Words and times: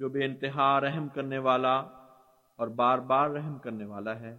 جو 0.00 0.08
بے 0.08 0.24
انتہا 0.24 0.80
رحم 0.80 1.08
کرنے 1.08 1.38
والا 1.38 1.84
اور 2.56 2.68
بار 2.68 2.98
بار 2.98 3.30
رحم 3.30 3.58
کرنے 3.58 3.84
والا 3.84 4.20
ہے۔ 4.20 4.36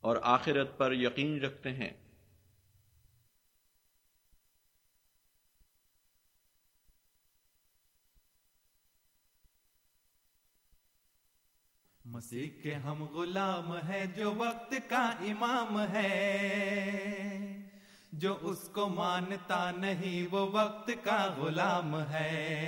اور 0.00 0.16
آخرت 0.22 0.78
پر 0.78 0.92
یقین 0.92 1.40
رکھتے 1.40 1.72
ہیں۔ 1.72 1.90
مسیح 12.10 12.62
کے 12.62 12.74
ہم 12.74 13.04
غلام 13.04 13.88
ہے 13.88 14.04
جو 14.16 14.32
وقت 14.34 14.74
کا 14.88 15.10
امام 15.20 15.80
ہے۔ 15.92 17.56
جو 18.12 18.38
اس 18.40 18.68
کو 18.74 18.88
مانتا 18.88 19.70
نہیں 19.70 20.34
وہ 20.34 20.50
وقت 20.52 20.90
کا 21.02 21.34
غلام 21.36 22.00
ہے۔ 22.00 22.66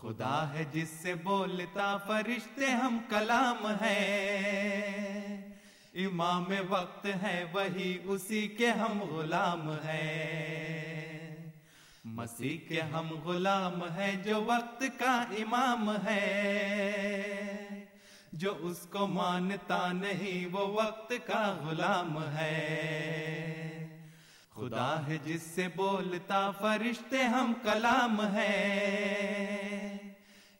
خدا 0.00 0.52
ہے 0.54 0.64
جس 0.72 0.88
سے 0.88 1.14
بولتا 1.14 1.96
فرشتے 1.96 2.66
ہم 2.66 2.98
کلام 3.08 3.66
ہے 3.80 4.04
امام 5.94 6.44
وقت 6.68 7.06
ہے 7.22 7.44
وہی 7.52 7.98
اسی 8.04 8.48
کے 8.48 8.70
ہم 8.70 9.02
غلام 9.02 9.70
ہے 9.84 10.16
مسیح 12.04 12.58
کے 12.68 12.80
ہم 12.80 13.18
غلام 13.24 13.82
ہے 13.94 14.12
جو 14.24 14.42
وقت 14.42 14.84
کا 14.98 15.24
امام 15.30 15.90
ہے 16.06 17.59
جو 18.32 18.56
اس 18.60 18.86
کو 18.92 19.06
مانتا 19.06 19.92
نہیں، 19.92 20.46
وہ 20.52 20.66
وقت 20.66 21.12
کا 21.26 21.58
غلام 21.66 22.22
ہے۔ 22.22 22.66
خدا 24.54 25.06
ہے 25.06 25.18
جس 25.24 25.42
سے 25.42 25.68
بولتا، 25.76 26.50
فرشتے 26.50 27.18
ہم 27.18 27.52
کلام 27.62 28.34
ہے 28.34 29.96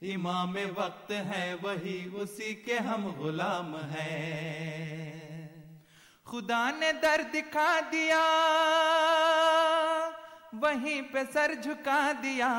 امام 0.03 0.57
وقت 0.75 1.11
ہے، 1.11 1.55
وہی 1.63 2.09
اسی 2.13 2.55
کے 2.55 2.79
ہم 2.79 3.07
غلام 3.07 3.77
ہے 3.95 5.47
خدا 6.25 6.71
نے 6.71 6.93
در 6.93 7.21
دکھا 7.35 7.81
دیا، 7.93 8.25
وہیں 10.53 11.03
پہ 11.13 11.19
سر 11.33 11.51
جھکا 11.63 12.13
دیا۔ 12.23 12.53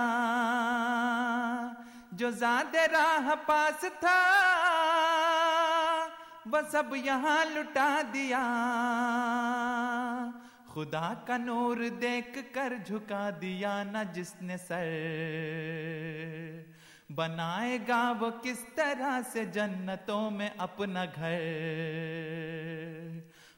جو 2.11 2.31
زیادہ 2.31 2.77
راہ 2.77 3.35
پاس 3.45 3.85
تھا، 3.99 4.17
وہ 6.45 6.57
سب 6.72 6.95
یہاں 6.95 7.45
لٹا 7.45 8.01
دیا۔ 8.13 8.41
خدا 10.73 11.13
کا 11.25 11.38
نور 11.38 11.77
دیکھ 12.01 12.38
کر 12.53 12.73
جھکا 12.85 13.29
دیا 13.41 13.83
نہ 13.83 13.97
جس 14.13 14.35
نے 14.41 14.57
سر۔ 14.57 14.85
بنائے 17.16 17.77
گا 17.88 18.13
وہ 18.19 18.29
کس 18.43 18.66
طرح 18.75 19.19
سے 19.31 19.45
جنتوں 19.45 20.31
میں 20.31 20.49
اپنا 20.57 21.05
گھر۔ 21.05 21.41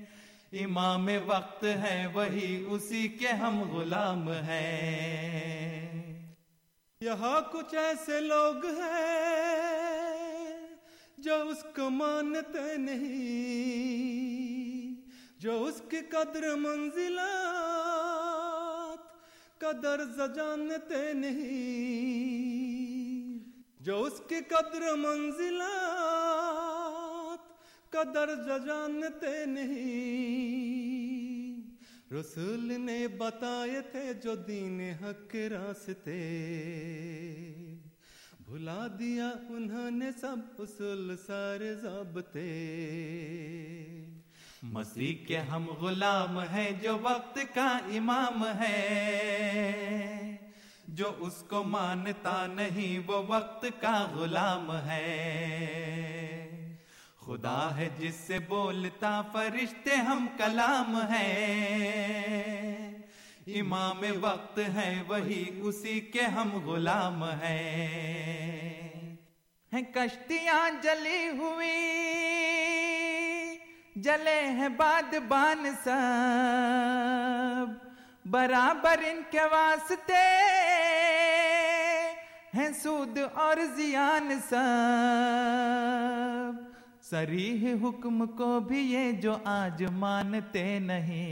امام 0.53 1.09
وقت 1.27 1.65
ہے، 1.65 2.07
وہی 2.15 2.65
اسی 2.69 3.09
کے 3.09 3.29
ہم 3.29 3.73
غلام 3.73 4.31
ہیں۔ 4.31 6.13
یہاں 7.01 7.41
کچھ 7.53 7.75
ایسے 7.75 8.21
لوگ 8.21 8.67
ہیں 8.67 10.67
جو 11.19 11.49
اس 11.49 11.65
کو 11.77 11.91
مانتے 11.91 12.77
نہیں۔ 12.77 14.34
جو 15.45 15.65
اس 15.65 15.83
کی 15.91 15.97
قدر 16.09 16.57
منزلات 16.57 18.99
قدر 19.61 20.01
جانتے 20.35 21.13
نہیں، 21.13 21.45
جو 23.81 24.03
اس 24.03 24.23
کی 24.29 24.37
قدر 24.49 24.97
منزلات 24.97 27.39
قدر 27.91 28.31
جانتے 28.67 29.47
نہیں۔ 29.47 29.85
رسول 32.15 32.81
نے 32.81 33.09
بتائے 33.09 33.81
تھے 33.91 34.15
جو 34.15 34.35
دین 34.35 34.93
حق 35.03 35.37
راستے، 35.37 36.21
بھلا 38.41 38.87
دیا 38.99 39.33
انہوں 39.49 39.91
نے 39.91 40.11
سب 40.21 40.37
اصول 40.59 41.17
سارے 41.27 41.75
ضابطے۔ 41.75 42.55
مسیح 44.73 45.27
کے 45.27 45.39
ہم 45.39 45.67
غلام 45.67 46.39
ہیں 46.39 46.71
جو 46.71 46.99
وقت 47.03 47.39
کا 47.55 47.79
امام 47.85 48.45
ہے۔ 48.61 50.37
جو 50.89 51.13
اس 51.19 51.45
کو 51.51 51.65
مانتا 51.65 52.47
نہیں، 52.47 53.03
وہ 53.07 53.23
وقت 53.27 53.67
کا 53.81 54.09
غلام 54.15 54.77
ہے۔ 54.77 55.61
خدا 57.21 57.77
ہے 57.77 57.89
جس 57.99 58.15
سے 58.15 58.39
بولتا، 58.39 59.23
فرشتے 59.33 59.95
ہم 59.95 60.27
کلام 60.39 61.03
ہے 61.13 61.53
امام 63.47 64.03
وقت 64.21 64.59
ہے، 64.59 65.03
وہی 65.09 65.61
اسی 65.63 66.01
کے 66.01 66.23
ہم 66.23 66.71
غلام 66.71 67.25
ہیں۔ 67.25 69.17
کشتیاں 69.73 70.71
جلی 70.83 71.29
ہوئی 71.39 72.74
جلے 73.97 74.43
ہیں 74.43 74.69
باد 74.69 75.15
بان 75.29 75.71
سب۔ 75.85 77.67
برابر 78.31 78.99
ان 78.99 79.23
کے 79.31 79.39
واسطے 79.53 80.23
ہیں 82.55 82.69
سود 82.83 83.19
اور 83.35 83.57
زیان 83.77 84.39
سب۔ 84.49 86.53
سریح 87.03 87.75
حکم 87.83 88.27
کو 88.27 88.61
بھی 88.61 88.79
یہ 88.79 89.13
جو 89.13 89.37
آج 89.45 89.85
مانتے 89.93 90.79
نہیں۔ 90.79 91.25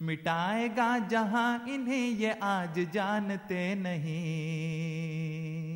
مٹائے 0.00 0.68
گا 0.76 0.96
جہاں 1.08 1.58
انہیں 1.66 2.06
یہ 2.08 2.32
آج 2.40 2.80
جانتے 2.92 3.74
نہیں۔ 3.74 5.71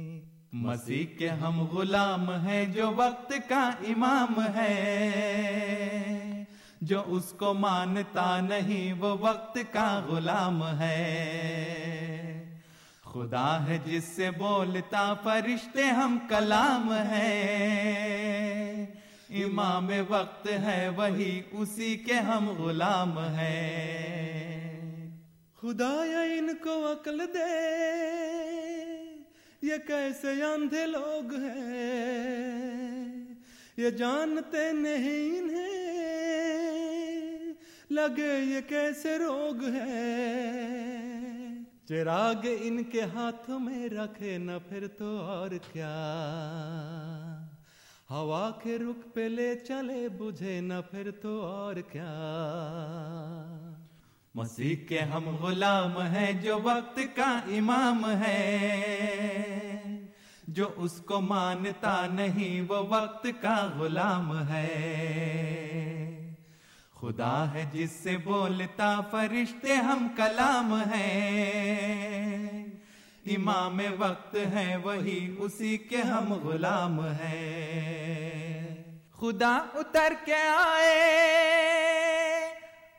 مسیح 0.56 1.18
کے 1.18 1.28
ہم 1.28 1.60
غلام 1.60 2.30
ہیں 2.30 2.66
جو 2.66 2.92
وقت 2.96 3.32
کا 3.48 3.70
امام 3.80 4.40
ہے۔ 4.56 5.12
جو 6.80 7.02
اس 7.06 7.24
کو 7.38 7.54
مانتا 7.54 8.40
نہیں، 8.40 8.92
وہ 8.92 9.16
وقت 9.20 9.58
کا 9.72 10.06
غلام 10.08 10.78
ہے۔ 10.80 11.72
خدا 13.04 13.66
ہے 13.66 13.78
جس 13.84 14.04
سے 14.04 14.30
بولتا، 14.30 15.14
فرشتے 15.22 15.82
ہم 15.82 16.18
کلام 16.28 16.94
ہے 16.94 17.46
امام 19.30 19.90
وقت 20.08 20.48
ہے، 20.50 20.88
وہی 20.88 21.42
اسی 21.50 21.96
کے 21.96 22.14
ہم 22.14 22.48
غلام 22.48 23.18
ہیں۔ 23.18 25.10
خدا 25.60 26.04
یا 26.06 26.20
ان 26.20 26.56
کو 26.62 26.92
عقل 26.92 27.20
دے۔ 27.34 27.76
یہ 29.66 29.76
کیسے 29.86 30.42
اندھے 30.42 30.86
لوگ 30.86 31.34
ہیں؟ 31.34 33.24
یہ 33.76 33.90
جانتے 33.90 34.72
نہیں 34.72 35.38
انہیں، 35.38 35.76
لگے 37.90 38.40
یہ 38.44 38.60
کیسے 38.68 39.18
روگ 39.18 39.64
ہے 39.64 40.06
چراغ 41.88 42.46
ان 42.60 42.82
کے 42.84 43.02
ہاتھوں 43.02 43.58
میں 43.58 43.88
رکھے 43.88 44.38
نہ 44.38 44.52
پھر 44.68 44.86
تو 44.88 45.16
اور 45.18 45.50
کیا؟ 45.72 45.94
ہوا 48.10 48.50
کے 48.62 48.78
رخ 48.78 49.14
پہ 49.14 49.20
لے 49.20 49.54
چلے، 49.58 50.08
بجھے 50.08 50.60
نہ 50.60 50.80
پھر 50.90 51.10
تو 51.10 51.40
اور 51.40 51.76
کیا؟ 51.92 52.14
مسیح 54.36 54.76
کے 54.88 55.00
ہم 55.00 55.36
غلام 55.36 56.02
ہیں 56.02 56.32
جو 56.32 56.58
وقت 56.62 57.00
کا 57.14 57.40
امام 57.46 58.06
ہے۔ 58.22 58.76
جو 60.48 60.68
اس 60.76 60.92
کو 60.92 61.20
مانتا 61.20 62.06
نہیں 62.06 62.60
وہ 62.68 62.76
وقت 62.88 63.26
کا 63.40 63.70
غلام 63.78 64.48
ہے۔ 64.48 66.32
خدا 67.00 67.52
ہے 67.54 67.64
جس 67.72 67.90
سے 67.90 68.16
بولتا 68.16 69.00
فرشتے 69.10 69.72
ہم 69.72 70.08
کلام 70.16 70.82
ہیں۔ 70.94 72.64
امام 73.26 73.80
وقت 73.98 74.36
ہے 74.52 74.76
وہی 74.76 75.34
اسی 75.38 75.78
کے 75.78 75.96
ہم 75.96 76.32
غلام 76.32 77.00
ہیں۔ 77.00 78.76
خدا 79.12 79.58
اتر 79.74 80.12
کے 80.24 80.48
آئے۔ 80.56 81.75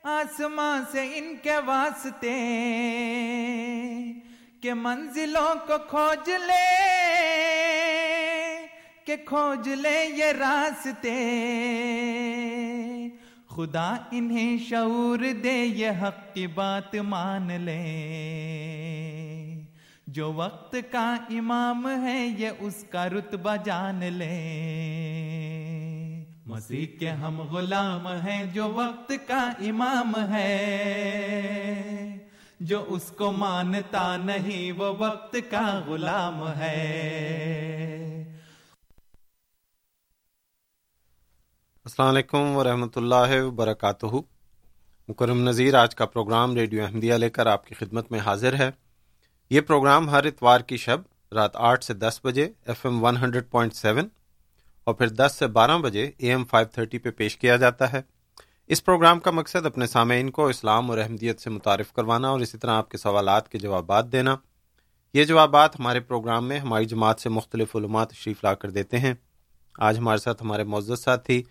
آسمان 0.10 0.84
سے 0.92 1.10
ان 1.16 1.36
کے 1.44 1.58
واسطے 1.66 2.38
کہ 4.62 4.74
منزلوں 4.74 5.68
کو 5.68 5.78
کھوج 5.90 6.30
لے، 6.30 6.86
کہ 9.06 9.16
کھوج 9.26 9.70
لے 9.70 10.06
یہ 10.06 10.26
راستے۔ 10.26 11.16
خدا 13.48 13.96
انہیں 14.12 14.58
شعور 14.70 15.34
دے، 15.44 15.54
یہ 15.54 15.90
حق 15.90 16.34
کی 16.34 16.48
بات 16.48 16.96
مان 16.96 17.48
لے۔ 17.62 17.84
جو 20.08 20.34
وقت 20.34 20.76
کا 20.92 21.16
امام 21.30 22.06
ہے، 22.06 22.28
یہ 22.38 22.50
اس 22.60 22.86
کا 22.90 23.10
رتبہ 23.10 23.56
جان 23.66 24.00
لے۔ 24.00 25.47
مسیح 26.48 26.86
کے 27.00 27.10
ہم 27.10 27.42
غلام 27.42 28.08
ہیں 28.08 28.54
جو 28.54 28.68
وقت 28.74 29.12
کا 29.28 29.52
امام 29.60 30.34
ہے۔ 30.34 30.98
جو 32.60 32.86
اس 32.88 33.14
کو 33.18 33.32
مانتا 33.32 34.18
نہیں، 34.18 34.72
وہ 34.72 34.94
وقت 35.00 35.36
کا 35.50 35.84
غلام 35.88 36.48
ہے۔ 36.48 38.24
السلام 41.86 42.08
علیکم 42.08 42.56
ورحمۃ 42.56 42.94
اللہ 42.96 43.44
وبرکاتہ۔ 43.44 44.06
مکرم 45.08 45.50
نذیر، 45.50 45.76
آج 45.76 45.96
کا 45.96 46.06
پروگرام 46.06 46.56
ریڈیو 46.56 46.86
احمدیہ 46.86 47.14
لے 47.14 47.30
کر 47.30 47.46
آپ 47.46 47.68
کی 47.68 47.76
خدمت 47.76 48.12
میں 48.12 48.20
حاضر 48.20 48.54
ہے۔ 48.54 48.72
یہ 49.50 49.62
پروگرام 49.62 50.10
ہر 50.10 50.26
اتوار 50.26 50.62
کی 50.62 50.78
شب 50.78 50.98
رات 51.32 51.52
آٹھ 51.56 51.84
سے 51.84 51.94
دس 51.94 52.20
بجے، 52.24 52.50
F 52.66 52.86
M 52.86 53.04
one 53.04 53.18
hundred 53.18 53.44
point 53.52 53.74
seven 53.74 54.08
اور 54.88 54.96
پھر 54.96 55.08
دس 55.08 55.36
سے 55.40 55.48
بارہ 55.48 55.78
بجے 55.78 56.12
اے 56.18 56.30
ایم 56.30 56.46
فائیو 56.46 56.68
تھرٹی 56.74 56.98
پہ 56.98 57.12
پیش 57.12 57.38
کیا 57.38 57.56
جاتا 57.56 57.92
ہے۔ 57.94 58.02
اس 58.68 58.86
پروگرام 58.86 59.20
کا 59.20 59.32
مقصد 59.32 59.66
اپنے 59.66 59.88
سامعین 59.88 60.30
کو 60.30 60.48
اسلام 60.48 60.90
اور 60.90 60.98
احمدیت 60.98 61.40
سے 61.40 61.50
متعارف 61.50 61.94
کروانا 61.94 62.30
اور 62.30 62.40
اسی 62.40 62.58
طرح 62.58 62.72
آپ 62.72 62.92
کے 62.92 62.98
سوالات 62.98 63.50
کے 63.50 63.58
جوابات 63.58 64.12
دینا۔ 64.12 64.36
یہ 65.14 65.24
جوابات 65.24 65.80
ہمارے 65.80 66.00
پروگرام 66.00 66.48
میں 66.48 66.60
ہماری 66.60 66.86
جماعت 66.86 67.20
سے 67.20 67.30
مختلف 67.30 67.76
علومات 67.76 68.10
تشریف 68.10 68.44
لا 68.44 68.54
کر 68.54 68.70
دیتے 68.70 69.00
ہیں۔ 69.00 69.14
آج 69.80 69.98
ہمارے 69.98 70.18
ساتھ 70.18 70.44
ہمارے 70.44 70.64
معزز 70.64 71.04
ساتھی 71.04 71.44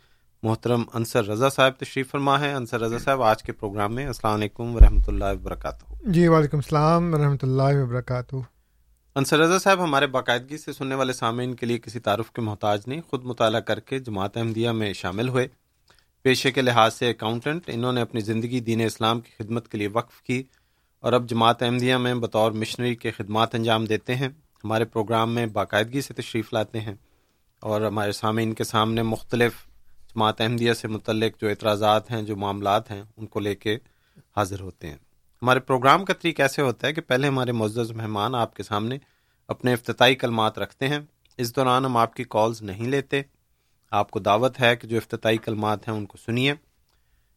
محترم 0.42 0.82
انصر 0.94 1.24
رضا 1.24 1.48
صاحب 1.48 1.72
تشریف 1.78 2.10
فرما 2.10 2.40
ہے 2.40 2.52
انصر 2.52 2.80
رضا 2.80 2.98
صاحب، 2.98 3.22
آج 3.22 3.42
کے 3.42 3.52
پروگرام 3.52 3.94
میں 3.94 4.06
السلام 4.06 4.34
علیکم 4.34 4.74
ورحمۃ 4.74 5.08
اللہ 5.08 5.24
وبرکاتہ۔ 5.24 6.10
جی 6.10 6.28
وعلیکم 6.28 6.56
السلام 6.56 7.14
ورحمۃ 7.14 7.42
اللہ 7.42 7.82
وبرکاتہ۔ 7.82 8.36
انصر 9.16 9.38
رضا 9.38 9.58
صاحب 9.58 9.84
ہمارے 9.84 10.06
باقاعدگی 10.06 10.58
سے 10.58 10.72
سننے 10.72 10.94
والے 10.94 11.12
سامعین 11.12 11.54
کے 11.54 11.66
لیے 11.66 11.78
کسی 11.78 12.00
تعارف 12.00 12.30
کے 12.30 12.40
محتاج 12.40 12.82
نہیں، 12.86 13.00
خود 13.00 13.24
مطالعہ 13.24 13.60
کر 13.60 13.80
کے 13.80 13.98
جماعت 13.98 14.36
احمدیہ 14.36 14.70
میں 14.70 14.92
شامل 14.92 15.28
ہوئے۔ 15.28 15.48
پیشے 16.22 16.50
کے 16.50 16.62
لحاظ 16.62 16.94
سے 16.94 17.10
اکاؤنٹنٹ 17.10 17.62
انہوں 17.66 17.92
نے 17.92 18.00
اپنی 18.00 18.20
زندگی 18.20 18.60
دین 18.60 18.80
اسلام 18.80 19.20
کی 19.20 19.44
خدمت 19.44 19.68
کے 19.68 19.78
لیے 19.78 19.88
وقف 19.88 20.22
کی 20.22 20.42
اور 21.00 21.12
اب 21.12 21.28
جماعت 21.28 21.62
احمدیہ 21.62 21.96
میں 21.96 22.14
بطور 22.14 22.52
مشنری 22.52 22.94
کے 22.94 23.10
خدمات 23.10 23.54
انجام 23.54 23.84
دیتے 23.84 24.14
ہیں۔ 24.14 24.28
ہمارے 24.64 24.84
پروگرام 24.84 25.34
میں 25.34 25.46
باقاعدگی 25.46 26.00
سے 26.00 26.14
تشریف 26.14 26.52
لاتے 26.52 26.80
ہیں 26.80 26.94
اور 27.60 27.80
ہمارے 27.80 28.12
سامعین 28.12 28.54
کے 28.54 28.64
سامنے 28.64 29.02
مختلف 29.02 29.52
جماعت 30.14 30.40
احمدیہ 30.40 30.72
سے 30.72 30.88
متعلق 30.88 31.40
جو 31.40 31.48
اعتراضات 31.48 32.10
ہیں، 32.10 32.22
جو 32.22 32.36
معاملات 32.36 32.90
ہیں، 32.90 33.02
ان 33.16 33.26
کو 33.26 33.40
لے 33.40 33.54
کے 33.54 33.78
حاضر 34.36 34.60
ہوتے 34.60 34.90
ہیں۔ 34.90 35.05
ہمارے 35.42 35.60
پروگرام 35.60 36.04
کا 36.04 36.14
طریقہ 36.14 36.42
ایسے 36.42 36.62
ہوتا 36.62 36.86
ہے 36.86 36.92
کہ 36.92 37.00
پہلے 37.00 37.28
ہمارے 37.28 37.52
معزز 37.52 37.92
مہمان 37.92 38.34
آپ 38.34 38.54
کے 38.54 38.62
سامنے 38.62 38.98
اپنے 39.48 39.72
افتتاحی 39.72 40.14
کلمات 40.14 40.58
رکھتے 40.58 40.88
ہیں۔ 40.88 40.98
اس 41.36 41.56
دوران 41.56 41.84
ہم 41.84 41.96
آپ 41.96 42.14
کی 42.14 42.24
کالز 42.28 42.62
نہیں 42.62 42.88
لیتے۔ 42.88 43.22
آپ 43.90 44.10
کو 44.10 44.18
دعوت 44.18 44.60
ہے 44.60 44.76
کہ 44.76 44.88
جو 44.88 44.96
افتتاحی 44.96 45.36
کلمات 45.36 45.88
ہیں 45.88 45.94
ان 45.94 46.06
کو 46.06 46.18
سنیے۔ 46.18 46.54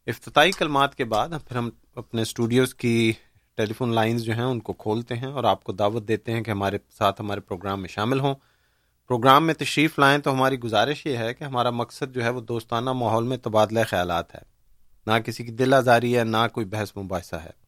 افتتاحی 0.06 0.50
کلمات 0.50 0.94
کے 0.94 1.04
بعد 1.04 1.28
پھر 1.48 1.56
ہم 1.56 1.70
اپنے 1.94 2.22
اسٹوڈیوز 2.22 2.74
کی 2.74 3.12
ٹیلی 3.54 3.72
فون 3.72 3.92
لائنز 3.92 4.22
جو 4.22 4.32
ہیں 4.32 4.42
ان 4.42 4.60
کو 4.60 4.72
کھولتے 4.72 5.16
ہیں 5.16 5.28
اور 5.28 5.44
آپ 5.44 5.64
کو 5.64 5.72
دعوت 5.72 6.08
دیتے 6.08 6.32
ہیں 6.32 6.40
کہ 6.40 6.50
ہمارے 6.50 6.78
ساتھ 6.98 7.20
ہمارے 7.20 7.40
پروگرام 7.40 7.80
میں 7.80 7.88
شامل 7.88 8.20
ہوں۔ 8.20 8.34
پروگرام 9.08 9.46
میں 9.46 9.54
تشریف 9.54 9.98
لائیں 9.98 10.18
تو 10.18 10.32
ہماری 10.32 10.58
گزارش 10.58 11.06
یہ 11.06 11.16
ہے 11.16 11.34
کہ 11.34 11.44
ہمارا 11.44 11.70
مقصد 11.70 12.14
جو 12.14 12.24
ہے 12.24 12.28
وہ 12.28 12.40
دوستانہ 12.40 12.92
ماحول 12.92 13.24
میں 13.24 13.36
تبادلہ 13.36 13.80
خیالات 13.88 14.34
ہے۔ 14.34 14.40
نہ 15.06 15.12
کسی 15.26 15.44
کی 15.44 15.52
دل 15.52 15.74
آزاری 15.74 16.18
ہے، 16.18 16.24
نہ 16.24 16.48
کوئی 16.52 16.66
بحث 16.66 16.96
مباحثہ 16.96 17.36
ہے۔ 17.36 17.59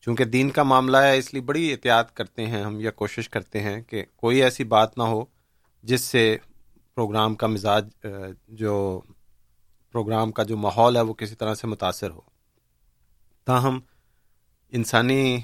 چونکہ 0.00 0.24
دین 0.24 0.50
کا 0.50 0.62
معاملہ 0.62 0.96
ہے، 0.96 1.18
اس 1.18 1.32
لیے 1.32 1.42
بڑی 1.42 1.70
احتیاط 1.72 2.12
کرتے 2.12 2.46
ہیں 2.46 2.62
ہم 2.62 2.80
یا 2.80 2.90
کوشش 2.90 3.28
کرتے 3.28 3.60
ہیں 3.60 3.80
کہ 3.82 4.04
کوئی 4.16 4.42
ایسی 4.42 4.64
بات 4.64 4.98
نہ 4.98 5.02
ہو 5.02 5.24
جس 5.82 6.00
سے 6.00 6.36
پروگرام 6.94 7.34
کا 7.34 7.46
مزاج، 7.46 7.88
جو 8.48 9.00
پروگرام 9.92 10.32
کا 10.32 10.42
جو 10.42 10.56
ماحول 10.56 10.96
ہے، 10.96 11.00
وہ 11.00 11.14
کسی 11.14 11.34
طرح 11.34 11.54
سے 11.54 11.66
متاثر 11.66 12.10
ہو۔ 12.10 12.20
تاہم، 13.44 13.78
انسانی 14.72 15.40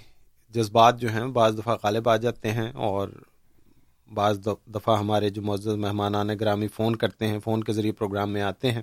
جذبات 0.54 1.00
جو 1.00 1.08
ہیں، 1.08 1.24
بعض 1.24 1.58
دفعہ 1.58 1.76
غالب 1.82 2.08
آ 2.08 2.16
جاتے 2.16 2.52
ہیں 2.52 2.70
اور 2.70 3.08
بعض 4.14 4.48
دفعہ 4.66 4.98
ہمارے 4.98 5.30
جو 5.30 5.42
معزز 5.42 5.76
مہمانان 5.76 6.30
گرامی 6.40 6.68
فون 6.68 6.96
کرتے 6.96 7.26
ہیں، 7.26 7.38
فون 7.38 7.64
کے 7.64 7.72
ذریعے 7.72 7.92
پروگرام 7.92 8.30
میں 8.30 8.42
آتے 8.42 8.72
ہیں۔ 8.72 8.82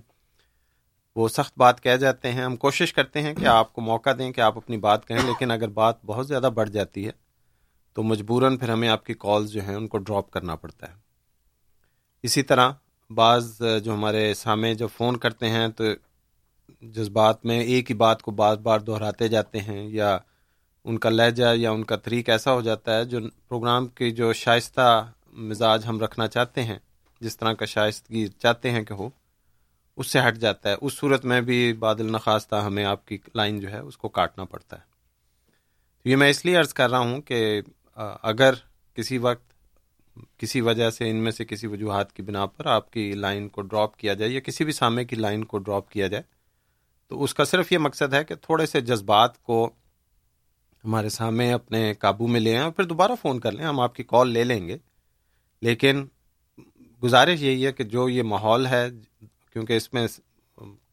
وہ 1.15 1.27
سخت 1.27 1.57
بات 1.57 1.81
کہہ 1.83 1.95
جاتے 1.95 2.31
ہیں۔ 2.31 2.43
ہم 2.43 2.55
کوشش 2.55 2.93
کرتے 2.93 3.21
ہیں 3.21 3.33
کہ 3.33 3.45
آپ 3.45 3.73
کو 3.73 3.81
موقع 3.81 4.09
دیں 4.17 4.31
کہ 4.31 4.41
آپ 4.41 4.57
اپنی 4.57 4.77
بات 4.77 5.07
کہیں، 5.07 5.25
لیکن 5.25 5.51
اگر 5.51 5.67
بات 5.71 6.03
بہت 6.05 6.27
زیادہ 6.27 6.49
بڑھ 6.53 6.69
جاتی 6.69 7.05
ہے 7.05 7.11
تو 7.95 8.03
مجبوراً 8.03 8.57
پھر 8.57 8.69
ہمیں 8.69 8.87
آپ 8.89 9.05
کی 9.05 9.13
کالز 9.13 9.51
جو 9.51 9.61
ہیں 9.61 9.75
ان 9.75 9.87
کو 9.87 9.97
ڈراپ 9.97 10.31
کرنا 10.31 10.55
پڑتا 10.55 10.87
ہے۔ 10.87 10.95
اسی 12.23 12.41
طرح 12.41 12.71
بعض 13.09 13.61
جو 13.83 13.93
ہمارے 13.93 14.33
سامنے 14.33 14.73
جو 14.75 14.87
فون 14.87 15.17
کرتے 15.17 15.49
ہیں 15.49 15.67
تو 15.67 15.83
جذبات 16.81 17.45
میں 17.45 17.59
ایک 17.61 17.89
ہی 17.89 17.95
بات 17.95 18.21
کو 18.21 18.31
بار 18.31 18.57
بار 18.57 18.79
دہراتے 18.79 19.27
جاتے 19.27 19.59
ہیں، 19.59 19.83
یا 19.89 20.17
ان 20.85 20.97
کا 20.97 21.09
لہجہ 21.09 21.53
یا 21.55 21.71
ان 21.71 21.83
کا 21.83 21.95
طریق 21.95 22.29
ایسا 22.29 22.53
ہو 22.53 22.61
جاتا 22.61 22.97
ہے 22.97 23.05
جو 23.05 23.19
پروگرام 23.47 23.87
کی 23.87 24.09
جو 24.11 24.31
شائستہ 24.35 24.87
مزاج 25.49 25.85
ہم 25.87 25.99
رکھنا 25.99 26.27
چاہتے 26.27 26.63
ہیں، 26.63 26.77
جس 27.21 27.37
طرح 27.37 27.53
کا 27.53 27.65
شائستگی 27.65 28.25
چاہتے 28.27 28.71
ہیں 28.71 28.83
کہ 28.83 28.93
ہو 28.93 29.09
اس 29.97 30.07
سے 30.07 30.19
ہٹ 30.27 30.37
جاتا 30.37 30.69
ہے۔ 30.69 30.75
اس 30.81 30.93
صورت 30.93 31.25
میں 31.25 31.41
بھی 31.41 31.73
بادل 31.73 32.11
نخواستہ 32.11 32.55
ہمیں 32.55 32.85
آپ 32.85 33.07
کی 33.07 33.17
لائن 33.35 33.59
جو 33.59 33.69
ہے 33.69 33.79
اس 33.79 33.97
کو 33.97 34.09
کاٹنا 34.09 34.43
پڑتا 34.43 34.77
ہے۔ 34.77 34.81
تو 36.03 36.09
یہ 36.09 36.15
میں 36.15 36.29
اس 36.29 36.45
لیے 36.45 36.55
عرض 36.55 36.73
کر 36.73 36.89
رہا 36.89 36.99
ہوں 36.99 37.21
کہ 37.21 37.61
اگر 38.21 38.53
کسی 38.95 39.17
وقت 39.17 39.53
کسی 40.37 40.61
وجہ 40.61 40.89
سے 40.89 41.09
ان 41.09 41.15
میں 41.15 41.31
سے 41.31 41.45
کسی 41.45 41.67
وجوہات 41.67 42.13
کی 42.13 42.21
بنا 42.21 42.45
پر 42.45 42.65
آپ 42.65 42.91
کی 42.91 43.11
لائن 43.11 43.49
کو 43.49 43.61
ڈراپ 43.61 43.97
کیا 43.97 44.13
جائے 44.13 44.31
یا 44.31 44.39
کسی 44.39 44.63
بھی 44.63 44.73
سامنے 44.73 45.05
کی 45.05 45.15
لائن 45.15 45.43
کو 45.43 45.57
ڈراپ 45.57 45.89
کیا 45.89 46.07
جائے، 46.07 46.23
تو 47.07 47.23
اس 47.23 47.33
کا 47.33 47.45
صرف 47.45 47.71
یہ 47.71 47.77
مقصد 47.77 48.13
ہے 48.13 48.23
کہ 48.23 48.35
تھوڑے 48.35 48.65
سے 48.65 48.81
جذبات 48.81 49.43
کو 49.43 49.69
ہمارے 50.85 51.09
سامنے 51.09 51.53
اپنے 51.53 51.93
قابو 51.93 52.27
میں 52.27 52.39
لے 52.39 52.51
آئیں 52.51 52.63
اور 52.63 52.71
پھر 52.71 52.83
دوبارہ 52.83 53.11
فون 53.21 53.39
کر 53.39 53.51
لیں۔ 53.51 53.65
ہم 53.65 53.79
آپ 53.79 53.95
کی 53.95 54.03
کال 54.03 54.29
لے 54.29 54.43
لیں 54.43 54.67
گے۔ 54.67 54.77
لیکن 55.61 56.05
گزارش 57.03 57.41
یہی 57.41 57.65
ہے 57.65 57.71
کہ 57.71 57.83
جو 57.83 58.09
یہ 58.09 58.23
ماحول 58.23 58.67
ہے 58.67 58.89
کیونکہ 59.53 59.73
اس 59.73 59.93
میں 59.93 60.07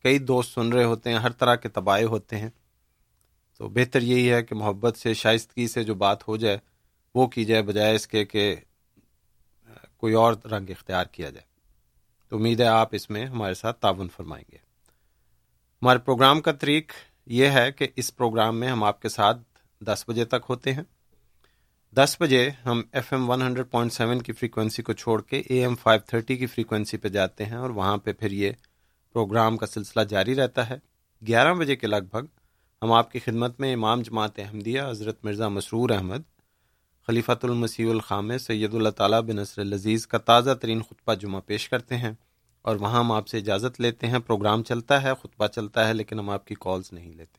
کئی 0.02 0.19
دوست 0.19 0.55
سن 0.55 0.73
رہے 0.73 0.85
ہوتے 0.85 1.11
ہیں، 1.11 1.17
ہر 1.17 1.31
طرح 1.31 1.55
کے 1.55 1.69
تباہے 1.69 2.05
ہوتے 2.05 2.38
ہیں۔ 2.38 2.50
تو 3.59 3.69
بہتر 3.69 4.02
یہی 4.02 4.33
ہے 4.33 4.43
کہ 4.43 4.55
محبت 4.55 4.99
سے، 4.99 5.14
شائستگی 5.14 5.69
سے 5.69 5.85
جو 5.85 5.95
بات 5.95 6.29
ہو 6.29 6.37
جائے، 6.37 6.59
وہ 7.14 7.26
کی 7.26 7.45
جائے، 7.45 7.62
بجائے 7.62 7.95
اس 7.95 8.07
کے 8.07 8.25
کہ 8.25 8.57
کوئی 9.97 10.14
اور 10.14 10.35
رنگ 10.45 10.71
اختیار 10.71 11.05
کیا 11.05 11.31
جائے۔ 11.31 11.47
تو 12.29 12.37
امید 12.37 12.61
ہے 12.61 12.67
آپ 12.67 12.88
اس 12.93 13.11
میں 13.11 13.26
ہمارے 13.26 13.55
ساتھ 13.55 13.81
تعاون 13.81 14.09
فرمائیں 14.09 14.45
گے۔ 14.52 14.57
ہمارے 15.83 15.99
پروگرام 15.99 16.40
کا 16.40 16.52
طریق 16.52 16.93
یہ 17.26 17.47
ہے 17.47 17.73
کہ 17.73 17.88
اس 17.97 18.17
پروگرام 18.17 18.61
میں 18.61 18.69
ہم 18.69 18.85
آپ 18.85 19.02
کے 19.02 19.09
ساتھ 19.09 19.38
دس 19.81 20.05
بجے 20.09 20.25
تک 20.25 20.37
ہوتے 20.49 20.73
ہیں۔ 20.73 20.83
دس 21.97 22.16
بجے 22.20 22.50
ہم 22.66 22.82
F 22.92 23.12
M 23.12 23.30
one 23.30 23.42
hundred 23.42 23.70
point 23.70 23.92
seven 23.92 24.23
کی 24.23 24.32
فریکوینسی 24.32 24.82
کو 24.82 24.92
چھوڑ 24.92 25.23
کے 25.23 25.38
اے 25.38 25.61
ایم 25.61 25.75
فائیو 25.75 26.00
تھرٹی 26.06 26.37
کی 26.37 26.47
فریکوینسی 26.47 26.97
پہ 26.97 27.09
جاتے 27.09 27.44
ہیں 27.44 27.56
اور 27.56 27.70
وہاں 27.70 27.97
پہ 27.97 28.12
پھر 28.12 28.30
یہ 28.30 28.52
پروگرام 29.12 29.56
کا 29.56 29.66
سلسلہ 29.66 30.02
جاری 30.02 30.35
رہتا 30.35 30.70
ہے۔ 30.70 30.78
گیارہ 31.26 31.54
بجے 31.54 31.76
کے 31.76 31.87
لگ 31.87 32.06
بھگ 32.11 32.26
ہم 32.82 32.92
آپ 32.92 33.12
کی 33.12 33.18
خدمت 33.18 33.61
میں 33.61 33.75
امام 33.75 34.02
جماعت 34.02 34.38
احمدیہ 34.38 34.82
حضرت 34.90 35.25
مرزا 35.25 35.49
مسرور 35.49 35.90
احمد، 35.90 36.23
خلیفۃ 37.06 37.42
المسیح 37.42 37.90
الخام 37.90 38.38
سید 38.38 38.75
اللہ 38.75 38.88
تعالیٰ 38.88 39.20
بن 39.20 39.37
نصر 39.37 39.61
العزیز 39.61 40.06
کا 40.06 40.18
تازہ 40.18 40.54
ترین 40.54 40.82
خطبہ 40.82 41.14
جمعہ 41.14 41.40
پیش 41.40 41.68
کرتے 41.68 41.97
ہیں 41.97 42.12
اور 42.62 42.76
وہاں 42.76 42.99
ہم 42.99 43.12
آپ 43.12 43.28
سے 43.28 43.38
اجازت 43.38 43.80
لیتے 43.80 44.06
ہیں۔ 44.06 44.18
پروگرام 44.18 44.62
چلتا 44.62 45.02
ہے، 45.02 45.11
خطبہ 45.23 45.47
چلتا 45.47 45.88
ہے، 45.88 45.94
لیکن 45.94 46.18
ہم 46.18 46.30
آپ 46.30 46.47
کی 46.47 46.54
کالز 46.61 46.92
نہیں 46.92 47.14
لیتے۔ 47.14 47.38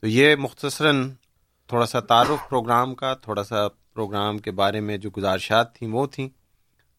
تو 0.00 0.06
یہ 0.06 0.36
مختصراً 0.36 1.10
تھوڑا 1.66 1.86
سا 1.86 2.00
تعارف 2.00 2.48
پروگرام 2.48 2.94
کا 2.94 3.14
تھوڑا 3.14 3.44
سا 3.44 3.68
پروگرام 3.94 4.38
کے 4.38 4.50
بارے 4.50 4.80
میں 4.80 4.96
جو 4.98 5.10
گزارشات 5.16 5.74
تھیں 5.74 5.88
وہ 5.92 6.06
تھیں۔ 6.06 6.28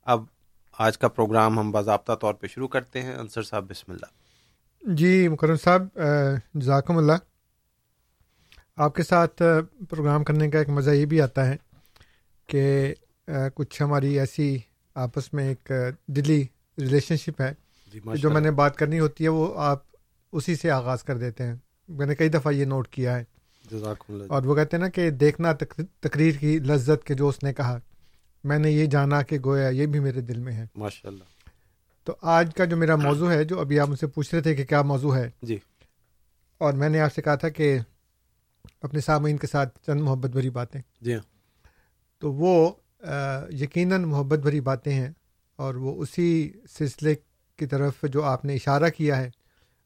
اب 0.05 0.23
آج 0.79 0.97
کا 0.97 1.07
پروگرام 1.07 1.59
ہم 1.59 1.71
باضابطہ 1.71 2.13
طور 2.21 2.33
پہ 2.33 2.47
شروع 2.47 2.67
کرتے 2.67 3.01
ہیں۔ 3.01 3.13
انصر 3.13 3.43
صاحب 3.43 3.69
بسم 3.69 3.91
اللہ۔ 3.91 4.91
جی 4.93 5.27
مکرم 5.27 5.55
صاحب 5.55 5.99
جزاکم 6.53 6.97
اللہ۔ 6.97 7.17
آپ 8.75 8.95
کے 8.95 9.03
ساتھ 9.03 9.41
پروگرام 9.89 10.23
کرنے 10.23 10.49
کا 10.51 10.59
ایک 10.59 10.69
مزہ 10.69 10.91
یہ 10.91 11.05
بھی 11.05 11.21
آتا 11.21 11.47
ہے 11.47 11.55
کہ 12.47 12.93
کچھ 13.55 13.81
ہماری 13.81 14.19
ایسی 14.19 14.57
آپس 14.95 15.33
میں 15.33 15.47
ایک 15.47 15.71
دلی 16.07 16.41
ریلیشن 16.77 17.17
شپ 17.17 17.41
ہے۔ 17.41 17.53
جی 17.93 17.99
جو 18.17 18.29
میں 18.29 18.41
نے 18.41 18.51
بات 18.51 18.75
کرنی 18.75 18.99
ہوتی 18.99 19.23
ہے 19.23 19.29
وہ 19.29 19.47
آپ 19.61 19.83
اسی 20.33 20.55
سے 20.55 20.71
آغاز 20.71 21.03
کر 21.03 21.17
دیتے 21.17 21.43
ہیں۔ 21.43 21.55
میں 21.89 22.05
نے 22.05 22.15
کئی 22.15 22.29
دفعہ 22.29 22.51
یہ 22.51 22.65
نوٹ 22.65 22.87
کیا 22.87 23.17
ہے۔ 23.17 23.23
اور 24.29 24.43
وہ 24.43 24.55
کہتے 24.55 24.77
ہیں 24.77 24.83
نا 24.83 24.89
کہ 24.89 25.09
دیکھنا 25.09 25.53
تقریر 25.99 26.35
کی 26.39 26.59
لذت 26.59 27.03
کے 27.03 27.13
جو 27.13 27.27
اس 27.27 27.43
نے 27.43 27.53
کہا 27.53 27.79
میں 28.43 28.59
نے 28.59 28.71
یہ 28.71 28.85
جانا 28.85 29.21
کہ 29.21 29.37
گویا 29.45 29.69
یہ 29.69 29.85
بھی 29.85 29.99
میرے 29.99 30.21
دل 30.21 30.39
میں 30.39 30.53
ہے۔ 30.53 30.65
ماشاء 30.75 31.09
اللہ 31.09 31.23
تو 32.03 32.15
آج 32.21 32.53
کا 32.55 32.65
جو 32.65 32.77
میرا 32.77 32.95
موضوع 32.95 33.31
ہے 33.31 33.43
جو 33.43 33.59
ابھی 33.59 33.79
آپ 33.79 33.89
مجھ 33.89 33.99
سے 33.99 34.07
پوچھ 34.07 34.33
رہے 34.35 34.41
تھے 34.41 34.55
کہ 34.55 34.65
کیا 34.65 34.81
موضوع 34.81 35.15
ہے 35.15 35.29
جی۔ 35.41 35.57
اور 36.57 36.73
میں 36.73 36.89
نے 36.89 36.99
آپ 36.99 37.13
سے 37.13 37.21
کہا 37.21 37.35
تھا 37.35 37.49
کہ 37.49 37.79
اپنے 38.81 39.01
سامعین 39.01 39.37
کے 39.37 39.47
ساتھ 39.47 39.79
چند 39.85 40.01
محبت 40.01 40.29
بھری 40.29 40.49
باتیں۔ 40.49 40.81
جی 41.01 41.13
ہاں۔ 41.13 41.21
تو 42.19 42.33
وہ 42.33 42.73
یقیناً 43.49 44.03
محبت 44.03 44.39
بھری 44.39 44.61
باتیں 44.61 44.93
ہیں 44.93 45.11
اور 45.55 45.75
وہ 45.75 46.01
اسی 46.01 46.51
سلسلے 46.69 47.15
کی 47.55 47.65
طرف 47.65 47.93
جو 48.03 48.23
آپ 48.23 48.45
نے 48.45 48.55
اشارہ 48.55 48.89
کیا 48.89 49.17
ہے 49.17 49.29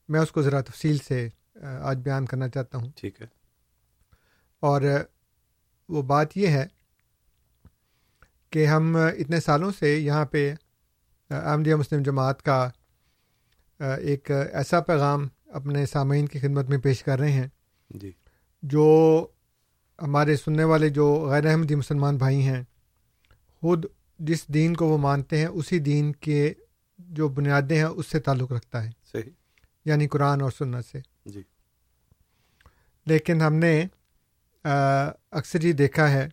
میں 0.10 0.20
اس 0.20 0.32
کو 0.32 0.42
ذرا 0.42 0.62
تفصیل 0.62 0.98
سے 0.98 1.30
آج 1.62 1.98
بیان 1.98 2.26
کرنا 2.26 2.50
چاہتا 2.50 2.78
ہوں۔ 2.78 2.92
ٹھیک 2.96 3.22
ہے۔ 3.22 3.41
اور 4.62 4.82
وہ 5.90 6.02
بات 6.02 6.38
یہ 6.38 6.48
ہے 6.48 6.66
کہ 8.50 8.66
ہم 8.66 8.96
اتنے 8.96 9.40
سالوں 9.40 9.72
سے 9.80 9.98
یہاں 9.98 10.26
پہ 10.26 10.54
احمدیہ 11.30 11.76
مسلم 11.76 12.02
جماعت 12.04 12.44
کا 12.44 12.70
ایک 13.80 14.32
ایسا 14.54 14.80
پیغام 14.80 15.28
اپنے 15.48 15.86
سامعین 15.86 16.28
کی 16.28 16.40
خدمت 16.40 16.66
میں 16.66 16.78
پیش 16.78 17.04
کر 17.04 17.20
رہے 17.20 17.32
ہیں 17.32 17.48
جی۔ 17.90 18.12
جو 18.64 19.28
ہمارے 20.02 20.36
سننے 20.36 20.64
والے 20.64 20.90
جو 20.90 21.28
غیر 21.30 21.46
احمدی 21.46 21.76
مسلمان 21.76 22.18
بھائی 22.18 22.42
ہیں 22.42 22.64
خود 23.62 23.86
جس 24.20 24.48
دین 24.48 24.76
کو 24.76 24.86
وہ 24.86 24.98
مانتے 24.98 25.38
ہیں 25.38 25.48
اسی 25.48 25.80
دین 25.80 26.12
کے 26.12 26.54
جو 27.00 27.28
بنیادیں 27.28 27.78
ہیں 27.78 27.84
اس 27.84 28.08
سے 28.08 28.20
تعلق 28.20 28.52
رکھتا 28.52 28.84
ہے۔ 28.84 28.92
صحیح۔ 29.12 29.32
یعنی 29.86 30.08
قرآن 30.08 30.42
اور 30.42 30.52
سنت 30.52 30.86
سے۔ 30.86 31.00
جی۔ 31.26 31.42
لیکن 33.06 33.42
ہم 33.42 33.54
نے 33.54 33.86
اکثر 34.66 35.62
یہ 35.62 35.74
دیکھا 35.74 36.10
ہے 36.12 36.28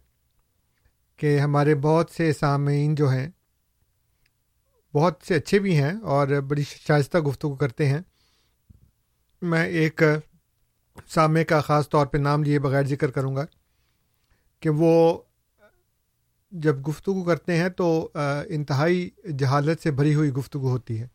کہ 1.16 1.38
ہمارے 1.38 1.74
بہت 1.74 2.10
سے 2.10 2.32
سامعین 2.32 2.94
جو 2.94 3.08
ہیں، 3.10 3.28
بہت 4.94 5.22
سے 5.28 5.34
اچھے 5.34 5.58
بھی 5.58 5.76
ہیں 5.76 5.92
اور 6.02 6.28
بڑی 6.28 6.62
شائستہ 6.62 7.18
گفتگو 7.18 7.54
کرتے 7.56 7.88
ہیں۔ 7.88 8.00
میں 9.42 9.66
ایک 9.66 10.02
سامع 11.06 11.42
کا 11.42 11.60
خاص 11.60 11.88
طور 11.88 12.06
پہ 12.06 12.18
نام 12.18 12.42
لیے 12.42 12.58
بغیر 12.58 12.82
ذکر 12.82 13.10
کروں 13.10 13.36
گا 13.36 13.44
کہ 14.60 14.70
وہ 14.70 15.22
جب 16.52 16.88
گفتگو 16.88 17.24
کرتے 17.24 17.56
ہیں 17.56 17.68
تو 17.68 18.10
انتہائی 18.48 19.10
جہالت 19.38 19.82
سے 19.82 19.90
بھری 19.90 20.14
ہوئی 20.14 20.30
گفتگو 20.30 20.70
ہوتی 20.70 21.00
ہے۔ 21.00 21.06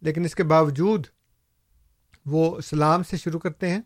لیکن 0.00 0.24
اس 0.24 0.34
کے 0.34 0.42
باوجود 0.42 1.06
وہ 2.26 2.60
سلام 2.60 3.02
سے 3.02 3.16
شروع 3.16 3.40
کرتے 3.40 3.70
ہیں 3.70 3.80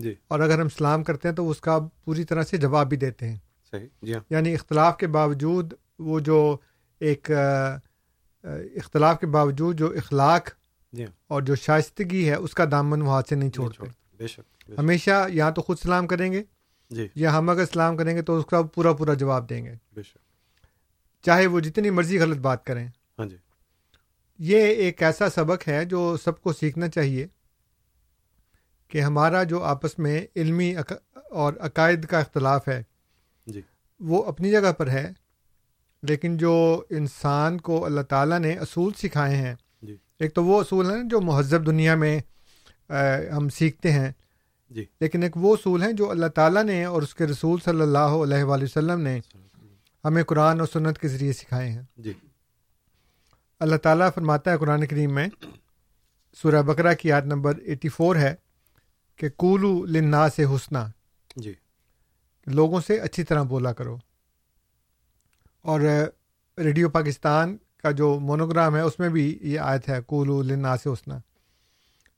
جی۔ 0.00 0.14
اور 0.28 0.40
اگر 0.40 0.60
ہم 0.60 0.68
سلام 0.68 1.04
کرتے 1.04 1.28
ہیں 1.28 1.34
تو 1.34 1.50
اس 1.50 1.60
کا 1.60 1.78
پوری 2.04 2.24
طرح 2.24 2.42
سے 2.42 2.56
جواب 2.56 2.88
بھی 2.88 2.96
دیتے 2.96 3.28
ہیں۔ 3.28 3.36
صحیح 3.70 3.86
جی 4.02 4.14
ہاں۔ 4.14 4.20
یعنی 4.30 4.54
اختلاف 4.54 4.96
کے 4.96 5.06
باوجود 5.06 5.72
وہ 5.98 6.20
جو 6.20 6.56
ایک 7.00 7.30
اختلاف 8.76 9.20
کے 9.20 9.26
باوجود 9.26 9.78
جو 9.78 9.92
اخلاق 9.96 10.48
جی 10.92 11.04
ہاں۔ 11.04 11.12
اور 11.28 11.42
جو 11.42 11.54
شائستگی 11.54 12.28
ہے 12.30 12.34
اس 12.34 12.54
کا 12.54 12.64
دامن 12.70 13.02
وہ 13.02 13.08
ہاتھ 13.08 13.28
سے 13.28 13.34
نہیں 13.34 13.50
چھوڑتے۔ 13.50 13.82
بے 13.82 14.26
شک 14.26 14.40
بے 14.68 14.72
شک۔ 14.72 14.78
ہمیشہ 14.78 15.26
یا 15.28 15.50
تو 15.50 15.62
خود 15.62 15.78
سلام 15.78 16.06
کریں 16.06 16.32
گے 16.32 16.42
جی۔ 16.90 17.08
یا 17.14 17.38
ہم 17.38 17.48
اگر 17.48 17.64
سلام 17.66 17.96
کریں 17.96 18.16
گے 18.16 18.22
تو 18.22 18.38
اس 18.38 18.46
کا 18.46 18.62
پورا 18.62 18.92
پورا 18.92 19.14
جواب 19.14 19.50
دیں 19.50 19.64
گے۔ 19.64 19.74
بے 19.94 20.02
شک۔ 20.02 20.18
چاہے 21.22 21.46
وہ 21.46 21.60
جتنی 21.60 21.90
مرضی 21.90 22.18
غلط 22.18 22.38
بات 22.38 22.64
کریں۔ 22.64 22.88
ہاں 23.18 23.26
جی۔ 23.26 23.36
یہ 24.38 24.58
ایک 24.58 25.02
ایسا 25.02 25.30
سبق 25.30 25.68
ہے 25.68 25.84
جو 25.84 26.16
سب 26.24 26.40
کو 26.40 26.52
سیکھنا 26.52 26.88
چاہیے۔ 26.88 27.26
کہ 28.90 29.00
ہمارا 29.00 29.42
جو 29.42 29.62
آپس 29.62 29.98
میں 29.98 30.26
علمی 30.36 30.74
اور 31.30 31.52
عقائد 31.60 32.04
کا 32.04 32.18
اختلاف 32.18 32.68
ہے 32.68 32.82
جی۔ 33.46 33.60
وہ 34.00 34.24
اپنی 34.24 34.50
جگہ 34.50 34.72
پر 34.72 34.88
ہے 34.88 35.12
لیکن 36.02 36.36
جو 36.36 36.82
انسان 36.90 37.58
کو 37.58 37.84
اللہ 37.84 38.00
تعالیٰ 38.00 38.38
نے 38.38 38.52
اصول 38.52 38.92
سکھائے 38.92 39.36
ہیں 39.36 39.54
جی۔ 39.82 39.96
ایک 40.18 40.34
تو 40.34 40.44
وہ 40.44 40.60
اصول 40.60 40.90
ہیں 40.90 41.02
جو 41.02 41.20
مہذب 41.20 41.66
دنیا 41.66 41.94
میں 41.94 42.20
ہم 43.32 43.48
سیکھتے 43.48 43.92
ہیں۔ 43.92 44.12
جی۔ 44.70 44.84
لیکن 45.00 45.22
ایک 45.22 45.36
وہ 45.36 45.56
اصول 45.56 45.82
ہیں 45.82 45.92
جو 45.92 46.10
اللہ 46.10 46.26
تعالیٰ 46.26 46.64
نے 46.64 46.84
اور 46.84 47.02
اس 47.02 47.14
کے 47.14 47.26
رسول 47.26 47.60
صلی 47.64 47.80
اللہ 47.80 47.98
علیہ 47.98 48.44
وآلہ 48.44 48.64
وسلم 48.64 49.00
نے 49.00 49.20
ہمیں 50.04 50.22
قرآن 50.22 50.60
اور 50.60 50.68
سنت 50.72 50.98
کے 50.98 51.08
ذریعے 51.08 51.32
سکھائے 51.32 51.70
ہیں۔ 51.70 51.82
جی۔ 51.96 52.12
اللہ 53.60 53.76
تعالیٰ 53.76 54.08
فرماتا 54.14 54.50
ہے 54.50 54.58
قرآن 54.58 54.86
کریم 54.86 55.14
میں 55.14 55.28
سورہ 56.42 56.62
بقرہ 56.62 56.94
کی 56.94 57.08
یاد 57.08 57.22
نمبر 57.22 57.56
ایٹی 57.56 57.88
فور 57.88 58.16
ہے 58.16 58.34
کہ 59.20 59.28
کولو 59.28 59.84
لنا 59.84 60.28
سے 60.28 60.44
حسنہ 60.44 60.78
جی۔ 61.36 61.54
لوگوں 62.46 62.80
سے 62.86 62.98
اچھی 62.98 63.24
طرح 63.24 63.42
بولا 63.42 63.72
کرو۔ 63.72 63.96
اور 65.62 65.80
ریڈیو 66.58 66.88
پاکستان 66.88 67.56
کا 67.76 67.90
جو 67.90 68.18
مونوگرام 68.18 68.76
ہے 68.76 68.80
اس 68.80 68.98
میں 68.98 69.08
بھی 69.08 69.38
یہ 69.42 69.60
آیت 69.60 69.88
ہے 69.88 69.98
کولو 70.06 70.42
لنا 70.42 70.76
سے 70.76 70.88
حسنہ 70.88 71.14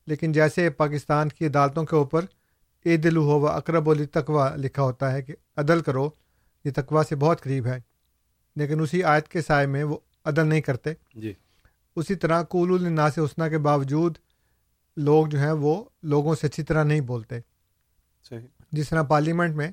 لیکن 0.06 0.32
جیسے 0.32 0.70
پاکستان 0.70 1.28
کی 1.28 1.46
عدالتوں 1.46 1.84
کے 1.84 1.96
اوپر 1.96 2.24
اے 2.84 2.96
دل 2.96 3.16
ہو 3.16 3.40
و 3.40 3.48
اقرب 3.48 3.90
علی 3.90 4.06
تقوا 4.06 4.56
لکھا 4.56 4.82
ہوتا 4.82 5.12
ہے 5.12 5.22
کہ 5.22 5.34
عدل 5.56 5.80
کرو 5.80 6.10
یہ 6.64 6.70
تقوا 6.74 7.02
سے 7.08 7.16
بہت 7.16 7.42
قریب 7.42 7.66
ہے۔ 7.66 7.80
لیکن 8.56 8.80
اسی 8.80 9.04
آیت 9.04 9.28
کے 9.28 9.42
سائے 9.42 9.66
میں 9.66 9.84
وہ 9.84 9.98
عدل 10.24 10.46
نہیں 10.46 10.60
کرتے۔ 10.60 10.92
جی۔ 11.14 11.32
اسی 11.96 12.14
طرح 12.14 12.42
کول 12.42 12.86
النا 12.86 13.10
سے 13.10 13.20
حسنہ 13.20 13.48
کے 13.48 13.58
باوجود 13.58 14.18
لوگ 14.96 15.26
جو 15.26 15.38
ہیں 15.38 15.52
وہ 15.52 15.84
لوگوں 16.02 16.34
سے 16.34 16.46
اچھی 16.46 16.62
طرح 16.62 16.84
نہیں 16.84 17.00
بولتے۔ 17.00 17.40
صحیح۔ 18.28 18.46
جس 18.72 18.88
طرح 18.88 19.02
پارلیمنٹ 19.02 19.56
میں 19.56 19.70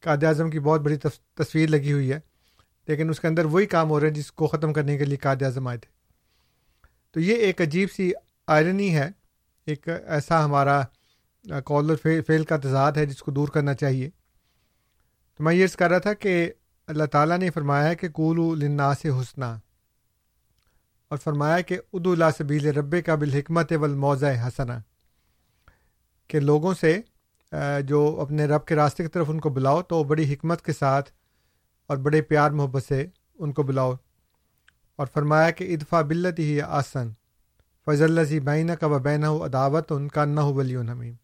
قائد 0.00 0.24
اعظم 0.24 0.50
کی 0.50 0.60
بہت 0.60 0.80
بڑی 0.80 0.96
تص- 0.96 1.44
تصویر 1.44 1.68
لگی 1.68 1.92
ہوئی 1.92 2.12
ہے 2.12 2.20
لیکن 2.88 3.10
اس 3.10 3.20
کے 3.20 3.26
اندر 3.26 3.44
وہی 3.44 3.66
کام 3.66 3.90
ہو 3.90 4.00
رہے 4.00 4.06
ہیں 4.06 4.14
جس 4.14 4.32
کو 4.32 4.46
ختم 4.46 4.72
کرنے 4.72 4.98
کے 4.98 5.04
لیے 5.04 5.16
قائد 5.16 5.42
اعظم 5.42 5.66
آئے 5.66 5.78
تھے۔ 5.78 5.90
تو 7.10 7.20
یہ 7.20 7.34
ایک 7.34 7.60
عجیب 7.60 7.88
سی 7.96 8.12
آئرنی 8.46 8.96
ہے 8.96 9.10
ایک 9.66 9.88
ایسا 10.06 10.44
ہمارا 10.44 10.82
کال 11.64 11.90
اور 11.90 12.22
فیل 12.26 12.44
کا 12.44 12.56
تضاد 12.56 12.92
ہے 12.92 13.06
جس 13.06 13.22
کو 13.22 13.30
دور 13.30 13.48
کرنا 13.48 13.74
چاہیے۔ 13.74 14.10
تو 15.36 15.44
میں 15.44 15.54
یہ 15.54 15.64
عرض 15.64 15.76
کر 15.76 15.90
رہا 15.90 15.98
تھا 15.98 16.14
کہ 16.14 16.52
اللہ 16.86 17.04
تعالیٰ 17.04 17.38
نے 17.38 17.50
فرمایا 17.50 17.88
ہے 17.88 17.94
کہ 17.94 18.08
کولو 18.08 18.54
لنا 18.54 18.94
سے 18.94 19.08
حسنہ 19.08 19.44
اور 21.10 21.18
فرمایا 21.18 21.60
کہ 21.60 21.78
ادو 21.92 22.12
اللہ 22.12 22.24
سبیل 22.38 22.66
رب 22.66 22.94
کا 23.06 23.14
بالحکمت 23.14 23.72
والموضع 23.80 24.32
حسنا 24.48 24.78
کہ 26.28 26.40
لوگوں 26.40 26.74
سے 26.74 27.00
جو 27.84 28.20
اپنے 28.20 28.44
رب 28.44 28.66
کے 28.66 28.74
راستے 28.74 29.02
کی 29.02 29.08
طرف 29.08 29.26
ان 29.28 29.40
کو 29.40 29.50
بلاؤ 29.50 29.82
تو 29.82 30.04
بڑی 30.04 30.34
حکمت 30.34 30.62
کے 30.62 30.72
ساتھ 30.72 31.10
اور 31.86 31.96
بڑے 31.96 32.22
پیار 32.22 32.50
محبت 32.50 32.82
سے 32.88 33.06
ان 33.34 33.52
کو 33.52 33.62
بلاؤ۔ 33.62 33.94
اور 34.96 35.06
فرمایا 35.14 35.50
کہ 35.50 35.74
ادفا 35.74 36.00
بلت 36.02 36.38
ہی 36.38 36.60
آسن 36.60 37.10
فضل 37.86 38.18
الزی 38.18 38.40
بین 38.40 38.70
کا 38.80 38.86
و 38.86 38.98
بین 38.98 39.24
عداوت، 39.24 39.92
ان 39.92 40.08
کا 40.08 40.24
نہ 40.24 40.40
ولی 40.40 40.76
حمیم 40.76 41.14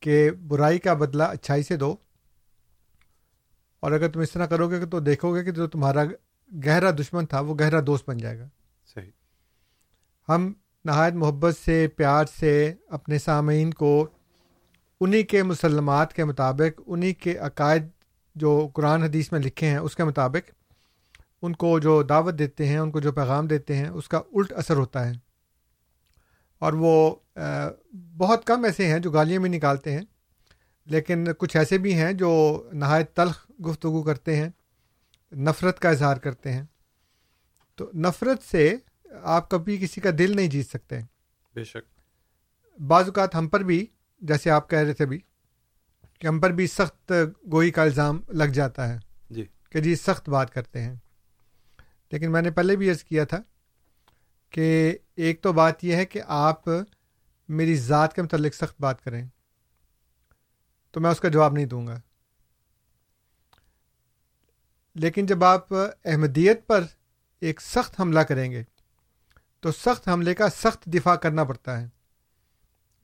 کہ 0.00 0.30
برائی 0.30 0.78
کا 0.78 0.94
بدلہ 0.94 1.22
اچھائی 1.22 1.62
سے 1.62 1.76
دو۔ 1.76 1.96
اور 3.80 3.92
اگر 3.92 4.08
تم 4.08 4.20
اس 4.20 4.30
طرح 4.30 4.46
کرو 4.46 4.70
گے 4.70 4.86
تو 4.86 5.00
دیکھو 5.00 5.34
گے 5.34 5.44
کہ 5.44 5.50
جو 5.50 5.66
تمہارا 5.66 6.04
گہرا 6.52 6.90
دشمن 6.90 7.26
تھا 7.26 7.40
وہ 7.40 7.54
گہرا 7.54 7.80
دوست 7.86 8.08
بن 8.08 8.18
جائے 8.18 8.38
گا۔ 8.38 8.48
صحیح۔ 8.94 9.10
ہم 10.28 10.52
نہایت 10.84 11.14
محبت 11.14 11.58
سے 11.58 11.88
پیار 11.96 12.24
سے 12.38 12.74
اپنے 12.88 13.18
سامعین 13.18 13.74
کو 13.74 14.06
انہی 15.00 15.22
کے 15.22 15.42
مسلمات 15.42 16.12
کے 16.12 16.24
مطابق 16.24 16.80
انہی 16.86 17.14
کے 17.14 17.36
عقائد 17.36 17.82
جو 18.34 18.68
قرآن 18.74 19.02
حدیث 19.02 19.32
میں 19.32 19.40
لکھے 19.40 19.66
ہیں 19.66 19.76
اس 19.76 19.96
کے 19.96 20.04
مطابق 20.04 20.50
ان 21.42 21.52
کو 21.52 21.78
جو 21.78 22.02
دعوت 22.02 22.34
دیتے 22.38 22.66
ہیں 22.66 22.78
ان 22.78 22.90
کو 22.90 23.00
جو 23.00 23.12
پیغام 23.12 23.46
دیتے 23.46 23.76
ہیں 23.76 23.88
اس 23.88 24.08
کا 24.08 24.18
الٹ 24.18 24.52
اثر 24.52 24.76
ہوتا 24.76 25.08
ہے۔ 25.08 25.12
اور 26.58 26.72
وہ 26.72 27.14
بہت 28.16 28.44
کم 28.44 28.64
ایسے 28.64 28.86
ہیں 28.86 28.98
جو 28.98 29.10
گالیاں 29.10 29.40
بھی 29.40 29.48
نکالتے 29.48 29.92
ہیں 29.92 30.02
لیکن 30.84 31.26
کچھ 31.38 31.56
ایسے 31.56 31.78
بھی 31.78 31.94
ہیں 31.94 32.12
جو 32.12 32.62
نہایت 32.72 33.14
تلخ 33.14 33.50
گفتگو 33.66 34.02
کرتے 34.02 34.36
ہیں۔ 34.36 34.48
نفرت 35.34 35.78
کا 35.78 35.88
اظہار 35.90 36.16
کرتے 36.16 36.52
ہیں۔ 36.52 36.62
تو 37.74 37.90
نفرت 37.94 38.42
سے 38.42 38.76
آپ 39.22 39.50
کبھی 39.50 39.78
کسی 39.78 40.00
کا 40.00 40.10
دل 40.18 40.36
نہیں 40.36 40.48
جیت 40.48 40.68
سکتے۔ 40.68 41.00
بے 41.54 41.64
شک۔ 41.64 42.00
بعض 42.80 43.04
اوقات 43.04 43.34
ہم 43.34 43.48
پر 43.48 43.60
بھی 43.60 43.86
جیسے 44.20 44.50
آپ 44.50 44.70
کہہ 44.70 44.78
رہے 44.78 44.92
تھے 44.92 45.06
بھی 45.06 45.18
کہ 46.18 46.26
ہم 46.26 46.40
پر 46.40 46.50
بھی 46.50 46.66
سخت 46.66 47.12
گوئی 47.52 47.70
کا 47.70 47.82
الزام 47.82 48.20
لگ 48.28 48.44
جاتا 48.44 48.88
ہے 48.88 48.98
جی۔ 49.30 49.44
کہ 49.70 49.80
جی 49.80 49.94
سخت 49.94 50.28
بات 50.28 50.54
کرتے 50.54 50.82
ہیں۔ 50.82 50.94
لیکن 52.12 52.32
میں 52.32 52.42
نے 52.42 52.50
پہلے 52.50 52.76
بھی 52.76 52.90
عرض 52.90 53.04
کیا 53.04 53.24
تھا 53.24 53.38
کہ 54.50 54.98
ایک 55.16 55.42
تو 55.42 55.52
بات 55.52 55.84
یہ 55.84 55.96
ہے 55.96 56.06
کہ 56.06 56.20
آپ 56.26 56.62
میری 57.48 57.76
ذات 57.76 58.14
کے 58.14 58.22
متعلق 58.22 58.54
سخت 58.54 58.80
بات 58.80 59.04
کریں۔ 59.04 59.28
تو 60.90 61.00
میں 61.00 61.10
اس 61.10 61.20
کا 61.20 61.28
جواب 61.28 61.52
نہیں 61.52 61.66
دوں 61.66 61.86
گا۔ 61.86 62.00
لیکن 64.94 65.26
جب 65.26 65.44
آپ 65.44 65.72
احمدیت 66.04 66.66
پر 66.66 66.84
ایک 67.40 67.60
سخت 67.60 68.00
حملہ 68.00 68.20
کریں 68.20 68.50
گے 68.50 68.62
تو 69.60 69.72
سخت 69.72 70.08
حملے 70.08 70.34
کا 70.34 70.48
سخت 70.48 70.84
دفاع 70.84 71.14
کرنا 71.14 71.44
پڑتا 71.44 71.80
ہے۔ 71.80 71.88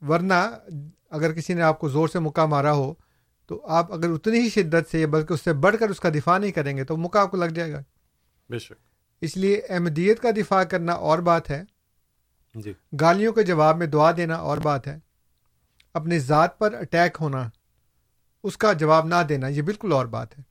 ورنہ 0.07 0.33
اگر 1.09 1.33
کسی 1.33 1.53
نے 1.53 1.61
آپ 1.61 1.79
کو 1.79 1.89
زور 1.89 2.07
سے 2.07 2.19
مکہ 2.19 2.45
مارا 2.45 2.71
ہو 2.71 2.93
تو 3.47 3.67
آپ 3.67 3.93
اگر 3.93 4.09
اتنی 4.09 4.39
ہی 4.39 4.49
شدت 4.49 4.91
سے 4.91 5.07
بلکہ 5.07 5.33
اس 5.33 5.41
سے 5.41 5.53
بڑھ 5.53 5.75
کر 5.79 5.89
اس 5.89 5.99
کا 5.99 6.09
دفاع 6.09 6.37
نہیں 6.37 6.51
کریں 6.51 6.77
گے 6.77 6.83
تو 6.83 6.97
مکہ 6.97 7.17
آپ 7.17 7.31
کو 7.31 7.37
لگ 7.37 7.45
جائے 7.45 7.73
گا۔ 7.73 7.81
بے 8.49 8.59
شک۔ 8.59 8.73
اس 9.21 9.37
لیے 9.37 9.61
احمدیت 9.69 10.21
کا 10.21 10.31
دفاع 10.31 10.63
کرنا 10.63 10.93
اور 10.93 11.19
بات 11.19 11.49
ہے۔ 11.49 11.63
جی۔ 12.55 12.73
گالیوں 13.01 13.33
کے 13.33 13.43
جواب 13.43 13.77
میں 13.77 13.87
دعا 13.87 14.11
دینا 14.17 14.35
اور 14.35 14.57
بات 14.57 14.87
ہے۔ 14.87 14.99
اپنی 15.93 16.19
ذات 16.19 16.59
پر 16.59 16.73
اٹیک 16.73 17.17
ہونا 17.21 17.49
اس 18.43 18.57
کا 18.57 18.73
جواب 18.73 19.05
نہ 19.05 19.15
دینا 19.29 19.47
یہ 19.47 19.61
بالکل 19.61 19.93
اور 19.93 20.05
بات 20.05 20.39
ہے۔ 20.39 20.50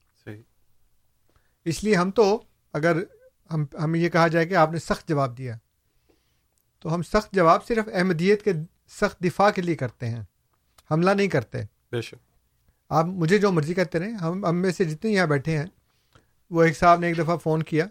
اس 1.64 1.84
لیے 1.84 1.94
ہم 1.94 2.10
تو 2.10 2.42
اگر 2.72 3.02
ہم 3.50 3.64
ہمیں 3.80 4.00
یہ 4.00 4.08
کہا 4.08 4.28
جائے 4.28 4.46
کہ 4.46 4.54
آپ 4.54 4.72
نے 4.72 4.78
سخت 4.78 5.08
جواب 5.08 5.38
دیا 5.38 5.56
تو 6.80 6.94
ہم 6.94 7.02
سخت 7.02 7.32
جواب 7.32 7.66
صرف 7.66 7.88
احمدیت 7.92 8.42
کے 8.42 8.52
سخت 8.88 9.24
دفاع 9.24 9.50
کے 9.50 9.62
لیے 9.62 9.74
کرتے 9.74 10.08
ہیں 10.08 10.22
حملہ 10.90 11.10
نہیں 11.10 11.28
کرتے۔ 11.28 11.62
بے 11.92 12.00
شک۔ 12.00 12.14
آپ 12.88 13.06
مجھے 13.06 13.38
جو 13.38 13.52
مرضی 13.52 13.74
کہتے 13.74 13.98
رہیں 13.98 14.12
ہم 14.12 14.44
ہم 14.46 14.56
میں 14.56 14.70
سے 14.70 14.84
جتنے 14.84 15.10
یہاں 15.10 15.26
بیٹھے 15.26 15.58
ہیں 15.58 15.66
وہ 16.50 16.62
ایک 16.62 16.78
صاحب 16.78 17.00
نے 17.00 17.06
ایک 17.06 17.18
دفعہ 17.18 17.36
فون 17.36 17.62
کیا 17.62 17.86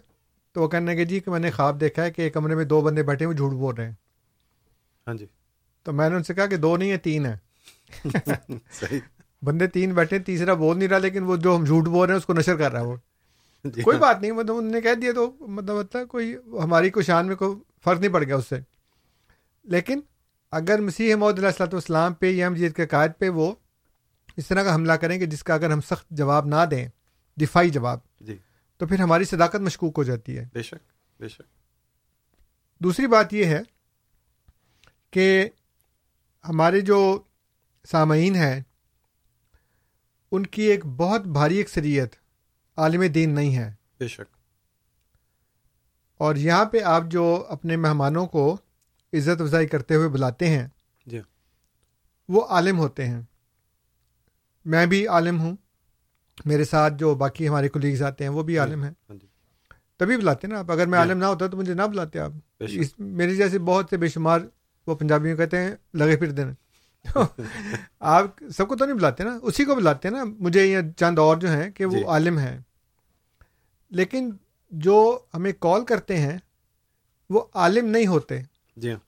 تو 0.52 0.62
وہ 0.62 0.68
کہنے 0.68 0.96
کہ 0.96 1.04
جی 1.04 1.20
کہ 1.20 1.30
میں 1.30 1.38
نے 1.38 1.50
خواب 1.50 1.80
دیکھا 1.80 2.04
ہے 2.04 2.10
کہ 2.10 2.22
ایک 2.22 2.34
کمرے 2.34 2.54
میں 2.54 2.64
دو 2.64 2.80
بندے 2.80 3.02
بیٹھے 3.02 3.24
ہیں 3.24 3.32
وہ 3.32 3.36
جھوٹ 3.36 3.52
بول 3.52 3.74
رہے 3.74 3.86
ہیں۔ 3.86 3.94
ہاں 5.06 5.14
جی۔ 5.14 5.26
تو 5.82 5.92
میں 5.92 6.10
نے 6.10 6.16
ان 6.16 6.22
سے 6.22 6.34
کہا 6.34 6.46
کہ 6.46 6.56
دو 6.56 6.76
نہیں 6.76 6.90
ہیں 6.90 6.98
تین 6.98 7.26
ہیں۔ 7.26 7.36
صحیح۔ 8.72 9.00
بندے 9.42 9.66
تین 9.66 9.94
بیٹھے 9.94 10.18
تیسرا 10.18 10.54
بول 10.54 10.78
نہیں 10.78 10.88
رہا 10.88 10.98
لیکن 10.98 11.22
وہ 11.22 11.36
جو 11.36 11.56
ہم 11.56 11.64
جھوٹ 11.64 11.84
بول 11.84 12.06
رہے 12.06 12.14
ہیں 12.14 12.18
اس 12.18 12.26
کو 12.26 12.32
نشر 12.32 12.56
کر 12.56 12.72
رہا 12.72 12.80
ہے 12.80 12.84
وہ۔ 12.84 12.96
کوئی 13.64 13.96
ہاں، 13.96 14.00
بات 14.00 14.20
نہیں 14.20 14.32
مطلب 14.32 14.56
انہوں 14.56 14.70
نے 14.70 14.80
کہہ 14.80 14.94
دیا 14.94 15.12
تو 15.12 15.36
مطلب 15.40 16.08
کوئی 16.08 16.36
ہماری 16.62 16.90
کوئی 16.90 17.04
شان 17.04 17.26
میں 17.26 17.36
کوئی 17.36 17.54
فرق 17.84 18.00
نہیں 18.00 18.12
پڑ 18.12 18.24
گیا 18.24 18.36
اس 18.36 18.46
سے۔ 18.46 18.58
لیکن 19.64 20.00
اگر 20.52 20.80
مسیح 20.80 21.14
محمد 21.14 21.32
علیہ 21.32 21.46
السلۃ 21.46 21.72
والسلام 21.72 22.14
پہ 22.14 22.26
یا 22.26 22.48
مجید 22.48 22.76
کے 22.76 22.86
قائد 22.86 23.10
پہ 23.18 23.28
وہ 23.28 23.54
اس 24.36 24.46
طرح 24.46 24.62
کا 24.62 24.74
حملہ 24.74 24.92
کریں 24.92 25.18
کہ 25.18 25.26
جس 25.26 25.44
کا 25.44 25.54
اگر 25.54 25.70
ہم 25.70 25.80
سخت 25.80 26.06
جواب 26.10 26.46
نہ 26.46 26.64
دیں 26.70 26.88
دفاعی 27.36 27.70
جواب 27.70 27.98
جی۔ 28.20 28.36
تو 28.80 28.86
پھر 28.86 29.00
ہماری 29.00 29.24
صداقت 29.24 29.60
مشکوک 29.60 29.94
ہو 29.96 30.02
جاتی 30.02 30.38
ہے۔ 30.38 30.48
بے 30.52 30.62
شک 30.62 30.82
بے 31.20 31.28
شک۔ 31.28 31.42
دوسری 32.80 33.06
بات 33.06 33.32
یہ 33.32 33.44
ہے 33.44 33.60
کہ 35.10 35.48
ہمارے 36.48 36.80
جو 36.80 37.22
سامعین 37.84 38.34
ہیں 38.34 38.60
ان 40.32 40.46
کی 40.46 40.62
ایک 40.62 40.86
بہت 40.86 41.26
بھاری 41.26 41.60
اکثریت 41.60 42.14
عالم 42.80 43.02
دین 43.02 43.30
نہیں 43.30 43.56
ہے۔ 43.56 43.72
بے 44.00 44.08
شک۔ 44.08 44.36
اور 46.18 46.34
یہاں 46.34 46.64
پہ 46.64 46.80
آپ 46.80 47.02
جو 47.06 47.44
اپنے 47.48 47.76
مہمانوں 47.76 48.26
کو 48.26 48.56
عزت 49.12 49.40
افزائی 49.40 49.66
کرتے 49.66 49.94
ہوئے 49.94 50.08
بلاتے 50.08 50.48
ہیں 50.48 50.68
جی۔ 51.06 51.20
وہ 52.28 52.46
عالم 52.46 52.78
ہوتے 52.78 53.06
ہیں۔ 53.06 53.22
میں 54.64 54.86
بھی 54.86 55.06
عالم 55.06 55.40
ہوں۔ 55.40 55.56
میرے 56.44 56.64
ساتھ 56.64 56.94
جو 56.94 57.14
باقی 57.14 57.48
ہمارے 57.48 57.68
کولیگز 57.68 58.02
آتے 58.02 58.24
ہیں 58.24 58.30
وہ 58.30 58.42
بھی 58.42 58.58
عالم 58.58 58.82
ہیں۔ 58.84 58.90
ہاں 59.10 59.16
جی۔ 59.16 59.26
تبھی 59.96 60.16
بلاتے 60.16 60.46
ہیں 60.46 60.54
نا 60.54 60.60
آپ۔ 60.60 60.70
اگر 60.70 60.86
میں 60.86 60.98
جی۔ 60.98 61.08
عالم 61.08 61.18
نہ 61.18 61.24
ہوتا 61.24 61.46
تو 61.46 61.56
مجھے 61.56 61.74
نہ 61.74 61.82
بلاتے 61.82 62.18
آپ۔ 62.18 62.30
میرے 62.98 63.34
جیسے 63.34 63.58
بہت 63.58 63.86
سے 63.90 63.96
بے 63.96 64.08
شمار 64.08 64.40
وہ 64.86 64.94
پنجابی 64.94 65.28
میں 65.28 65.36
کہتے 65.36 65.58
ہیں 65.58 65.70
لگے 65.94 66.16
پھر 66.16 66.30
دینا 66.30 66.52
آپ 68.00 68.24
سب 68.56 68.68
کو 68.68 68.76
تو 68.76 68.84
نہیں 68.84 68.96
بلاتے 68.96 69.24
نا؟ 69.24 69.38
اسی 69.42 69.64
کو 69.64 69.74
بلاتے 69.74 70.08
ہیں 70.08 70.14
نا۔ 70.14 70.24
مجھے 70.24 70.66
یہ 70.66 70.78
چند 70.96 71.18
اور 71.18 71.36
جو 71.36 71.48
ہیں 71.50 71.70
کہ 71.70 71.84
وہ 71.84 71.92
جی۔ 71.92 72.04
عالم 72.04 72.38
ہیں۔ 72.38 72.58
لیکن 73.90 74.30
جو 74.70 75.18
ہمیں 75.34 75.52
کال 75.60 75.84
کرتے 75.84 76.18
ہیں 76.18 76.38
وہ 77.30 77.44
عالم 77.54 77.86
نہیں 77.86 78.06
ہوتے۔ 78.06 78.40
جی 78.76 78.90
ہاں۔ 78.90 78.98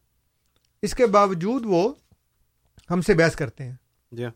اس 0.83 0.95
کے 0.95 1.07
باوجود 1.07 1.63
وہ 1.67 1.95
ہم 2.91 3.03
سے 3.03 3.15
بحث 3.15 3.37
کرتے 3.37 3.65
ہیں۔ 3.65 3.77
جی 4.13 4.25
ہاں۔ 4.25 4.31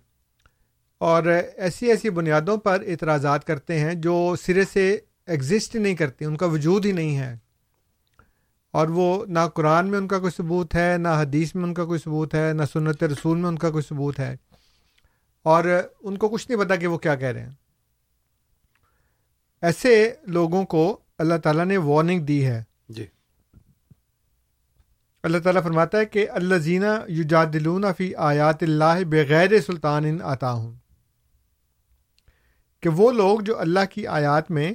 اور 0.99 1.23
ایسی 1.57 1.87
ایسی 1.87 2.11
بنیادوں 2.11 2.57
پر 2.57 2.83
اعتراضات 2.87 3.47
کرتے 3.47 3.79
ہیں 3.79 3.95
جو 3.95 4.35
سرے 4.43 4.65
سے 4.73 4.99
ایگزسٹ 5.27 5.75
ہی 5.75 5.81
نہیں 5.81 5.95
کرتی 5.95 6.25
ان 6.25 6.37
کا 6.37 6.47
وجود 6.47 6.87
ہی 6.87 6.93
نہیں 6.93 7.19
ہے۔ 7.19 7.37
اور 8.73 8.89
وہ 8.89 9.27
نہ 9.27 9.39
قرآن 9.55 9.91
میں 9.91 9.99
ان 9.99 10.09
کا 10.09 10.19
کوئی 10.19 10.33
ثبوت 10.37 10.75
ہے 10.75 10.95
نہ 10.99 11.09
حدیث 11.09 11.55
میں 11.55 11.65
ان 11.65 11.75
کا 11.75 11.85
کوئی 11.85 12.01
ثبوت 12.01 12.35
ہے 12.35 12.53
نہ 12.53 12.63
سنت 12.73 13.05
رسول 13.05 13.39
میں 13.39 13.49
ان 13.49 13.59
کا 13.59 13.71
کوئی 13.71 13.83
ثبوت 13.89 14.19
ہے۔ 14.19 14.37
اور 15.43 15.65
ان 16.01 16.19
کو 16.19 16.29
کچھ 16.29 16.51
نہیں 16.51 16.65
پتا 16.65 16.77
کہ 16.77 16.87
وہ 16.87 16.99
کیا 16.99 17.15
کہہ 17.15 17.29
رہے 17.29 17.43
ہیں۔ 17.43 17.51
ایسے 19.63 20.15
لوگوں 20.27 20.65
کو 20.65 21.01
اللہ 21.19 21.35
تعالیٰ 21.35 21.65
نے 21.65 21.77
وارننگ 21.77 22.21
دی 22.21 22.47
ہے۔ 22.47 22.63
جی۔ 22.89 23.07
اللہ 25.23 25.39
تعالیٰ 25.39 25.63
فرماتا 25.63 25.99
ہے 25.99 26.07
کہ 26.07 26.31
اللہ 26.31 26.55
زینہ 26.55 27.05
یوجادلون 27.09 27.85
فی 27.99 28.15
آیات 28.15 28.63
اللہ 28.63 29.05
بغیر 29.05 29.61
سلطان 29.61 30.05
ان 30.05 30.19
آتا 30.23 30.53
ہوں 30.53 30.75
کہ 32.81 32.89
وہ 32.89 33.13
لوگ 33.13 33.41
جو 33.41 33.59
اللہ 33.59 33.81
کی 33.91 34.07
آیات 34.07 34.51
میں 34.51 34.75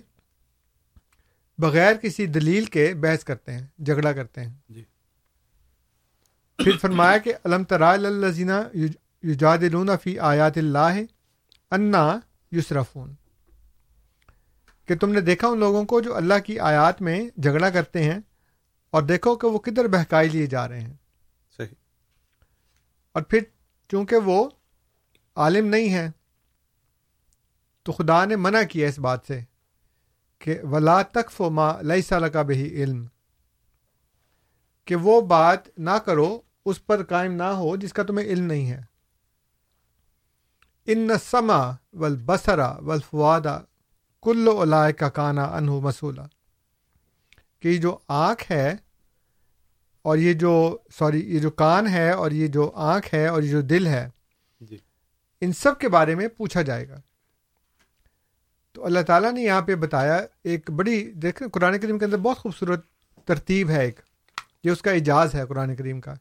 بغیر 1.57 1.93
کسی 1.93 2.25
دلیل 2.25 2.65
کے 2.65 2.93
بحث 2.93 3.23
کرتے 3.23 3.51
ہیں 3.53 3.67
جھگڑا 3.83 4.11
کرتے 4.13 4.41
ہیں۔ 4.41 4.53
جی۔ 4.69 4.83
پھر 6.57 6.77
فرمایا 6.77 7.17
کہ 7.17 7.33
علم 7.45 7.63
ترا 7.63 7.91
الزینہ 7.91 8.77
یجادلون 9.23 9.89
فی 10.03 10.19
آیات 10.19 10.57
اللہ 10.57 11.01
انا 11.71 12.19
یسرفون 12.51 13.13
کہ 14.91 14.97
تم 14.97 15.11
نے 15.11 15.21
دیکھا 15.21 15.47
ان 15.47 15.59
لوگوں 15.59 15.85
کو 15.85 16.01
جو 16.01 16.15
اللہ 16.15 16.33
کی 16.45 16.59
آیات 16.59 17.01
میں 17.01 17.39
جھگڑا 17.39 17.69
کرتے 17.69 18.03
ہیں 18.03 18.19
اور 18.89 19.01
دیکھو 19.01 19.35
کہ 19.35 19.47
وہ 19.47 19.59
کدھر 19.59 19.87
بہکائی 19.87 20.29
لیے 20.29 20.45
جا 20.45 20.67
رہے 20.67 20.81
ہیں۔ 20.81 20.93
صحیح۔ 21.57 21.67
اور 23.11 23.23
پھر 23.23 23.39
چونکہ 23.89 24.15
وہ 24.15 24.49
عالم 25.35 25.67
نہیں 25.67 25.93
ہے 25.93 26.09
تو 27.83 27.91
خدا 27.91 28.25
نے 28.25 28.35
منع 28.35 28.61
کیا 28.63 28.87
اس 28.87 28.99
بات 28.99 29.19
سے 29.27 29.39
کہ 30.39 30.63
ولا 30.63 31.01
تک 31.01 31.41
ماں 31.41 31.83
لئی 31.83 32.01
سال 32.01 32.29
کا 32.29 32.41
بہی 32.41 32.83
علم۔ 32.83 33.05
کہ 34.85 34.95
وہ 34.95 35.21
بات 35.21 35.79
نہ 35.79 35.97
کرو 36.05 36.41
اس 36.65 36.85
پر 36.85 37.03
قائم 37.03 37.33
نہ 37.33 37.43
ہو 37.43 37.75
جس 37.75 37.93
کا 37.93 38.03
تمہیں 38.03 38.27
علم 38.27 38.45
نہیں 38.45 38.71
ہے۔ 38.71 38.81
ان 40.85 41.09
سما 41.23 41.71
ول 41.93 42.15
بسرا 42.25 42.71
ول 42.71 42.99
فوادا 43.11 43.59
کل 44.23 44.47
علائے 44.61 44.93
کا 44.93 45.09
کانا 45.09 45.43
انہو 45.43 45.81
مسولہ 45.81 46.21
کہ 47.59 47.77
جو 47.77 47.97
آنکھ 48.07 48.51
ہے 48.51 48.75
اور 50.01 50.17
یہ 50.17 50.33
جو 50.33 50.77
سوری 50.91 51.35
یہ 51.35 51.39
جو 51.39 51.51
کان 51.51 51.87
ہے 51.87 52.11
اور 52.11 52.31
یہ 52.31 52.47
جو 52.47 52.71
آنکھ 52.75 53.13
ہے 53.13 53.27
اور 53.27 53.43
یہ 53.43 53.51
جو 53.51 53.61
دل 53.61 53.87
ہے 53.87 54.09
جی۔ 54.61 54.77
ان 55.41 55.53
سب 55.53 55.79
کے 55.79 55.89
بارے 55.89 56.15
میں 56.15 56.27
پوچھا 56.27 56.61
جائے 56.61 56.89
گا۔ 56.89 57.01
تو 58.71 58.85
اللہ 58.85 58.99
تعالیٰ 58.99 59.31
نے 59.31 59.41
یہاں 59.41 59.61
پہ 59.61 59.75
بتایا 59.75 60.19
ایک 60.43 60.71
بڑی 60.71 61.11
دیکھ 61.11 61.43
قرآن 61.53 61.79
کریم 61.79 61.99
کے 61.99 62.05
اندر 62.05 62.17
بہت 62.17 62.37
خوبصورت 62.37 62.85
ترتیب 63.25 63.69
ہے 63.69 63.85
ایک 63.85 63.99
یہ 64.63 64.71
اس 64.71 64.81
کا 64.81 64.91
اعجاز 64.91 65.35
ہے 65.35 65.45
قرآن 65.45 65.75
کریم 65.75 66.01
کا 66.01 66.13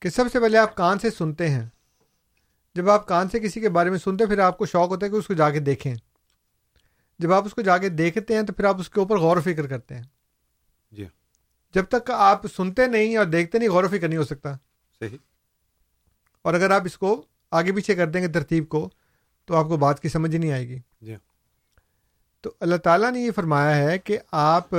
کہ 0.00 0.08
سب 0.08 0.24
سے 0.32 0.40
پہلے 0.40 0.58
آپ 0.58 0.74
کان 0.74 0.98
سے 0.98 1.10
سنتے 1.10 1.50
ہیں۔ 1.50 1.66
جب 2.74 2.90
آپ 2.90 3.06
کان 3.06 3.28
سے 3.28 3.40
کسی 3.40 3.60
کے 3.60 3.68
بارے 3.68 3.90
میں 3.90 3.98
سنتے 3.98 4.26
پھر 4.26 4.38
آپ 4.38 4.58
کو 4.58 4.66
شوق 4.66 4.88
ہوتا 4.88 5.06
ہے 5.06 5.10
کہ 5.10 5.16
اس 5.16 5.26
کو 5.26 5.34
جا 5.34 5.50
کے 5.50 5.60
دیکھیں۔ 5.60 5.94
جب 7.22 7.32
آپ 7.32 7.44
اس 7.44 7.54
کو 7.54 7.62
جا 7.62 7.78
کے 7.78 7.88
دیکھتے 7.88 8.34
ہیں 8.34 8.42
تو 8.42 8.52
پھر 8.52 8.64
آپ 8.64 8.80
اس 8.80 8.90
کے 8.90 9.00
اوپر 9.00 9.18
غور 9.18 9.36
و 9.36 9.40
فکر 9.40 9.66
کرتے 9.66 9.94
ہیں۔ 9.94 10.02
جی۔ 10.92 11.06
جب 11.74 11.84
تک 11.84 12.10
آپ 12.10 12.46
سنتے 12.56 12.86
نہیں 12.86 13.16
اور 13.16 13.26
دیکھتے 13.26 13.58
نہیں 13.58 13.68
غور 13.68 13.84
و 13.84 13.88
فکر 13.88 14.08
نہیں 14.08 14.18
ہو 14.18 14.24
سکتا۔ 14.24 14.54
صحیح۔ 14.98 15.18
اور 16.42 16.54
اگر 16.54 16.70
آپ 16.70 16.82
اس 16.84 16.98
کو 16.98 17.26
آگے 17.50 17.72
پیچھے 17.72 17.94
کر 17.94 18.06
دیں 18.06 18.22
گے 18.22 18.28
ترتیب 18.28 18.68
کو 18.68 18.90
تو 19.44 19.56
آپ 19.56 19.64
کو 19.64 19.76
بات 19.76 20.00
کی 20.00 20.08
سمجھ 20.08 20.32
ہی 20.32 20.38
نہیں 20.38 20.52
آئے 20.52 20.68
گی۔ 20.68 20.78
جی۔ 21.00 21.16
تو 22.40 22.54
اللہ 22.60 22.76
تعالیٰ 22.76 23.12
نے 23.12 23.20
یہ 23.20 23.30
فرمایا 23.30 23.76
ہے 23.76 23.98
کہ 23.98 24.18
آپ 24.32 24.74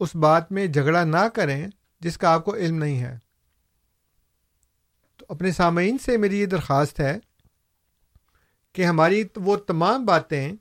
اس 0.00 0.16
بات 0.16 0.52
میں 0.52 0.66
جھگڑا 0.66 1.04
نہ 1.04 1.28
کریں 1.34 1.68
جس 2.00 2.18
کا 2.18 2.28
آپ 2.28 2.44
کو 2.44 2.54
علم 2.54 2.78
نہیں 2.78 3.00
ہے۔ 3.00 3.18
تو 5.16 5.26
اپنے 5.28 5.52
سامعین 5.52 5.98
سے 5.98 6.16
میری 6.16 6.40
یہ 6.40 6.46
درخواست 6.46 7.00
ہے 7.00 7.18
کہ 8.72 8.84
ہماری 8.84 9.24
وہ 9.36 9.56
تمام 9.56 10.04
باتیں 10.04 10.52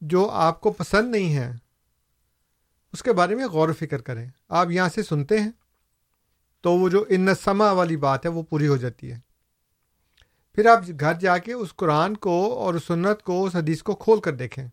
جو 0.00 0.30
آپ 0.30 0.60
کو 0.60 0.72
پسند 0.72 1.10
نہیں 1.10 1.32
ہیں 1.32 1.52
اس 2.92 3.02
کے 3.02 3.12
بارے 3.12 3.34
میں 3.34 3.46
غور 3.46 3.68
و 3.68 3.72
فکر 3.72 4.00
کریں۔ 4.00 4.30
آپ 4.48 4.70
یہاں 4.70 4.88
سے 4.88 5.02
سنتے 5.02 5.40
ہیں 5.40 5.50
تو 6.60 6.72
وہ 6.72 6.88
جو 6.88 7.04
ان 7.08 7.28
سما 7.34 7.70
والی 7.70 7.96
بات 7.96 8.24
ہے 8.24 8.30
وہ 8.30 8.42
پوری 8.42 8.68
ہو 8.68 8.76
جاتی 8.76 9.12
ہے۔ 9.12 9.18
پھر 10.54 10.66
آپ 10.66 10.78
گھر 11.00 11.14
جا 11.14 11.38
کے 11.38 11.52
اس 11.52 11.74
قرآن 11.76 12.16
کو 12.16 12.54
اور 12.54 12.74
اس 12.74 12.84
سنت 12.84 13.22
کو 13.22 13.44
اس 13.44 13.56
حدیث 13.56 13.82
کو 13.82 13.94
کھول 13.94 14.20
کر 14.20 14.32
دیکھیں۔ 14.32 14.68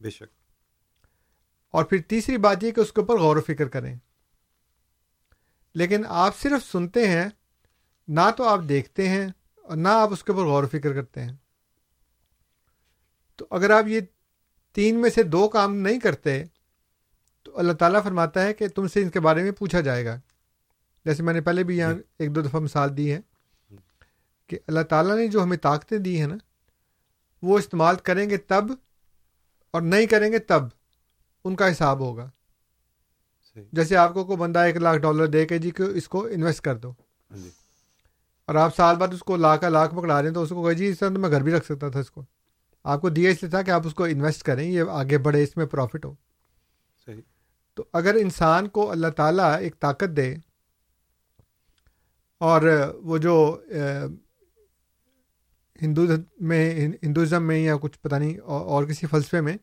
بے 0.00 0.10
شک۔ 0.10 0.22
اور 1.70 1.84
پھر 1.84 2.02
تیسری 2.02 2.36
بات 2.36 2.64
یہ 2.64 2.70
کہ 2.70 2.80
اس 2.80 2.92
کے 2.92 3.00
اوپر 3.00 3.18
غور 3.18 3.36
و 3.36 3.40
فکر 3.40 3.68
کریں۔ 3.68 3.96
لیکن 5.74 6.02
آپ 6.08 6.36
صرف 6.36 6.72
سنتے 6.72 7.08
ہیں 7.08 7.28
نہ 8.08 8.30
تو 8.36 8.44
آپ 8.44 8.60
دیکھتے 8.68 9.08
ہیں 9.08 9.28
اور 9.62 9.76
نہ 9.76 9.88
آپ 9.88 10.12
اس 10.12 10.24
کے 10.24 10.32
اوپر 10.32 10.44
غور 10.44 10.64
و 10.64 10.68
فکر 10.68 10.94
کرتے 10.94 11.22
ہیں۔ 11.22 11.32
تو 13.36 13.46
اگر 13.50 13.70
آپ 13.70 13.84
یہ 13.86 14.00
تین 14.72 15.00
میں 15.00 15.10
سے 15.10 15.22
دو 15.22 15.48
کام 15.48 15.76
نہیں 15.76 16.00
کرتے 16.00 16.44
تو 17.42 17.58
اللہ 17.58 17.72
تعالیٰ 17.72 18.02
فرماتا 18.02 18.42
ہے 18.42 18.54
کہ 18.54 18.68
تم 18.68 18.88
سے 18.88 19.02
ان 19.02 19.10
کے 19.10 19.20
بارے 19.20 19.42
میں 19.42 19.50
پوچھا 19.50 19.80
جائے 19.80 20.04
گا۔ 20.04 20.20
جیسے 21.04 21.22
میں 21.22 21.34
نے 21.34 21.40
پہلے 21.40 21.64
بھی 21.64 21.78
یہاں 21.78 21.94
ایک 22.18 22.34
دو 22.34 22.42
دفعہ 22.42 22.60
مثال 22.60 22.96
دی 22.96 23.12
ہے 23.12 23.20
کہ 24.46 24.58
اللہ 24.66 24.80
تعالیٰ 24.80 25.16
نے 25.16 25.26
جو 25.26 25.42
ہمیں 25.42 25.58
طاقتیں 25.58 25.98
دی 25.98 26.20
ہیں 26.20 26.26
نا 26.26 26.36
وہ 27.42 27.58
استعمال 27.58 27.96
کریں 27.96 28.30
گے 28.30 28.36
تب 28.36 28.64
اور 29.70 29.82
نہیں 29.82 30.06
کریں 30.06 30.32
گے 30.32 30.38
تب 30.38 30.62
ان 31.44 31.56
کا 31.56 31.70
حساب 31.72 32.00
ہوگا۔ 32.00 32.30
جیسے 33.72 33.96
آپ 33.96 34.14
کو 34.14 34.24
کوئی 34.24 34.38
بندہ 34.38 34.58
ایک 34.58 34.76
لاکھ 34.76 34.98
ڈالر 34.98 35.26
دے 35.26 35.46
کے 35.46 35.58
جی 35.58 35.70
کہ 35.70 35.82
اس 35.82 36.08
کو 36.08 36.26
انویسٹ 36.26 36.60
کر 36.60 36.76
دو۔ 36.76 36.90
ہاں 36.90 37.36
جی۔ 37.36 37.50
اور 38.46 38.54
آپ 38.54 38.76
سال 38.76 38.96
بعد 38.96 39.08
اس 39.12 39.20
کو 39.20 39.36
لاکھ 39.36 39.60
کا 39.60 39.68
لاکھ 39.68 39.94
پکڑا 39.94 40.22
رہے 40.22 40.28
ہیں 40.28 40.34
تو 40.34 40.42
اس 40.42 40.48
کو 40.48 40.62
کہا 40.62 40.72
جی 40.72 40.86
اس 40.86 40.98
طرح 40.98 41.08
تو 41.08 41.18
میں 41.18 41.30
گھر 41.30 41.40
بھی 41.40 41.52
رکھ 41.52 41.64
سکتا 41.64 41.88
تھا 41.88 42.00
اس 42.00 42.10
کو۔ 42.10 42.24
آپ 42.84 43.00
کو 43.00 43.08
دیا 43.08 43.30
اس 43.30 43.42
لیے 43.42 43.50
تھا 43.50 43.62
کہ 43.62 43.70
آپ 43.70 43.86
اس 43.86 43.94
کو 43.94 44.04
انویسٹ 44.04 44.42
کریں 44.42 44.70
یہ 44.70 44.82
آگے 44.90 45.18
بڑھے 45.18 45.42
اس 45.42 45.56
میں 45.56 45.66
پروفٹ 45.66 46.04
ہو۔ 46.04 46.14
صحیح۔ 47.06 47.20
تو 47.74 47.84
اگر 47.92 48.14
انسان 48.14 48.68
کو 48.68 48.90
اللہ 48.90 49.08
تعالیٰ 49.08 49.58
ایک 49.58 49.80
طاقت 49.80 50.16
دے 50.16 50.34
اور 52.38 52.62
وہ 53.02 53.18
جو 53.18 53.62
ہندو 55.82 56.02
میں 56.40 56.88
ہندوازم 57.02 57.42
میں 57.42 57.58
یا 57.58 57.76
کچھ 57.80 57.98
پتہ 57.98 58.16
نہیں 58.16 58.38
اور 58.38 58.84
کسی 58.84 59.06
فلسفے 59.06 59.40
میں 59.40 59.56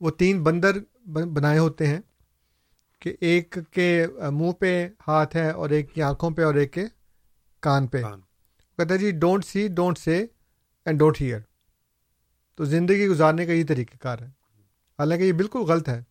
وہ 0.00 0.10
تین 0.10 0.42
بندر 0.42 0.78
بن- 1.12 1.32
بنائے 1.32 1.58
ہوتے 1.58 1.86
ہیں 1.86 2.00
کہ 2.98 3.16
ایک 3.20 3.58
کے 3.70 4.06
منہ 4.32 4.52
پہ 4.52 4.88
ہاتھ 5.08 5.36
ہے 5.36 5.50
اور 5.50 5.70
ایک 5.70 5.94
کی 5.94 6.02
آنکھوں 6.02 6.30
پہ 6.30 6.44
اور 6.44 6.54
ایک 6.54 6.72
کے 6.72 6.84
کان 7.60 7.86
پہ۔ 7.86 8.02
کہتا 8.76 8.94
ہے 8.94 8.98
جی 8.98 9.10
don't 9.10 9.44
see 9.44 9.68
don't 9.68 9.98
say 9.98 10.26
and 10.84 10.98
don't 10.98 11.20
hear 11.20 11.40
تو 12.54 12.64
زندگی 12.64 13.06
گزارنے 13.06 13.46
کا 13.46 13.52
یہ 13.52 13.64
طریقہ 13.68 13.96
کار 13.96 14.18
ہے۔ 14.18 14.26
حالانکہ 14.98 15.24
یہ 15.24 15.32
بالکل 15.32 15.58
غلط 15.58 15.88
ہے۔ 15.88 16.02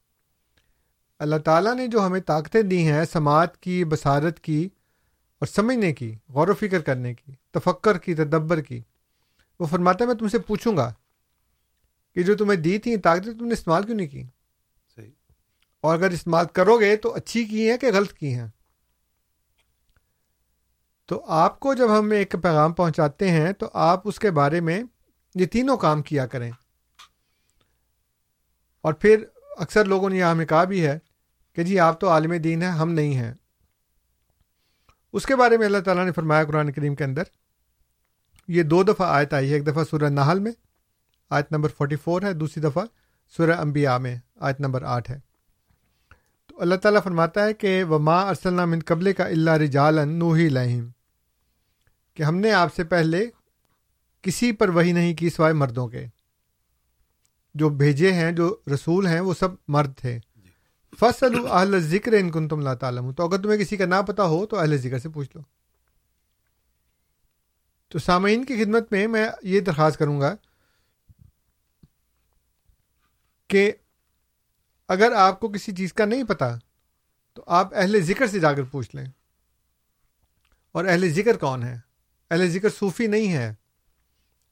اللہ 1.20 1.36
تعالیٰ 1.36 1.76
نے 1.76 1.88
جو 1.88 2.06
ہمیں 2.06 2.22
طاقتیں 2.22 2.62
دی 2.62 2.88
ہیں 2.88 3.06
سماعت 3.06 3.58
کی 3.58 3.86
بصارت 3.86 4.40
کی 4.40 4.70
اور 5.40 5.48
سمجھنے 5.48 5.94
کی 5.94 6.16
غور 6.30 6.48
و 6.48 6.54
فکر 6.54 6.80
کرنے 6.80 7.14
کی 7.14 7.32
تفکر 7.52 7.98
کی 7.98 8.16
تدبر 8.16 8.62
کی 8.62 8.82
وہ 9.60 9.66
فرماتا 9.66 10.04
ہے 10.04 10.08
میں 10.08 10.16
تم 10.16 10.28
سے 10.28 10.40
پوچھوں 10.40 10.78
گا 10.78 10.94
کہ 12.16 12.24
جو 12.24 12.38
تمہیں 12.38 12.60
دی 12.60 12.78
تھیں 12.78 12.98
طاقتیں 12.98 13.34
تم 13.34 13.46
نے 13.46 13.54
استعمال 13.54 13.84
کیوں 13.84 13.98
نہیں 13.98 14.08
کی؟ 14.08 14.24
صحیح۔ 14.96 15.12
اور 15.82 15.96
اگر 15.96 16.10
استعمال 16.10 16.46
کرو 16.54 16.80
گے 16.80 16.96
تو 16.96 17.14
اچھی 17.14 17.46
کی 17.46 17.70
ہیں 17.70 17.78
کہ 17.78 17.88
غلط 17.94 18.14
کی 18.14 18.34
ہیں؟ 18.34 18.48
تو 21.06 21.26
آپ 21.28 21.60
کو 21.60 21.74
جب 21.74 22.00
ہم 22.00 22.12
ایک 22.12 22.36
پیغام 22.44 22.74
پہنچاتے 22.74 23.32
ہیں 23.32 23.52
تو 23.52 23.70
آپ 23.74 24.02
اس 24.04 24.20
کے 24.20 24.32
بارے 24.32 24.60
میں 24.60 24.84
یہ 25.36 25.46
تینوں 25.46 25.78
کام 25.78 26.02
کیا 26.02 26.26
کریں۔ 26.26 26.52
اور 28.82 28.94
پھر 28.94 29.24
اکثر 29.58 29.86
لوگوں 29.86 30.10
نے 30.10 30.17
یہاں 30.17 30.32
ہمیں 30.32 30.46
کہا 30.46 30.63
بھی 30.63 30.86
ہے 30.86 31.00
کہ 31.54 31.63
جی 31.63 31.80
آپ 31.80 32.02
تو 32.02 32.10
عالم 32.10 32.34
دین 32.34 32.62
ہیں، 32.62 32.70
ہم 32.70 32.91
نہیں 32.91 33.15
ہیں۔ 33.15 33.34
اس 35.13 35.26
کے 35.26 35.36
بارے 35.36 35.58
میں 35.58 35.65
اللہ 35.65 35.78
تعالیٰ 35.78 36.06
نے 36.06 36.12
فرمایا 36.12 36.44
قرآن 36.44 36.72
کریم 36.72 36.96
کے 36.96 37.04
اندر، 37.04 37.24
یہ 38.48 38.63
دو 38.63 38.84
دفعہ 38.84 39.08
آیت 39.10 39.34
آئی 39.34 39.50
ہے، 39.50 39.54
ایک 39.54 39.67
دفعہ 39.67 39.84
سورہ 39.84 40.10
نحل 40.10 40.39
میں، 40.39 40.52
آیت 41.30 41.52
نمبر 41.52 41.70
44 41.70 42.24
ہے، 42.24 42.34
دوسری 42.34 42.62
دفعہ 42.62 42.86
سورہ 43.38 43.52
انبیاء 43.52 43.98
میں، 43.98 44.17
آیت 44.36 44.60
نمبر 44.60 44.84
آٹھ 44.84 45.12
ہے۔ 45.12 45.20
تو 46.48 46.62
اللہ 46.62 46.76
تعالیٰ 46.76 47.04
فرماتا 47.04 47.46
ہے 47.46 47.54
کہ 47.54 47.84
وہ 47.84 48.00
ماں 48.00 48.28
ارسلام 48.28 48.72
من 48.72 48.80
قبل 48.86 49.13
کا 49.13 49.26
اللہ 49.26 49.52
رجالن 49.52 50.10
نوحی 50.10 50.50
لہم 50.50 50.89
کہ 52.13 52.24
ہم 52.24 52.36
نے 52.36 52.52
آپ 52.52 52.76
سے 52.76 52.84
پہلے 52.84 53.26
کسی 54.22 54.52
پر 54.52 54.70
وہی 54.70 54.92
نہیں 54.92 55.14
کی 55.14 55.30
سوائے 55.30 55.54
مردوں 55.54 55.88
کے۔ 55.88 56.06
جو 57.54 57.70
بھیجے 57.70 58.14
ہیں 58.14 58.32
جو 58.32 58.56
رسول 58.74 59.08
ہیں 59.08 59.20
وہ 59.20 59.34
سب 59.34 59.48
مرد 59.68 59.98
تھے۔ 59.98 60.20
فصل 61.00 61.48
اہل 61.52 61.80
ذکر 61.80 62.14
ان 62.14 62.32
کن 62.32 62.48
تم 62.48 62.58
اللہ 62.58 62.74
تعالیٰ 62.80 63.14
تو 63.14 63.26
اگر 63.26 63.42
تمہیں 63.44 63.58
کسی 63.58 63.78
کا 63.78 63.86
نہ 63.86 64.02
پتا 64.08 64.24
ہو 64.24 64.46
تو 64.46 64.60
اہل 64.60 64.78
ذکر 64.78 65.00
سے 65.00 65.10
پوچھ 65.10 65.30
لو۔ 65.36 65.42
تو 67.88 68.00
سامعین 68.00 68.46
کی 68.46 68.64
خدمت 68.64 68.92
میں 68.92 69.08
میں 69.08 69.30
یہ 69.42 69.60
درخواست 69.60 70.00
کروں 70.00 70.22
گا 70.22 70.36
کہ 73.48 73.72
اگر 74.88 75.12
آپ 75.12 75.40
کو 75.40 75.50
کسی 75.50 75.76
چیز 75.76 75.94
کا 75.94 76.06
نہیں 76.06 76.24
پتا 76.24 76.56
تو 77.34 77.44
آپ 77.48 77.76
اہل 77.76 78.00
ذکر 78.02 78.28
سے 78.28 78.40
جا 78.40 78.54
کر 78.54 78.64
پوچھ 78.64 78.96
لیں۔ 78.96 79.06
اور 80.72 80.86
اہل 80.86 81.10
ذکر 81.10 81.38
کون 81.38 81.64
ہے 81.64 81.80
اہل 82.32 82.48
ذکر 82.48 82.70
صوفی 82.70 83.08
نہیں 83.08 83.34
ہے 83.34 83.54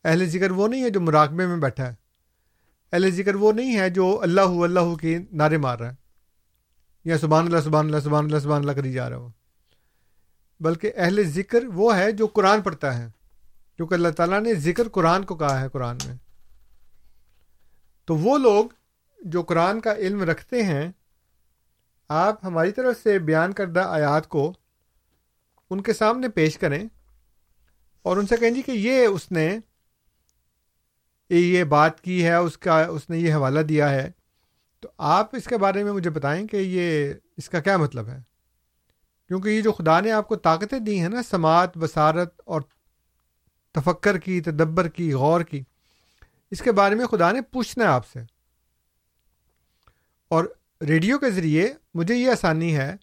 اہل 0.04 0.26
ذکر 0.26 0.52
وہ 0.52 0.68
نہیں 0.68 0.84
ہے 0.84 0.90
جو 0.90 1.02
مراقبے 1.02 1.46
میں 1.46 1.58
بیٹھا 1.58 1.90
ہے۔ 1.90 1.96
اہل 2.94 3.12
ذکر 3.12 3.36
وہ 3.36 3.52
نہیں 3.52 3.80
ہے 3.80 3.90
جو 3.90 4.20
اللہ 4.22 4.42
اللہ 4.42 4.96
کی 4.96 5.18
نعرے 5.32 5.58
مار 5.58 5.80
رہا 5.80 5.90
ہے۔ 5.90 5.96
یا 7.06 7.18
سبحان 7.18 7.46
اللہ 7.46 7.60
سبحان 7.64 7.86
اللہ 7.86 8.00
سبحان 8.00 8.26
اللہ 8.26 8.40
سبحان 8.40 8.62
اللہ 8.62 8.72
کری 8.72 8.94
جا 8.94 9.10
رہا 9.10 9.18
ہو۔ 9.18 9.30
بلکہ 10.60 10.92
اہل 10.96 11.24
ذکر 11.24 11.64
وہ 11.66 11.98
ہے 11.98 12.12
جو 12.12 12.28
قرآن 12.28 12.62
پڑھتا 12.62 12.98
ہے۔ 12.98 13.08
کیونکہ 13.76 13.94
اللہ 13.94 14.10
تعالیٰ 14.10 14.42
نے 14.42 14.54
ذکر 14.54 14.88
قرآن 14.90 15.24
کو 15.24 15.36
کہا 15.36 15.62
ہے 15.62 15.70
قرآن 15.70 15.98
میں۔ 16.06 16.16
تو 18.06 18.16
وہ 18.16 18.38
لوگ 18.38 18.66
جو 19.22 19.44
قرآن 19.44 19.80
کا 19.80 19.94
علم 19.94 20.24
رکھتے 20.24 20.64
ہیں، 20.64 20.92
آپ 22.08 22.46
ہماری 22.46 22.72
طرف 22.72 22.96
سے 23.04 23.20
بیان 23.20 23.54
کردہ 23.54 23.80
آیات 23.80 24.28
کو 24.28 24.54
ان 25.70 25.82
کے 25.82 25.94
سامنے 25.94 26.30
پیش 26.30 26.58
کریں 26.58 26.88
اور 28.02 28.18
ان 28.18 28.28
سے 28.28 28.38
کہیں 28.38 28.52
جی 28.52 28.62
کہ 28.62 28.72
یہ 28.72 29.06
اس 29.06 29.32
نے 29.32 29.60
یہ 31.36 31.64
بات 31.64 32.02
کی 32.02 32.26
ہے، 32.26 32.36
اس 32.36 32.58
کا، 32.58 32.84
اس 32.84 33.10
نے 33.10 33.18
یہ 33.18 33.34
حوالہ 33.34 33.60
دیا 33.60 33.90
ہے۔ 33.90 34.12
تو 34.80 34.90
آپ 34.98 35.36
اس 35.36 35.44
کے 35.44 35.58
بارے 35.58 35.84
میں 35.84 35.92
مجھے 35.92 36.10
بتائیں 36.10 36.48
کہ 36.48 36.58
یہ، 36.58 37.14
اس 37.38 37.50
کا 37.50 37.60
کیا 37.60 37.78
مطلب 37.78 38.08
ہے؟ 38.08 38.18
کیونکہ 39.28 39.50
یہ 39.50 39.62
جو 39.62 39.72
خدا 39.72 40.00
نے 40.00 40.12
آپ 40.12 40.28
کو 40.28 40.36
طاقتیں 40.36 40.80
دی 40.80 41.00
ہیں 41.00 41.10
نا، 41.10 41.24
سماعت، 41.24 41.78
بصارت 41.78 42.42
اور 42.46 42.62
تفکر 43.72 44.18
کی، 44.18 44.42
تدبر 44.42 44.88
کی، 44.88 45.14
غور 45.14 45.42
کی، 45.42 45.64
اس 46.52 46.62
کے 46.62 46.72
بارے 46.72 46.96
میں 46.96 47.06
خدا 47.06 47.32
نے 47.32 47.42
پوچھنا 47.42 47.84
ہے 47.84 47.90
آپ 47.90 48.08
سے۔ 48.08 48.20
اور 50.28 50.46
ریڈیو 50.82 51.20
کے 51.20 51.32
ذریعے 51.32 51.74
مجھے 51.94 52.16
یہ 52.16 52.32
آسانی 52.32 52.78
ہے 52.78 52.96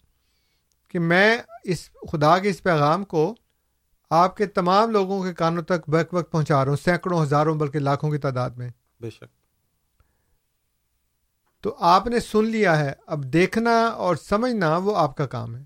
کہ 0.87 0.99
میں 0.99 1.37
اس 1.63 1.89
خدا 2.11 2.37
کے 2.37 2.49
اس 2.49 2.63
پیغام 2.63 3.03
کو 3.03 3.35
آپ 4.09 4.37
کے 4.37 4.45
تمام 4.45 4.91
لوگوں 4.91 5.23
کے 5.23 5.33
کانوں 5.33 5.63
تک 5.63 5.89
بیک 5.89 6.13
وقت 6.13 6.31
پہنچا 6.31 6.65
رہا 6.65 6.69
ہوں 6.69 6.77
سینکڑوں 6.77 7.23
ہزاروں 7.23 7.55
بلکہ 7.55 7.79
لاکھوں 7.79 8.11
کی 8.11 8.17
تعداد 8.17 8.49
میں۔ 8.49 8.69
بے 8.99 9.09
شک۔ 9.09 9.23
تو 11.61 11.75
آپ 11.79 12.07
نے 12.07 12.19
سن 12.19 12.45
لیا 12.45 12.79
ہے 12.79 12.93
اب 13.07 13.23
دیکھنا 13.23 13.85
اور 13.85 14.15
سمجھنا 14.15 14.77
وہ 14.77 14.97
آپ 14.97 15.17
کا 15.17 15.27
کام 15.27 15.55
ہے۔ 15.55 15.63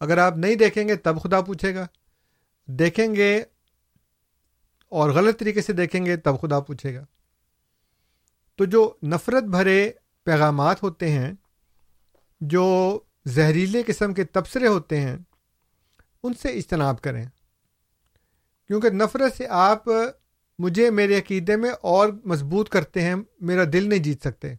اگر 0.00 0.18
آپ 0.18 0.36
نہیں 0.36 0.54
دیکھیں 0.54 0.88
گے 0.88 0.96
تب 0.96 1.22
خدا 1.22 1.40
پوچھے 1.40 1.74
گا۔ 1.74 1.86
دیکھیں 2.66 3.14
گے 3.14 3.44
اور 4.88 5.10
غلط 5.10 5.38
طریقے 5.38 5.62
سے 5.62 5.72
دیکھیں 5.72 6.06
گے 6.06 6.16
تب 6.16 6.40
خدا 6.40 6.60
پوچھے 6.60 6.94
گا۔ 6.94 7.04
تو 8.56 8.64
جو 8.64 8.92
نفرت 9.02 9.42
بھرے 9.42 9.92
پیغامات 10.24 10.82
ہوتے 10.82 11.10
ہیں 11.10 11.32
جو 12.40 12.98
زہریلے 13.24 13.82
قسم 13.86 14.14
کے 14.14 14.24
تبصرے 14.24 14.66
ہوتے 14.66 15.00
ہیں 15.00 15.16
ان 16.26 16.34
سے 16.34 16.48
اجتناب 16.48 17.00
کریں۔ 17.00 17.24
کیونکہ 18.66 18.90
نفرت 18.90 19.36
سے 19.36 19.46
آپ 19.48 19.84
مجھے 20.58 20.90
میرے 20.90 21.18
عقیدے 21.18 21.56
میں 21.56 21.70
اور 21.82 22.08
مضبوط 22.24 22.68
کرتے 22.68 23.02
ہیں 23.02 23.14
میرا 23.40 23.62
دل 23.72 23.88
نہیں 23.88 23.98
جیت 23.98 24.20
سکتے۔ 24.20 24.54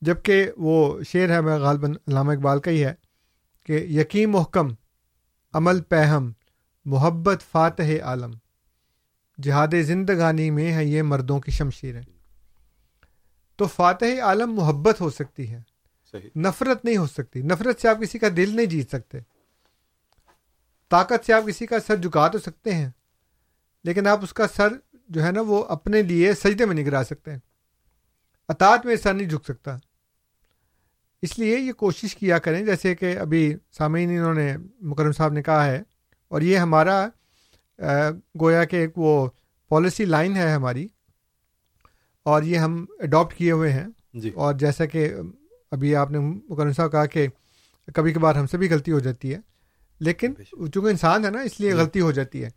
جبکہ 0.00 0.50
وہ 0.56 1.02
شعر 1.02 1.28
ہے 1.28 1.40
میں 1.40 1.58
غالباً 1.58 1.90
علامہ 1.90 2.32
اقبال 2.32 2.60
کا 2.60 2.70
ہی 2.70 2.84
ہے 2.84 2.94
کہ 3.66 3.72
یقین 3.72 4.30
محکم 4.30 4.68
عمل 5.52 5.80
پہم 5.80 6.32
محبت 6.84 7.42
فاتح 7.52 8.02
عالم۔ 8.02 8.30
جہاد 9.42 9.68
زندگانی 9.82 10.50
میں 10.50 10.72
ہے 10.72 10.84
یہ 10.84 11.02
مردوں 11.02 11.40
کی 11.40 11.50
شمشیریں 11.50 12.02
تو 13.56 13.66
فاتح 13.66 14.22
عالم 14.22 14.52
محبت 14.52 15.00
ہو 15.00 15.10
سکتی 15.10 15.50
ہے۔ 15.50 15.60
صحیح۔ 16.12 16.30
نفرت 16.36 16.84
نہیں 16.84 16.96
ہو 16.96 17.06
سکتی۔ 17.06 17.42
نفرت 17.42 17.80
سے 17.80 17.88
آپ 17.88 18.00
کسی 18.02 18.18
کا 18.18 18.26
دل 18.36 18.56
نہیں 18.56 18.66
جیت 18.66 18.88
سکتے۔ 18.88 19.18
طاقت 20.88 21.26
سے 21.26 21.32
آپ 21.32 21.42
کسی 21.46 21.66
کا 21.66 21.80
سر 21.86 21.96
جھکا 21.96 22.28
تو 22.28 22.38
سکتے 22.38 22.74
ہیں 22.74 22.90
لیکن 23.84 24.06
آپ 24.06 24.20
اس 24.22 24.32
کا 24.32 24.46
سر 24.56 24.68
جو 25.08 25.22
ہے 25.22 25.32
نا 25.32 25.40
وہ 25.40 25.64
اپنے 25.64 26.02
لیے 26.02 26.34
سجدے 26.34 26.64
میں 26.66 26.74
نہیں 26.74 26.84
گرا 26.84 27.02
سکتے۔ 27.04 27.30
اطاعت 28.48 28.86
میں 28.86 28.96
سر 28.96 29.14
نہیں 29.14 29.28
جھک 29.28 29.44
سکتا۔ 29.44 29.76
اس 31.22 31.38
لیے 31.38 31.58
یہ 31.58 31.72
کوشش 31.72 32.16
کیا 32.16 32.38
کریں 32.38 32.66
جیسے 32.66 32.94
کہ 32.94 33.18
ابھی 33.18 33.56
سامعین 33.72 34.10
انہوں 34.10 34.34
نے 34.34 34.56
مکرم 34.80 35.12
صاحب 35.12 35.32
نے 35.32 35.42
کہا 35.42 35.64
ہے 35.66 35.82
اور 36.28 36.40
یہ 36.40 36.58
ہمارا 36.58 37.08
گویا 38.40 38.64
کہ 38.64 38.76
ایک 38.76 38.98
وہ 38.98 39.28
پالیسی 39.68 40.04
لائن 40.04 40.36
ہے 40.36 40.52
ہماری 40.52 40.88
اور 42.22 42.42
یہ 42.42 42.58
ہم 42.58 42.84
اڈاپٹ 42.98 43.34
کیے 43.34 43.52
ہوئے 43.52 43.72
ہیں۔ 43.72 43.86
جی۔ 44.14 44.30
اور 44.30 44.54
جیسا 44.54 44.84
کہ 44.86 45.14
ابھی 45.70 45.96
آپ 45.96 46.10
نے 46.10 46.18
مکرم 46.18 46.72
صاحب 46.72 46.92
کہا 46.92 47.06
کہ 47.06 47.26
کبھی 47.94 48.12
کبھار 48.12 48.34
ہم 48.34 48.46
سے 48.46 48.58
بھی 48.58 48.70
غلطی 48.70 48.92
ہو 48.92 48.98
جاتی 48.98 49.34
ہے۔ 49.34 49.38
لیکن 50.00 50.34
چونکہ 50.50 50.88
انسان 50.88 51.24
ہے 51.24 51.30
نا 51.30 51.40
اس 51.40 51.60
لیے 51.60 51.74
غلطی 51.74 52.00
ہو 52.00 52.12
جاتی 52.12 52.44
ہے۔ 52.44 52.50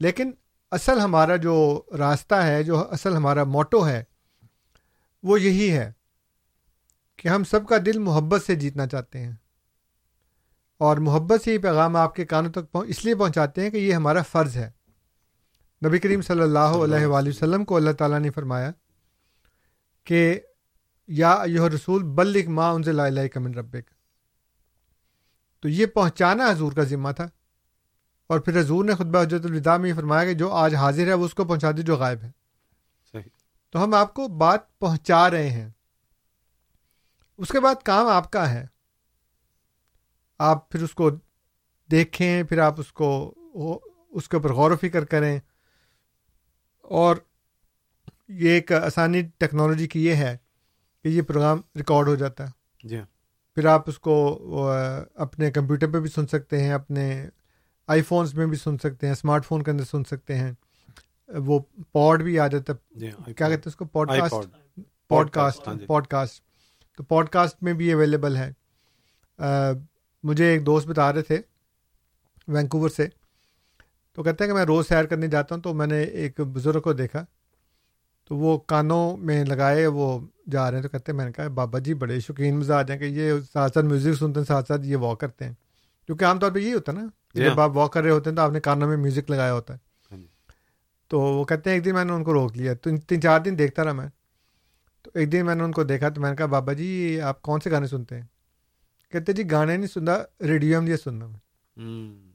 لیکن 0.00 0.30
اصل 0.70 1.00
ہمارا 1.00 1.36
جو 1.36 1.82
راستہ 1.98 2.34
ہے 2.34 2.62
جو 2.62 2.90
اصل 2.90 3.16
ہمارا 3.16 3.44
موٹو 3.44 3.88
ہے 3.88 4.04
وہ 5.22 5.40
یہی 5.40 5.72
ہے 5.72 5.92
کہ 7.16 7.28
ہم 7.28 7.44
سب 7.44 7.68
کا 7.68 7.76
دل 7.86 7.98
محبت 7.98 8.44
سے 8.44 8.54
جیتنا 8.54 8.86
چاہتے 8.86 9.18
ہیں۔ 9.18 9.32
اور 10.78 10.96
محبت 10.96 11.42
سے 11.44 11.52
یہ 11.52 11.58
پیغام 11.58 11.96
آپ 11.96 12.14
کے 12.14 12.24
کانوں 12.24 12.52
تک 12.52 12.72
پہنچ 12.72 12.88
اس 12.88 13.04
لیے 13.04 13.14
پہنچاتے 13.14 13.62
ہیں 13.62 13.70
کہ 13.70 13.76
یہ 13.76 13.94
ہمارا 13.94 14.22
فرض 14.22 14.56
ہے۔ 14.56 14.70
نبی 15.86 15.98
کریم 15.98 16.22
صلی 16.22 16.42
اللہ 16.42 16.58
علیہ 16.58 17.06
وآلہ 17.06 17.28
وسلم 17.28 17.64
کو 17.64 17.76
اللہ 17.76 17.90
تعالیٰ 17.90 18.20
نے 18.20 18.30
فرمایا 18.30 18.70
کہ 20.04 20.40
یا 21.08 21.42
یہ 21.46 21.60
رسول 21.60 22.02
بلک 22.02 22.48
ماں 22.48 22.72
ان 22.72 22.82
سے 22.82 22.92
لا 22.92 23.26
کمن 23.32 23.54
ربک۔ 23.54 23.99
تو 25.60 25.68
یہ 25.68 25.86
پہنچانا 25.86 26.50
حضور 26.50 26.72
کا 26.72 26.82
ذمہ 26.82 27.12
تھا۔ 27.12 27.28
اور 28.26 28.40
پھر 28.40 28.60
حضور 28.60 28.84
نے 28.84 28.94
خطبہ 28.94 29.22
حجرت 29.22 29.44
الوداع 29.44 29.76
میں 29.76 29.88
یہ 29.88 29.94
فرمایا 29.94 30.24
کہ 30.24 30.34
جو 30.34 30.50
آج 30.50 30.74
حاضر 30.74 31.06
ہے 31.06 31.12
وہ 31.12 31.24
اس 31.24 31.34
کو 31.34 31.44
پہنچا 31.44 31.70
دے 31.70 31.82
جو 31.82 31.96
غائب 31.96 32.22
ہے۔ 32.22 32.30
صحیح۔ 33.12 33.22
تو 33.70 33.84
ہم 33.84 33.94
آپ 33.94 34.14
کو 34.14 34.28
بات 34.28 34.78
پہنچا 34.78 35.30
رہے 35.30 35.50
ہیں۔ 35.50 35.70
اس 37.38 37.48
کے 37.48 37.60
بعد 37.60 37.74
کام 37.84 38.06
آپ 38.06 38.32
کا 38.32 38.50
ہے۔ 38.50 38.66
آپ 40.38 40.70
پھر 40.70 40.82
اس 40.82 40.94
کو 40.94 41.10
دیکھیں 41.90 42.42
پھر 42.42 42.58
آپ 42.58 42.80
اس 42.80 42.92
کو 42.92 43.34
اس 44.10 44.28
کے 44.28 44.36
اوپر 44.36 44.52
غور 44.52 44.70
و 44.70 44.76
فکر 44.76 45.04
کریں۔ 45.04 45.40
اور 46.82 47.16
یہ 48.28 48.50
ایک 48.50 48.72
آسانی 48.72 49.22
ٹیکنالوجی 49.22 49.86
کی 49.86 50.06
یہ 50.06 50.14
ہے 50.14 50.36
کہ 51.02 51.08
یہ 51.08 51.22
پروگرام 51.22 51.60
ریکارڈ 51.76 52.08
ہو 52.08 52.14
جاتا 52.14 52.46
ہے۔ 52.46 52.50
جی 52.88 52.98
ہاں۔ 52.98 53.06
پھر 53.56 53.64
آپ 53.66 53.88
اس 53.88 53.98
کو 53.98 54.14
اپنے 55.14 55.50
کمپیوٹر 55.50 55.90
پہ 55.92 56.00
بھی 56.00 56.10
سن 56.10 56.26
سکتے 56.26 56.62
ہیں 56.62 56.72
اپنے 56.72 57.26
آئی 57.88 58.02
فونس 58.02 58.34
میں 58.34 58.46
بھی 58.46 58.56
سن 58.56 58.78
سکتے 58.78 59.06
ہیں 59.06 59.12
اسمارٹ 59.12 59.44
فون 59.46 59.62
کے 59.62 59.70
اندر 59.70 59.84
سن 59.84 60.04
سکتے 60.04 60.34
ہیں۔ 60.34 60.52
وہ 61.28 61.58
پوڈ 61.92 62.22
بھی 62.22 62.38
آ 62.38 62.46
جاتا 62.46 62.72
ہے 62.72 62.98
جی 63.00 63.10
کیا 63.10 63.32
کہتے 63.32 63.54
ہیں 63.54 63.60
اس 63.66 63.76
کو؟ 63.76 63.84
Pod 63.84 64.08
cost 64.08 64.30
pod 64.30 64.84
pod 65.08 65.30
cost 65.30 65.68
ہاں 65.68 65.74
جی۔ 65.74 65.86
پوڈ 65.86 66.06
کاسٹ 66.06 66.42
تو 66.98 67.02
پوڈ 67.04 67.28
کاسٹ 67.28 67.62
میں 67.62 67.72
بھی 67.72 67.92
اویلیبل 67.92 68.36
ہے۔ 68.36 68.50
مجھے 70.24 70.44
ایک 70.44 70.66
دوست 70.66 70.88
بتا 70.88 71.12
رہے 71.12 71.22
تھے 71.22 71.40
وینکوور 72.48 72.88
سے۔ 72.88 73.06
تو 74.14 74.22
کہتے 74.22 74.44
ہیں 74.44 74.50
کہ 74.50 74.54
میں 74.54 74.64
روز 74.64 74.88
سیر 74.88 75.04
کرنے 75.04 75.26
جاتا 75.26 75.54
ہوں 75.54 75.62
تو 75.62 75.74
میں 75.74 75.86
نے 75.86 76.02
ایک 76.02 76.40
بزرگ 76.40 76.80
کو 76.80 76.92
دیکھا۔ 76.92 77.24
تو 78.30 78.36
وہ 78.36 78.58
کانوں 78.58 79.16
میں 79.16 79.44
لگائے 79.44 79.86
وہ 79.86 80.18
جا 80.50 80.70
رہے 80.70 80.76
ہیں 80.78 80.82
تو 80.82 80.88
کہتے 80.88 81.12
ہیں 81.12 81.16
میں 81.16 81.24
نے 81.24 81.32
کہا 81.32 81.48
بابا 81.48 81.78
جی 81.78 81.94
بڑے 81.94 82.20
شوقین 82.20 82.58
مزاج 82.58 82.90
ہیں 82.90 82.98
کہ 82.98 83.04
یہ 83.04 83.32
ساتھ 83.52 83.72
ساتھ 83.74 83.86
میوزک 83.86 84.18
سنتے 84.18 84.40
ہیں 84.40 84.46
ساتھ 84.46 84.68
ساتھ 84.68 84.80
یہ 84.84 84.96
واک 84.96 85.20
کرتے 85.20 85.44
ہیں۔ 85.44 85.52
کیونکہ 86.06 86.24
عام 86.24 86.38
طور 86.38 86.50
پہ 86.50 86.58
یہی 86.58 86.74
ہوتا 86.74 86.92
ہے 86.92 86.96
نا 86.96 87.06
جی 87.34 87.44
جب۔ 87.44 87.60
آپ 87.60 87.70
واک 87.76 87.92
کر 87.92 88.02
رہے 88.02 88.10
ہوتے 88.10 88.30
ہیں 88.30 88.36
تو 88.36 88.42
آپ 88.42 88.50
نے 88.52 88.60
کانوں 88.60 88.88
میں 88.88 88.96
میوزک 88.96 89.30
لگایا 89.30 89.52
ہوتا 89.52 89.74
ہے۔ 89.74 89.78
ہاں 90.10 90.18
جی۔ 90.18 90.26
تو 91.08 91.20
وہ 91.20 91.44
کہتے 91.44 91.70
ہیں 91.70 91.76
ایک 91.76 91.84
دن 91.84 91.94
میں 91.94 92.04
نے 92.04 92.12
ان 92.12 92.24
کو 92.24 92.32
روک 92.32 92.56
لیا۔ 92.56 92.74
تو 92.74 92.90
تین 93.08 93.20
چار 93.20 93.40
دن 93.40 93.58
دیکھتا 93.58 93.84
رہا 93.84 93.92
میں۔ 93.92 94.08
تو 95.02 95.10
ایک 95.14 95.32
دن 95.32 95.46
میں 95.46 95.54
نے 95.54 95.62
ان 95.62 95.72
کو 95.72 95.84
دیکھا 95.84 96.08
تو 96.08 96.20
میں 96.20 96.30
نے 96.30 96.36
کہا 96.36 96.46
بابا 96.46 96.72
جی 96.72 97.20
آپ 97.20 97.42
کون 97.42 97.60
سے 97.60 97.70
گانے 97.70 97.86
سنتے 97.86 98.14
ہیں؟ 98.14 98.26
کہتے 99.10 99.32
جی 99.32 99.50
گانے 99.50 99.76
نہیں 99.76 99.86
سنتا 99.86 100.22
ریڈیو 100.40 100.82
میں 100.82 100.90
یہ 100.90 100.96
سننا 100.96 101.26
میں۔ 101.26 101.38
ہوں۔ 101.76 102.30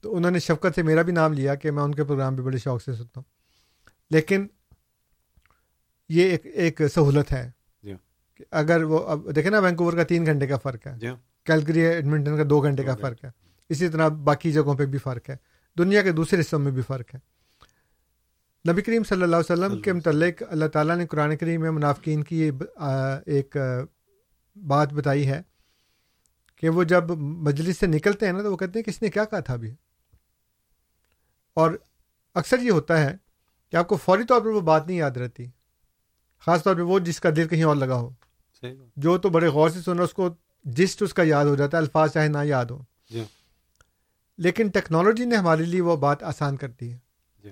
تو 0.00 0.16
انہوں 0.16 0.30
نے 0.30 0.38
شفقت 0.38 0.74
سے 0.74 0.82
میرا 0.82 1.02
بھی 1.02 1.12
نام 1.12 1.32
لیا 1.32 1.54
کہ 1.54 1.70
میں 1.70 1.82
ان 1.82 1.94
کے 1.94 2.04
پروگرام 2.04 2.34
بھی 2.34 2.44
بڑے 2.44 2.58
شوق 2.58 2.82
سے 2.82 2.92
سنتا 2.92 3.20
ہوں۔ 3.20 3.24
لیکن 4.10 4.46
یہ 6.08 6.30
ایک 6.30 6.46
ایک 6.46 6.80
سہولت 6.94 7.32
ہے 7.32 7.50
جی۔ 7.82 7.94
کہ 8.34 8.44
اگر 8.50 8.82
وہ 8.82 9.08
اب 9.08 9.34
دیکھیں 9.34 9.50
نا 9.50 9.58
وینکوور 9.58 9.92
کا 9.92 10.02
تین 10.02 10.26
گھنٹے 10.26 10.46
کا 10.46 10.56
فرق 10.56 10.86
ہے۔ 10.86 10.92
جی۔ 10.98 11.06
کیلکری 11.44 11.80
ایڈمنٹن 11.80 12.36
کا 12.36 12.42
دو 12.50 12.60
گھنٹے 12.62 12.82
کا 12.82 12.96
فرق 12.96 13.24
ہے۔ 13.24 13.30
اسی 13.68 13.88
طرح 13.88 14.08
باقی 14.08 14.52
جگہوں 14.52 14.74
پہ 14.74 14.86
بھی 14.86 14.98
فرق 14.98 15.30
ہے۔ 15.30 15.36
دنیا 15.78 16.02
کے 16.02 16.12
دوسرے 16.12 16.40
حصوں 16.40 16.58
میں 16.58 16.72
بھی 16.72 16.82
فرق 16.82 17.14
ہے۔ 17.14 17.36
نبی 18.72 18.82
کریم 18.82 19.04
صلی 19.04 19.22
اللہ 19.22 19.36
علیہ 19.36 19.52
وسلم 19.52 19.82
کے 19.82 19.92
متعلق 19.92 20.42
اللہ 20.50 20.66
تعالیٰ 20.66 20.96
نے 20.96 21.06
قرآن 21.06 21.36
کریم 21.36 21.60
میں 21.60 21.70
منافقین 21.70 22.24
کی 22.24 22.50
ایک 23.26 23.56
بات 24.56 24.92
بتائی 24.92 25.26
ہے 25.26 25.42
کہ 26.56 26.68
وہ 26.68 26.84
جب 26.84 27.10
مجلس 27.18 27.78
سے 27.78 27.86
نکلتے 27.86 28.26
ہیں 28.26 28.32
نا 28.32 28.42
تو 28.42 28.52
وہ 28.52 28.56
کہتے 28.56 28.78
ہیں 28.78 28.84
کس 28.84 29.02
نے 29.02 29.10
کیا 29.10 29.24
کہا 29.24 29.40
تھا 29.40 29.54
ابھی؟ 29.54 29.74
اور 31.54 31.70
اکثر 32.34 32.58
یہ 32.58 32.70
ہوتا 32.70 33.04
ہے 33.04 33.16
کہ 33.70 33.76
آپ 33.76 33.88
کو 33.88 33.96
فوری 33.96 34.24
طور 34.24 34.40
پر 34.40 34.46
وہ 34.46 34.60
بات 34.60 34.86
نہیں 34.86 34.96
یاد 34.96 35.10
رہتی۔ 35.10 35.46
خاص 36.38 36.62
طور 36.62 36.76
پہ 36.76 36.80
وہ 36.80 36.98
جس 36.98 37.20
کا 37.20 37.28
دل 37.36 37.48
کہیں 37.48 37.62
اور 37.62 37.76
لگا 37.76 37.94
ہو۔ 37.94 38.10
صحیح 38.60 38.74
جو 38.96 39.18
تو 39.18 39.28
بڑے 39.28 39.46
غور 39.46 39.70
سے 39.70 39.80
سن 39.80 39.96
رہا 39.96 40.04
اس 40.04 40.12
کو 40.12 40.28
جسٹ 40.64 41.02
اس 41.02 41.14
کا 41.14 41.22
یاد 41.22 41.44
ہو 41.44 41.56
جاتا 41.56 41.76
ہے 41.76 41.82
الفاظ 41.82 42.12
چاہے 42.12 42.28
نہ 42.28 42.38
یاد 42.44 42.64
ہو 42.64 42.82
جی۔ 43.10 43.24
لیکن 44.38 44.68
ٹیکنالوجی 44.68 45.24
نے 45.24 45.36
ہمارے 45.36 45.64
لیے 45.64 45.80
وہ 45.80 45.96
بات 45.96 46.22
آسان 46.22 46.56
کر 46.56 46.68
دی 46.68 46.92
ہے۔ 46.92 46.98
جی۔ 47.42 47.50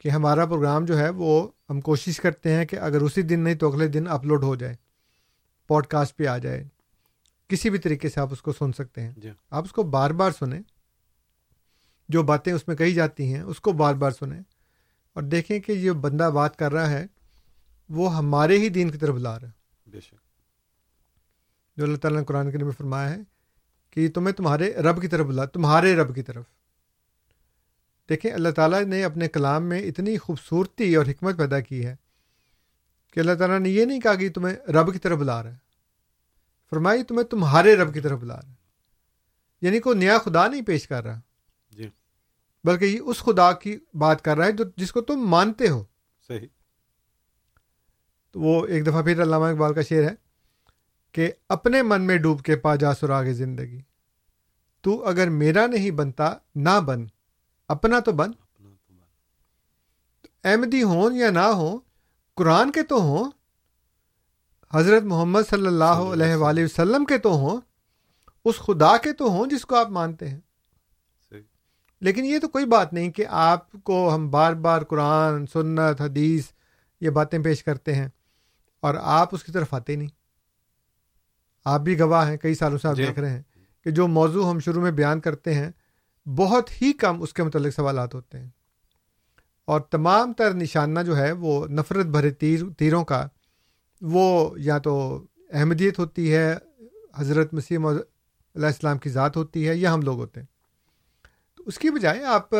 کہ 0.00 0.08
ہمارا 0.08 0.46
پروگرام 0.46 0.84
جو 0.84 0.98
ہے 0.98 1.08
وہ 1.08 1.48
ہم 1.70 1.80
کوشش 1.80 2.20
کرتے 2.20 2.52
ہیں 2.52 2.64
کہ 2.64 2.76
اگر 2.76 3.00
اسی 3.00 3.22
دن 3.22 3.40
نہیں 3.40 3.54
تو 3.54 3.72
اگلے 3.72 3.88
دن 3.88 4.08
اپلوڈ 4.08 4.44
ہو 4.44 4.56
جائے 4.56 4.74
پوڈ 5.68 5.86
کاسٹ 5.86 6.16
پہ 6.16 6.26
آ 6.26 6.38
جائے۔ 6.38 6.64
کسی 7.48 7.70
بھی 7.70 7.78
طریقے 7.78 8.08
سے 8.08 8.20
آپ 8.20 8.28
اس 8.32 8.42
کو 8.42 8.52
سن 8.52 8.72
سکتے 8.72 9.02
ہیں۔ 9.02 9.12
جی۔ 9.16 9.30
آپ 9.50 9.64
اس 9.64 9.72
کو 9.72 9.82
بار 9.82 10.10
بار 10.10 10.30
سنیں۔ 10.38 10.60
جو 12.08 12.22
باتیں 12.22 12.52
اس 12.52 12.68
میں 12.68 12.76
کہی 12.76 12.94
جاتی 12.94 13.34
ہیں 13.34 13.42
اس 13.42 13.60
کو 13.60 13.72
بار 13.72 13.94
بار 13.94 14.10
سنیں۔ 14.10 14.40
اور 15.12 15.22
دیکھیں 15.22 15.60
کہ 15.60 15.72
یہ 15.72 15.90
بندہ 15.90 16.30
بات 16.34 16.56
کر 16.56 16.72
رہا 16.72 16.90
ہے 16.90 17.06
وہ 17.88 18.16
ہمارے 18.16 18.58
ہی 18.58 18.68
دین 18.68 18.90
کی 18.90 18.98
طرف 18.98 19.14
بلا 19.14 19.40
رہا 19.40 19.48
ہے 19.48 19.90
بے 19.90 20.00
شک۔ 20.00 20.14
جو 21.76 21.84
اللہ 21.84 21.96
تعالیٰ 21.96 22.20
نے 22.20 22.24
قرآن 22.24 22.50
کریم 22.50 22.66
میں 22.66 22.72
فرمایا 22.72 23.10
ہے 23.10 23.16
کہ 23.90 24.10
تمہیں 24.10 24.34
تمہارے 24.34 24.74
رب 24.74 25.02
کی 25.02 25.08
طرف 25.08 25.26
بلا 25.26 25.44
تمہارے 25.44 25.96
رب 25.96 26.14
کی 26.14 26.22
طرف۔ 26.22 26.44
دیکھیں 28.08 28.30
اللہ 28.30 28.48
تعالیٰ 28.48 28.84
نے 28.84 29.04
اپنے 29.04 29.28
کلام 29.28 29.62
میں 29.62 29.82
اتنی 29.82 30.18
خوبصورتی 30.18 30.96
اور 30.96 31.06
حکمت 31.06 31.36
پیدا 31.36 31.60
کی 31.60 31.86
ہے 31.86 31.96
کہ 33.12 33.20
اللہ 33.20 33.32
تعالیٰ 33.38 33.58
نے 33.58 33.68
یہ 33.68 33.84
نہیں 33.84 34.00
کہا 34.00 34.14
کہ 34.14 34.30
تمہیں 34.30 34.56
رب 34.56 34.92
کی 34.92 34.98
طرف 34.98 35.18
بلا 35.18 35.42
رہا 35.42 35.50
ہے 35.50 35.56
فرمائی 36.70 37.04
تمہیں 37.04 37.24
تمہارے 37.24 37.76
رب 37.76 37.94
کی 37.94 38.00
طرف 38.00 38.20
بلا 38.20 38.36
رہا 38.36 38.48
ہے 38.48 38.54
یعنی 39.60 39.78
کوئی 39.80 39.98
نیا 39.98 40.18
خدا 40.18 40.48
نہیں 40.48 40.62
پیش 40.62 40.88
کر 40.88 41.04
رہا۔ 41.04 41.20
جی۔ 41.70 41.90
بلکہ 42.64 42.84
یہ 42.84 43.00
اس 43.00 43.18
خدا 43.18 43.52
کی 43.52 43.78
بات 43.94 44.24
کر 44.24 44.36
رہا 44.36 44.46
ہے 44.46 44.52
جو 44.52 44.64
جس 44.76 44.92
کو 44.92 45.00
تم 45.00 45.14
مانتے 45.14 45.68
ہو۔ 45.68 45.84
صحیح۔ 46.28 46.46
وہ 48.36 48.66
ایک 48.66 48.86
دفعہ 48.86 49.02
پھر 49.02 49.22
علامہ 49.22 49.44
اقبال 49.44 49.74
کا 49.74 49.82
شعر 49.82 50.02
ہے 50.02 50.14
کہ 51.12 51.30
اپنے 51.48 51.82
من 51.82 52.02
میں 52.02 52.16
ڈوب 52.16 52.42
کے 52.42 52.56
پا 52.56 52.74
جا 52.74 52.94
سراغ 52.94 53.24
زندگی۔ 53.24 53.80
تو 54.80 55.04
اگر 55.04 55.30
میرا 55.30 55.66
نہیں 55.66 55.90
بنتا 55.90 56.34
نہ 56.54 56.80
بن 56.80 57.06
اپنا 57.68 58.00
تو 58.00 58.12
بن۔ 58.12 58.30
احمدی 60.44 60.82
ہوں 60.82 61.16
یا 61.16 61.30
نہ 61.30 61.38
ہوں 61.38 61.78
قرآن 62.34 62.72
کے 62.72 62.82
تو 62.82 63.02
ہوں 63.02 63.30
حضرت 64.74 65.02
محمد 65.02 65.42
صلی 65.50 65.66
اللہ 65.66 65.84
علیہ 65.84 66.34
وآلہ 66.34 66.64
وسلم 66.64 67.04
کے 67.04 67.18
تو 67.18 67.32
ہوں 67.32 67.60
اس 68.44 68.56
خدا 68.56 68.96
کے 68.96 69.12
تو 69.12 69.24
ہوں 69.28 69.46
جس 69.46 69.66
کو 69.66 69.76
آپ 69.76 69.88
مانتے 69.90 70.28
ہیں۔ 70.28 70.40
لیکن 72.00 72.24
یہ 72.24 72.38
تو 72.38 72.48
کوئی 72.48 72.66
بات 72.66 72.92
نہیں 72.92 73.10
کہ 73.10 73.26
آپ 73.28 73.72
کو 73.72 74.14
ہم 74.14 74.30
بار 74.30 74.52
بار 74.52 74.82
قرآن 74.82 75.46
سنت 75.46 76.00
حدیث 76.00 76.44
یہ 77.00 77.10
باتیں 77.10 77.38
پیش 77.38 77.64
کرتے 77.64 77.94
ہیں۔ 77.94 78.08
اور 78.86 78.94
آپ 79.00 79.28
اس 79.32 79.44
کی 79.44 79.52
طرف 79.52 79.74
آتے 79.74 79.92
ہی 79.92 79.96
نہیں۔ 79.96 80.08
آپ 81.64 81.80
بھی 81.80 82.00
گواہ 82.00 82.28
ہیں 82.28 82.36
کئی 82.36 82.54
سالوں 82.54 82.78
سے 82.78 82.88
آپ 82.88 82.96
جی۔ 82.96 83.06
دیکھ 83.06 83.18
رہے 83.18 83.30
ہیں 83.30 83.42
کہ 83.84 83.90
جو 83.90 84.08
موضوع 84.08 84.50
ہم 84.50 84.58
شروع 84.58 84.82
میں 84.82 84.90
بیان 84.90 85.20
کرتے 85.20 85.54
ہیں 85.54 85.70
بہت 86.28 86.82
ہی 86.82 86.92
کم 86.92 87.22
اس 87.22 87.32
کے 87.32 87.42
متعلق 87.42 87.74
سوالات 87.74 88.14
ہوتے 88.14 88.38
ہیں۔ 88.38 88.48
اور 89.64 89.80
تمام 89.80 90.32
تر 90.32 90.54
نشانہ 90.54 91.00
جو 91.00 91.16
ہے 91.16 91.32
وہ 91.32 91.66
نفرت 91.66 92.06
بھرے 92.06 92.30
تیر 92.30 92.60
تیروں 92.78 93.04
کا 93.04 93.28
وہ 94.00 94.58
یا 94.58 94.78
تو 94.78 95.24
احمدیت 95.52 95.98
ہوتی 95.98 96.34
ہے 96.34 96.54
حضرت 97.16 97.54
مسیح 97.54 97.78
موعود 97.78 98.00
علیہ 98.54 98.66
السلام 98.66 98.98
کی 98.98 99.10
ذات 99.10 99.36
ہوتی 99.36 99.68
ہے 99.68 99.76
یا 99.76 99.94
ہم 99.94 100.02
لوگ 100.02 100.18
ہوتے 100.18 100.40
ہیں۔ 100.40 100.46
تو 101.56 101.62
اس 101.66 101.78
کی 101.78 101.90
بجائے 101.90 102.24
آپ 102.24 102.50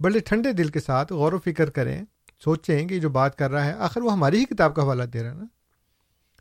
بڑے 0.00 0.18
ٹھنڈے 0.18 0.52
دل 0.52 0.68
کے 0.68 0.80
ساتھ 0.80 1.12
غور 1.12 1.32
و 1.32 1.38
فکر 1.38 1.70
کریں 1.70 2.04
سوچیں 2.44 2.88
کہ 2.88 3.00
جو 3.00 3.08
بات 3.08 3.38
کر 3.38 3.50
رہا 3.50 3.64
ہے 3.64 3.72
آخر 3.72 4.02
وہ 4.02 4.12
ہماری 4.12 4.38
ہی 4.38 4.44
کتاب 4.44 4.74
کا 4.74 4.82
حوالہ 4.82 5.02
دے 5.02 5.22
رہا 5.22 5.30
ہے 5.30 5.34
نا۔ 5.34 5.44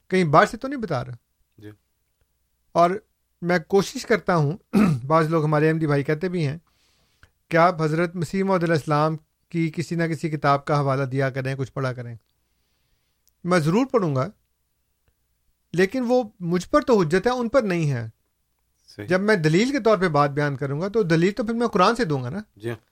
کہیں 0.10 0.24
باہر 0.24 0.46
سے 0.46 0.58
تو 0.58 0.68
نہیں 0.68 0.80
بتا 0.80 1.06
رہا۔ 1.06 1.14
جی۔ 1.58 1.72
اور 2.72 2.90
میں 3.42 3.60
کوشش 3.68 4.06
کرتا 4.06 4.36
ہوں 4.36 4.58
بعض 5.08 5.28
لوگ 5.30 5.44
ہمارے 5.44 5.70
احمدی 5.70 5.88
بھائی 5.88 6.04
کہتے 6.04 6.30
بھی 6.30 6.48
ہیں 6.48 6.58
کہ 7.50 7.58
آپ 7.58 7.82
حضرت 7.82 8.16
مسیح 8.16 8.44
محدود 8.44 8.64
علیہ 8.64 8.74
السلام 8.74 9.18
کی 9.50 9.72
کسی 9.76 9.96
نہ 9.96 10.04
کسی 10.04 10.30
کتاب 10.30 10.66
کا 10.66 10.80
حوالہ 10.80 11.04
دیا 11.04 11.30
کریں 11.30 11.56
کچھ 11.56 11.74
پڑھا 11.74 11.94
کریں۔ 11.94 12.16
میں 13.44 13.60
ضرور 13.60 13.86
پڑھوں 13.92 14.16
گا 14.16 14.28
لیکن 15.74 16.04
وہ 16.08 16.24
مجھ 16.40 16.70
پر 16.70 16.82
تو 16.82 17.02
حجت 17.02 17.28
ہے 17.28 17.32
ان 17.32 17.50
پر 17.50 17.62
نہیں 17.62 17.92
ہے۔ 17.92 18.08
صحیح۔ 18.96 19.08
جب 19.08 19.22
میں 19.22 19.36
دلیل 19.36 19.72
کے 19.72 19.80
طور 19.80 19.98
پہ 19.98 20.08
بات 20.08 20.30
بیان 20.30 20.56
کروں 20.56 20.82
گا 20.82 20.88
تو 20.88 21.04
دلیل 21.04 21.32
تو 21.32 21.46
پھر 21.46 21.54
میں 21.54 21.68
قرآن 21.68 21.96
سے 21.96 22.06
دوں 22.06 22.24
گا 22.24 22.30
نا۔ 22.30 22.40
جی 22.56 22.70
ہاں۔ 22.70 22.89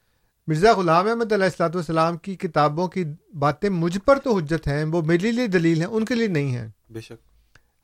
مرزا 0.47 0.73
غلام 0.73 1.07
احمد 1.07 1.31
علیہ 1.31 1.45
السلاۃ 1.45 1.69
والسلام 1.73 2.17
کی 2.17 2.35
کتابوں 2.35 2.87
کی 2.87 3.05
باتیں 3.39 3.69
مجھ 3.69 3.99
پر 3.99 4.19
تو 4.19 4.37
حجت 4.37 4.67
ہیں 4.67 4.83
وہ 4.83 5.01
میرے 5.01 5.31
لیے 5.31 5.47
دلیل 5.47 5.77
ہیں 5.77 5.87
ان 5.87 6.05
کے 6.05 6.15
لیے 6.15 6.27
نہیں 6.27 6.55
ہیں۔ 6.55 6.67
بے 6.89 7.01
شک۔ 7.01 7.27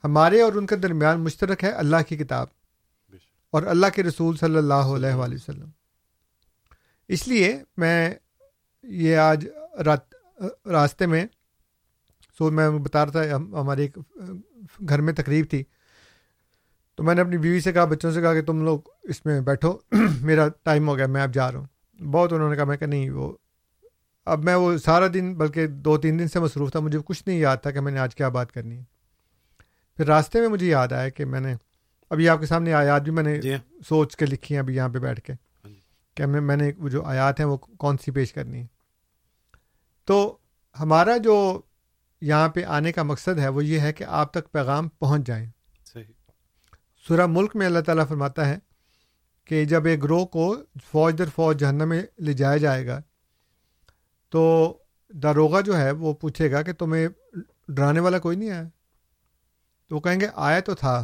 ہمارے 0.03 0.41
اور 0.41 0.53
ان 0.53 0.65
کے 0.65 0.75
درمیان 0.75 1.19
مشترک 1.19 1.63
ہے 1.63 1.69
اللہ 1.69 1.95
کی 2.07 2.17
کتاب 2.17 2.47
اور 3.51 3.63
اللہ 3.63 3.85
کے 3.95 4.03
رسول 4.03 4.37
صلی 4.37 4.57
اللہ 4.57 4.73
علیہ 4.73 5.13
وآلہ 5.13 5.35
وسلم۔ 5.35 5.69
اس 7.07 7.27
لیے 7.27 7.59
میں 7.77 8.15
یہ 8.83 9.17
آج 9.17 9.47
رات 9.85 9.99
راستے 10.67 11.05
میں 11.05 11.25
سو 12.37 12.51
میں 12.51 12.69
بتا 12.69 13.05
رہا 13.05 13.11
تھا 13.11 13.35
ہم- 13.35 13.61
ہماری 13.61 13.81
ایک 13.81 13.97
گھر 14.89 15.01
میں 15.01 15.13
تقریب 15.13 15.45
تھی۔ 15.49 15.63
تو 16.95 17.03
میں 17.03 17.15
نے 17.15 17.21
اپنی 17.21 17.37
بیوی 17.37 17.59
سے 17.59 17.71
کہا 17.71 17.85
بچوں 17.85 18.11
سے 18.11 18.21
کہا 18.21 18.33
کہ 18.33 18.41
تم 18.41 18.63
لوگ 18.63 18.79
اس 19.03 19.25
میں 19.25 19.41
بیٹھو۔ 19.41 19.77
میرا 20.21 20.47
ٹائم 20.63 20.87
ہو 20.87 20.97
گیا 20.97 21.07
میں 21.07 21.21
اب 21.21 21.33
جا 21.33 21.51
رہا 21.51 21.59
ہوں۔ 21.59 21.67
بہت 21.99 22.33
انہوں 22.33 22.49
نے 22.49 22.55
کہا 22.55 22.63
میں 22.63 22.77
کہ 22.77 22.85
نہیں 22.85 23.09
وہ 23.09 23.33
اب 24.25 24.43
میں 24.43 24.55
وہ 24.55 24.77
سارا 24.77 25.07
دن 25.13 25.33
بلکہ 25.35 25.67
دو 25.67 25.97
تین 25.97 26.19
دن 26.19 26.27
سے 26.27 26.39
مصروف 26.39 26.71
تھا 26.71 26.79
مجھے 26.79 26.99
کچھ 27.05 27.23
نہیں 27.27 27.39
یاد 27.39 27.57
تھا 27.57 27.71
کہ 27.71 27.79
میں 27.79 27.91
نے 27.91 27.99
آج 27.99 28.15
کیا 28.15 28.29
بات 28.29 28.51
کرنی 28.51 28.77
ہے۔ 28.77 28.83
پھر 29.97 30.05
راستے 30.05 30.39
میں 30.39 30.47
مجھے 30.47 30.67
یاد 30.67 30.91
آیا 30.91 31.09
کہ 31.09 31.25
میں 31.25 31.39
نے 31.39 31.55
ابھی 32.09 32.29
آپ 32.29 32.39
کے 32.39 32.45
سامنے 32.45 32.73
آیات 32.73 33.01
بھی 33.01 33.11
میں 33.11 33.23
نے 33.23 33.41
جی 33.41 33.53
ہاں۔ 33.53 33.81
سوچ 33.89 34.15
کے 34.15 34.25
لکھی 34.25 34.55
ہیں 34.55 34.61
ابھی 34.61 34.75
یہاں 34.75 34.89
پہ 34.89 34.99
بیٹھ 34.99 35.21
کے 35.21 35.33
ہاں 35.33 35.69
جی۔ 35.69 35.79
کہ 36.17 36.25
میں 36.25 36.41
میں 36.41 36.57
نے 36.57 36.71
وہ 36.77 36.89
جو 36.89 37.03
آیات 37.03 37.39
ہیں 37.39 37.47
وہ 37.47 37.57
کون 37.57 37.97
سی 37.97 38.11
پیش 38.11 38.33
کرنی 38.33 38.61
ہے 38.61 38.67
تو 40.07 40.37
ہمارا 40.79 41.17
جو 41.17 41.61
یہاں 42.21 42.49
پہ 42.49 42.63
آنے 42.63 42.91
کا 42.91 43.03
مقصد 43.03 43.39
ہے 43.39 43.47
وہ 43.47 43.65
یہ 43.65 43.79
ہے 43.79 43.93
کہ 43.93 44.03
آپ 44.03 44.33
تک 44.33 44.51
پیغام 44.51 44.87
پہنچ 44.89 45.27
جائیں۔ 45.27 45.45
صحیح۔ 45.93 46.03
سورہ 47.05 47.25
ملک 47.25 47.55
میں 47.55 47.65
اللہ 47.65 47.79
تعالیٰ 47.79 48.07
فرماتا 48.07 48.49
ہے 48.49 48.57
کہ 49.49 49.63
جب 49.65 49.85
ایک 49.85 50.03
گروہ 50.03 50.25
کو 50.25 50.55
فوج 50.91 51.17
در 51.17 51.29
فوج 51.35 51.59
جہنم 51.59 51.89
میں 51.89 52.01
لے 52.19 52.33
جایا 52.33 52.57
جائے 52.57 52.85
گا، 52.87 52.99
تو 54.33 54.41
داروغہ 55.13 55.61
جو 55.61 55.77
ہے 55.77 55.91
وہ 55.91 56.13
پوچھے 56.13 56.51
گا 56.51 56.61
کہ 56.61 56.73
تمہیں 56.73 57.07
ڈرانے 57.67 57.99
والا 57.99 58.19
کوئی 58.19 58.37
نہیں 58.37 58.49
آیا 58.49 58.63
تو 59.91 59.95
وہ 59.95 60.01
کہیں 60.01 60.19
گے، 60.19 60.27
آیا 60.35 60.59
تو 60.59 60.75
تھا، 60.75 60.95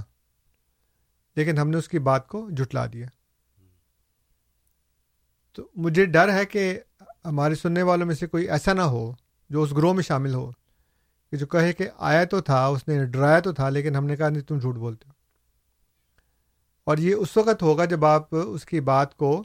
لیکن 1.38 1.58
ہم 1.58 1.70
نے 1.70 1.78
اس 1.78 1.88
کی 1.88 2.00
بات 2.00 2.28
کو 2.28 2.50
جھٹلا 2.50 2.86
دیا۔ 2.86 3.08
تو 5.58 5.68
مجھے 5.76 6.06
ڈر 6.06 6.34
ہے 6.34 6.46
کہ 6.46 6.80
ہمارے 7.26 7.56
سننے 7.56 7.82
والوں 7.82 8.06
میں 8.06 8.16
سے 8.16 8.28
کوئی 8.28 8.50
ایسا 8.50 8.74
نہ 8.74 8.82
ہو 8.82 9.12
جو 9.50 9.64
اس 9.64 9.72
گروہ 9.72 9.94
میں 9.94 10.04
شامل 10.04 10.34
ہو، 10.34 10.50
کہ 11.34 11.38
جو 11.38 11.48
کہے 11.48 11.74
کہ 11.74 11.90
آیا 11.98 12.24
تو 12.24 12.42
تھا، 12.42 12.66
اس 12.66 12.88
نے 12.88 13.06
ڈرایا 13.06 13.40
تو 13.40 13.52
تھا، 13.54 13.70
لیکن 13.70 13.96
ہم 13.96 14.06
نے 14.06 14.16
کہا، 14.16 14.30
نہیں، 14.30 14.42
تم 14.42 14.60
جھوٹ 14.60 14.76
بولتے 14.76 15.08
ہو۔ 15.08 15.14
اور 16.90 16.98
یہ 16.98 17.16
اس 17.16 17.38
وقت 17.38 17.62
ہوگا 17.62 17.86
جب 17.86 18.06
آپ 18.06 18.36
اس 18.36 18.66
کی 18.66 18.80
بات 18.80 19.18
کو 19.18 19.44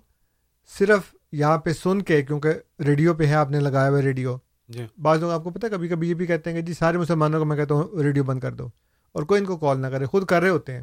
صرف 0.79 1.01
یہاں 1.33 1.59
پہ 1.59 1.73
سن 1.73 2.03
کے 2.03 2.23
کیونکہ 2.23 2.53
ریڈیو 2.81 3.15
پہ 3.15 3.27
ہے 3.27 3.35
آپ 3.35 3.51
نے 3.51 3.61
لگایا 3.61 3.91
ہوا 3.91 4.03
ریڈیو۔ 4.03 4.37
جی۔ 4.69 4.87
بعض 5.03 5.21
لوگ 5.21 5.31
آپ 5.31 5.45
کو 5.45 5.51
پتہ 5.51 5.67
ہے 5.67 5.71
کبھی 5.71 5.89
کبھی 5.89 6.09
یہ 6.09 6.15
بھی 6.15 6.27
کہتے 6.27 6.51
ہیں 6.51 6.61
کہ 6.61 6.67
جی 6.67 6.75
سارے 6.75 6.99
مسلمانوں 6.99 7.39
کو 7.39 7.45
میں 7.45 7.57
کہتا 7.57 7.75
ہوں 7.75 8.03
ریڈیو 8.03 8.25
بند 8.25 8.41
کر 8.41 8.53
دو 8.53 8.67
اور 9.13 9.23
کوئی 9.23 9.41
ان 9.41 9.47
کو 9.47 9.57
کال 9.57 9.81
نہ 9.81 9.87
کرے 9.87 10.07
خود 10.07 10.25
کر 10.25 10.43
رہے 10.43 10.49
ہوتے 10.49 10.73
ہیں۔ 10.73 10.83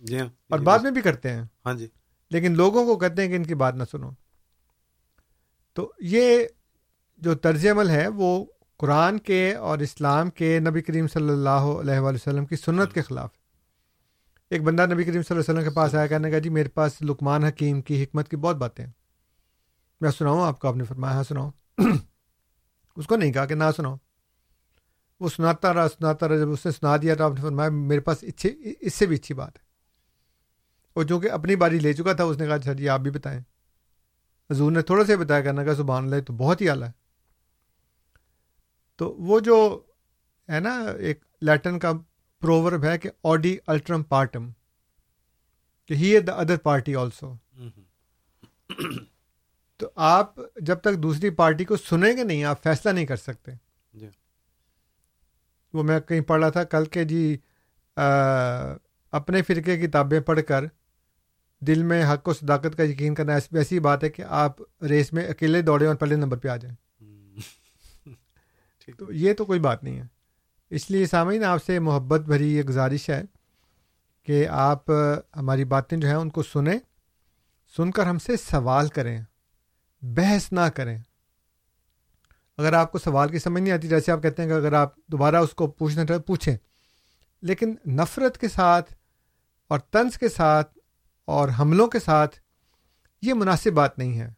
جی 0.00 0.20
ہاں۔ 0.20 0.26
اور 0.50 0.58
بعد 0.58 0.78
میں 0.78 0.90
بھی 0.90 1.00
کرتے 1.00 1.30
ہیں۔ 1.30 1.42
ہاں 1.66 1.74
جی۔ 1.74 1.86
لیکن 2.30 2.56
لوگوں 2.56 2.84
کو 2.84 2.96
کہتے 2.96 3.22
ہیں 3.22 3.28
کہ 3.28 3.34
ان 3.34 3.44
کی 3.44 3.54
بات 3.54 3.74
نہ 3.74 3.82
سنو۔ 3.90 4.10
تو 5.72 5.92
یہ 6.00 6.46
جو 7.18 7.34
طرز 7.34 7.66
عمل 7.66 7.90
ہے 7.90 8.08
وہ 8.08 8.44
قرآن 8.76 9.18
کے 9.18 9.54
اور 9.54 9.78
اسلام 9.78 10.30
کے 10.30 10.58
نبی 10.58 10.80
کریم 10.80 11.08
صلی 11.08 11.30
اللہ 11.30 11.48
علیہ 11.50 11.98
وآلہ 11.98 12.16
وسلم 12.16 12.46
کی 12.46 12.56
سنت 12.56 12.92
کے 12.92 13.02
خلاف 13.02 13.30
ہے۔ 13.34 13.39
ایک 14.50 14.62
بندہ 14.62 14.86
نبی 14.86 15.04
کریم 15.04 15.22
صلی 15.22 15.36
اللہ 15.36 15.42
علیہ 15.42 15.60
وسلم 15.60 15.70
کے 15.70 15.76
پاس 15.76 15.94
آیا، 15.94 16.06
کہنے 16.06 16.30
کا 16.30 16.38
جی 16.38 16.48
میرے 16.48 16.68
پاس 16.68 17.02
لکمان 17.02 17.44
حکیم 17.44 17.80
کی 17.80 18.04
حکمت 18.04 18.28
کی 18.28 18.36
بہت 18.36 18.56
باتیں 18.56 18.84
ہیں۔ 18.84 18.92
میں 20.00 20.10
سناؤں، 20.10 20.42
آپ 20.42 20.60
کو 20.60 20.68
آپ 20.68 20.76
نے 20.76 20.84
فرمایا 20.84 21.14
ہاں 21.14 21.22
سناؤ 21.22 21.50
اس 22.96 23.06
کو 23.06 23.16
نہیں 23.16 23.32
کہا 23.32 23.46
کہ 23.46 23.54
نہ 23.54 23.64
سناؤ 23.76 23.96
وہ 25.20 25.28
سناتا 25.28 25.74
رہا 25.74 25.88
سناتا 25.88 26.28
رہا، 26.28 26.36
جب 26.36 26.50
اس 26.50 26.66
نے 26.66 26.72
سنا 26.72 26.96
دیا 26.96 27.14
تو 27.14 27.24
آپ 27.24 27.32
نے 27.34 27.40
فرمایا، 27.40 27.68
میرے 27.68 28.00
پاس 28.00 28.24
اچھے 28.28 28.54
اس 28.80 28.94
سے 28.94 29.06
بھی 29.06 29.16
اچھی 29.16 29.34
بات 29.34 29.56
ہے۔ 29.56 29.62
اور 30.94 31.04
چونکہ 31.04 31.30
اپنی 31.30 31.56
باری 31.56 31.78
لے 31.78 31.92
چکا 31.92 32.12
تھا، 32.12 32.24
اس 32.24 32.38
نے 32.38 32.46
کہا 32.46 32.54
اچھا 32.54 32.72
جی 32.72 32.88
آپ 32.88 33.00
بھی 33.00 33.10
بتائیں۔ 33.10 33.40
حضور 34.50 34.72
نے 34.72 34.82
تھوڑا 34.82 35.04
سا 35.04 35.12
بتایا 35.16 35.40
کرنا 35.40 35.64
کا 35.64 35.74
سبحان 35.74 36.04
اللہ 36.04 36.20
تو 36.20 36.32
بہت 36.32 36.60
ہی 36.60 36.68
اعلیٰ 36.68 36.88
ہے۔ 36.88 36.92
تو 38.96 39.14
وہ 39.18 39.40
جو 39.40 39.82
ہے 40.48 40.60
نا، 40.60 40.84
ایک 40.98 41.24
لیٹن 41.40 41.78
کا 41.78 41.92
پروورب 42.42 42.84
ہے 42.84 42.96
کہ 42.98 43.10
آڈی 43.24 43.56
الٹرم 43.66 44.02
پارٹم 44.02 44.50
کہ 45.90 45.94
hear 45.94 46.18
the 46.18 46.32
other 46.32 46.56
party 46.56 46.94
also 46.94 47.32
تو 49.80 49.90
آپ 50.06 50.34
جب 50.60 50.80
تک 50.80 51.02
دوسری 51.02 51.30
پارٹی 51.30 51.64
کو 51.64 51.76
سنیں 51.76 52.16
گے 52.16 52.24
نہیں 52.24 52.44
آپ 52.44 52.62
فیصلہ 52.62 52.92
نہیں 52.92 53.06
کر 53.06 53.16
سکتے 53.16 53.52
جی 53.92 54.08
وہ 55.74 55.82
میں 55.82 56.00
کہیں 56.00 56.20
پڑھ 56.20 56.40
رہا 56.40 56.50
تھا 56.50 56.64
کل 56.64 56.84
کے 56.86 57.04
جی 57.04 57.36
آ, 57.96 58.04
اپنے 59.12 59.42
فرقے 59.42 59.76
کی 59.76 59.86
کتابیں 59.86 60.20
پڑھ 60.20 60.40
کر 60.48 60.64
دل 61.62 61.82
میں 61.82 62.02
حق 62.04 62.28
و 62.28 62.32
صداقت 62.32 62.76
کا 62.76 62.82
یقین 62.82 63.14
کرنا 63.14 63.34
ایسی 63.34 63.56
ایسی 63.58 63.78
بات 63.78 64.04
ہے 64.04 64.08
کہ 64.08 64.22
آپ 64.36 64.60
ریس 64.82 65.12
میں 65.12 65.26
اکیلے 65.26 65.62
دوڑیں 65.62 65.86
اور 65.86 65.96
پہلے 65.96 66.16
نمبر 66.16 66.36
پہ 66.36 66.48
آ 66.48 66.56
جائیں 66.56 66.76
تو 68.98 69.12
یہ 69.12 69.34
تو 69.34 69.44
کوئی 69.44 69.60
بات 69.60 69.84
نہیں 69.84 69.98
ہے 69.98 70.06
اس 70.70 70.90
لیے 70.90 71.06
سامعین، 71.06 71.44
آپ 71.44 71.64
سے 71.64 71.78
محبت 71.78 72.20
بھری 72.20 72.54
یہ 72.56 72.62
گزارش 72.62 73.10
ہے 73.10 73.22
کہ 74.22 74.48
آپ 74.48 74.90
ہماری 75.36 75.64
باتیں 75.64 75.98
جو 75.98 76.08
ہیں 76.08 76.14
ان 76.14 76.30
کو 76.30 76.42
سنیں، 76.42 76.78
سن 77.76 77.90
کر 77.90 78.06
ہم 78.06 78.18
سے 78.18 78.36
سوال 78.36 78.88
کریں، 78.88 79.20
بحث 80.02 80.52
نہ 80.52 80.60
کریں۔ 80.60 80.98
اگر 82.58 82.72
آپ 82.72 82.92
کو 82.92 82.98
سوال 82.98 83.28
کی 83.28 83.38
سمجھ 83.38 83.62
نہیں 83.62 83.72
آتی، 83.72 83.88
جیسے 83.88 84.12
آپ 84.12 84.22
کہتے 84.22 84.42
ہیں 84.42 84.48
کہ 84.48 84.54
اگر 84.54 84.72
آپ 84.72 84.96
دوبارہ 85.06 85.36
اس 85.36 85.50
کو 85.50 85.66
پوچھنا 85.66 86.06
چاہیں، 86.06 86.20
پوچھیں۔ 86.20 86.56
لیکن 87.42 87.74
نفرت 87.86 88.38
کے 88.38 88.48
ساتھ 88.48 88.94
اور 89.68 89.78
طنز 89.90 90.18
کے 90.18 90.28
ساتھ 90.28 90.78
اور 91.24 91.48
حملوں 91.58 91.86
کے 91.86 92.00
ساتھ 92.00 92.36
یہ 93.22 93.34
مناسب 93.34 93.70
بات 93.70 93.98
نہیں 93.98 94.20
ہے۔ 94.20 94.28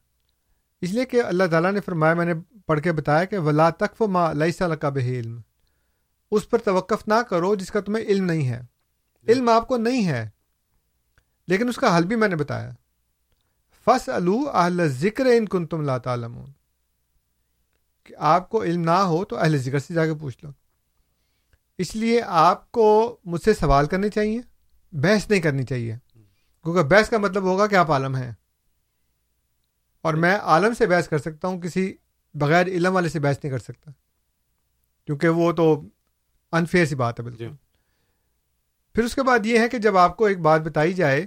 اس 0.81 0.91
لیے 0.91 1.05
کہ 1.05 1.23
اللہ 1.23 1.45
تعالیٰ 1.51 1.73
نے 1.73 1.81
فرمایا، 1.81 2.15
میں 2.15 2.27
نے 2.27 2.35
پڑھ 2.67 2.81
کے 2.81 2.93
بتایا 2.93 3.25
کہ 3.25 3.39
ولا 3.39 3.71
تقف 3.71 4.03
ما 4.03 4.31
علیہ 4.31 4.53
صلی 4.53 4.77
کا 4.77 4.89
علم 4.89 5.41
اس 6.33 6.51
پر 6.51 6.59
توقف 6.59 7.09
نہ 7.09 7.23
کرو 7.31 7.55
جس 7.55 7.71
کا 7.71 7.81
تمہیں 7.81 8.05
علم 8.05 8.25
نہیں 8.25 8.49
ہے۔ 8.49 8.61
علم 9.29 9.49
آپ 9.49 9.69
کو 9.69 9.77
نہیں 9.77 10.07
ہے 10.07 10.29
لیکن 11.47 11.69
اس 11.69 11.77
کا 11.77 11.97
حل 11.97 12.05
بھی 12.05 12.17
میں 12.17 12.29
نے 12.29 12.37
بتایا۔ 12.37 12.71
فص 13.85 14.09
اہل 14.53 14.89
ذکر 14.89 15.27
ان 15.27 15.49
کن 15.49 15.67
تم 15.67 15.83
لا 15.83 15.99
تعلمون۔ 15.99 16.53
کہ 18.05 18.15
آپ 18.19 18.49
کو 18.49 18.63
علم 18.63 18.81
نہ 18.81 18.91
ہو 18.91 19.25
تو 19.25 19.37
اہل 19.37 19.57
ذکر 19.57 19.79
سے 19.79 19.95
جا 19.95 20.07
کے 20.07 20.15
پوچھ 20.15 20.45
لو۔ 20.45 20.51
اس 21.79 21.97
لیے 21.97 22.23
آپ 22.27 22.73
کو 22.73 23.19
مجھ 23.25 23.43
سے 23.43 23.55
سوال 23.55 23.87
کرنے 23.87 24.09
چاہیے 24.09 24.41
بحث 24.93 25.31
نہیں 25.31 25.41
کرنی 25.41 25.63
چاہیے۔ 25.63 25.97
کیونکہ 26.65 26.83
بحث 26.83 27.09
کا 27.09 27.19
مطلب 27.19 27.43
ہوگا 27.43 27.67
کہ 27.67 27.75
آپ 27.75 27.91
عالم 27.91 28.17
ہیں۔ 28.17 28.33
اور 30.03 30.15
میں 30.15 30.37
عالم 30.37 30.75
سے 30.75 30.87
بحث 30.87 31.09
کر 31.09 31.19
سکتا 31.19 31.49
ہوں 31.49 31.61
کسی 31.61 31.95
بغیر 32.35 32.67
علم 32.67 32.95
والے 32.95 33.09
سے 33.09 33.21
بحث 33.21 33.37
نہیں 33.43 33.51
کر 33.51 33.59
سکتا۔ 33.59 33.91
کیونکہ 35.07 35.29
وہ 35.29 35.53
تو 35.53 35.83
انفیئر 36.53 36.87
سی 36.87 36.95
بات 36.95 37.21
ہے 37.21 37.25
بالکل۔ 37.25 37.39
جی۔ 37.39 37.51
پھر 38.95 39.05
اس 39.05 39.15
کے 39.15 39.23
بعد 39.23 39.47
یہ 39.47 39.59
ہے 39.59 39.69
کہ 39.69 39.79
جب 39.79 39.97
آپ 39.97 40.17
کو 40.17 40.25
ایک 40.25 40.41
بات 40.41 40.61
بتائی 40.61 40.93
جائے 40.93 41.27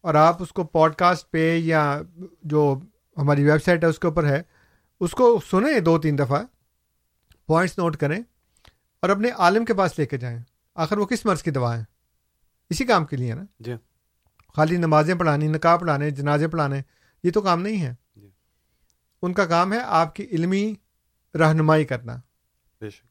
اور 0.00 0.14
آپ 0.14 0.42
اس 0.42 0.52
کو 0.52 0.64
پوڈ 0.64 0.94
کاسٹ 0.94 1.30
پہ 1.30 1.56
یا 1.56 2.00
جو 2.42 2.78
ہماری 3.16 3.44
ویب 3.44 3.64
سائٹ 3.64 3.84
ہے 3.84 3.88
اس 3.88 3.98
کے 3.98 4.06
اوپر 4.06 4.24
ہے 4.24 4.42
اس 5.00 5.10
کو 5.10 5.40
سنیں 5.50 5.80
دو 5.80 5.98
تین 5.98 6.18
دفعہ 6.18 6.42
پوائنٹس 7.46 7.78
نوٹ 7.78 7.96
کریں 7.96 8.20
اور 9.00 9.08
اپنے 9.08 9.30
عالم 9.30 9.64
کے 9.64 9.74
پاس 9.74 9.98
لے 9.98 10.06
کے 10.06 10.16
جائیں۔ 10.16 10.38
آخر 10.74 10.98
وہ 10.98 11.06
کس 11.06 11.26
مرض 11.26 11.42
کی 11.42 11.50
دوا 11.50 11.78
ہے؟ 11.78 11.84
اسی 12.70 12.84
کام 12.84 13.04
کے 13.04 13.16
لیے 13.16 13.34
نا۔ 13.34 13.42
جی۔ 13.60 13.72
خالی 14.56 14.76
نمازیں 14.76 15.14
پڑھانی 15.14 15.48
نکاح 15.48 15.76
پڑھانے 15.76 16.10
جنازے 16.10 16.48
پڑھانے 16.48 16.80
یہ 17.22 17.30
تو 17.30 17.40
کام 17.40 17.62
نہیں 17.62 17.82
ہے۔ 17.82 17.94
جی۔ 18.16 18.30
ان 19.22 19.32
کا 19.32 19.46
کام 19.46 19.72
ہے 19.72 19.78
آپ 19.84 20.14
کی 20.14 20.24
علمی 20.24 20.74
رہنمائی 21.34 21.84
کرنا۔ 21.84 22.16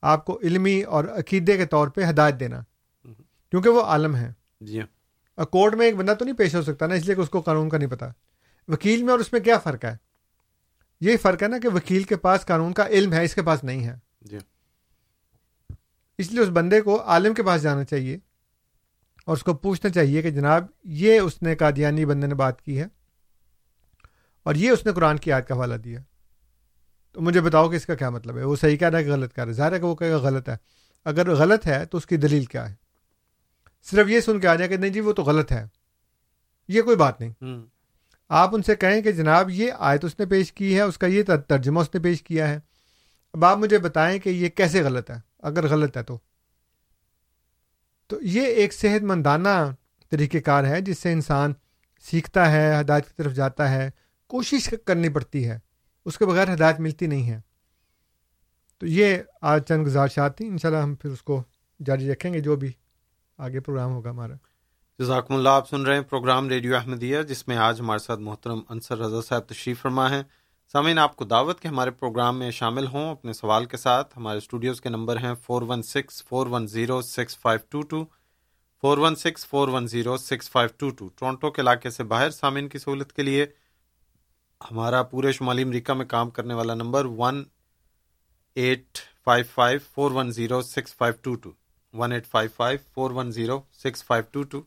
آپ 0.01 0.25
کو 0.25 0.39
علمی 0.43 0.81
اور 0.81 1.03
عقیدے 1.03 1.57
کے 1.57 1.65
طور 1.65 1.87
پہ 1.87 2.01
ہدایت 2.09 2.39
دینا۔ 2.39 2.61
کیونکہ 3.49 3.69
وہ 3.69 3.81
عالم 3.81 4.15
ہے 4.15 4.33
جی 4.61 4.81
ہاں۔ 4.81 5.45
کورٹ 5.45 5.73
میں 5.73 5.85
ایک 5.85 5.95
بندہ 5.95 6.13
تو 6.13 6.25
نہیں 6.25 6.35
پیش 6.35 6.55
ہو 6.55 6.61
سکتا 6.61 6.87
نا 6.87 6.95
اس 6.95 7.05
لیے 7.05 7.15
کہ 7.15 7.21
اس 7.21 7.29
کو 7.29 7.41
قانون 7.41 7.69
کا 7.69 7.77
نہیں 7.77 7.89
پتا۔ 7.89 8.07
وکیل 8.67 9.03
میں 9.03 9.11
اور 9.11 9.19
اس 9.19 9.33
میں 9.33 9.41
کیا 9.41 9.57
فرق 9.57 9.85
ہے؟ 9.85 9.97
یہ 11.01 11.17
فرق 11.17 11.43
ہے 11.43 11.47
نا 11.47 11.57
کہ 11.57 11.69
وکیل 11.69 12.03
کے 12.03 12.15
پاس 12.15 12.45
قانون 12.45 12.73
کا 12.73 12.87
علم 12.87 13.13
ہے 13.13 13.25
اس 13.25 13.35
کے 13.35 13.41
پاس 13.41 13.63
نہیں 13.63 13.85
ہے۔ 13.85 13.95
جی 14.21 14.37
اس 16.17 16.31
لیے 16.31 16.39
اس 16.39 16.49
بندے 16.49 16.81
کو 16.81 17.03
عالم 17.03 17.33
کے 17.33 17.43
پاس 17.43 17.61
جانا 17.61 17.83
چاہیے۔ 17.83 18.17
اور 19.25 19.37
اس 19.37 19.43
کو 19.43 19.53
پوچھنا 19.53 19.91
چاہیے 19.91 20.21
کہ 20.21 20.31
جناب 20.31 20.65
یہ 20.83 21.19
اس 21.19 21.41
نے 21.41 21.55
قادیانی 21.55 22.05
بندے 22.05 22.27
نے 22.27 22.35
بات 22.35 22.61
کی 22.61 22.79
ہے؟ 22.79 22.85
اور 24.43 24.55
یہ 24.55 24.69
اس 24.71 24.85
نے 24.85 24.93
قرآن 24.93 25.17
کی 25.17 25.29
یاد 25.29 25.41
کا 25.41 25.55
حوالہ 25.55 25.75
دیا۔ 25.75 25.99
تو 27.17 27.21
مجھے 27.21 27.41
بتاؤ 27.41 27.69
کہ 27.69 27.75
اس 27.75 27.85
کا 27.85 27.95
کیا 27.95 28.09
مطلب 28.09 28.37
ہے؟ 28.37 28.43
وہ 28.43 28.55
صحیح 28.55 28.77
کہہ 28.77 28.89
رہا 28.89 28.99
ہے 28.99 29.03
کہ 29.03 29.11
غلط 29.11 29.35
کہہ 29.35 29.43
رہا 29.43 29.49
ہے۔ 29.49 29.53
ظاہر 29.53 29.71
ہے 29.71 29.79
کہ 29.79 29.85
وہ 29.85 29.95
کہے 29.95 30.11
گا 30.11 30.17
غلط 30.17 30.49
ہے۔ 30.49 30.57
اگر 31.05 31.35
غلط 31.35 31.67
ہے 31.67 31.85
تو 31.85 31.97
اس 31.97 32.05
کی 32.05 32.17
دلیل 32.17 32.45
کیا 32.45 32.69
ہے؟ 32.69 32.75
صرف 33.83 34.07
یہ 34.09 34.19
سن 34.19 34.39
کے 34.39 34.47
آ 34.47 34.55
جائے 34.55 34.69
کہ 34.69 34.77
نہیں 34.77 34.89
جی 34.89 34.99
وہ 34.99 35.13
تو 35.13 35.23
غلط 35.23 35.51
ہے۔ 35.51 35.65
یہ 36.67 36.81
کوئی 36.81 36.95
بات 36.95 37.21
نہیں۔ 37.21 37.31
آپ 38.29 38.55
ان 38.55 38.63
سے 38.63 38.75
کہیں 38.75 39.01
کہ 39.01 39.11
جناب 39.11 39.49
یہ 39.49 39.71
آیت 39.77 40.05
اس 40.05 40.19
نے 40.19 40.25
پیش 40.25 40.53
کی 40.53 40.75
ہے 40.75 40.81
اس 40.81 40.97
کا 40.97 41.07
یہ 41.07 41.23
تر- 41.23 41.41
ترجمہ 41.47 41.79
اس 41.79 41.89
نے 41.93 41.99
پیش 41.99 42.23
کیا 42.23 42.49
ہے۔ 42.49 42.59
اب 43.33 43.45
آپ 43.45 43.57
مجھے 43.57 43.77
بتائیں 43.77 44.19
کہ 44.19 44.29
یہ 44.29 44.49
کیسے 44.49 44.83
غلط 44.83 45.11
ہے؟ 45.11 45.15
اگر 45.39 45.67
غلط 45.67 45.97
ہے 45.97 46.03
تو۔ 46.03 46.17
تو 48.07 48.21
یہ 48.21 48.41
ایک 48.41 48.73
صحت 48.73 49.03
مندانہ 49.03 49.71
طریقہ 50.09 50.37
کار 50.37 50.63
ہے 50.63 50.81
جس 50.81 50.99
سے 50.99 51.13
انسان 51.13 51.53
سیکھتا 52.01 52.51
ہے 52.51 52.79
ہدایت 52.79 53.05
کی 53.05 53.13
طرف 53.17 53.33
جاتا 53.33 53.71
ہے 53.71 53.89
کوشش 54.27 54.73
کرنی 54.85 55.09
پڑتی 55.09 55.49
ہے۔ 55.49 55.66
اس 56.07 56.17
کے 56.17 56.25
بغیر 56.25 56.53
ہدایت 56.53 56.79
ملتی 56.79 57.07
نہیں 57.07 57.29
ہے۔ 57.29 57.39
تو 58.77 58.85
یہ 58.85 59.17
آج 59.41 59.63
چند 59.67 59.85
گزارشات 59.85 60.37
تھیں 60.37 60.47
انشاءاللہ 60.47 60.81
ہم 60.81 60.95
پھر 60.95 61.09
اس 61.09 61.21
کو 61.21 61.43
جاری 61.85 62.11
رکھیں 62.11 62.33
گے 62.33 62.39
جو 62.39 62.55
بھی 62.55 62.71
آگے 63.37 63.59
پروگرام 63.59 63.91
ہوگا 63.91 64.09
ہمارا۔ 64.09 64.33
جزاکم 64.99 65.33
اللہ، 65.33 65.49
آپ 65.49 65.69
سن 65.69 65.81
رہے 65.81 65.95
ہیں 65.95 66.01
پروگرام 66.01 66.49
ریڈیو 66.49 66.75
احمدیہ، 66.75 67.21
جس 67.21 67.47
میں 67.47 67.57
آج 67.57 67.79
ہمارے 67.79 67.99
ساتھ 67.99 68.19
محترم 68.19 68.59
انصر 68.69 68.97
رضا 68.97 69.21
صاحب 69.21 69.41
تشریف 69.41 69.81
فرما 69.81 70.09
ہیں۔ 70.09 70.23
سامعین، 70.71 70.99
آپ 70.99 71.15
کو 71.15 71.25
دعوت 71.25 71.59
کے 71.59 71.67
ہمارے 71.67 71.91
پروگرام 71.91 72.39
میں 72.39 72.51
شامل 72.51 72.87
ہوں 72.87 73.11
اپنے 73.11 73.33
سوال 73.33 73.65
کے 73.65 73.77
ساتھ۔ 73.77 74.17
ہمارے 74.17 74.37
اسٹوڈیوز 74.37 74.81
کے 74.81 74.89
نمبر 74.89 75.17
ہیں 75.17 75.33
four 75.43 75.61
one 75.61 75.83
six, 75.83 76.23
four 76.23 76.47
one 76.47 76.67
zero, 76.67 77.01
six 77.01 77.37
five 77.37 77.59
two 77.69 77.81
two. 77.81 78.05
Four 78.81 78.97
one 78.97 79.15
six, 79.15 79.47
four 79.47 79.67
one 79.67 79.87
zero, 79.87 80.17
six 80.17 80.49
five 80.49 80.69
two 80.77 80.89
two. 80.89 81.07
Toronto 81.07 81.51
کے 81.51 81.61
علاقے 81.61 81.89
سے 81.89 82.03
باہر 82.03 82.29
سامعین 82.29 82.69
کی 82.69 82.79
سہولت 82.79 83.13
کے 83.13 83.21
لیے 83.21 83.45
ہمارا 84.61 85.03
پورے 85.03 85.31
شمالی 85.31 85.61
امریکہ 85.63 85.93
میں 85.93 86.05
کام 86.05 86.29
کرنے 86.29 86.53
والا 86.53 86.73
number 86.73 87.05
one 87.05 87.43
eight 88.55 88.97
five 89.23 89.45
five 89.53 89.79
four 89.93 90.11
one 90.11 90.31
zero 90.31 90.61
six 90.61 90.95
five 90.95 91.13
two 91.21 91.35
two. 91.35 91.51
One 91.93 92.11
eight 92.11 92.27
five 92.27 92.49
five 92.55 92.79
four 92.93 93.11
one 93.11 93.31
zero 93.31 93.59
six 93.83 94.03
five 94.03 94.23
two 94.31 94.43
two. 94.43 94.61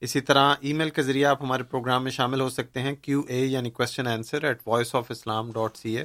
اسی 0.00 0.20
طرح 0.20 0.54
ای 0.60 0.72
میل 0.72 0.90
کے 0.90 1.02
ذریعے 1.02 1.24
آپ 1.24 1.42
ہمارے 1.42 1.62
پروگرام 1.62 2.02
میں 2.02 2.10
شامل 2.10 2.40
ہو 2.40 2.48
سکتے 2.50 2.80
ہیں 2.80 2.94
کیو 2.94 3.22
اے 3.28 3.44
یعنی 3.44 3.70
question 3.70 4.06
answer 4.06 4.44
at 4.44 4.58
voice 4.66 4.94
of 4.94 5.10
Islam 5.10 5.52
dot 5.52 5.76
C 5.76 5.96
A 5.98 6.04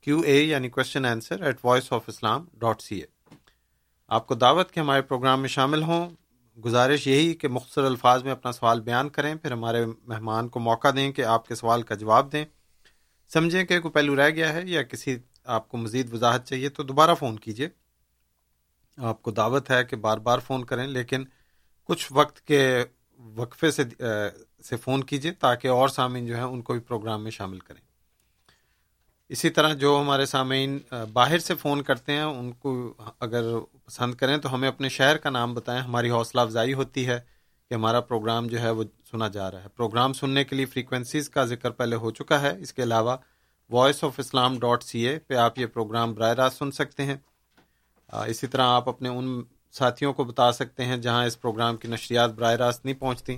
Q 0.00 0.20
A 0.20 0.40
یعنی 0.42 0.68
question 0.68 1.04
answer 1.04 1.42
at 1.42 1.64
voice 1.64 1.92
of 1.92 2.08
Islam 2.08 2.44
dot 2.58 2.82
C 2.82 2.98
A 2.98 3.06
آپ 4.08 4.26
کو 4.26 4.34
دعوت 4.34 4.72
کے 4.72 4.80
ہمارے 4.80 5.02
پروگرام 5.02 5.40
میں 5.40 5.48
شامل 5.48 5.82
ہوں۔ 5.82 6.08
گزارش 6.58 7.06
یہی 7.06 7.34
کہ 7.34 7.48
مختصر 7.48 7.84
الفاظ 7.84 8.22
میں 8.22 8.32
اپنا 8.32 8.52
سوال 8.52 8.80
بیان 8.80 9.08
کریں، 9.08 9.34
پھر 9.34 9.52
ہمارے 9.52 9.84
مہمان 9.86 10.48
کو 10.48 10.60
موقع 10.60 10.88
دیں 10.96 11.10
کہ 11.12 11.24
آپ 11.24 11.46
کے 11.48 11.54
سوال 11.54 11.82
کا 11.82 11.94
جواب 11.94 12.32
دیں۔ 12.32 12.44
سمجھیں 13.30 13.64
کہ 13.64 13.78
کوئی 13.80 13.92
پہلو 13.92 14.16
رہ 14.16 14.30
گیا 14.30 14.52
ہے 14.52 14.62
یا 14.66 14.82
کسی 14.82 15.16
آپ 15.44 15.68
کو 15.68 15.76
مزید 15.76 16.12
وضاحت 16.12 16.46
چاہیے 16.46 16.68
تو 16.68 16.82
دوبارہ 16.82 17.14
فون 17.14 17.38
کیجیے 17.38 17.68
آپ 18.98 19.22
کو 19.22 19.30
دعوت 19.30 19.70
ہے 19.70 19.84
کہ 19.84 19.96
بار 19.96 20.18
بار 20.18 20.38
فون 20.38 20.64
کریں، 20.64 20.86
لیکن 20.86 21.24
کچھ 21.88 22.06
وقت 22.12 22.40
کے 22.40 22.84
وقفے 23.36 23.70
سے 23.70 23.84
سے 24.64 24.76
فون 24.76 25.04
کیجیے 25.04 25.32
تاکہ 25.32 25.68
اور 25.68 25.88
سامعین 25.88 26.26
جو 26.26 26.36
ہیں 26.36 26.42
ان 26.42 26.62
کو 26.62 26.72
بھی 26.72 26.80
پروگرام 26.80 27.22
میں 27.22 27.30
شامل 27.30 27.58
کریں۔ 27.58 27.80
اسی 29.30 29.50
طرح 29.50 29.72
جو 29.74 29.98
ہمارے 30.00 30.26
سامعین 30.26 30.78
باہر 31.12 31.38
سے 31.38 31.54
فون 31.54 31.82
کرتے 31.82 32.12
ہیں، 32.12 32.22
ان 32.22 32.50
کو 32.52 32.94
اگر 33.20 33.42
پسند 33.84 34.14
کریں 34.14 34.36
تو 34.36 34.54
ہمیں 34.54 34.68
اپنے 34.68 34.88
شہر 34.88 35.16
کا 35.16 35.30
نام 35.30 35.54
بتائیں۔ 35.54 35.80
ہماری 35.80 36.10
حوصلہ 36.10 36.40
افزائی 36.40 36.74
ہوتی 36.74 37.06
ہے 37.06 37.20
کہ 37.70 37.74
ہمارا 37.74 38.00
پروگرام 38.00 38.46
جو 38.46 38.60
ہے 38.60 38.70
وہ 38.70 38.84
سنا 39.10 39.28
جا 39.28 39.50
رہا 39.50 39.62
ہے۔ 39.62 39.68
پروگرام 39.76 40.12
سننے 40.12 40.44
کے 40.44 40.56
لیے 40.56 40.66
فریکوینسیز 40.66 41.28
کا 41.30 41.44
ذکر 41.44 41.70
پہلے 41.70 41.96
ہو 41.96 42.10
چکا 42.10 42.40
ہے۔ 42.40 42.56
اس 42.58 42.72
کے 42.72 42.82
علاوہ 42.82 43.16
voice 43.70 44.04
of 44.04 44.18
Islam 44.18 44.58
dot 44.58 44.82
C 44.82 45.06
A 45.08 45.18
پہ 45.18 45.34
آپ 45.34 45.58
یہ 45.58 45.66
پروگرام 45.66 46.14
براہ 46.14 46.32
راست 46.32 46.58
سن 46.58 46.70
سکتے 46.70 47.04
ہیں۔ 47.04 47.16
اسی 48.12 48.46
طرح 48.46 48.66
آپ 48.66 48.88
اپنے 48.88 49.08
ان 49.08 49.42
ساتھیوں 49.72 50.12
کو 50.12 50.24
بتا 50.24 50.50
سکتے 50.52 50.84
ہیں 50.84 50.96
جہاں 50.96 51.24
اس 51.26 51.40
پروگرام 51.40 51.76
کی 51.76 51.88
نشریات 51.88 52.30
براہ 52.30 52.54
راست 52.54 52.84
نہیں 52.84 52.94
پہنچتی 52.94 53.36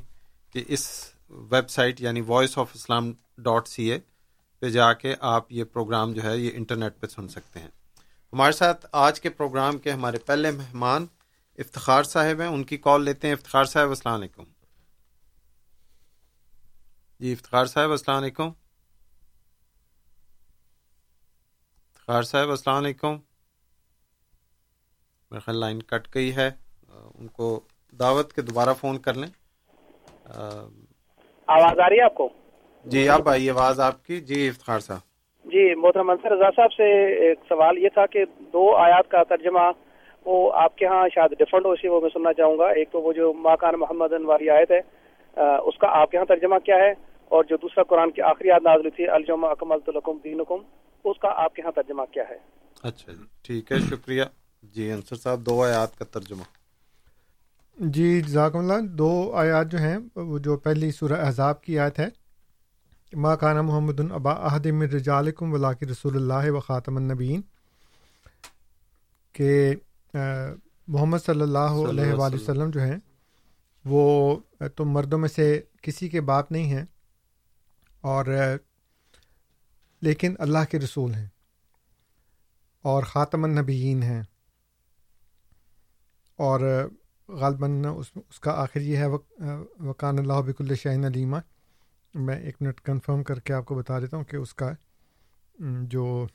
کہ 0.52 0.64
اس 0.68 0.88
ویب 1.28 1.70
سائٹ 1.70 2.00
یعنی 2.00 2.20
voice 2.20 2.58
of 2.58 2.70
Islam 2.74 3.12
dot 3.38 3.68
C 3.68 3.90
A 3.92 3.98
پہ 4.60 4.70
جا 4.70 4.92
کے 4.92 5.14
آپ 5.20 5.52
یہ 5.52 5.64
پروگرام 5.64 6.12
جو 6.12 6.22
ہے 6.22 6.38
یہ 6.38 6.50
انٹرنیٹ 6.54 7.00
پہ 7.00 7.06
سن 7.06 7.28
سکتے 7.28 7.60
ہیں۔ 7.60 7.68
ہمارے 8.32 8.52
ساتھ 8.52 8.86
آج 8.92 9.20
کے 9.20 9.30
پروگرام 9.30 9.78
کے 9.78 9.92
ہمارے 9.92 10.18
پہلے 10.18 10.50
مہمان 10.50 11.06
افتخار 11.58 12.02
صاحب 12.02 12.40
ہیں، 12.40 12.48
ان 12.48 12.64
کی 12.64 12.76
کال 12.76 13.04
لیتے 13.04 13.26
ہیں۔ 13.26 13.34
افتخار 13.34 13.64
صاحب، 13.64 13.88
السلام 13.88 14.14
علیکم۔ 14.14 14.44
جی 17.20 17.32
افتخار 17.32 17.66
صاحب، 17.66 17.90
السلام 17.90 18.22
علیکم۔ 18.22 18.48
افتخار 21.94 22.22
صاحب، 22.22 22.50
السلام 22.50 22.76
علیکم۔ 22.76 23.16
میرے 25.30 25.40
خیال 25.40 25.56
لائن 25.56 25.82
کٹ 25.82 26.14
گئی 26.14 26.36
ہے۔ 26.36 26.50
ان 26.88 27.28
کو 27.28 27.60
دعوت 27.92 28.32
کے 28.32 28.42
دوبارہ 28.42 28.74
فون 28.74 28.98
کر 28.98 29.14
لیں۔ 29.14 29.28
آواز 31.46 31.78
آ 31.78 31.88
رہی 31.88 31.96
ہے 31.96 32.04
آپ 32.04 32.14
کو؟ 32.14 32.39
جی 32.84 33.08
اب 33.08 33.28
آئی 33.28 33.48
آواز 33.50 33.80
آپ 33.80 34.04
کی۔ 34.06 34.20
جی 34.20 34.46
افتخار 34.48 34.80
صاحب۔ 34.80 35.00
جی 35.44 35.74
محترم 35.74 36.10
انصر 36.10 36.30
رضا 36.32 36.50
صاحب 36.56 36.72
سے 36.72 36.84
ایک 37.26 37.38
سوال 37.48 37.78
یہ 37.78 37.88
تھا 37.94 38.06
کہ 38.06 38.24
دو 38.52 38.64
آیات 38.76 39.08
کا 39.10 39.22
ترجمہ 39.28 39.70
وہ 40.26 40.36
آپ 40.54 40.76
کے 40.76 40.86
ہاں 40.86 41.08
شاید 41.14 41.38
ڈفرنٹ 41.38 41.66
ہو 41.66 41.74
سی 41.76 41.88
وہ 41.88 42.00
میں 42.00 42.08
سننا 42.12 42.32
چاہوں 42.32 42.58
گا۔ 42.58 42.68
ایک 42.70 42.90
تو 42.92 43.00
وہ 43.02 43.12
جو 43.12 43.32
ماکان 43.42 43.78
محمد 43.80 44.12
والی 44.24 44.50
آیت 44.50 44.70
ہے 44.70 44.80
اس 45.66 45.78
کا 45.78 45.88
آپ 46.00 46.10
کے 46.10 46.18
ہاں 46.18 46.24
ترجمہ 46.24 46.58
کیا 46.64 46.76
ہے؟ 46.76 46.90
اور 47.30 47.44
جو 47.44 47.56
دوسرا 47.56 47.82
قرآن 47.82 48.10
کی 48.10 48.22
آخری 48.22 48.48
یاد 48.48 48.64
نازل 48.64 48.90
تھی 48.90 49.08
الجمہ 49.08 49.46
اکمل 49.46 49.78
الکم 49.86 50.18
دینکم 50.24 50.62
اس 51.04 51.18
کا 51.18 51.28
آپ 51.44 51.54
کے 51.54 51.62
ہاں 51.62 51.72
ترجمہ 51.72 52.02
کیا 52.12 52.22
ہے؟ 52.28 52.36
اچھا 52.82 53.12
جی 53.12 53.24
ٹھیک 53.42 53.72
ہے 53.72 53.78
شکریہ۔ 53.90 54.22
جی 54.74 54.90
انصر 54.92 55.16
صاحب 55.16 55.46
دو 55.46 55.62
آیات 55.62 55.98
کا 55.98 56.04
ترجمہ۔ 56.04 56.42
جی 57.78 58.20
جزاکم 58.20 58.58
اللہ۔ 58.58 58.86
دو 58.98 59.10
آیات 59.34 59.70
جو 59.72 59.78
ہیں 59.78 59.98
وہ 60.16 60.38
جو 60.38 60.56
پہلی 60.56 60.90
سورہ 60.90 61.20
احزاب 61.26 61.62
کی 61.62 61.78
آیت 61.78 61.98
ہے 61.98 62.08
ماں 63.12 63.36
کانا 63.36 63.62
محمد 63.62 64.00
البا 64.00 64.32
احدم 64.32 64.82
رجالکم 64.82 65.52
ولاک 65.52 65.82
رسول 65.82 66.16
اللہ 66.16 66.50
و 66.50 66.60
خاتم 66.60 66.96
النبین 66.96 67.40
کہ 69.32 69.74
محمد 70.88 71.18
صلی 71.26 71.40
اللہ 71.40 71.72
علیہ 71.88 72.12
وآلہ 72.12 72.34
وسلم۔ 72.34 72.70
جو 72.70 72.80
ہیں 72.80 72.96
وہ 73.84 74.36
تم 74.76 74.90
مردوں 74.90 75.18
میں 75.18 75.28
سے 75.28 75.60
کسی 75.82 76.08
کے 76.08 76.20
باپ 76.20 76.52
نہیں 76.52 76.64
ہیں 76.64 76.84
اور 78.00 78.24
لیکن 80.02 80.34
اللہ 80.38 80.64
کے 80.70 80.78
رسول 80.78 81.14
ہیں 81.14 81.26
اور 82.82 83.02
خاتم 83.02 83.44
النبیین 83.44 84.02
ہیں۔ 84.02 84.22
اور 86.36 86.60
غالباً 87.28 87.84
اس 87.96 88.06
اس 88.28 88.40
کا 88.40 88.50
آخر 88.50 88.80
یہ 88.80 88.96
ہے 88.96 89.06
وقان 89.78 90.18
اللہ 90.18 90.40
بک 90.46 90.60
الشعین 90.60 91.04
علیمہ 91.04 91.36
میں 92.14 92.38
ایک 92.40 92.56
منٹ 92.60 92.80
کنفرم 92.80 93.22
کر 93.22 93.40
کے 93.40 93.52
آپ 93.52 93.64
کو 93.64 93.74
بتا 93.74 94.00
دیتا 94.00 94.16
ہوں 94.16 94.24
کہ 94.24 94.36
اس 94.36 94.54
کا 94.54 94.72
جو 95.82 96.26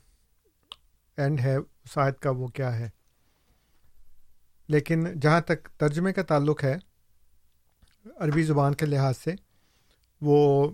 اینڈ 1.16 1.40
ہے 1.40 1.56
اس 1.56 1.98
آیت 1.98 2.20
کا 2.20 2.30
وہ 2.30 2.46
کیا 2.46 2.78
ہے۔ 2.78 2.90
لیکن 4.68 5.20
جہاں 5.20 5.40
تک 5.40 5.68
ترجمے 5.68 6.12
کا 6.12 6.22
تعلق 6.22 6.64
ہے، 6.64 6.76
عربی 8.16 8.42
زبان 8.42 8.74
کے 8.74 8.86
لحاظ 8.86 9.16
سے، 9.18 9.34
وہ 10.20 10.70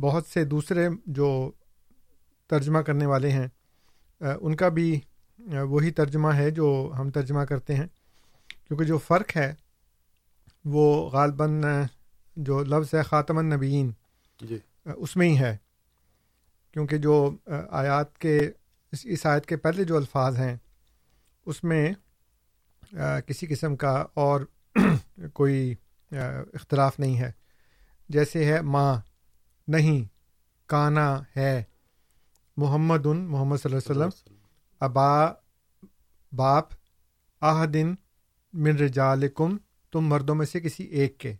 بہت 0.00 0.26
سے 0.26 0.44
دوسرے 0.44 0.88
جو 1.06 1.50
ترجمہ 2.46 2.78
کرنے 2.78 3.06
والے 3.06 3.30
ہیں 3.30 3.46
ان 4.20 4.56
کا 4.56 4.68
بھی 4.68 5.00
وہی 5.68 5.90
ترجمہ 5.90 6.28
ہے 6.28 6.50
جو 6.50 6.92
ہم 6.98 7.10
ترجمہ 7.10 7.40
کرتے 7.40 7.74
ہیں۔ 7.74 7.86
کیونکہ 8.68 8.84
جو 8.84 8.98
فرق 8.98 9.36
ہے، 9.36 9.54
وہ 10.64 11.10
غالباً 11.10 11.62
جو 12.38 12.64
لفظ 12.64 12.94
ہے 12.94 13.02
خاتم 13.02 13.38
النبیین 13.38 13.90
جی۔ 14.40 14.58
اس 14.96 15.16
میں 15.16 15.28
ہی 15.28 15.38
ہے۔ 15.38 15.56
کیونکہ 16.72 16.98
جو 16.98 17.36
آیات 17.70 18.18
کے 18.18 18.40
اس 18.92 19.26
آیت 19.26 19.46
کے 19.46 19.56
پہلے 19.56 19.84
جو 19.84 19.96
الفاظ 19.96 20.36
ہیں 20.36 20.56
اس 21.46 21.64
میں 21.64 21.92
کسی 23.26 23.46
قسم 23.46 23.76
کا 23.76 24.04
اور 24.14 24.40
کوئی 25.32 25.74
اختلاف 26.54 27.00
نہیں 27.00 27.18
ہے۔ 27.18 27.32
جیسے 28.08 28.44
ہے 28.44 28.60
ماں 28.60 28.94
نہیں 29.68 30.04
کانا 30.68 31.22
ہے۔ 31.36 31.62
محمد 32.56 33.06
ان 33.06 33.26
محمد 33.26 33.56
صلی 33.56 33.76
اللہ 33.76 33.92
علیہ 33.92 34.06
وسلم۔ 34.06 34.34
ابا 34.80 35.32
باپ 36.36 36.64
آہ 37.40 37.66
دن 37.66 37.94
من 38.52 38.76
رجالکم 38.76 39.56
تم 39.92 40.00
مردوں 40.00 40.34
میں 40.34 40.46
سے 40.46 40.60
کسی 40.60 40.84
ایک 40.84 41.18
کے۔ 41.18 41.34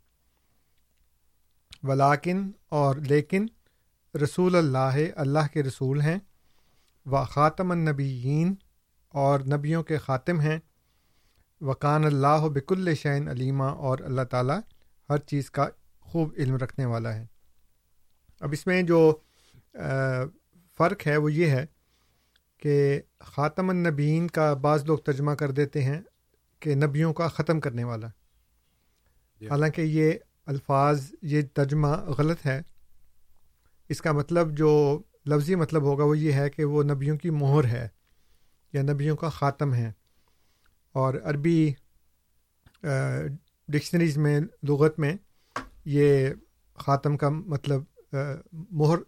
ولاکن 1.82 2.50
اور 2.68 2.96
لیکن 2.96 3.46
رسول 4.22 4.56
اللہ 4.56 5.10
اللہ 5.16 5.46
کے 5.52 5.62
رسول 5.62 6.00
ہیں 6.00 6.18
و 7.06 7.24
خاتم 7.24 7.70
النبیین 7.70 8.54
اور 9.08 9.40
نبیوں 9.40 9.82
کے 9.82 9.98
خاتم 9.98 10.40
ہیں 10.40 10.58
وقان 11.60 12.04
اللہ 12.04 12.48
بک 12.48 12.72
الشعین 12.72 13.28
علیمہ 13.28 13.64
اور 13.64 13.98
اللہ 13.98 14.22
تعالیٰ 14.22 14.58
ہر 15.10 15.18
چیز 15.18 15.50
کا 15.50 15.68
خوب 16.00 16.34
علم 16.36 16.56
رکھنے 16.56 16.84
والا 16.84 17.14
ہے۔ 17.14 17.26
اب 18.40 18.52
اس 18.52 18.66
میں 18.66 18.82
جو 18.82 19.16
فرق 20.78 21.06
ہے 21.06 21.16
وہ 21.16 21.32
یہ 21.32 21.46
ہے 21.46 21.66
کہ 22.58 23.00
خاتم 23.18 23.70
النبین 23.70 24.26
کا 24.26 24.54
بعض 24.54 24.84
لوگ 24.84 24.98
ترجمہ 24.98 25.30
کر 25.30 25.50
دیتے 25.50 25.82
ہیں 25.84 26.00
کہ 26.60 26.74
نبیوں 26.74 27.12
کا 27.12 27.28
ختم 27.28 27.60
کرنے 27.60 27.84
والا۔ 27.84 28.06
حالانکہ 29.40 29.80
یہ 29.80 30.12
الفاظ، 30.49 31.01
یہ 31.22 31.42
ترجمہ 31.55 31.88
غلط 32.18 32.46
ہے۔ 32.46 32.61
اس 33.88 34.01
کا 34.01 34.12
مطلب 34.12 34.57
جو 34.57 35.03
لفظی 35.26 35.55
مطلب 35.55 35.82
ہوگا 35.82 36.05
وہ 36.05 36.18
یہ 36.18 36.32
ہے 36.32 36.51
کہ 36.51 36.64
وہ 36.64 36.82
نبیوں 36.82 37.16
کی 37.16 37.30
مہر 37.30 37.64
ہے 37.64 37.88
یا 38.72 38.82
نبیوں 38.82 39.16
کا 39.16 39.28
خاتم 39.28 39.74
ہے۔ 39.74 39.90
اور 40.92 41.14
عربی 41.24 41.72
ڈکشنریز 43.68 44.16
میں، 44.18 44.40
لغت 44.68 44.99
میں 44.99 45.14
یہ 45.84 46.28
خاتم 46.74 47.16
کا 47.16 47.28
مطلب 47.28 47.82
مہر 48.53 48.99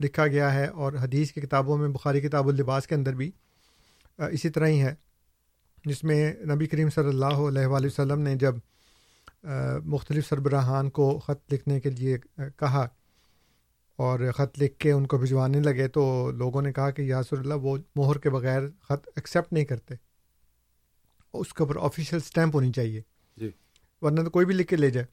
لکھا 0.00 0.26
گیا 0.26 0.52
ہے 0.54 0.66
اور 0.66 0.92
حدیث 0.92 1.32
کی 1.32 1.40
کتابوں 1.40 1.76
میں، 1.78 1.88
بخاری 1.88 2.20
کتاب 2.20 2.48
اللباس 2.48 2.86
کے 2.86 2.94
اندر 2.94 3.14
بھی 3.14 3.30
اسی 4.18 4.50
طرح 4.50 4.66
ہی 4.66 4.80
ہے۔ 4.82 4.94
جس 5.84 6.04
میں 6.04 6.32
نبی 6.54 6.66
کریم 6.66 6.90
صلی 6.90 7.08
اللہ 7.08 7.38
علیہ 7.48 7.66
وآلہ 7.66 7.86
وسلم 7.86 8.20
نے 8.20 8.34
جب 8.34 8.54
مختلف 9.84 10.28
سربراہان 10.28 10.90
کو 10.90 11.18
خط 11.18 11.52
لکھنے 11.52 11.80
کے 11.80 11.90
لیے 11.90 12.18
کہا 12.36 12.88
اور 13.96 14.20
خط 14.36 14.62
لکھ 14.62 14.78
کے 14.78 14.92
ان 14.92 15.06
کو 15.06 15.18
بھجوانے 15.18 15.60
لگے 15.60 15.88
تو 15.88 16.30
لوگوں 16.30 16.62
نے 16.62 16.72
کہا 16.72 16.90
کہ 16.90 17.02
یاسر 17.02 17.38
اللہ 17.38 17.54
وہ 17.54 17.78
مہر 17.96 18.18
کے 18.18 18.30
بغیر 18.30 18.60
خط 18.82 19.08
ایکسیپٹ 19.16 19.52
نہیں 19.52 19.64
کرتے۔ 19.64 19.94
اس 21.32 21.54
کے 21.54 21.62
اوپر 21.62 21.76
آفیشیل 21.80 22.18
اسٹیمپ 22.24 22.54
ہونی 22.54 22.72
چاہیے۔ 22.72 23.02
جی۔ 23.36 23.50
ورنہ 24.00 24.20
تو 24.20 24.30
کوئی 24.30 24.46
بھی 24.46 24.54
لکھ 24.54 24.68
کے 24.68 24.76
لے 24.76 24.90
جائے۔ 24.90 25.06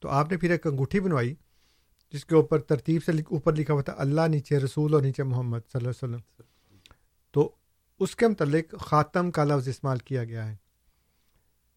تو 0.00 0.08
آپ 0.08 0.30
نے 0.30 0.36
پھر 0.36 0.50
ایک 0.50 0.66
انگوٹھی 0.66 1.00
بنوائی 1.00 1.34
جس 2.12 2.24
کے 2.24 2.34
اوپر 2.34 2.58
ترتیب 2.58 3.04
سے 3.04 3.12
اوپر 3.12 3.56
لکھا 3.56 3.74
ہوا 3.74 3.82
تھا 3.82 3.94
اللہ 3.98 4.20
نیچے 4.20 4.58
رسول 4.58 4.94
اور 4.94 5.02
نیچے 5.02 5.22
محمد 5.22 5.58
صلی 5.72 5.86
اللہ 5.86 6.04
علیہ 6.04 6.14
وسلم۔ 6.14 6.42
تو 7.30 7.50
اس 8.00 8.16
کے 8.16 8.28
متعلق 8.28 8.74
خاتم 8.80 9.30
کا 9.30 9.44
لفظ 9.44 9.68
استعمال 9.68 9.98
کیا 9.98 10.24
گیا 10.24 10.50
ہے۔ 10.50 10.56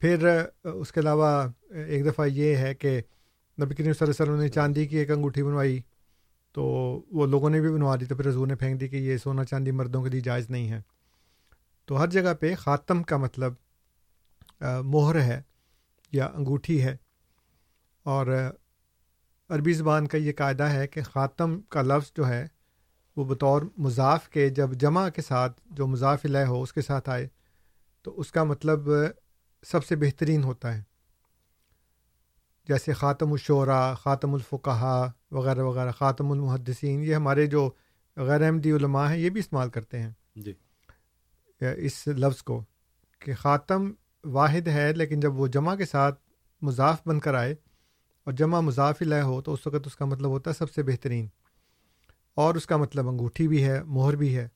پھر 0.04 0.45
اس 0.64 0.91
کے 0.91 0.99
علاوہ 0.99 1.47
ایک 1.70 2.06
دفعہ 2.06 2.26
یہ 2.26 2.56
ہے 2.56 2.76
کہ 2.76 3.01
نبی 3.62 3.76
کریم 3.76 3.93
صلی 3.93 4.06
اللہ 4.06 4.24
علیہ 4.24 4.32
وسلم 4.32 4.36
نے 4.36 4.49
چاندی 4.49 4.88
کی 4.88 4.97
ایک 4.97 5.12
انگوٹھی 5.12 5.43
بنوائی، 5.43 5.82
تو 6.51 6.64
وہ 7.12 7.28
لوگوں 7.28 7.49
نے 7.49 7.62
بھی 7.62 7.70
بنوا 7.70 7.95
دی، 7.95 8.06
تو 8.06 8.16
پھر 8.16 8.26
رضو 8.26 8.45
نے 8.45 8.56
پھینک 8.56 8.80
دی 8.80 8.88
کہ 8.88 8.95
یہ 8.95 9.18
سونا 9.18 9.43
چاندی 9.43 9.72
مردوں 9.72 10.04
کے 10.04 10.10
لیے 10.10 10.22
جائز 10.22 10.49
نہیں 10.49 10.70
ہے۔ 10.70 10.82
تو 11.86 12.01
ہر 12.01 12.08
جگہ 12.08 12.34
پہ 12.34 12.56
خاتم 12.56 13.04
کا 13.04 13.18
مطلب 13.18 13.54
مہر 14.62 15.22
ہے 15.22 15.41
یا 16.12 16.26
انگوٹھی 16.26 16.84
ہے۔ 16.84 16.97
اور 18.04 18.28
عربی 19.49 19.74
زبان 19.74 20.08
کا 20.08 20.18
یہ 20.18 20.32
قاعدہ 20.38 20.64
ہے 20.64 20.88
کہ 20.88 21.01
خاتم 21.01 21.62
کا 21.62 21.82
لفظ 21.82 22.12
جو 22.18 22.28
ہے، 22.28 22.47
وہ 23.16 23.26
بطور 23.26 23.62
مضاف 23.78 24.30
کے، 24.30 24.49
جب 24.49 24.74
جمع 24.74 25.10
کے 25.10 25.22
ساتھ 25.22 25.62
جو 25.66 25.88
مضاف 25.88 26.20
الہ 26.24 26.45
ہو، 26.47 26.62
اس 26.62 26.74
کے 26.74 26.82
ساتھ 26.82 27.10
آئے، 27.10 27.28
تو 28.01 28.20
اس 28.20 28.32
کا 28.32 28.43
مطلب 28.43 28.89
سب 29.66 29.86
سے 29.86 29.95
بہترین 29.95 30.43
ہوتا 30.43 30.78
ہے۔ 30.78 30.84
جیسے 32.68 32.93
خاتم 32.93 33.32
الشعرا 33.32 33.93
خاتم 33.93 34.34
الفقہ 34.34 35.11
وغیرہ 35.32 35.59
وغیرہ 35.59 35.91
خاتم 35.91 36.32
المحدثین 36.32 37.03
یہ 37.03 37.16
ہمارے 37.16 37.47
جو 37.47 37.72
غیر 38.18 38.41
احمدی 38.41 38.72
علماء 38.72 39.09
ہیں 39.09 39.18
یہ 39.18 39.30
بھی 39.30 39.39
استعمال 39.39 39.70
کرتے 39.70 39.99
ہیں۔ 39.99 40.11
جی۔ 40.36 40.53
اس 41.61 42.07
لفظ 42.07 42.43
کو 42.43 42.64
کہ 43.20 43.36
خاتم 43.36 43.91
واحد 44.24 44.68
ہے 44.68 44.93
لیکن 44.93 45.20
جب 45.20 45.36
وہ 45.36 45.47
جمع 45.47 45.76
کے 45.76 45.86
ساتھ 45.86 46.20
مضاف 46.61 46.97
بن 47.05 47.20
کر 47.20 47.34
آئے 47.34 47.51
اور 48.24 48.34
جمع 48.34 48.59
مضاف 48.59 49.01
لہ 49.01 49.16
ہو 49.16 49.41
تو 49.41 49.53
اس 49.53 49.68
وقت 49.68 49.88
اس 49.88 49.95
کا 49.95 50.05
مطلب 50.05 50.30
ہوتا 50.30 50.49
ہے 50.49 50.55
سب 50.55 50.72
سے 50.72 50.84
بہترین۔ 50.84 51.28
اور 52.36 52.55
اس 52.55 52.66
کا 52.66 52.78
مطلب 52.78 53.07
انگوٹھی 53.07 53.47
بھی 53.47 53.64
ہے 53.64 53.84
مہر 53.84 54.16
بھی 54.16 54.38
ہے۔ 54.38 54.47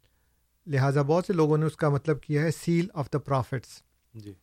لہٰذا 0.68 1.02
بہت 1.02 1.26
سے 1.26 1.34
لوگوں 1.34 1.58
نے 1.58 1.66
اس 1.66 1.76
کا 1.76 1.90
مطلب 1.90 2.22
کیا 2.22 2.42
ہے 2.42 2.52
سیل 2.52 2.88
آف 2.94 3.14
دا 3.14 3.20
پرافٹس 3.20 3.84
جی۔ 4.14 4.34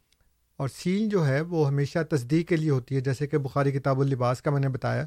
اور 0.57 0.69
سیل 0.69 1.09
جو 1.09 1.27
ہے 1.27 1.41
وہ 1.41 1.67
ہمیشہ 1.67 1.99
تصدیق 2.11 2.49
کے 2.49 2.57
لیے 2.57 2.71
ہوتی 2.71 2.97
ہے 2.97 3.01
جیسے 3.01 3.27
کہ 3.27 3.39
بخاری 3.39 3.73
کتاب 3.73 4.01
اللباس 4.01 4.43
کا 4.43 4.51
میں 4.51 4.61
نے 4.61 4.69
بتایا 4.69 5.07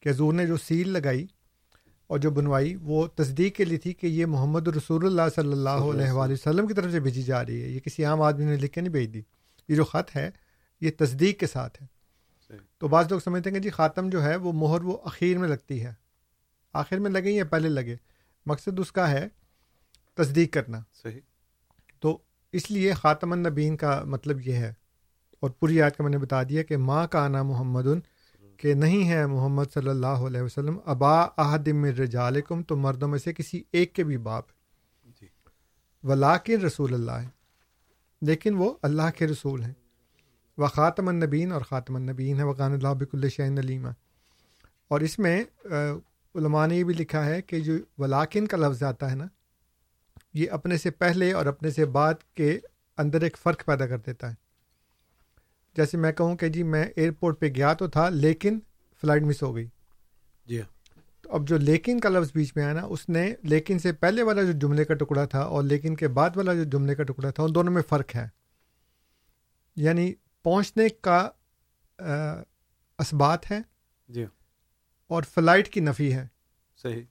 کہ 0.00 0.08
حضور 0.08 0.32
نے 0.32 0.46
جو 0.46 0.56
سیل 0.56 0.88
لگائی 0.88 1.26
اور 2.06 2.18
جو 2.18 2.30
بنوائی 2.30 2.74
وہ 2.82 3.06
تصدیق 3.06 3.56
کے 3.56 3.64
لیے 3.64 3.78
تھی 3.78 3.92
کہ 3.92 4.06
یہ 4.06 4.26
محمد 4.26 4.68
رسول 4.68 5.06
اللہ 5.06 5.22
صلی 5.34 5.52
اللہ 5.52 5.70
علیہ 5.70 6.10
وآلہ 6.10 6.32
وسلم 6.32 6.66
کی 6.66 6.74
طرف 6.74 6.92
سے 6.92 7.00
بھیجی 7.00 7.22
جا 7.22 7.46
رہی 7.46 7.62
ہے۔ 7.62 7.68
یہ 7.68 7.80
کسی 7.80 8.04
عام 8.04 8.22
آدمی 8.22 8.44
نے 8.44 8.56
لکھ 8.56 8.72
کے 8.72 8.80
نہیں 8.80 8.92
بھیج 8.92 9.14
دی۔ 9.14 9.22
یہ 9.68 9.76
جو 9.76 9.84
خط 9.84 10.16
ہے 10.16 10.30
یہ 10.80 10.90
تصدیق 10.98 11.40
کے 11.40 11.46
ساتھ 11.46 11.82
ہے۔ 11.82 11.86
تو 12.78 12.88
بعض 12.88 13.06
لوگ 13.10 13.20
سمجھتے 13.20 13.50
ہیں 13.50 13.56
کہ 13.56 13.62
جی 13.62 13.70
خاتم 13.70 14.08
جو 14.08 14.24
ہے 14.24 14.36
وہ 14.36 14.52
مہر 14.52 14.80
وہ 14.80 14.98
اخیر 15.04 15.38
میں 15.38 15.48
لگتی 15.48 15.84
ہے۔ 15.84 15.92
آخر 16.72 16.98
میں 16.98 17.10
لگے 17.10 17.30
یا 17.30 17.44
پہلے 17.44 17.68
لگے؟ 17.68 17.96
مقصد 18.46 18.78
اس 18.78 18.92
کا 18.92 19.10
ہے 19.10 19.28
تصدیق 20.14 20.52
کرنا۔ 20.52 20.80
صحیح۔ 21.02 21.20
اس 22.56 22.70
لیے 22.70 22.92
خاتم 22.92 23.32
النبین 23.32 23.76
کا 23.76 24.02
مطلب 24.04 24.48
یہ 24.48 24.52
ہے۔ 24.52 24.72
اور 25.40 25.50
پوری 25.50 25.76
یاد 25.76 25.90
کا 25.90 26.02
میں 26.02 26.10
نے 26.10 26.18
بتا 26.18 26.42
دیا 26.42 26.62
کہ 26.62 26.76
ماں 26.76 27.06
کا 27.06 27.24
آنا 27.24 27.42
محمد 27.42 27.86
کہ 28.56 28.74
نہیں 28.74 29.08
ہے 29.08 29.26
محمد 29.26 29.64
صلی 29.74 29.88
اللہ 29.88 30.06
علیہ 30.06 30.40
وسلم 30.40 30.78
ابا 30.86 31.20
احدم 31.20 31.84
رجالکم 31.84 32.62
تو 32.62 32.76
مردوں 32.76 33.08
میں 33.08 33.18
سے 33.18 33.32
کسی 33.32 33.62
ایک 33.72 33.94
کے 33.94 34.04
بھی 34.04 34.16
باپ۔ 34.18 34.44
جی۔ 35.20 35.26
ولاکن 36.02 36.60
رسول 36.60 36.94
اللہ 36.94 37.12
ہے 37.12 37.28
لیکن 38.22 38.54
وہ 38.54 38.74
اللہ 38.82 39.10
کے 39.18 39.26
رسول 39.26 39.62
ہیں۔ 39.62 39.72
و 40.58 40.66
خاتم 40.66 41.08
النبین 41.08 41.52
اور 41.52 41.60
خاتم 41.60 41.96
النبین 41.96 42.38
ہے 42.38 42.42
وقان 42.42 42.72
اللہ 42.72 42.88
بک 42.88 43.14
الشعین 43.14 43.58
علیمہ 43.58 43.88
اور 44.88 45.00
اس 45.00 45.18
میں 45.18 45.44
علماء 46.34 46.66
نے 46.66 46.76
یہ 46.76 46.84
بھی 46.84 46.94
لکھا 46.94 47.24
ہے 47.26 47.42
کہ 47.42 47.60
جو 47.60 47.74
ولاکن 47.98 48.46
کا 48.46 48.56
لفظ 48.56 48.82
آتا 48.82 49.10
ہے 49.10 49.16
نا 49.16 49.26
یہ 50.38 50.50
اپنے 50.50 50.76
سے 50.76 50.90
پہلے 50.90 51.32
اور 51.32 51.46
اپنے 51.46 51.70
سے 51.70 51.84
بعد 51.84 52.14
کے 52.34 52.58
اندر 52.98 53.20
ایک 53.20 53.36
فرق 53.38 53.64
پیدا 53.64 53.86
کر 53.86 53.98
دیتا 53.98 54.30
ہے۔ 54.30 54.34
جیسے 55.76 55.96
میں 55.96 56.12
کہوں 56.12 56.36
کہ 56.36 56.48
جی 56.48 56.62
میں 56.62 56.84
ایئرپورٹ 56.96 57.40
پہ 57.40 57.46
گیا 57.46 57.72
تو 57.72 57.88
تھا 57.88 58.08
لیکن 58.08 58.58
فلائٹ 59.00 59.22
مس 59.22 59.42
ہو 59.42 59.56
گئی۔ 59.56 59.66
جی۔ 60.46 60.60
ہاں 60.60 60.68
تو 61.22 61.32
اب 61.32 61.48
جو 61.48 61.58
لیکن 61.58 62.00
کا 62.00 62.08
لفظ 62.08 62.32
بیچ 62.34 62.52
میں 62.56 62.64
آیا 62.64 62.72
نا 62.72 62.82
اس 62.82 63.08
نے 63.08 63.34
لیکن 63.42 63.78
سے 63.78 63.92
پہلے 63.92 64.22
والا 64.22 64.42
جو 64.42 64.52
جملے 64.52 64.84
کا 64.84 64.94
ٹکڑا 64.94 65.24
تھا 65.24 65.40
اور 65.40 65.62
لیکن 65.64 65.96
کے 65.96 66.08
بعد 66.08 66.30
والا 66.36 66.54
جو 66.54 66.64
جملے 66.64 66.94
کا 66.94 67.02
ٹکڑا 67.02 67.30
تھا 67.30 67.42
ان 67.42 67.54
دونوں 67.54 67.72
میں 67.72 67.82
فرق 67.82 68.16
ہے۔ 68.16 68.28
یعنی 69.76 70.14
پہنچنے 70.42 70.88
کا 70.88 71.28
اسبات 72.98 73.50
ہے 73.50 73.58
جی۔ 74.08 74.24
اور 75.06 75.22
فلائٹ 75.22 75.68
کی 75.68 75.80
نفی 75.80 76.12
ہے۔ 76.14 76.26
صحیح۔ 76.76 77.02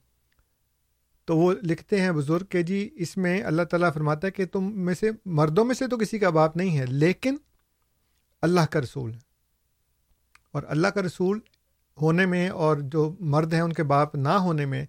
تو 1.26 1.36
وہ 1.36 1.52
لکھتے 1.62 2.00
ہیں 2.00 2.12
بزرگ 2.12 2.44
کہ 2.44 2.62
جی 2.62 2.90
اس 2.94 3.16
میں 3.16 3.42
اللہ 3.42 3.62
تعالیٰ 3.62 3.92
فرماتا 3.94 4.26
ہے 4.26 4.32
کہ 4.32 4.46
تم 4.46 4.80
میں 4.80 4.94
سے 4.94 5.10
مردوں 5.24 5.64
میں 5.64 5.74
سے 5.74 5.86
تو 5.86 5.96
کسی 5.96 6.18
کا 6.18 6.30
باپ 6.30 6.56
نہیں 6.56 6.78
ہے 6.78 6.86
لیکن 6.86 7.36
اللہ 8.42 8.60
کا 8.70 8.80
رسول 8.80 9.14
ہے۔ 9.14 9.18
اور 10.52 10.62
اللہ 10.66 10.88
کا 10.88 11.02
رسول 11.02 11.40
ہونے 12.00 12.26
میں 12.26 12.48
اور 12.48 12.76
جو 12.76 13.16
مرد 13.20 13.52
ہیں 13.52 13.60
ان 13.60 13.72
کے 13.72 13.82
باپ 13.82 14.14
نہ 14.14 14.28
ہونے 14.28 14.66
میں 14.66 14.86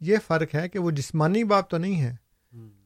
یہ 0.00 0.16
فرق 0.26 0.54
ہے 0.54 0.68
کہ 0.68 0.78
وہ 0.78 0.90
جسمانی 0.90 1.44
باپ 1.44 1.70
تو 1.70 1.78
نہیں 1.78 2.02
ہے 2.02 2.16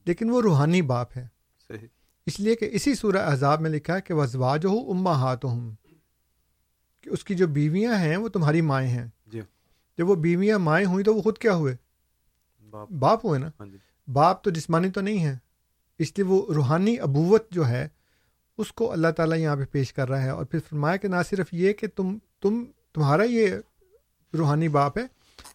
لیکن 0.05 0.29
وہ 0.29 0.41
روحانی 0.41 0.81
باپ 0.81 1.17
ہے 1.17 1.27
صحیح۔ 1.67 1.87
اس 2.25 2.39
لیے 2.39 2.55
کہ 2.55 2.69
اسی 2.71 2.95
سورہ 2.95 3.17
احزاب 3.17 3.61
میں 3.61 3.69
لکھا 3.69 3.95
ہے 3.95 4.01
کہ 4.01 4.13
وزواج 4.13 4.65
ہو 4.65 4.91
اما 4.91 5.11
ہاتھ 5.11 5.45
کہ 7.01 7.09
اس 7.09 7.23
کی 7.23 7.35
جو 7.35 7.47
بیویاں 7.47 7.95
ہیں 7.95 8.17
وہ 8.17 8.29
تمہاری 8.29 8.61
مائیں 8.61 8.89
ہیں۔ 8.89 9.07
جی۔ 9.27 9.41
جب 9.97 10.09
وہ 10.09 10.15
بیویاں 10.15 10.59
مائیں 10.59 10.87
ہوئیں 10.87 11.05
تو 11.05 11.15
وہ 11.15 11.21
خود 11.21 11.37
کیا 11.37 11.55
ہوئے؟ 11.55 11.75
باپ 12.99 13.25
ہوئے 13.25 13.39
نا۔ 13.39 13.49
ہاں 13.59 13.67
جی۔ 13.67 13.77
باپ 14.11 14.43
تو 14.43 14.49
جسمانی 14.49 14.89
تو 14.89 15.01
نہیں 15.01 15.23
ہے 15.25 15.37
اس 15.99 16.17
لیے 16.17 16.25
وہ 16.25 16.53
روحانی 16.53 16.99
ابوت 16.99 17.51
جو 17.51 17.67
ہے 17.67 17.87
اس 18.57 18.71
کو 18.71 18.91
اللہ 18.91 19.07
تعالیٰ 19.07 19.37
یہاں 19.37 19.55
پہ 19.55 19.65
پیش 19.71 19.93
کر 19.93 20.09
رہا 20.09 20.23
ہے۔ 20.23 20.29
اور 20.29 20.45
پھر 20.45 20.59
فرمایا 20.69 20.95
کہ 20.95 21.07
نہ 21.07 21.15
صرف 21.29 21.47
یہ 21.51 21.73
کہ 21.73 21.87
تم 21.87 22.17
تم 22.41 22.63
تمہارا 22.93 23.23
یہ 23.23 23.47
روحانی 24.37 24.67
باپ 24.67 24.97
ہے 24.97 25.03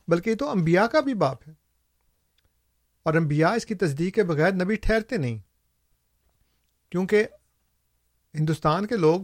بلکہ 0.08 0.30
یہ 0.30 0.34
تو 0.34 0.48
انبیاء 0.48 0.86
کا 0.86 1.00
بھی 1.00 1.14
باپ 1.14 1.48
ہے۔ 1.48 1.52
اور 3.02 3.14
انبیاء 3.14 3.50
اس 3.50 3.66
کی 3.66 3.74
تصدیق 3.74 4.14
کے 4.14 4.22
بغیر 4.22 4.52
نبی 4.52 4.74
ٹھہرتے 4.74 5.16
نہیں۔ 5.16 5.38
کیونکہ 6.90 7.26
ہندوستان 8.34 8.86
کے 8.86 8.96
لوگ 8.96 9.20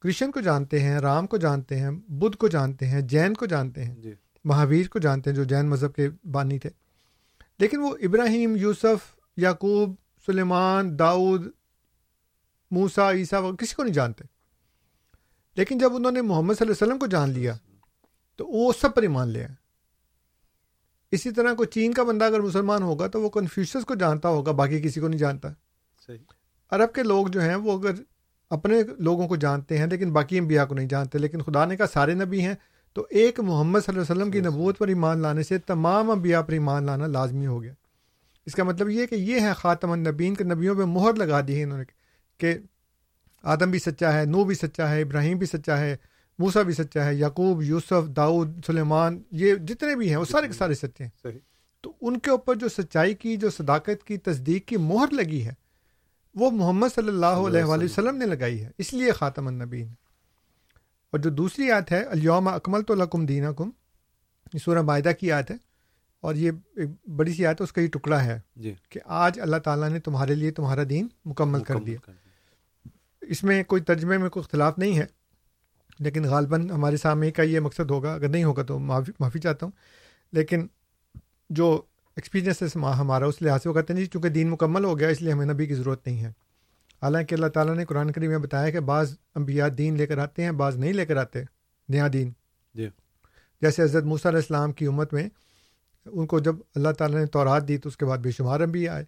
کرشن 0.00 0.30
کو 0.30 0.40
جانتے 0.40 0.80
ہیں 0.80 0.98
رام 0.98 1.26
کو 1.26 1.36
جانتے 1.36 1.78
ہیں 1.78 1.90
بدھ 1.90 2.36
کو 2.36 2.48
جانتے 2.48 2.86
ہیں 2.86 3.00
جین 3.00 3.34
کو 3.34 3.46
جانتے 3.46 3.84
ہیں 3.84 3.94
جی۔ 3.94 4.14
مہاویر 4.44 4.88
کو 4.88 4.98
جانتے 4.98 5.30
ہیں 5.30 5.36
جو 5.36 5.44
جین 5.44 5.68
مذہب 5.68 5.94
کے 5.94 6.08
بانی 6.30 6.58
تھے۔ 6.58 6.70
لیکن 7.60 7.80
وہ 7.80 7.96
ابراہیم 8.02 8.56
یوسف 8.56 9.18
یعقوب 9.36 9.94
سلیمان 10.26 10.98
داؤد 10.98 11.46
موسا 12.70 13.12
عیسیٰ 13.12 13.40
وغیرہ 13.40 13.56
کسی 13.56 13.74
کو 13.74 13.82
نہیں 13.82 13.94
جانتے۔ 13.94 14.24
لیکن 15.56 15.78
جب 15.78 15.94
انہوں 15.94 16.12
نے 16.12 16.22
محمد 16.22 16.54
صلی 16.54 16.66
اللہ 16.66 16.72
علیہ 16.72 16.86
وسلم 16.86 16.98
کو 16.98 17.06
جان 17.06 17.30
لیا 17.30 17.54
تو 18.36 18.46
وہ 18.46 18.72
سب 18.80 18.94
پر 18.94 19.02
ایمان 19.02 19.28
لے 19.28 19.38
آئے۔ 19.38 19.54
اسی 21.10 21.30
طرح 21.30 21.54
کوئی 21.54 21.68
چین 21.68 21.94
کا 21.94 22.02
بندہ 22.02 22.24
اگر 22.24 22.40
مسلمان 22.40 22.82
ہوگا 22.82 23.06
تو 23.06 23.20
وہ 23.20 23.30
کنفیوشس 23.30 23.84
کو 23.86 23.94
جانتا 23.94 24.28
ہوگا 24.28 24.52
باقی 24.52 24.80
کسی 24.80 25.00
کو 25.00 25.08
نہیں 25.08 25.18
جانتا۔ 25.18 25.48
صحیح۔ 26.06 26.18
عرب 26.70 26.92
کے 26.92 27.02
لوگ 27.02 27.26
جو 27.26 27.40
ہیں 27.40 27.54
وہ 27.54 27.78
اگر 27.78 27.92
اپنے 28.50 28.82
لوگوں 28.98 29.28
کو 29.28 29.36
جانتے 29.36 29.78
ہیں 29.78 29.86
لیکن 29.86 30.12
باقی 30.12 30.38
انبیاء 30.38 30.64
کو 30.64 30.74
نہیں 30.74 30.88
جانتے 30.88 31.18
لیکن 31.18 31.42
خدا 31.42 31.64
نے 31.64 31.76
کہا 31.76 31.86
سارے 31.86 32.14
نبی 32.14 32.40
ہیں 32.40 32.54
تو 32.92 33.06
ایک 33.10 33.40
محمد 33.40 33.80
صلی 33.86 33.98
اللہ 33.98 34.12
علیہ 34.12 34.22
وسلم 34.22 34.30
کی 34.30 34.40
نبوت 34.40 34.78
پر 34.78 34.88
ایمان 34.88 35.18
لانے 35.18 35.42
سے 35.42 35.58
تمام 35.58 36.10
انبیاء 36.10 36.40
پر 36.40 36.52
ایمان 36.52 36.84
لانا 36.84 37.06
لازمی 37.06 37.46
ہو 37.46 37.62
گیا۔ 37.62 37.72
اس 38.46 38.54
کا 38.54 38.64
مطلب 38.64 38.90
یہ 38.90 39.06
کہ 39.06 39.14
یہ 39.14 39.40
ہے 39.40 39.52
خاتم 39.56 39.90
النبین 39.90 40.34
کے 40.34 40.44
نبیوں 40.44 40.74
پہ 40.74 40.80
مہر 40.80 41.14
لگا 41.14 41.40
دی 41.48 41.58
ہے 41.58 41.62
انہوں 41.62 41.78
نے 41.78 41.84
کہ 42.38 42.58
آدم 43.42 43.70
بھی 43.70 43.78
سچا 43.78 44.20
ہے 44.20 44.24
نو 44.24 44.44
بھی 44.44 44.54
سچا 44.54 44.90
ہے 44.90 45.02
ابراہیم 45.02 45.38
بھی 45.38 45.46
سچا 45.46 45.78
ہے 45.78 45.96
موسا 46.38 46.62
بھی 46.62 46.74
سچا 46.74 47.04
ہے 47.04 47.14
یعقوب 47.14 47.62
یوسف 47.62 48.16
داؤد 48.16 48.60
سلیمان 48.66 49.22
یہ 49.30 49.54
جتنے 49.54 49.96
بھی 49.96 50.08
ہیں 50.08 50.16
وہ 50.16 50.24
سارے 50.24 50.46
کے 50.46 50.52
سارے 50.52 50.74
سچے 50.74 51.04
ہیں۔ 51.04 51.10
صحیح۔ 51.22 51.38
تو 51.80 51.92
ان 52.00 52.18
کے 52.18 52.30
اوپر 52.30 52.54
جو 52.54 52.68
سچائی 52.68 53.14
کی 53.14 53.36
جو 53.36 53.50
صداقت 53.50 54.04
کی 54.04 54.16
تصدیق 54.16 54.68
کی 54.68 54.76
مہر 54.76 55.12
لگی 55.12 55.46
ہے 55.46 55.52
وہ 56.34 56.50
محمد 56.50 56.88
صلی 56.94 57.08
اللہ 57.08 57.26
علیہ 57.26 57.64
وآلہ 57.64 57.84
وسلم۔ 57.84 58.16
نے 58.16 58.26
لگائی 58.26 58.64
ہے۔ 58.64 58.70
اس 58.78 58.94
لیے 58.94 59.12
خاتم 59.12 59.46
النبین 59.46 59.88
اور 61.10 61.20
جو 61.20 61.30
دوسری 61.30 61.70
آیت 61.70 61.92
ہے 61.92 62.02
الیوم 62.02 62.48
اکمل 62.48 62.82
تو 62.82 62.94
لکم 62.94 63.26
دینا 63.26 63.52
کم 63.52 63.70
یہ 64.54 64.58
سورہ 64.58 64.82
معاہدہ 64.82 65.12
کی 65.20 65.32
آیت 65.32 65.50
ہے۔ 65.50 65.56
اور 66.20 66.34
یہ 66.34 66.50
ایک 66.76 67.08
بڑی 67.08 67.32
سی 67.32 67.46
آیت 67.46 67.60
ہے 67.60 67.64
اس 67.64 67.72
کا 67.72 67.80
یہ 67.80 67.86
ٹکڑا 67.86 68.24
ہے 68.24 68.40
جی۔ 68.56 68.74
کہ 68.88 69.00
آج 69.04 69.40
اللہ 69.40 69.56
تعالیٰ 69.56 69.88
نے 69.88 70.00
تمہارے 70.00 70.34
لیے 70.34 70.50
تمہارا 70.50 70.82
دین 70.90 71.08
مکمل 71.24 71.64
کر 71.64 71.76
دیا۔ 71.76 71.98
کر 72.04 72.12
دیا۔ 72.12 72.88
اس 73.20 73.44
میں 73.44 73.64
کوئی 73.64 73.82
ترجمے 73.82 74.18
میں 74.18 74.30
کوئی 74.30 74.42
اختلاف 74.44 74.78
نہیں 74.78 74.98
ہے 74.98 75.06
لیکن 75.98 76.24
غالباً 76.24 76.70
ہمارے 76.70 76.96
سامنے 76.96 77.30
کا 77.30 77.42
یہ 77.42 77.60
مقصد 77.60 77.90
ہوگا۔ 77.90 78.14
اگر 78.14 78.28
نہیں 78.28 78.44
ہوگا 78.44 78.62
تو 78.62 78.78
معافی 78.78 79.12
معافی 79.20 79.38
چاہتا 79.38 79.66
ہوں۔ 79.66 79.72
لیکن 80.32 80.66
جو 81.50 81.82
ایکسپیرینس 82.16 82.62
ہے 82.62 82.78
ہمارا 82.78 83.26
اس 83.26 83.42
لحاظ 83.42 83.62
سے 83.62 83.68
وہ 83.68 83.74
کہتے 83.74 83.92
ہیں 83.92 84.00
جی 84.00 84.06
چونکہ 84.06 84.28
دین 84.28 84.50
مکمل 84.50 84.84
ہو 84.84 84.98
گیا 84.98 85.08
اس 85.08 85.22
لیے 85.22 85.32
ہمیں 85.32 85.46
نبی 85.46 85.66
کی 85.66 85.74
ضرورت 85.74 86.06
نہیں 86.06 86.24
ہے۔ 86.24 86.32
حالانکہ 87.02 87.34
اللہ 87.34 87.46
تعالیٰ 87.46 87.76
نے 87.76 87.84
قرآن 87.84 88.10
کریم 88.10 88.30
میں 88.30 88.38
بتایا 88.38 88.70
کہ 88.70 88.80
بعض 88.80 89.16
انبیاء 89.34 89.68
دین 89.68 89.96
لے 89.96 90.06
کر 90.06 90.18
آتے 90.18 90.44
ہیں 90.44 90.52
بعض 90.52 90.76
نہیں 90.76 90.92
لے 90.92 91.06
کر 91.06 91.16
آتے 91.16 91.42
نیا 91.88 92.08
دین۔ 92.12 92.32
جی۔ 92.74 92.88
جیسے 93.62 93.82
حضرت 93.82 94.04
موسیٰ 94.04 94.26
علیہ 94.26 94.38
السلام 94.38 94.72
کی 94.72 94.86
امت 94.86 95.12
میں 95.12 95.28
ان 96.06 96.26
کو 96.26 96.38
جب 96.38 96.56
اللہ 96.74 96.92
تعالیٰ 96.92 97.20
نے 97.20 97.26
تورات 97.26 97.68
دی 97.68 97.78
تو 97.78 97.88
اس 97.88 97.96
کے 97.96 98.06
بعد 98.06 98.18
بے 98.18 98.30
شمار 98.30 98.60
انبیاء 98.60 98.94
آئے 98.94 99.04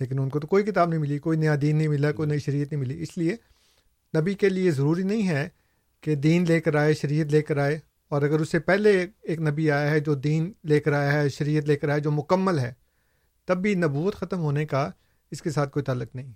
لیکن 0.00 0.18
ان 0.18 0.28
کو 0.28 0.40
تو 0.40 0.46
کوئی 0.46 0.64
کتاب 0.64 0.88
نہیں 0.88 1.00
ملی 1.00 1.18
کوئی 1.18 1.38
نیا 1.38 1.54
دین 1.62 1.76
نہیں 1.76 1.88
ملا 1.88 2.12
کوئی 2.12 2.28
نئی 2.28 2.38
شریعت 2.38 2.72
نہیں 2.72 2.80
ملی۔ 2.80 3.02
اس 3.02 3.18
لیے 3.18 3.36
نبی 4.18 4.34
کے 4.34 4.48
لیے 4.48 4.70
ضروری 4.70 5.02
نہیں 5.02 5.28
ہے 5.28 5.48
کہ 6.00 6.14
دین 6.14 6.44
لے 6.48 6.60
کر 6.60 6.74
آئے 6.74 6.94
شریعت 6.94 7.26
لے 7.26 7.42
کر 7.42 7.56
آئے 7.56 7.78
اور 8.08 8.22
اگر 8.22 8.40
اس 8.40 8.50
سے 8.50 8.58
پہلے 8.58 9.06
ایک 9.22 9.40
نبی 9.40 9.70
آیا 9.70 9.90
ہے 9.90 10.00
جو 10.00 10.14
دین 10.14 10.52
لے 10.64 10.80
کر 10.80 10.92
آیا 10.92 11.12
ہے 11.12 11.28
شریعت 11.28 11.64
لے 11.64 11.76
کر 11.76 11.88
آیا 11.88 11.96
ہے 11.96 12.00
جو 12.00 12.10
مکمل 12.10 12.58
ہے 12.58 12.72
تب 13.44 13.58
بھی 13.58 13.74
نبوت 13.74 14.14
ختم 14.14 14.38
ہونے 14.38 14.66
کا 14.66 14.90
اس 15.30 15.42
کے 15.42 15.50
ساتھ 15.50 15.70
کوئی 15.70 15.82
تعلق 15.82 16.14
نہیں۔ 16.14 16.32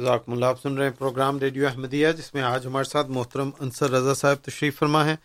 ذاکم 0.00 0.32
اللہ، 0.32 0.44
آپ 0.44 0.62
سن 0.62 0.74
رہے 0.74 0.84
ہیں 0.84 0.92
پروگرام 0.98 1.38
ریڈیو 1.38 1.66
احمدیہ، 1.66 2.08
جس 2.12 2.34
میں 2.34 2.42
آج 2.42 2.66
ہمارے 2.66 2.84
ساتھ 2.84 3.10
محترم 3.10 3.50
انصر 3.60 3.90
رضا 3.90 4.14
صاحب 4.14 4.36
تشریف 4.36 4.78
فرما 4.78 5.04
ہے 5.04 5.16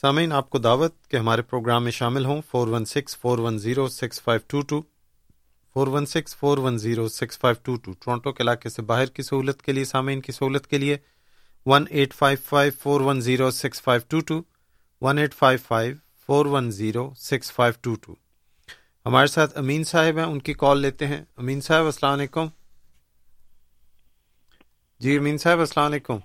سامعین، 0.00 0.32
آپ 0.32 0.50
کو 0.50 0.58
دعوت 0.58 1.08
کہ 1.08 1.16
ہمارے 1.16 1.42
پروگرام 1.42 1.84
میں 1.84 1.92
شامل 1.92 2.24
ہوں۔ 2.24 2.42
Four 2.50 2.68
one 2.68 2.84
six, 2.84 3.16
four 3.16 3.38
one 3.38 3.58
zero, 3.58 3.88
six 3.88 4.20
five 4.22 4.40
two 4.46 4.60
two. 4.60 4.82
Four 5.74 5.86
one 5.86 6.06
six, 6.06 6.36
four 6.36 6.58
one 6.58 6.78
zero, 6.78 7.08
six 7.08 7.38
five 7.38 7.56
two 7.62 7.76
two. 7.76 7.92
Toronto 7.92 8.32
کے 8.32 8.42
علاقے 8.42 8.68
سے 8.68 8.82
باہر 8.82 9.06
کی 9.06 9.22
سہولت 9.22 9.62
کے 9.62 9.72
لیے، 9.72 9.84
سامعین 9.84 10.20
کی 10.20 10.32
سہولت 10.32 10.66
کے 10.66 10.78
لیے۔ 10.78 10.96
One 11.66 11.84
eight 11.90 12.14
five 12.14 12.38
five, 12.44 12.72
four 12.82 13.00
one 13.00 13.20
zero, 13.20 13.50
six 13.50 13.82
five 13.82 14.00
two 14.08 14.20
two. 14.20 14.42
One 15.00 15.18
eight 15.18 15.34
five 15.34 15.58
five, 15.68 15.94
four 16.26 16.46
one 16.46 16.70
zero, 16.70 17.12
six 17.16 17.52
five 17.52 17.74
two 17.80 17.94
two. 17.94 18.14
ہمارے 19.06 19.26
ساتھ 19.26 19.58
امین 19.58 19.84
صاحب 19.84 20.16
ہیں، 20.16 20.24
ان 20.24 20.38
کی 20.38 20.54
کال 20.54 20.80
لیتے 20.80 21.06
ہیں۔ 21.06 21.24
امین 21.36 21.60
صاحب، 21.60 21.84
السلام 21.84 22.12
علیکم۔ 22.12 22.46
جی 25.00 25.16
امین 25.16 25.36
صاحب 25.38 25.58
السلام 25.58 25.90
علیکم۔ 25.90 26.18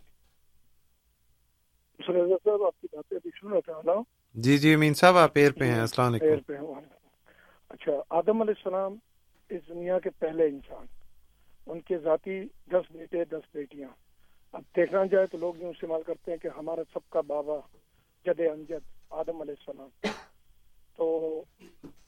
صاحب 2.00 2.64
آپ 2.64 2.82
کی 2.82 2.88
باتیں 2.92 3.18
ابھی 3.18 3.30
سن 3.42 3.48
رہا 3.48 3.60
تھا 3.60 3.94
جی 4.34 4.58
جی 4.58 4.74
امین 4.74 4.94
صاحب 4.94 5.18
آپ 5.18 5.32
ایئر 5.36 5.52
پہ 5.52 5.66
ہیں 5.66 5.80
السلام 5.80 6.18
خیر 6.20 6.34
علیکم 6.34 6.80
اچھا 7.70 7.92
آدم 8.10 8.42
علیہ 8.42 8.54
السلام 8.58 8.96
اس 9.50 9.62
دنیا 9.70 10.00
کے 10.00 10.10
پہلے 10.10 10.46
انسان 10.46 10.86
ان 11.66 11.82
کے 11.82 11.98
ذاتی 11.98 12.44
دس 12.72 12.92
بیٹے 12.92 13.26
دس 13.26 13.46
بیٹیاں۔ 13.54 13.90
اب 14.52 14.62
دیکھنا 14.76 15.06
جائے 15.06 15.28
تو 15.28 15.38
لوگ 15.38 15.58
یوں 15.58 15.70
استعمال 15.70 16.02
کرتے 16.04 16.32
ہیں 16.32 16.38
کہ 16.38 16.50
ہمارا 16.58 16.82
سب 16.94 17.10
کا 17.10 17.22
بابا 17.22 17.60
جد 18.26 18.40
امجد 18.40 18.84
آدم 19.10 19.42
علیہ 19.42 19.56
السلام۔ 19.60 20.08
تو 20.98 21.44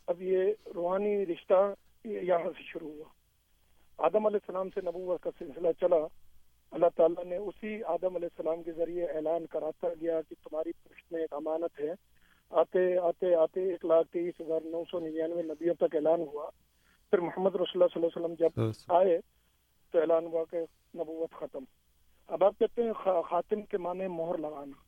اب 0.07 0.21
یہ 0.21 0.53
روحانی 0.75 1.25
رشتہ 1.25 1.73
یہ 2.03 2.19
یہاں 2.21 2.51
سے 2.57 2.63
شروع 2.63 2.91
ہوا۔ 2.91 3.09
آدم 3.97 4.25
علیہ 4.25 4.39
السلام 4.41 4.69
سے 4.69 4.81
نبوت 4.81 5.23
کا 5.23 5.29
سلسلہ 5.39 5.67
چلا۔ 5.79 6.24
اللہ 6.71 6.85
تعالیٰ 6.95 7.25
نے 7.25 7.37
اسی 7.37 7.83
آدم 7.83 8.15
علیہ 8.15 8.27
السلام 8.37 8.63
کے 8.63 8.71
ذریعے 8.71 9.05
اعلان 9.05 9.45
کراتا 9.45 9.87
گیا 10.01 10.21
کہ 10.21 10.35
تمہاری 10.49 10.71
پشت 10.71 11.11
میں 11.11 11.21
ایک 11.21 11.33
امانت 11.33 11.79
ہے۔ 11.79 11.93
آتے 12.49 12.97
آتے 12.97 13.35
آتے 13.35 13.63
ایک 13.63 13.85
لاکھ 13.85 14.07
تیئیس 14.07 14.41
ہزار 14.41 14.59
نو 14.65 14.83
سو 14.91 14.99
ننانوے 14.99 15.43
نبیوں 15.43 15.75
تک 15.75 15.95
اعلان 15.95 16.21
ہوا۔ 16.21 16.49
پھر 17.09 17.19
محمد 17.19 17.55
رسول 17.55 17.83
اللہ 17.83 17.85
صلی 17.93 18.03
اللہ 18.03 18.17
علیہ 18.17 18.25
وسلم 18.25 18.33
جب 18.33 18.71
آئے 18.87 19.19
تو 19.91 19.99
اعلان 19.99 20.25
ہوا 20.25 20.43
کہ 20.51 20.57
نبوت 20.97 21.31
ختم۔ 21.31 21.63
اب 22.27 22.43
آپ 22.43 22.59
کہتے 22.59 22.83
ہیں 22.83 22.93
خا- 22.93 23.23
خاتم 23.29 23.61
کے 23.61 23.77
معنی 23.77 24.07
مہر 24.07 24.37
لگانا۔ 24.37 24.81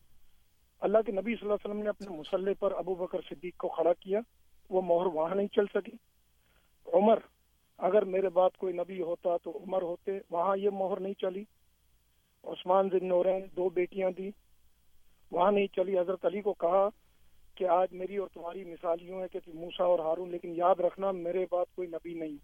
اللہ 0.80 0.98
کے 1.06 1.12
نبی 1.12 1.36
صلی 1.36 1.42
اللہ 1.42 1.54
علیہ 1.54 1.70
وسلم 1.70 1.84
نے 1.84 1.90
اپنے 1.90 2.10
مسلح 2.10 2.52
پر 2.60 2.72
ابو 2.72 2.96
بکر 2.96 3.20
صدیق 3.30 3.58
کو 3.58 3.68
کھڑا 3.68 3.94
کیا۔ 3.94 4.20
وہ 4.70 4.82
مہر 4.82 5.06
وہاں 5.06 5.36
نہیں 5.36 5.48
چل 5.48 5.66
سکی۔ 5.74 5.98
عمر 6.94 7.20
اگر 7.78 8.06
میرے 8.06 8.30
بعد 8.30 8.50
کوئی 8.58 8.74
نبی 8.74 9.02
ہوتا 9.02 9.38
تو 9.44 9.52
عمر 9.52 9.82
ہوتے 9.82 10.12
وہاں 10.30 10.58
یہ 10.58 10.70
مہر 10.70 11.00
نہیں 11.00 11.14
چلی۔ 11.14 11.44
عثمان 12.48 12.90
ذن 12.90 13.08
نورین 13.08 13.46
دو 13.56 13.70
بیٹیاں 13.70 14.12
دی 14.12 14.32
وہاں 15.32 15.52
نہیں 15.52 15.68
چلی، 15.68 16.00
حضرت 16.00 16.26
علی 16.26 16.42
کو 16.42 16.54
کہا 16.54 16.90
کہ 17.56 17.64
آج 17.64 17.88
میری 17.92 18.18
اور 18.18 18.28
تمہاری 18.34 18.64
مثال 18.64 18.98
یوں 19.02 19.22
ہے 19.22 19.28
کہ 19.28 19.40
موسا 19.54 19.84
اور 19.84 20.00
ہارون، 20.00 20.30
لیکن 20.32 20.54
یاد 20.56 20.80
رکھنا 20.80 21.12
میرے 21.12 21.46
بعد 21.52 21.76
کوئی 21.76 21.88
نبی 21.88 22.14
نہیں 22.14 22.38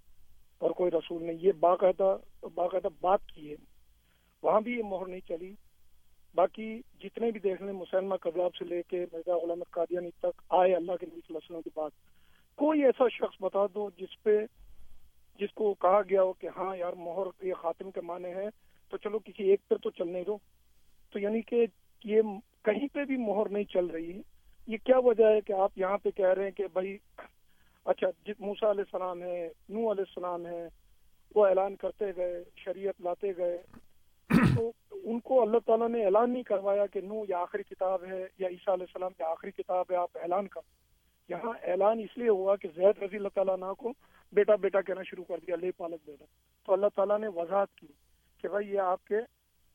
اور 0.58 0.72
کوئی 0.72 0.91
رسول 0.91 1.24
نہیں۔ 1.24 1.38
یہ 1.39 1.51
باقاعدہ 1.60 2.18
باقاعدہ 2.56 2.88
بات 3.01 3.20
کی 3.28 3.51
ہے۔ 3.51 3.56
وہاں 4.43 4.62
بھی 4.62 4.78
یہ 4.78 4.84
مہر 4.84 5.06
نہیں 5.06 5.28
چلی۔ 5.28 5.54
باقی 6.36 6.82
جتنے 6.99 7.32
بھی 7.32 7.39
دیکھ 7.39 7.62
لیں، 7.62 7.74
مسلمہ 7.74 8.16
کباب 8.16 8.56
سے 8.56 8.66
لے 8.66 8.82
کے 8.88 9.06
مرزا 9.14 9.38
غلام 9.38 9.64
قادیانی 9.70 10.10
تک 10.12 10.41
آئے 10.49 10.76
اللہ 10.76 10.91
کے 10.91 11.06
نبی 11.06 11.22
صلی 11.28 11.36
اللہ 11.36 11.38
علیہ 11.38 11.58
وسلم 11.58 11.62
کے 11.62 11.70
بعد۔ 11.76 11.89
کوئی 12.56 12.84
ایسا 12.84 13.04
شخص 13.12 13.41
بتا 13.41 13.60
دو 13.74 13.89
جس 13.97 14.24
پہ، 14.24 14.39
جس 15.39 15.54
کو 15.54 15.74
کہا 15.74 16.01
گیا 16.10 16.24
ہو 16.24 16.34
کہ 16.34 16.49
ہاں 16.58 16.78
یار، 16.78 16.93
مہر 16.93 17.45
یہ 17.45 17.54
خاتم 17.54 17.91
کے 17.91 18.01
معنی 18.01 18.26
ہے۔ 18.26 18.47
تو 18.94 18.98
چلو 18.98 19.20
کسی 19.20 19.44
ایک 19.44 19.68
پر 19.68 19.78
تو 19.78 19.89
چلنے 19.89 20.24
دو 20.24 20.38
تو 21.12 21.20
یعنی 21.20 21.41
کہ 21.41 21.66
یہ 22.06 22.22
کہیں 22.66 22.88
پہ 22.94 23.06
بھی 23.06 23.18
مہر 23.18 23.50
نہیں 23.50 23.64
چل 23.64 23.86
رہی 23.86 24.18
ہے۔ 24.18 24.22
یہ 24.68 24.78
کیا 24.84 24.98
وجہ 24.98 25.26
ہے 25.26 25.41
کہ 25.41 25.54
آپ 25.54 25.72
یہاں 25.76 25.98
پہ 25.98 26.10
کہہ 26.12 26.34
رہے 26.34 26.44
ہیں 26.44 26.52
کہ 26.52 26.64
بھائی 26.74 26.98
اچھا 27.86 28.08
جس 28.26 28.39
موسا 28.39 28.72
علیہ 28.72 28.82
السلام 28.82 29.24
ہے 29.24 29.50
نو 29.70 29.80
علیہ 29.80 30.04
السلام 30.08 30.46
ہے 30.46 30.68
وہ 31.36 31.48
اعلان 31.48 31.76
کرتے 31.76 32.06
گئے، 32.16 32.44
شریعت 32.56 33.02
لاتے 33.02 33.38
گئے۔ 33.38 33.58
تو 34.56 34.72
ان 34.91 35.20
کو 35.20 35.41
اللہ 35.41 35.58
تعالیٰ 35.66 35.89
نے 35.89 36.06
اعلان 36.06 36.34
نہیں 36.34 36.44
کروایا 36.44 36.86
کہ 36.86 37.02
نو 37.02 37.24
یا 37.30 37.38
آخری 37.38 37.64
کتاب 37.64 38.04
ہے 38.04 38.28
یا 38.39 38.48
عیسیٰ 38.48 38.74
علیہ 38.74 38.86
السلام 38.89 39.14
کی 39.18 39.24
آخری 39.24 39.52
کتاب 39.52 39.86
ہے، 39.91 39.96
آپ 39.96 40.10
اعلان 40.16 40.48
کر 40.48 40.62
یہاں 41.30 41.54
اعلان 41.64 42.00
اس 42.00 42.18
لیے 42.18 42.30
ہوا 42.30 42.56
کہ 42.56 42.70
زید 42.76 43.04
رضی 43.04 43.16
اللہ 43.16 43.28
تعالیٰ 43.34 43.54
عنہ 43.54 43.74
کو 43.74 43.94
بیٹا 44.32 44.56
بیٹا 44.56 44.82
کہنا 44.82 45.04
شروع 45.04 45.24
کر 45.24 45.38
دیا، 45.48 45.56
لے 45.56 45.72
پالک 45.72 46.00
بیٹا۔ 46.06 46.26
تو 46.66 46.74
اللہ 46.74 46.88
تعالیٰ 46.96 47.20
نے 47.20 47.28
وضاحت 47.28 47.76
کی۔ 47.76 47.88
کہ 48.44 48.50
بھائی 48.50 48.74
یہ 48.74 48.80
آپ 48.80 49.06
کے 49.06 49.16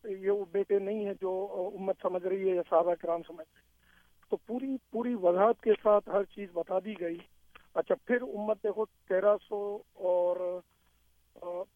یہ 0.04 0.30
وہ 0.30 0.44
بیٹے 0.52 0.78
نہیں 0.78 1.06
ہیں 1.06 1.14
جو 1.20 1.30
امت 1.74 1.96
سمجھ 2.02 2.26
رہی 2.26 2.50
ہے 2.50 2.54
یا 2.54 2.62
صحابہ 2.70 2.94
کرام 2.94 3.20
سمجھ 3.26 3.46
رہی 3.54 3.62
تو 4.30 4.36
پوری 4.36 4.76
پوری 4.90 5.14
وضاحت 5.14 5.62
کے 5.62 5.70
ساتھ 5.82 6.08
ہر 6.08 6.24
چیز 6.24 6.48
بتا 6.52 6.78
دی 6.84 7.00
گئی۔ 7.00 7.18
اچھا 7.74 7.94
پھر 8.04 8.22
امت 8.22 8.62
دیکھو، 8.62 8.84
تیرہ 8.84 9.36
سو 9.48 9.78
اور 9.92 10.60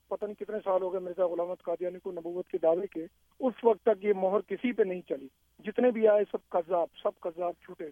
پتہ 0.09 0.25
نہیں 0.25 0.35
کتنے 0.35 0.57
سال 0.65 0.83
ہو 0.83 0.93
گئے 0.93 1.01
مرزا 1.01 1.27
غلامت 1.27 1.63
قادیانی 1.63 1.99
کو 1.99 2.13
نبوت 2.13 2.49
کے 2.49 2.59
دعوے 2.59 2.87
کے۔ 2.87 3.07
اس 3.41 3.65
وقت 3.65 3.83
تک 3.83 4.05
یہ 4.05 4.13
مہر 4.17 4.41
کسی 4.41 4.73
پہ 4.73 4.83
نہیں 4.83 5.01
چلی۔ 5.09 5.29
جتنے 5.65 5.91
بھی 5.91 6.09
آئے، 6.09 6.25
سب 6.33 6.49
قذاب 6.49 6.89
سب 7.03 7.21
قذاب 7.21 7.53
چھوٹے۔ 7.63 7.85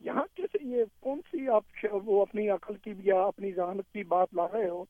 یہاں 0.00 0.24
کیسے 0.34 0.58
یہ 0.60 0.84
کون 1.00 1.20
سی 1.30 1.48
آپ 1.48 1.86
وہ 1.92 2.22
اپنی 2.22 2.48
عقل 2.48 2.74
کی 2.74 2.92
یا 3.04 3.22
اپنی 3.22 3.52
ذہانت 3.52 3.92
کی 3.92 4.02
بات 4.02 4.28
لا 4.34 4.46
رہے 4.52 4.68
ہو؟ 4.68 4.84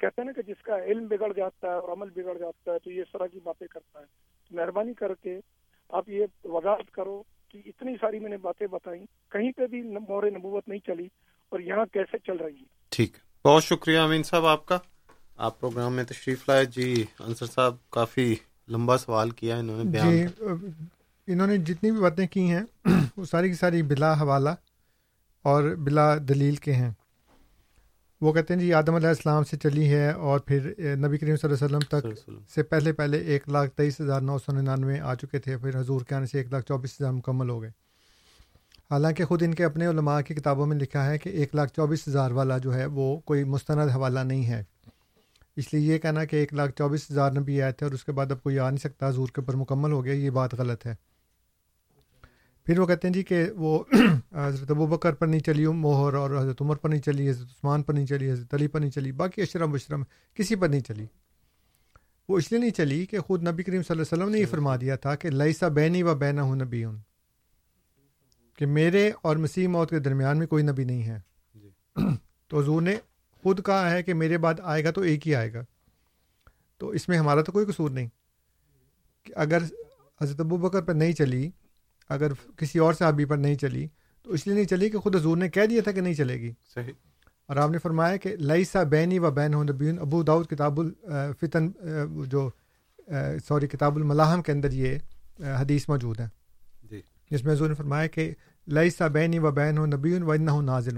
کہتے 0.00 0.20
ہیں 0.20 0.26
نا 0.26 0.32
کہ 0.32 0.42
جس 0.42 0.62
کا 0.62 0.84
علم 0.84 1.06
بگڑ 1.06 1.32
جاتا 1.32 1.66
ہے 1.68 1.72
اور 1.72 1.88
عمل 1.92 2.10
بگڑ 2.10 2.38
جاتا 2.38 2.72
ہے 2.72 2.78
تو 2.78 2.90
یہ 2.90 3.02
اس 3.02 3.12
طرح 3.12 3.26
کی 3.26 3.38
باتیں 3.44 3.66
کرتا 3.66 4.00
ہے۔ 4.00 4.04
مہربانی 4.50 4.94
کر 4.94 5.14
کے 5.14 5.40
آپ 5.88 6.08
یہ 6.08 6.26
وضاحت 6.44 6.90
کرو 6.90 7.22
کہ 7.48 7.62
اتنی 7.66 7.94
ساری 8.00 8.18
میں 8.18 8.30
نے 8.30 8.36
باتیں 8.36 8.66
بتائیں 8.66 9.06
کہیں 9.30 9.52
پہ 9.52 9.66
بھی 9.66 9.82
مور 9.82 10.22
نبوت 10.22 10.68
نہیں 10.68 10.78
چلی 10.86 11.08
اور 11.48 11.60
یہاں 11.60 11.84
کیسے 11.92 12.18
چل 12.18 12.36
رہی 12.36 12.54
ہے 12.54 12.64
ٹھیک۔ 12.88 13.12
بہت 13.44 13.64
شکریہ 13.64 13.98
امین 13.98 14.22
صاحب 14.22 14.46
آپ 14.46 14.66
کا۔ 14.66 14.78
آپ 15.36 15.60
پروگرام 15.60 15.92
میں 15.92 16.04
تشریف 16.04 16.48
لائے۔ 16.48 16.64
جی 16.64 17.04
انصر 17.20 17.46
صاحب 17.46 17.74
کافی 17.90 18.34
لمبا 18.68 18.98
سوال 18.98 19.30
کیا 19.30 19.56
انہوں 19.56 19.84
نے 19.84 19.90
بیان 19.90 20.10
جی 20.10 21.32
انہوں 21.32 21.46
نے 21.46 21.56
جتنی 21.56 21.90
بھی 21.90 22.00
باتیں 22.00 22.26
کی 22.26 22.50
ہیں 22.50 22.62
وہ 23.16 23.24
ساری 23.24 23.48
کی 23.48 23.54
ساری 23.54 23.82
بلا 23.82 24.12
حوالہ 24.20 24.50
اور 25.42 25.74
بلا 25.74 26.16
دلیل 26.28 26.56
کے 26.56 26.72
ہیں۔ 26.72 26.90
وہ 28.20 28.32
کہتے 28.32 28.54
ہیں 28.54 28.60
جی 28.60 28.72
آدم 28.72 28.94
علیہ 28.94 29.08
السلام 29.08 29.44
سے 29.44 29.56
چلی 29.56 29.88
ہے 29.88 30.10
اور 30.10 30.40
پھر 30.40 30.66
نبی 30.96 31.18
کریم 31.18 31.36
صلی 31.36 31.50
اللہ 31.50 31.64
علیہ 31.64 31.76
وسلم 31.76 31.78
تک 31.78 32.30
سے 32.54 32.62
پہلے 32.62 32.92
پہلے 32.92 33.18
ایک 33.18 33.48
لاکھ 33.48 33.70
تیئیس 33.70 34.00
ہزار 34.00 34.20
نو 34.20 34.38
سو 34.38 34.52
ننانوے 34.52 35.00
آ 35.00 35.14
چکے 35.14 35.38
تھے 35.38 35.56
پھر 35.56 35.78
حضور 35.80 36.00
کے 36.00 36.14
آنے 36.14 36.26
سے 36.26 36.38
ایک 36.38 36.52
لاکھ 36.52 36.66
چوبیس 36.66 37.00
ہزار 37.00 37.12
مکمل 37.12 37.50
ہو 37.50 37.62
گئے۔ 37.62 37.70
حالانکہ 38.90 39.24
خود 39.24 39.42
ان 39.42 39.54
کے 39.54 39.64
اپنے 39.64 39.86
علماء 39.86 40.20
کی 40.20 40.34
کتابوں 40.34 40.66
میں 40.66 40.76
لکھا 40.76 41.06
ہے 41.06 41.18
کہ 41.18 41.28
ایک 41.28 41.54
لاکھ 41.54 41.72
چوبیس 41.72 42.08
ہزار 42.08 42.30
والا 42.30 42.58
جو 42.58 42.74
ہے 42.74 42.86
وہ 42.86 43.16
کوئی 43.20 43.44
مستند 43.44 43.90
حوالہ 43.90 44.20
نہیں 44.20 44.46
ہے۔ 44.46 44.62
اس 45.56 45.72
لیے 45.74 45.92
یہ 45.92 45.98
کہنا 45.98 46.24
کہ 46.24 46.36
ایک 46.36 46.54
لاکھ 46.54 46.72
چوبیس 46.78 47.10
ہزار 47.10 47.32
نبی 47.32 47.62
آئے 47.62 47.72
تھے 47.72 47.86
اور 47.86 47.92
اس 47.92 48.04
کے 48.04 48.12
بعد 48.12 48.32
اب 48.32 48.42
کوئی 48.42 48.58
آ 48.58 48.70
نہیں 48.70 48.78
سکتا 48.78 49.08
حضور 49.08 49.28
کے 49.28 49.40
اوپر 49.40 49.56
مکمل 49.56 49.92
ہو 49.92 50.04
گیا 50.04 50.14
یہ 50.14 50.30
بات 50.30 50.54
غلط 50.54 50.86
ہے۔ 50.86 50.94
پھر 52.70 52.78
وہ 52.78 52.86
کہتے 52.86 53.08
ہیں 53.08 53.12
جی 53.12 53.22
کہ 53.22 53.50
وہ 53.56 53.84
حضرت 54.32 54.70
ابو 54.70 54.86
بکر 54.86 55.12
پر 55.12 55.26
نہیں 55.26 55.40
چلی 55.40 55.66
مہر 55.66 56.14
اور 56.14 56.30
حضرت 56.30 56.62
عمر 56.62 56.76
پر 56.76 56.88
نہیں 56.88 57.00
چلی 57.00 57.30
حضرت 57.30 57.46
عثمان 57.46 57.82
پر 57.82 57.94
نہیں 57.94 58.06
چلی 58.06 58.32
حضرت 58.32 58.54
علی 58.54 58.68
پر 58.68 58.80
نہیں 58.80 58.90
چلی 58.90 59.12
باقی 59.12 59.42
اشرم 59.42 59.72
وشرم 59.72 60.02
کسی 60.34 60.54
پر 60.54 60.68
نہیں 60.68 60.80
چلی۔ 60.80 61.06
وہ 62.28 62.38
اس 62.38 62.52
لیے 62.52 62.60
نہیں 62.60 62.70
چلی 62.70 63.06
کہ 63.06 63.18
خود 63.18 63.48
نبی 63.48 63.62
کریم 63.62 63.82
صلی 63.82 63.94
اللہ 63.94 64.02
علیہ 64.02 64.22
وسلم 64.22 64.34
نے 64.34 64.40
یہ 64.40 64.46
فرما 64.46 64.76
دیا 64.76 64.96
تھا 64.96 65.14
کہ 65.14 65.30
لئیسا 65.30 65.68
بینی 65.68 66.02
و 66.02 66.14
بینا 66.14 66.42
ہوں 66.42 66.56
نبی 66.56 66.84
ہوں 66.84 66.96
کہ 68.58 68.66
میرے 68.66 69.12
اور 69.22 69.36
مسیح 69.36 69.68
موت 69.68 69.90
کے 69.90 69.98
درمیان 69.98 70.38
میں 70.38 70.46
کوئی 70.46 70.64
نبی 70.64 70.84
نہیں 70.84 71.02
ہے۔ 71.02 71.20
جی۔ 71.54 71.70
تو 72.48 72.60
حضور 72.60 72.82
نے 72.82 72.96
خود 73.42 73.64
کہا 73.64 73.90
ہے 73.90 74.02
کہ 74.02 74.14
میرے 74.14 74.38
بعد 74.38 74.54
آئے 74.62 74.84
گا 74.84 74.90
تو 74.90 75.00
ایک 75.00 75.28
ہی 75.28 75.34
آئے 75.34 75.52
گا۔ 75.52 75.64
تو 76.78 76.88
اس 76.88 77.08
میں 77.08 77.18
ہمارا 77.18 77.42
تو 77.42 77.52
کوئی 77.52 77.66
قصور 77.66 77.90
نہیں 77.90 78.08
کہ 79.22 79.32
اگر 79.36 79.62
حضرت 80.20 80.40
ابو 80.40 80.56
بکر 80.56 80.82
پر 80.82 80.94
نہیں 80.94 81.12
چلی 81.12 81.50
اگر 82.10 82.32
کسی 82.56 82.78
اور 82.78 82.94
صحابی 82.94 83.24
پر 83.24 83.36
نہیں 83.36 83.54
چلی 83.54 83.88
تو 84.22 84.32
اس 84.32 84.46
لیے 84.46 84.56
نہیں 84.56 84.66
چلی 84.66 84.90
کہ 84.90 84.98
خود 84.98 85.16
حضور 85.16 85.36
نے 85.36 85.48
کہہ 85.48 85.66
دیا 85.66 85.82
تھا 85.82 85.92
کہ 85.92 86.00
نہیں 86.00 86.14
چلے 86.14 86.40
گی۔ 86.40 86.52
صحیح۔ 86.74 86.92
اور 87.46 87.56
آپ 87.56 87.70
نے 87.70 87.78
فرمایا 87.78 88.16
کہ 88.16 88.36
لئی 88.36 88.64
سا 88.64 88.82
بینی 88.82 89.18
و 89.18 89.30
بین 89.30 89.54
ہوں 89.54 89.64
نبی 89.64 89.90
ابو 89.90 90.22
داود 90.22 90.46
کتاب 90.46 90.80
الفتن 90.80 91.70
جو 92.26 92.50
سوری 93.48 93.66
کتاب 93.66 93.96
الملاحم 93.96 94.42
کے 94.42 94.52
اندر 94.52 94.72
یہ 94.72 94.98
حدیث 95.60 95.88
موجود 95.88 96.20
ہے 96.20 96.26
جی۔ 96.90 97.02
جس 97.30 97.44
میں 97.44 97.52
حضور 97.52 97.68
نے 97.68 97.74
فرمایا 97.74 98.06
کہ 98.06 98.34
لئی 98.68 98.90
سا 98.90 99.06
بینی 99.06 99.38
و 99.38 99.50
بین 99.50 99.78
ہوں 99.78 99.86
نبی 99.86 100.14
و 100.14 100.34
نہ 100.34 100.50
نازل 100.60 100.96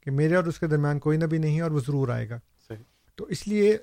کہ 0.00 0.10
میرے 0.10 0.34
اور 0.34 0.44
اس 0.44 0.58
کے 0.58 0.66
درمیان 0.66 0.98
کوئی 0.98 1.18
نبی 1.18 1.38
نہیں 1.38 1.60
اور 1.60 1.70
وہ 1.70 1.80
ضرور 1.80 2.08
آئے 2.08 2.28
گا۔ 2.28 2.38
صحیح۔ 2.68 2.82
تو 3.14 3.24
اس 3.24 3.48
لیے 3.48 3.78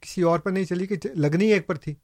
کسی 0.00 0.22
اور 0.22 0.38
پر 0.38 0.50
نہیں 0.50 0.64
چلی 0.64 0.86
کہ 0.86 0.96
لگنی 1.04 1.52
ایک 1.52 1.66
پر 1.66 1.74
تھی۔ 1.74 1.94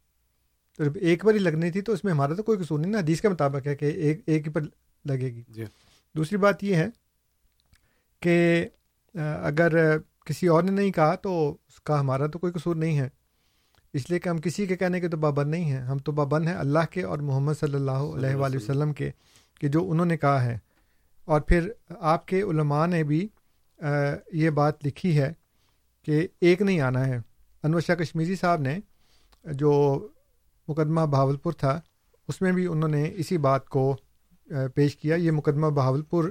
تو 0.78 0.84
جب 0.84 0.92
ایک 1.00 1.24
پر 1.24 1.34
ہی 1.34 1.38
لگنی 1.38 1.70
تھی 1.70 1.80
تو 1.80 1.92
اس 1.92 2.04
میں 2.04 2.12
ہمارا 2.12 2.34
تو 2.34 2.42
کوئی 2.42 2.58
قصور 2.58 2.78
نہیں 2.78 2.90
نا 2.90 2.98
حدیث 2.98 3.20
کے 3.20 3.28
مطابق 3.28 3.66
ہے 3.66 3.76
کہ 3.76 3.84
ایک 3.84 4.20
ایک 4.26 4.46
ہی 4.46 4.52
پر 4.52 4.60
لگے 5.04 5.26
گی۔ 5.26 5.42
جی۔ 5.48 5.64
دوسری 6.16 6.38
بات 6.38 6.64
یہ 6.64 6.74
ہے 6.74 6.86
کہ 8.20 8.68
اگر 9.42 9.98
کسی 9.98 10.46
اور 10.46 10.62
نے 10.62 10.70
نہیں 10.70 10.90
کہا 10.90 11.14
تو 11.14 11.56
اس 11.68 11.80
کا 11.80 12.00
ہمارا 12.00 12.26
تو 12.26 12.38
کوئی 12.38 12.52
قصور 12.52 12.76
نہیں 12.76 12.98
ہے۔ 12.98 13.08
اس 13.92 14.10
لیے 14.10 14.18
کہ 14.18 14.28
ہم 14.28 14.38
کسی 14.38 14.66
کے 14.66 14.76
کہنے 14.76 15.00
کے 15.00 15.08
تو 15.08 15.16
پابند 15.16 15.50
نہیں 15.50 15.64
ہیں۔ 15.64 15.80
ہم 15.80 15.98
تو 15.98 16.12
پابند 16.12 16.46
ہیں 16.46 16.54
اللہ 16.54 16.78
کے 16.90 17.02
اور 17.02 17.18
محمد 17.18 17.54
صلی 17.60 17.74
اللہ 17.74 17.90
علیہ 17.90 18.34
وآلہ 18.34 18.56
وسلم۔ 18.56 18.92
کے 18.92 19.10
کہ 19.60 19.68
جو 19.68 19.90
انہوں 19.90 20.06
نے 20.06 20.16
کہا 20.16 20.44
ہے۔ 20.44 20.58
اور 21.24 21.40
پھر 21.40 21.70
آپ 21.88 22.26
کے 22.26 22.42
علماء 22.42 22.86
نے 22.86 23.04
بھی 23.04 23.28
یہ 24.32 24.50
بات 24.50 24.86
لکھی 24.86 25.20
ہے 25.20 25.32
کہ 26.02 26.28
ایک 26.40 26.62
نہیں 26.62 26.80
آنا 26.80 27.06
ہے۔ 27.06 27.18
انور 27.62 27.80
شاہ 27.80 27.94
کشمیری 27.94 28.36
صاحب 28.36 28.60
نے 28.60 28.78
جو 29.44 30.00
مقدمہ 30.68 31.00
بہاولپور 31.00 31.52
تھا۔ 31.52 31.80
اس 32.28 32.40
میں 32.40 32.52
بھی 32.52 32.66
انہوں 32.66 32.88
نے 32.88 33.10
اسی 33.14 33.38
بات 33.38 33.68
کو 33.68 33.96
پیش 34.74 34.96
کیا۔ 34.96 35.16
یہ 35.16 35.30
مقدمہ 35.30 35.66
بہاولپور 35.66 36.30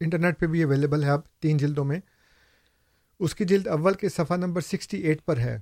انٹرنیٹ 0.00 0.38
پہ 0.40 0.46
بھی 0.46 0.62
اویلیبل 0.62 1.04
ہے 1.04 1.10
اب 1.10 1.20
تین 1.40 1.56
جلدوں 1.56 1.84
میں۔ 1.84 2.00
اس 3.20 3.34
کی 3.34 3.44
جلد 3.44 3.66
اول 3.66 3.94
کے 3.94 4.08
صفحہ 4.08 4.36
نمبر 4.36 4.60
سکسٹی 4.60 4.96
ایٹ 4.96 5.24
پر 5.24 5.36
ہے۔ 5.36 5.60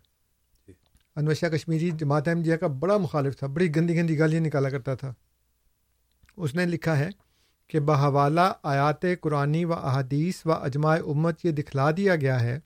جی۔ 0.67 0.73
انور 1.17 1.35
شاہ 1.35 1.49
کشمیری 1.49 1.91
جماعت 1.91 2.29
احمدیہ 2.29 2.57
کا 2.57 2.67
بڑا 2.67 2.97
مخالف 2.97 3.39
تھا 3.39 3.47
بڑی 3.47 3.77
گندی 3.77 3.97
گندی 3.97 4.19
گالیاں 4.19 4.41
نکالا 4.41 4.69
کرتا 4.69 4.95
تھا۔ 4.95 5.13
اس 6.37 6.55
نے 6.55 6.67
لکھا 6.67 6.99
ہے 6.99 7.11
کہ 7.69 7.81
بحوالہ 7.81 8.53
آیات 8.63 9.05
قرآنی 9.21 9.65
و 9.65 9.73
احادیث 9.73 10.47
و 10.47 10.53
اجماع 10.53 10.97
امت 11.07 11.45
یہ 11.45 11.51
دکھلا 11.51 11.91
دیا 11.91 12.17
گیا 12.17 12.41
ہے 12.41 12.59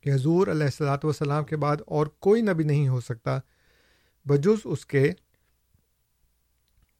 کہ 0.00 0.12
حضور 0.12 0.46
علیہ 0.46 0.64
السلاۃ 0.64 1.04
والسلام 1.04 1.44
کے 1.44 1.56
بعد 1.56 1.76
اور 1.86 2.06
کوئی 2.06 2.42
نبی 2.42 2.64
نہیں 2.64 2.88
ہو 2.88 3.00
سکتا۔ 3.00 3.38
بجز 4.24 4.60
اس 4.64 4.86
کے 4.86 5.12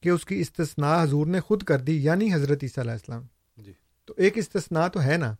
کہ 0.01 0.09
اس 0.09 0.25
کی 0.25 0.41
استثناء 0.41 1.03
حضور 1.03 1.25
نے 1.25 1.39
خود 1.39 1.63
کر 1.63 1.79
دی 1.79 2.03
یعنی 2.03 2.33
حضرت 2.33 2.63
اللہ 2.63 2.81
علیہ 2.81 2.91
السلام۔ 2.91 3.25
جی۔ 3.57 3.73
تو 4.05 4.13
ایک 4.17 4.37
استثناء 4.37 4.87
تو 4.87 5.03
ہے 5.03 5.17
نا۔ 5.17 5.35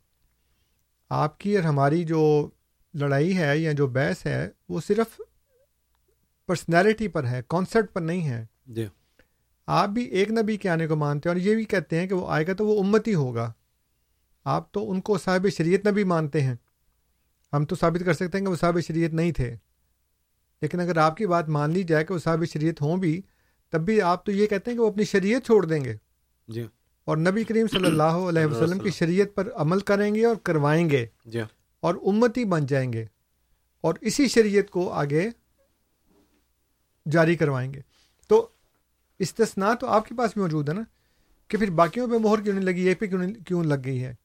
آپ 1.09 1.39
کی 1.39 1.55
اور 1.55 1.63
ہماری 1.63 2.03
جو 2.03 2.49
لڑائی 2.93 3.37
ہے 3.37 3.57
یا 3.57 3.71
جو 3.71 3.87
بحث 3.87 4.25
ہے 4.25 4.49
وہ 4.69 4.81
صرف 4.87 5.21
پرسنالٹی 6.45 7.07
پر 7.07 7.27
ہے 7.27 7.41
کانسرٹ 7.47 7.93
پر 7.93 8.01
نہیں 8.01 8.29
ہے۔ 8.29 8.45
جی۔ 8.65 8.87
آپ 9.67 9.89
بھی 9.89 10.03
ایک 10.03 10.31
نبی 10.31 10.57
کے 10.57 10.69
آنے 10.69 10.87
کو 10.87 10.95
مانتے 10.95 11.29
ہیں 11.29 11.35
اور 11.35 11.45
یہ 11.45 11.55
بھی 11.55 11.65
کہتے 11.65 11.99
ہیں 11.99 12.07
کہ 12.07 12.15
وہ 12.15 12.31
آئے 12.31 12.47
گا 12.47 12.53
تو 12.53 12.67
وہ 12.67 12.83
امت 12.83 13.07
ہی 13.07 13.13
ہوگا۔ 13.13 13.53
آپ 14.43 14.71
تو 14.71 14.91
ان 14.91 15.01
کو 15.01 15.17
صاحب 15.17 15.47
شریعت 15.57 15.87
نبی 15.87 16.03
مانتے 16.03 16.41
ہیں۔ 16.41 16.55
ہم 17.53 17.65
تو 17.65 17.75
ثابت 17.75 18.05
کر 18.05 18.13
سکتے 18.13 18.37
ہیں 18.37 18.45
کہ 18.45 18.51
وہ 18.51 18.55
صاحب 18.55 18.79
شریعت 18.81 19.13
نہیں 19.13 19.31
تھے۔ 19.31 19.55
لیکن 20.65 20.79
اگر 20.79 20.97
آپ 20.97 21.17
کی 21.17 21.27
بات 21.27 21.49
مان 21.49 21.71
لی 21.71 21.83
جائے 21.83 22.05
کہ 22.05 22.13
وہ 22.13 22.19
صاحب 22.19 22.45
شریعت 22.45 22.81
ہوں 22.81 22.97
بھی 22.97 23.21
تب 23.69 23.81
بھی 23.81 24.01
آپ 24.01 24.25
تو 24.25 24.31
یہ 24.31 24.47
کہتے 24.47 24.71
ہیں 24.71 24.77
کہ 24.77 24.83
وہ 24.83 24.87
اپنی 24.87 25.03
شریعت 25.03 25.45
چھوڑ 25.45 25.65
دیں 25.65 25.85
گے۔ 25.85 25.95
جی۔ 26.47 26.67
اور 27.05 27.17
نبی 27.17 27.43
کریم 27.43 27.67
صلی 27.67 27.85
اللہ 27.85 28.03
علیہ 28.03 28.45
وسلم 28.45 28.79
کی 28.79 28.89
شریعت 28.89 29.35
پر 29.35 29.49
عمل 29.55 29.79
کریں 29.79 30.15
گے 30.15 30.25
اور 30.25 30.35
کروائیں 30.35 30.89
گے۔ 30.89 31.05
جی۔ 31.25 31.39
اور 31.79 31.95
امتی 31.95 32.45
بن 32.45 32.65
جائیں 32.65 32.93
گے۔ 32.93 33.05
اور 33.81 33.93
اسی 34.01 34.27
شریعت 34.27 34.69
کو 34.69 34.93
آگے 34.93 35.29
جاری 37.11 37.35
کروائیں 37.35 37.73
گے۔ 37.73 37.81
تو 38.27 38.47
استثناء 39.19 39.73
تو 39.73 39.87
آپ 39.87 40.07
کے 40.07 40.15
پاس 40.15 40.33
بھی 40.33 40.41
موجود 40.41 40.69
ہے 40.69 40.73
نا 40.73 40.81
کہ 41.47 41.57
پھر 41.57 41.69
باقیوں 41.69 42.07
پہ 42.07 42.17
مہر 42.17 42.41
کیوں 42.41 42.55
نہیں 42.55 42.65
لگی؟ 42.65 42.85
یہ 42.85 42.93
پہ 42.93 43.05
کیوں 43.47 43.63
لگ 43.63 43.75
گئی 43.85 44.03
ہے؟ 44.03 44.15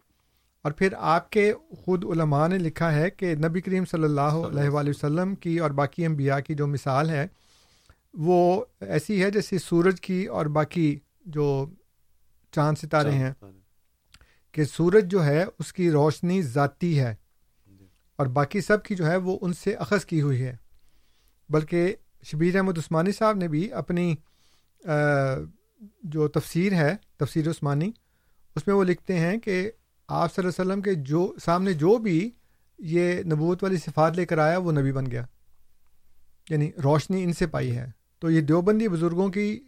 اور 0.65 0.73
پھر 0.73 0.95
آپ 0.99 1.31
کے 1.31 1.53
خود 1.85 2.05
علماء 2.05 2.49
نے 2.49 2.59
لکھا 2.59 2.93
ہے 2.93 3.11
کہ 3.11 3.35
نبی 3.35 3.61
کریم 3.61 3.85
صلی 3.85 4.05
اللہ 4.05 4.21
علیہ 4.21 4.69
وآلہ 4.69 4.91
وسلم 4.91 5.35
کی 5.35 5.59
اور 5.59 5.71
باقی 5.71 6.07
انبیاء 6.07 6.39
کی 6.41 6.55
جو 6.55 6.67
مثال 6.67 7.11
ہے 7.11 7.27
وہ 8.15 8.65
ایسی 8.81 9.23
ہے 9.23 9.31
جیسے 9.31 9.59
سورج 9.59 10.01
کی 10.01 10.25
اور 10.27 10.47
باقی 10.47 10.99
جو 11.27 11.67
چاند 12.53 12.79
ستارے 12.79 13.11
ہیں 13.11 13.33
کہ 14.55 14.65
سورج 14.65 15.11
جو 15.11 15.25
ہے 15.25 15.45
اس 15.59 15.73
کی 15.73 15.91
روشنی 15.91 16.43
ذاتی 16.43 16.99
ہے 17.01 17.15
اور 18.19 18.27
باقی 18.27 18.61
سب 18.61 18.85
کی 18.85 18.95
جو 18.95 19.07
ہے 19.07 19.17
وہ 19.17 19.39
ان 19.43 19.53
سے 19.53 19.75
اخذ 19.75 20.05
کی 20.05 20.21
ہوئی 20.23 20.43
ہے۔ 20.43 20.57
بلکہ 21.51 21.95
شبیر 22.23 22.57
احمد 22.57 22.79
عثمانی 22.79 23.13
صاحب 23.13 23.37
نے 23.37 23.49
بھی 23.49 23.73
اپنی 23.73 24.15
جو 26.03 26.29
تفسیر 26.29 26.73
ہے 26.73 26.95
تفسیر 27.17 27.51
عثمانی 27.51 27.91
اس 28.57 28.67
میں 28.67 28.75
وہ 28.75 28.85
لکھتے 28.85 29.19
ہیں 29.19 29.37
کہ 29.39 29.71
آپ 30.11 30.35
صلی 30.35 30.47
اللہ 30.47 30.63
علیہ 30.63 30.73
وسلم 30.73 30.83
کے 30.83 30.95
جو 30.95 31.35
سامنے 31.45 31.73
جو 31.73 31.99
بھی 31.99 32.31
یہ 32.79 33.23
نبوت 33.23 33.63
والی 33.63 33.77
صفات 33.77 34.17
لے 34.17 34.27
کر 34.27 34.39
آیا، 34.39 34.59
وہ 34.59 34.73
نبی 34.73 34.93
بن 34.93 35.11
گیا۔ 35.11 35.25
یعنی 36.51 36.71
روشنی 36.85 37.23
ان 37.23 37.33
سے 37.33 37.47
پائی 37.47 37.77
ہے۔ 37.77 37.87
تو 38.19 38.31
یہ 38.31 38.41
دیوبندی 38.41 38.89
بزرگوں 38.89 39.29
کی 39.29 39.61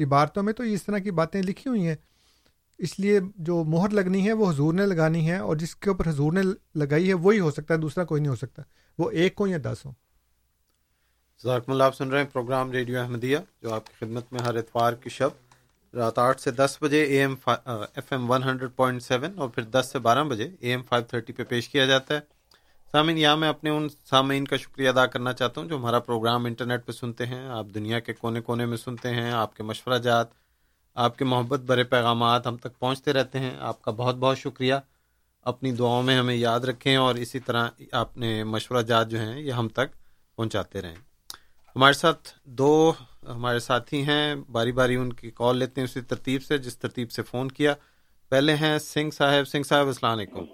عبارتوں 0.00 0.42
میں 0.42 0.52
تو 0.52 0.62
اس 0.62 0.82
طرح 0.82 0.98
کی 0.98 1.10
باتیں 1.10 1.42
لکھی 1.42 1.68
ہوئی 1.68 1.86
ہیں۔ 1.86 1.96
اس 2.78 3.00
لیے 3.00 3.20
جو 3.36 3.64
مہر 3.64 3.90
لگنی 3.90 4.26
ہے، 4.26 4.32
وہ 4.32 4.50
حضور 4.50 4.74
نے 4.74 4.86
لگانی 4.86 5.30
ہے 5.30 5.36
اور 5.36 5.56
جس 5.56 5.76
کے 5.76 5.90
اوپر 5.90 6.08
حضور 6.08 6.32
نے 6.32 6.40
لگائی 6.74 7.08
ہے، 7.08 7.14
وہی 7.14 7.40
ہو 7.40 7.50
سکتا 7.50 7.74
ہے، 7.74 7.78
دوسرا 7.78 8.04
کوئی 8.04 8.20
نہیں 8.20 8.30
ہو 8.30 8.36
سکتا۔ 8.36 8.62
وہ 8.98 9.10
ایک 9.10 9.36
ہو 9.40 9.46
یا 9.46 9.58
دس 9.62 9.76
ہو 9.84 9.92
ذاکم 11.42 11.72
اللہ، 11.72 11.84
آپ 11.84 11.96
سن 11.96 12.08
رہے 12.08 12.18
ہیں 12.18 12.26
پروگرام 12.32 12.70
ریڈیو 12.70 13.00
احمدیہ، 13.00 13.38
جو 13.62 13.74
آپ 13.74 13.86
کی 13.86 13.92
خدمت 14.00 14.32
میں 14.32 14.40
ہر 14.40 14.54
اتوار 14.54 14.92
کی 14.92 15.10
شب 15.10 15.45
رات 15.96 16.18
آٹھ 16.18 16.40
سے 16.40 16.50
دس 16.50 16.78
بجے 16.80 17.02
A 17.02 17.20
M 17.20 17.34
F 17.66 18.12
M 18.12 18.30
one 18.30 18.42
hundred 18.42 18.70
point 18.76 19.02
seven 19.02 19.38
اور 19.38 19.48
پھر 19.48 19.62
دس 19.62 19.88
سے 19.92 19.98
بارہ 19.98 20.24
بجے 20.24 20.44
اے 20.44 20.70
ایم 20.70 20.82
فائیو 20.82 21.04
تھرٹی 21.04 21.32
پہ 21.32 21.44
پیش 21.44 21.68
کیا 21.68 21.86
جاتا 21.86 22.14
ہے۔ 22.14 22.20
سامعین، 22.92 23.18
یہاں 23.18 23.36
میں 23.36 23.48
اپنے 23.48 23.70
ان 23.70 23.88
سامعین 24.10 24.44
کا 24.44 24.56
شکریہ 24.56 24.88
ادا 24.88 25.06
کرنا 25.06 25.32
چاہتا 25.32 25.60
ہوں 25.60 25.68
جو 25.68 25.76
ہمارا 25.76 25.98
پروگرام 25.98 26.44
انٹرنیٹ 26.44 26.86
پہ 26.86 26.92
سنتے 26.92 27.26
ہیں۔ 27.26 27.48
آپ 27.48 27.66
دنیا 27.74 27.98
کے 27.98 28.14
کونے 28.14 28.40
کونے 28.40 28.66
میں 28.66 28.76
سنتے 28.76 29.10
ہیں، 29.10 29.30
آپ 29.30 29.56
کے 29.56 29.62
مشورہ 29.62 29.98
جات، 29.98 30.26
آپ 30.94 31.18
کے 31.18 31.24
محبت 31.24 31.60
برے 31.60 31.84
پیغامات 31.84 32.46
ہم 32.46 32.56
تک 32.56 32.78
پہنچتے 32.78 33.12
رہتے 33.12 33.38
ہیں۔ 33.38 33.56
آپ 33.60 33.82
کا 33.82 33.90
بہت 33.90 34.16
بہت 34.16 34.38
شکریہ۔ 34.38 34.74
اپنی 35.44 35.72
دعاؤں 35.72 36.02
میں 36.02 36.18
ہمیں 36.18 36.34
یاد 36.34 36.60
رکھیں 36.60 36.96
اور 36.96 37.14
اسی 37.14 37.38
طرح 37.38 37.68
اپنے 37.92 38.44
مشورہ 38.44 38.82
جات 38.82 39.08
جو 39.08 39.18
ہیں، 39.18 39.40
یہ 39.40 39.52
ہم 39.52 39.68
تک 39.68 39.96
پہنچاتے 40.36 40.82
رہیں۔ 40.82 41.05
ہمارے 41.76 41.92
ساتھ 41.92 42.28
دو 42.44 42.92
ہمارے 43.22 43.58
ساتھی 43.58 44.02
ہیں 44.06 44.34
باری 44.52 44.72
باری 44.72 44.96
ان 44.96 45.12
کی 45.12 45.30
کال 45.30 45.56
لیتے 45.56 45.80
ہیں 45.80 45.88
اسی 45.88 46.00
ترتیب 46.00 46.42
سے 46.42 46.58
جس 46.58 46.78
ترتیب 46.78 47.10
سے 47.10 47.22
فون 47.22 47.48
کیا۔ 47.48 47.74
پہلے 48.28 48.54
ہیں 48.54 48.78
سنگھ 48.78 49.14
صاحب۔ 49.14 49.48
سنگھ 49.48 49.66
صاحب 49.66 49.86
السلام 49.86 50.12
علیکم۔ 50.12 50.44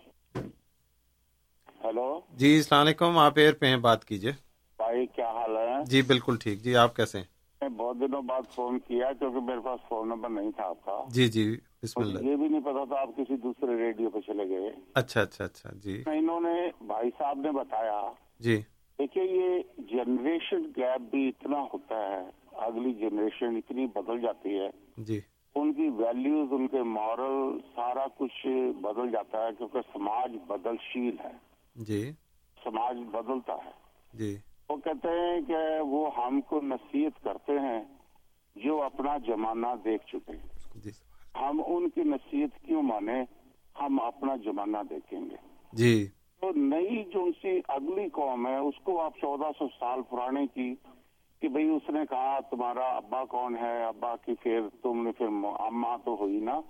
ہیلو 1.84 2.20
جی 2.32 2.56
السلام 2.56 2.80
علیکم۔ 2.80 3.18
آپ 3.18 3.32
ایئر 3.36 3.54
پہ 3.54 3.66
ہیں 3.66 3.76
بات 3.76 4.04
کیجیے۔ 4.04 4.32
بھائی 4.76 5.06
کیا 5.06 5.30
حال 5.30 5.56
ہے؟ 5.56 5.84
جی 5.84 6.02
بالکل 6.02 6.36
ٹھیک۔ 6.36 6.62
جی 6.62 6.76
آپ 6.76 6.96
کیسے 6.96 7.18
ہیں؟ 7.18 7.24
میں 7.60 7.68
بہت 7.68 7.96
دنوں 8.00 8.22
بعد 8.22 8.42
فون 8.54 8.78
کیا 8.78 9.12
کیونکہ 9.12 9.40
میرے 9.40 9.60
پاس 9.64 9.80
فون 9.88 10.08
نمبر 10.08 10.28
نہیں 10.28 10.50
تھا 10.50 10.64
آپ 10.64 10.84
کا۔ 10.84 11.04
جی 11.08 11.28
جی 11.28 11.56
بسم 11.82 12.00
اللہ۔ 12.00 12.18
یہ 12.18 12.36
بھی 12.36 12.48
نہیں 12.48 12.60
پتا 12.60 12.84
تھا 12.84 13.00
آپ 13.00 13.08
کسی 13.16 13.36
دوسرے 13.36 13.76
ریڈیو 13.76 14.10
پہ 14.10 14.20
چلے 14.20 14.48
گئے۔ 14.48 14.70
اچھا 14.94 15.20
اچھا 15.20 15.44
اچھا۔ 15.44 15.70
جی۔ 15.74 16.02
انہوں 16.06 16.40
نے 16.40 16.70
بھائی 16.80 17.10
صاحب 17.18 17.38
نے 17.38 17.50
بتایا 17.50 18.00
جی۔ 18.38 18.60
دیکھیے 19.02 19.24
یہ 19.24 19.62
جنریشن 19.78 20.62
گیپ 20.76 21.00
بھی 21.00 21.28
اتنا 21.28 21.60
ہوتا 21.60 21.96
ہے 21.96 22.30
اگلی 22.52 22.94
جنریشن 22.94 23.56
اتنی 23.56 23.86
بدل 23.86 24.20
جاتی 24.20 24.58
ہے۔ 24.58 24.70
جی۔ 24.96 25.20
ان 25.54 25.72
کی 25.72 25.88
ویلیوز 25.88 26.48
ان 26.50 26.68
کے 26.68 26.82
مورل 26.82 27.58
سارا 27.74 28.06
کچھ 28.18 28.46
بدل 28.80 29.10
جاتا 29.10 29.46
ہے 29.46 29.48
کیونکہ 29.58 29.78
سماج 29.92 30.36
بدل 30.46 30.76
شیل 30.92 31.16
ہے۔ 31.24 31.32
جی۔ 31.76 32.12
سماج 32.64 32.96
بدلتا 33.12 33.54
ہے۔ 33.54 33.70
جی۔ 34.14 34.36
وہ 34.68 34.76
کہتے 34.76 35.08
ہیں 35.08 35.40
کہ 35.48 35.80
وہ 35.80 36.10
ہم 36.16 36.40
کو 36.40 36.60
نصیحت 36.60 37.24
کرتے 37.24 37.52
ہیں 37.52 37.84
جو 38.56 38.82
اپنا 38.82 39.16
زمانہ 39.26 39.66
دیکھ 39.84 40.06
چکے 40.06 40.32
ہیں۔ 40.32 40.80
جی۔ 40.84 40.90
ہم 41.40 41.62
ان 41.66 41.90
کی 41.90 42.02
نصیحت 42.02 42.66
کیوں 42.66 42.82
مانے 42.82 43.24
ہم 43.80 44.00
اپنا 44.00 44.36
زمانہ 44.44 44.76
دیکھیں 44.90 45.20
گے۔ 45.20 45.36
جی۔ 45.72 46.08
تو 46.42 46.50
نئی 46.56 47.04
جو 47.04 47.26
سی 47.42 47.60
اگلی 47.68 48.08
قوم 48.08 48.46
ہے، 48.46 48.56
اس 48.56 48.74
کو 48.82 49.00
آپ 49.00 49.18
چودہ 49.20 49.50
سو 49.58 49.66
سال 49.78 50.02
پرانے 50.02 50.46
کی 50.54 50.74
کہ 51.40 51.48
بھئی 51.48 51.68
اس 51.68 51.90
نے 51.90 52.00
کہا، 52.10 52.38
تمہارا 52.50 52.86
ابا 52.96 53.24
کون 53.24 53.56
ہے؟ 53.56 53.84
ابا 53.84 54.14
کی 54.16 54.34
پھر 54.40 54.60
تم 54.82 55.02
نے 55.02 55.12
پھر 55.12 55.26
اما 55.60 55.96
تو 56.04 56.16
ہوئی 56.20 56.40
نا؟ 56.40 56.60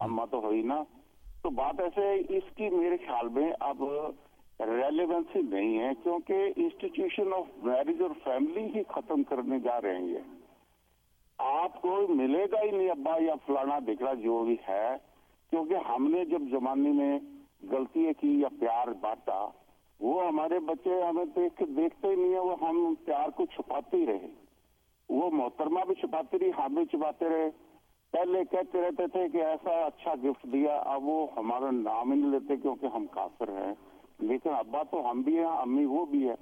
اما 0.00 0.24
تو 0.24 0.38
ہوئی 0.38 0.62
نا؟ 0.62 0.82
تو 1.42 1.50
بات 1.50 1.80
ایسے 1.80 2.36
اس 2.36 2.42
کی 2.54 2.70
میرے 2.70 2.96
خیال 2.96 3.28
میں 3.28 3.52
اب 3.60 3.84
ریلیونسی 4.60 5.42
نہیں 5.42 5.78
ہے، 5.78 5.90
کیونکہ 6.02 6.52
انسٹیٹیوشن 6.56 7.32
آف 7.32 7.64
میرج 7.64 8.02
اور 8.02 8.10
فیملی 8.24 8.66
ہی 8.74 8.82
ختم 8.88 9.22
کرنے 9.22 9.60
جا 9.60 9.80
رہے 9.80 9.98
ہیں۔ 9.98 10.08
یہ 10.08 10.18
آپ 11.38 11.82
کو 11.82 12.06
ملے 12.08 12.46
گا 12.52 12.62
ہی 12.62 12.70
نہیں، 12.70 12.90
ابا 12.90 13.22
یا 13.22 13.34
فلانا 13.46 13.78
دکھا 13.78 14.14
جو 14.14 14.44
بھی 14.44 14.56
ہے، 14.68 14.96
کیونکہ 15.50 15.74
ہم 15.74 16.10
نے 16.10 16.24
جب 16.24 16.42
زمانے 16.50 16.90
میں 16.90 17.18
غلطی 17.62 18.10
کی 18.20 18.40
یا 18.40 18.48
پیار 18.60 18.88
بانٹا 19.00 19.48
وہ 20.00 20.26
ہمارے 20.26 20.58
بچے 20.58 21.02
ہمیں 21.02 21.24
دیکھ 21.24 21.56
کے 21.56 21.64
دیکھتے 21.66 22.08
ہی 22.08 22.14
نہیں 22.16 22.34
ہے 22.34 22.38
وہ 22.38 22.56
ہم 22.60 22.94
پیار 23.04 23.28
کو 23.28 23.46
چھپاتے 23.46 23.96
ہی 23.96 24.06
رہے۔ 24.06 24.28
وہ 25.08 25.30
محترمہ 25.30 25.80
بھی 25.86 25.94
چھپاتی 25.94 26.38
رہی 26.38 26.50
ہم 26.58 26.74
بھی 26.74 26.84
چھپاتے 26.84 27.28
رہے۔ 27.28 27.50
پہلے 28.10 28.38
کہتے 28.50 28.82
رہتے 28.82 29.06
تھے 29.06 29.28
کہ 29.28 29.44
ایسا 29.44 29.70
اچھا 29.86 30.14
گفٹ 30.14 30.52
دیا 30.52 30.76
اب 30.76 31.04
وہ 31.04 31.26
ہمارا 31.36 31.70
نام 31.70 32.12
ہی 32.12 32.18
نہیں 32.18 32.30
لیتے 32.30 32.56
کیونکہ 32.56 32.86
ہم 32.94 33.06
کافر 33.10 33.48
ہیں۔ 33.48 33.74
لیکن 34.18 34.50
ابا 34.50 34.82
تو 34.82 35.10
ہم 35.10 35.22
بھی 35.22 35.38
ہیں 35.38 35.44
امی 35.44 35.84
وہ 35.84 36.06
بھی 36.06 36.28
ہے 36.28 36.34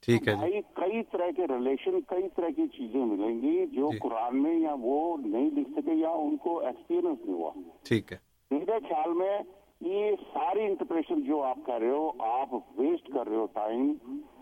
ٹھیک 0.00 0.28
ہے 0.28 0.34
بھائی 0.34 0.52
کئی 0.74 1.02
طرح 1.02 1.30
کے 1.36 1.46
ریلیشن 1.46 2.00
کئی 2.00 2.28
طرح 2.36 2.48
کی 2.56 2.66
چیزیں 2.68 3.04
ملیں 3.04 3.40
گی 3.40 3.66
جو 3.66 3.88
جی۔ 3.92 3.98
قرآن 3.98 4.42
میں 4.42 4.54
یا 4.54 4.74
وہ 4.80 5.16
نہیں 5.16 5.50
لکھ 5.50 5.70
سکے 5.70 5.94
یا 5.94 6.10
ان 6.10 6.36
کو 6.36 6.58
ایکسپیرئنس 6.60 7.18
نہیں 7.24 7.36
ہوا۔ 7.36 7.50
ٹھیک 7.82 8.12
ہے۔ 8.12 8.16
میرے 8.50 8.78
خیال 8.88 9.12
میں 9.12 9.38
یہ 9.80 10.10
ساری 10.34 10.60
انٹرپریشن 10.60 11.20
جو 11.20 11.42
آپ 11.42 11.58
کر 11.66 11.80
رہے 11.80 11.90
ہو 11.90 12.22
آپ 12.22 12.54
ویسٹ 12.54 13.10
کر 13.12 13.28
رہے 13.28 13.36
ہو 13.36 13.46
ٹائم 13.46 13.94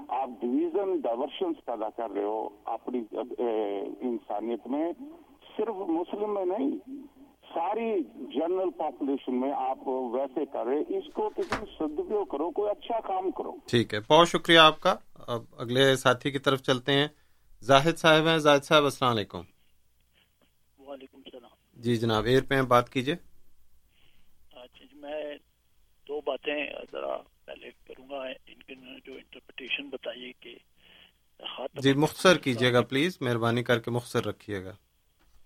آپ 0.09 0.28
ڈویژن 0.41 1.01
ڈائورشن 1.01 1.53
پیدا 1.55 1.91
کر 1.91 2.11
رہے 2.11 2.24
ہو 2.24 2.49
اپنی 2.64 3.03
انسانیت 4.01 4.66
میں 4.66 4.93
صرف 5.57 5.74
مسلم 5.89 6.34
میں 6.34 6.45
نہیں 6.45 6.78
ساری 7.55 8.03
جنرل 8.34 8.70
پاپولیشن 8.70 9.41
میں 9.41 9.53
آپ 9.53 9.89
ویسے 9.89 10.47
کر 10.47 10.66
رہے 10.66 10.99
اس 10.99 11.12
کو 11.14 11.28
کسی 11.28 11.64
سدپیوگ 11.78 12.24
کرو 12.26 12.51
کوئی 12.51 12.70
اچھا 12.70 13.01
کام 13.01 13.30
کرو۔ 13.30 13.53
ٹھیک 13.66 13.95
ہے 13.95 13.99
بہت 14.09 14.28
شکریہ 14.28 14.59
آپ 14.59 14.80
کا۔ 14.80 14.95
اب 15.28 15.43
اگلے 15.59 15.97
ساتھی 15.97 16.30
کی 16.30 16.39
طرف 16.39 16.62
چلتے 16.62 16.93
ہیں۔ 16.93 17.09
زاہد 17.62 17.97
صاحب 17.97 18.26
ہیں۔ 18.26 18.39
زاہد 18.39 18.62
صاحب 18.62 18.84
السلام 18.84 19.12
علیکم۔ 19.12 19.41
وعلیکم 20.78 21.18
السلام۔ 21.26 21.82
جی 21.82 21.97
جناب 21.97 22.24
ایئر 22.24 22.43
پہ 22.49 22.62
بات 22.62 22.89
کیجیے 22.89 23.14
میں 25.09 25.36
دو 26.09 26.20
باتیں 26.20 26.66
ذرا 26.92 27.16
پہلے 27.44 27.70
کروں 27.86 28.09
گا۔ 28.11 28.22
ان 28.46 28.62
کے 28.62 28.74
جو 29.04 29.14
انٹرپریٹیشن 29.14 29.88
بتائیے 29.88 30.32
کہ 30.40 30.54
جی 31.74 31.92
مختصر 31.92 32.38
کیجیے 32.38 32.72
گا 32.72 32.82
پلیز 32.82 33.18
مہربانی 33.20 33.62
کر 33.62 33.78
کے 33.78 33.90
مختصر 33.90 34.24
رکھیے 34.24 34.64
گا۔ 34.64 34.72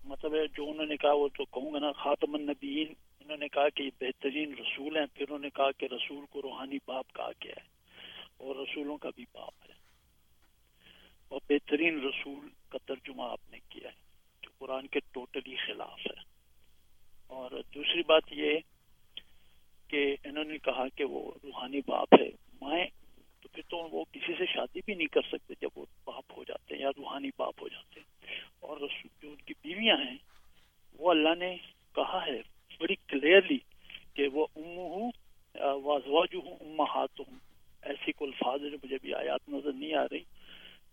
مطلب 0.03 0.31
جو 0.57 0.71
انہوں 0.71 0.85
نے 0.85 0.97
کہا 0.97 1.11
وہ 1.11 1.27
تو 1.27 1.45
کہوں 1.45 1.73
گا 1.73 1.79
نا 1.79 1.91
خاتم 1.91 2.35
النبیین 2.35 2.93
انہوں 3.19 3.37
نے 3.37 3.47
کہا 3.47 3.69
کہ 3.69 3.83
یہ 3.83 3.89
بہترین 3.99 4.55
رسول 4.59 4.97
ہیں 4.97 5.05
پھر 5.13 5.21
انہوں 5.21 5.39
نے 5.39 5.49
کہا 5.49 5.71
کہ 5.71 5.85
رسول 5.85 6.25
کو 6.29 6.41
روحانی 6.41 6.77
باپ 6.85 7.15
کہا 7.15 7.29
گیا 7.43 7.53
ہے 7.57 7.67
اور 8.37 8.55
رسولوں 8.55 8.97
کا 8.97 9.09
بھی 9.15 9.25
باپ 9.33 9.53
ہے۔ 9.69 9.73
اور 11.27 11.39
بہترین 11.49 12.01
رسول 12.01 12.47
کا 12.69 12.77
ترجمہ 12.85 13.23
آپ 13.23 13.51
نے 13.51 13.57
کیا 13.69 13.87
ہے 13.87 13.95
جو 14.43 14.49
قرآن 14.59 14.87
کے 14.87 14.99
ٹوٹلی 15.11 15.55
خلاف 15.55 15.99
ہے۔ 15.99 16.21
اور 17.27 17.51
دوسری 17.51 18.01
بات 18.03 18.23
یہ 18.31 18.59
کہ 19.93 20.15
انہوں 20.23 20.43
نے 20.43 20.57
کہا 20.57 20.87
کہ 20.95 21.03
وہ 21.03 21.31
روحانی 21.43 21.79
باپ 21.85 22.13
ہے، 22.21 22.29
مائیں، 22.61 22.85
تو 23.41 23.49
پھر 23.51 23.63
تو 23.67 23.77
وہ 23.77 24.03
کسی 24.11 24.33
سے 24.37 24.45
شادی 24.45 24.79
بھی 24.85 24.93
نہیں 24.93 25.07
کر 25.07 25.21
سکتے 25.21 25.53
جب 25.61 25.69
وہ 25.75 25.85
باپ 26.03 26.37
ہو 26.37 26.43
جاتے 26.43 26.75
ہیں 26.75 26.81
یا 26.81 26.89
روحانی 26.89 27.29
باپ 27.37 27.61
ہو 27.61 27.67
جاتے 27.67 27.99
ہیں۔ 27.99 28.35
اور 28.59 28.77
جو 28.77 29.29
ان 29.29 29.35
کی 29.35 29.53
بیویاں 29.61 29.97
ہیں، 29.97 30.17
وہ 30.99 31.11
اللہ 31.11 31.35
نے 31.39 31.55
کہا 31.95 32.25
ہے 32.25 32.41
بڑی 32.79 32.95
کلیئرلی 33.07 33.57
کہ 34.13 34.27
وہ 34.27 34.47
ام 34.55 34.77
ہوں 34.77 35.11
واضواج 35.83 36.35
ہوں 36.35 36.55
امہات 36.59 37.19
ہوں 37.19 37.39
ایسی 37.81 38.11
کو 38.11 38.25
الفاظ 38.25 38.61
جو 38.61 38.77
مجھے 38.83 38.97
بھی 39.01 39.13
آیات 39.13 39.49
نظر 39.49 39.71
نہیں 39.73 39.93
آ 39.93 40.05
رہی۔ 40.11 40.23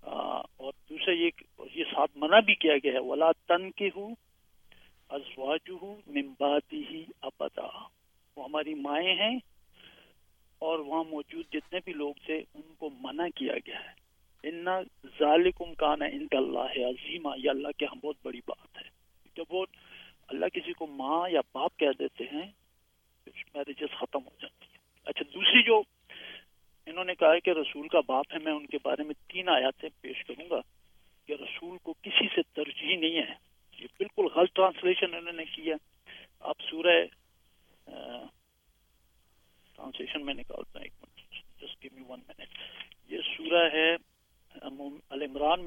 اور 0.03 0.73
دوسرا 0.91 1.15
یہ 1.15 1.31
یہ 1.75 1.85
ساتھ 1.85 2.11
منع 2.17 2.41
بھی 2.41 2.55
کیا 2.55 2.77
گیا 2.77 2.93
ہے، 2.93 2.99
ولا 2.99 3.33
تن 3.33 3.71
کے 3.71 3.89
ہوں 3.97 4.15
ازواج 5.09 5.71
ہوں 5.83 5.97
ممبادی 6.07 6.83
ہی 6.91 7.05
ابدا 7.21 7.69
وہ 8.41 8.45
ہماری 8.45 8.75
مائیں 8.75 9.15
ہیں 9.15 9.39
اور 10.59 10.79
وہاں 10.79 11.05
موجود 11.05 11.45
جتنے 11.53 11.81
بھی 11.85 11.93
لوگ 11.93 12.15
تھے، 12.27 12.43
ان 12.55 12.75
کو 12.79 12.91
منع 13.01 13.27
کیا 13.35 13.55
گیا 13.67 13.81
ہے۔ 13.81 14.01
ان 14.43 14.65
ذالکم 15.19 15.75
کان 15.75 16.03
عند 16.03 16.35
اللہ 16.35 16.87
عظیمہ 16.87 17.29
یہ 17.37 17.51
اللہ 17.51 17.69
کے 17.79 17.87
ہم 17.87 17.99
بہت 18.03 18.17
بڑی 18.23 18.41
بات 18.47 18.77
ہے۔ 18.77 18.89
جب 19.37 19.45
وہ 19.49 19.67
اللہ 20.29 20.47
کسی 20.47 20.73
کو 20.73 20.87
ماں 20.87 21.31
یا 21.31 21.41
باپ 21.55 21.77
کہہ 21.77 21.99
دیتے 21.99 22.25
ہیں 22.25 22.51
میرجز 23.55 23.93
ختم 23.93 24.25
ہو 24.25 24.31
جاتی 24.41 24.67
ہے 24.73 24.79
اچھا 25.05 25.23
دوسری 25.35 25.63
جو 25.63 25.83
انہوں 26.87 27.05
نے 27.05 27.15
کہا 27.15 27.39
کہ 27.39 27.51
رسول 27.51 27.89
کا 27.89 28.01
باپ 28.07 28.27
ہے، 28.33 28.39
میں 28.39 28.53
ان 28.53 28.67
کے 28.67 28.79
بارے 28.83 29.03
میں 29.03 29.15
تین 29.29 29.49
آیاتیں 29.49 29.89
پیش 30.01 30.25
کروں 30.25 30.51
گا 30.51 30.61
کہ 31.27 31.33
رسول 31.33 31.79
کو 31.83 31.93
کسی 31.93 32.29
سے 32.35 32.43
ترجیح 32.53 32.97
نہیں 32.97 33.17
ہے۔ 33.17 33.35
یہ 33.79 33.87
بالکل 33.99 34.27
غلط 34.35 34.53
ٹرانسلیشن 34.53 35.15
انہوں 35.15 35.33
نے 35.33 35.45
کیا۔ 35.45 35.77
اب 36.41 36.55
سورہ 36.71 37.07
ٹرانسلیشن 39.77 40.25
میں 40.27 40.35
نکالتا 40.35 40.79
ہوں 40.79 40.85
ایک 40.85 40.93
minute 41.01 41.21
just 41.63 41.85
give 41.85 41.91
me 41.95 42.03
one 42.09 42.21
minute 42.29 42.49
یہ 43.11 43.19
سورہ 43.37 43.69
ہے 43.73 43.97
العمران 45.11 45.65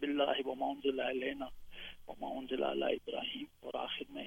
باللہ 0.00 0.46
وما 0.46 0.66
انزل 0.66 1.00
الینا 1.00 1.46
وما 2.08 2.38
انزل 2.38 2.62
علی 2.62 2.84
ابراہیم۔ 2.84 3.44
اور 3.60 3.72
آخر 3.74 4.02
میں 4.10 4.24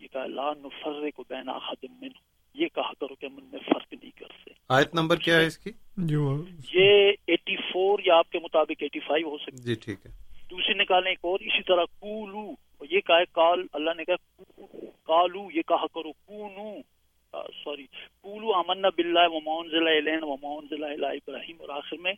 یہ 0.00 0.06
کہا 0.12 0.26
لا 0.26 0.52
نفرق 0.52 1.20
بین 1.28 1.48
احد 1.48 1.84
من 2.00 2.08
یہ 2.54 2.68
کہا 2.74 2.92
کرو 3.00 3.14
کہ 3.14 3.26
ہم 3.26 3.36
ان 3.36 3.44
میں 3.44 3.60
فرق 3.60 3.92
نہیں 3.92 4.10
کرتے۔ 4.10 4.50
آیت 4.68 4.94
نمبر 4.94 5.16
کیا 5.16 5.36
ہے 5.36 5.46
اس 5.46 5.58
کی؟ 5.58 5.70
جو 5.96 6.44
یہ 6.74 7.12
ایٹی 7.26 7.56
فور 7.56 7.98
یا 8.04 8.16
آپ 8.16 8.30
کے 8.30 8.38
مطابق 8.38 8.82
ایٹی 8.82 9.00
فائیو 9.00 9.28
ہو 9.28 9.38
سکتی 9.38 9.62
جی 9.62 9.74
ٹھیک 9.74 10.06
ہے۔ 10.06 10.10
دوسری 10.50 10.74
نکالیں 10.74 11.10
ایک 11.10 11.18
اور 11.22 11.40
اسی 11.40 11.62
طرح 11.62 11.84
کولو 11.98 12.54
اور 12.82 12.90
یہ 12.90 13.00
کہا 13.00 13.18
ہے 13.18 13.26
کال 13.32 13.60
اللہ 13.72 13.92
نے 13.96 14.04
کہا 14.04 14.16
کالو 15.06 15.42
یہ 15.54 15.62
کہا 15.62 15.86
کرو، 15.94 16.12
کونو 16.12 16.64
سوری 17.62 17.86
کولو 18.20 18.54
امنا 18.54 18.88
باللہ 18.96 19.26
وما 19.28 19.54
انزل 19.58 19.88
الینا 19.88 20.26
وما 20.26 20.54
انزل 20.56 20.84
الی 20.84 21.06
ابراہیم، 21.06 21.60
اور 21.60 21.68
آخر 21.76 21.96
میں، 21.98 22.12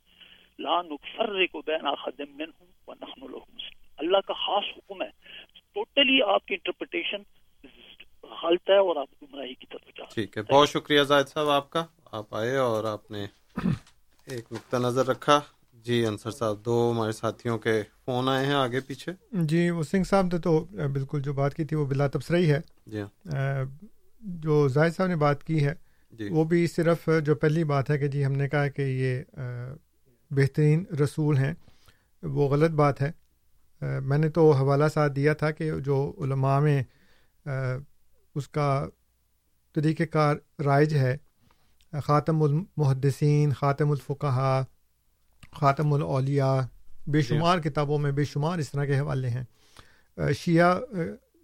لا 0.58 0.80
نفرق 0.82 1.56
بین 1.66 1.86
احد 1.86 2.20
منهم 2.20 2.68
ونحن 2.88 3.20
له 3.20 3.38
مسلمون۔ 3.38 3.82
اللہ 3.98 4.20
کا 4.26 4.34
خاص 4.44 4.70
حکم 4.76 5.02
ہے 5.02 5.10
ٹوٹلی 5.74 6.18
آپ 6.34 6.46
کی 6.46 6.54
انٹرپریٹیشن 6.54 7.20
غلط 8.42 8.70
ہے 8.70 8.78
اور 8.78 8.96
آپ 8.96 9.22
گمراہی 9.22 9.54
کی 9.54 9.66
طرف 9.66 9.96
جا 9.96 10.04
ٹھیک 10.14 10.36
ہے، 10.38 10.42
بہت 10.52 10.68
شکریہ 10.68 11.02
زاہد 11.12 11.28
صاحب 11.28 11.48
آپ 11.50 11.70
کا۔ 11.70 11.84
آپ 12.12 12.34
آئے 12.34 12.56
اور 12.56 12.84
آپ 12.92 13.10
نے 13.10 13.24
ایک 14.26 14.52
نقطہ 14.52 14.76
نظر 14.86 15.06
رکھا۔ 15.06 15.40
جی 15.84 16.06
انصر 16.06 16.30
صاحب 16.30 16.64
دو 16.64 16.92
ہمارے 16.94 17.12
ساتھیوں 17.12 17.58
کے 17.58 17.82
فون 18.04 18.28
آئے 18.28 18.46
ہیں 18.46 18.54
آگے 18.54 18.80
پیچھے۔ 18.80 19.12
جی 19.32 19.70
وہ 19.70 19.82
سنگھ 19.82 20.06
صاحب 20.08 20.26
نے 20.32 20.38
تو 20.38 20.64
بالکل 20.92 21.22
جو 21.22 21.32
بات 21.32 21.54
کی 21.54 21.64
تھی 21.64 21.76
وہ 21.76 21.86
بلا 21.86 22.06
تبصرہ 22.06 22.36
ہے۔ 22.36 22.60
جی 22.86 23.00
ہاں۔ 23.00 23.64
جو 24.20 24.68
زاہد 24.68 24.96
صاحب 24.96 25.08
نے 25.08 25.16
بات 25.16 25.44
کی 25.44 25.64
ہے 25.66 25.74
جی۔ 26.12 26.28
وہ 26.28 26.44
بھی 26.44 26.66
صرف 26.66 27.08
جو 27.24 27.34
پہلی 27.34 27.64
بات 27.64 27.90
ہے 27.90 27.98
کہ 27.98 28.08
جی 28.08 28.24
ہم 28.24 28.32
نے 28.32 28.48
کہا 28.48 28.68
کہ 28.68 28.82
یہ 28.82 29.22
بہترین 30.30 30.84
رسول 31.00 31.36
ہیں 31.36 31.54
وہ 32.22 32.48
غلط 32.48 32.70
بات 32.70 33.02
ہے۔ 33.02 33.10
میں 34.04 34.18
نے 34.18 34.28
تو 34.28 34.50
حوالہ 34.50 34.84
ساتھ 34.94 35.12
دیا 35.12 35.34
تھا 35.34 35.50
کہ 35.50 35.70
جو 35.80 36.12
علماء 36.18 36.60
میں 36.60 36.82
اس 38.34 38.48
کا 38.48 38.86
طریقہ 39.74 40.02
کار 40.02 40.36
رائج 40.64 40.94
ہے 40.94 41.16
خاتم 42.04 42.42
المحدثین 42.42 43.52
خاتم 43.52 43.90
الفقہا 43.90 44.64
خاتم 45.54 45.92
الاولیاء 45.92 46.60
بے 47.06 47.22
شمار 47.22 47.58
کتابوں 47.58 47.98
میں 47.98 48.12
بے 48.12 48.24
شمار 48.24 48.58
اس 48.58 48.70
طرح 48.70 48.84
کے 48.84 48.98
حوالے 48.98 49.28
ہیں۔ 49.28 49.44
شیعہ 50.38 50.78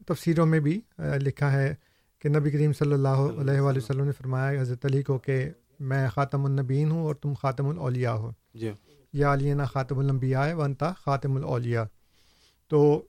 تفسیروں 0.07 0.47
میں 0.47 0.61
بھی 0.61 0.81
لکھا 0.99 1.53
ہے 1.53 1.75
کہ 2.19 2.29
نبی 2.29 2.51
کریم 2.51 2.73
صلی 2.73 2.93
اللہ 2.93 3.09
علیہ 3.09 3.61
وآلہ 3.61 3.79
وسلم 3.79 4.05
نے 4.05 4.13
فرمایا 4.13 4.61
حضرت 4.61 4.85
علی 4.85 5.03
کو 5.03 5.19
کہ 5.19 5.51
میں 5.81 6.09
خاتم 6.09 6.45
النبین 6.45 6.91
ہوں 6.91 7.03
اور 7.03 7.15
تم 7.15 7.33
خاتم 7.35 7.69
الاولیاء 7.69 8.13
ہو۔ 8.13 8.31
جی۔ 8.55 8.73
یا 9.13 9.33
علینا 9.33 9.65
خاتم 9.65 9.99
الانبیاء 9.99 10.55
ونتا 10.55 10.93
خاتم 10.99 11.37
الاولیاء۔ 11.37 11.85
تو 12.69 13.03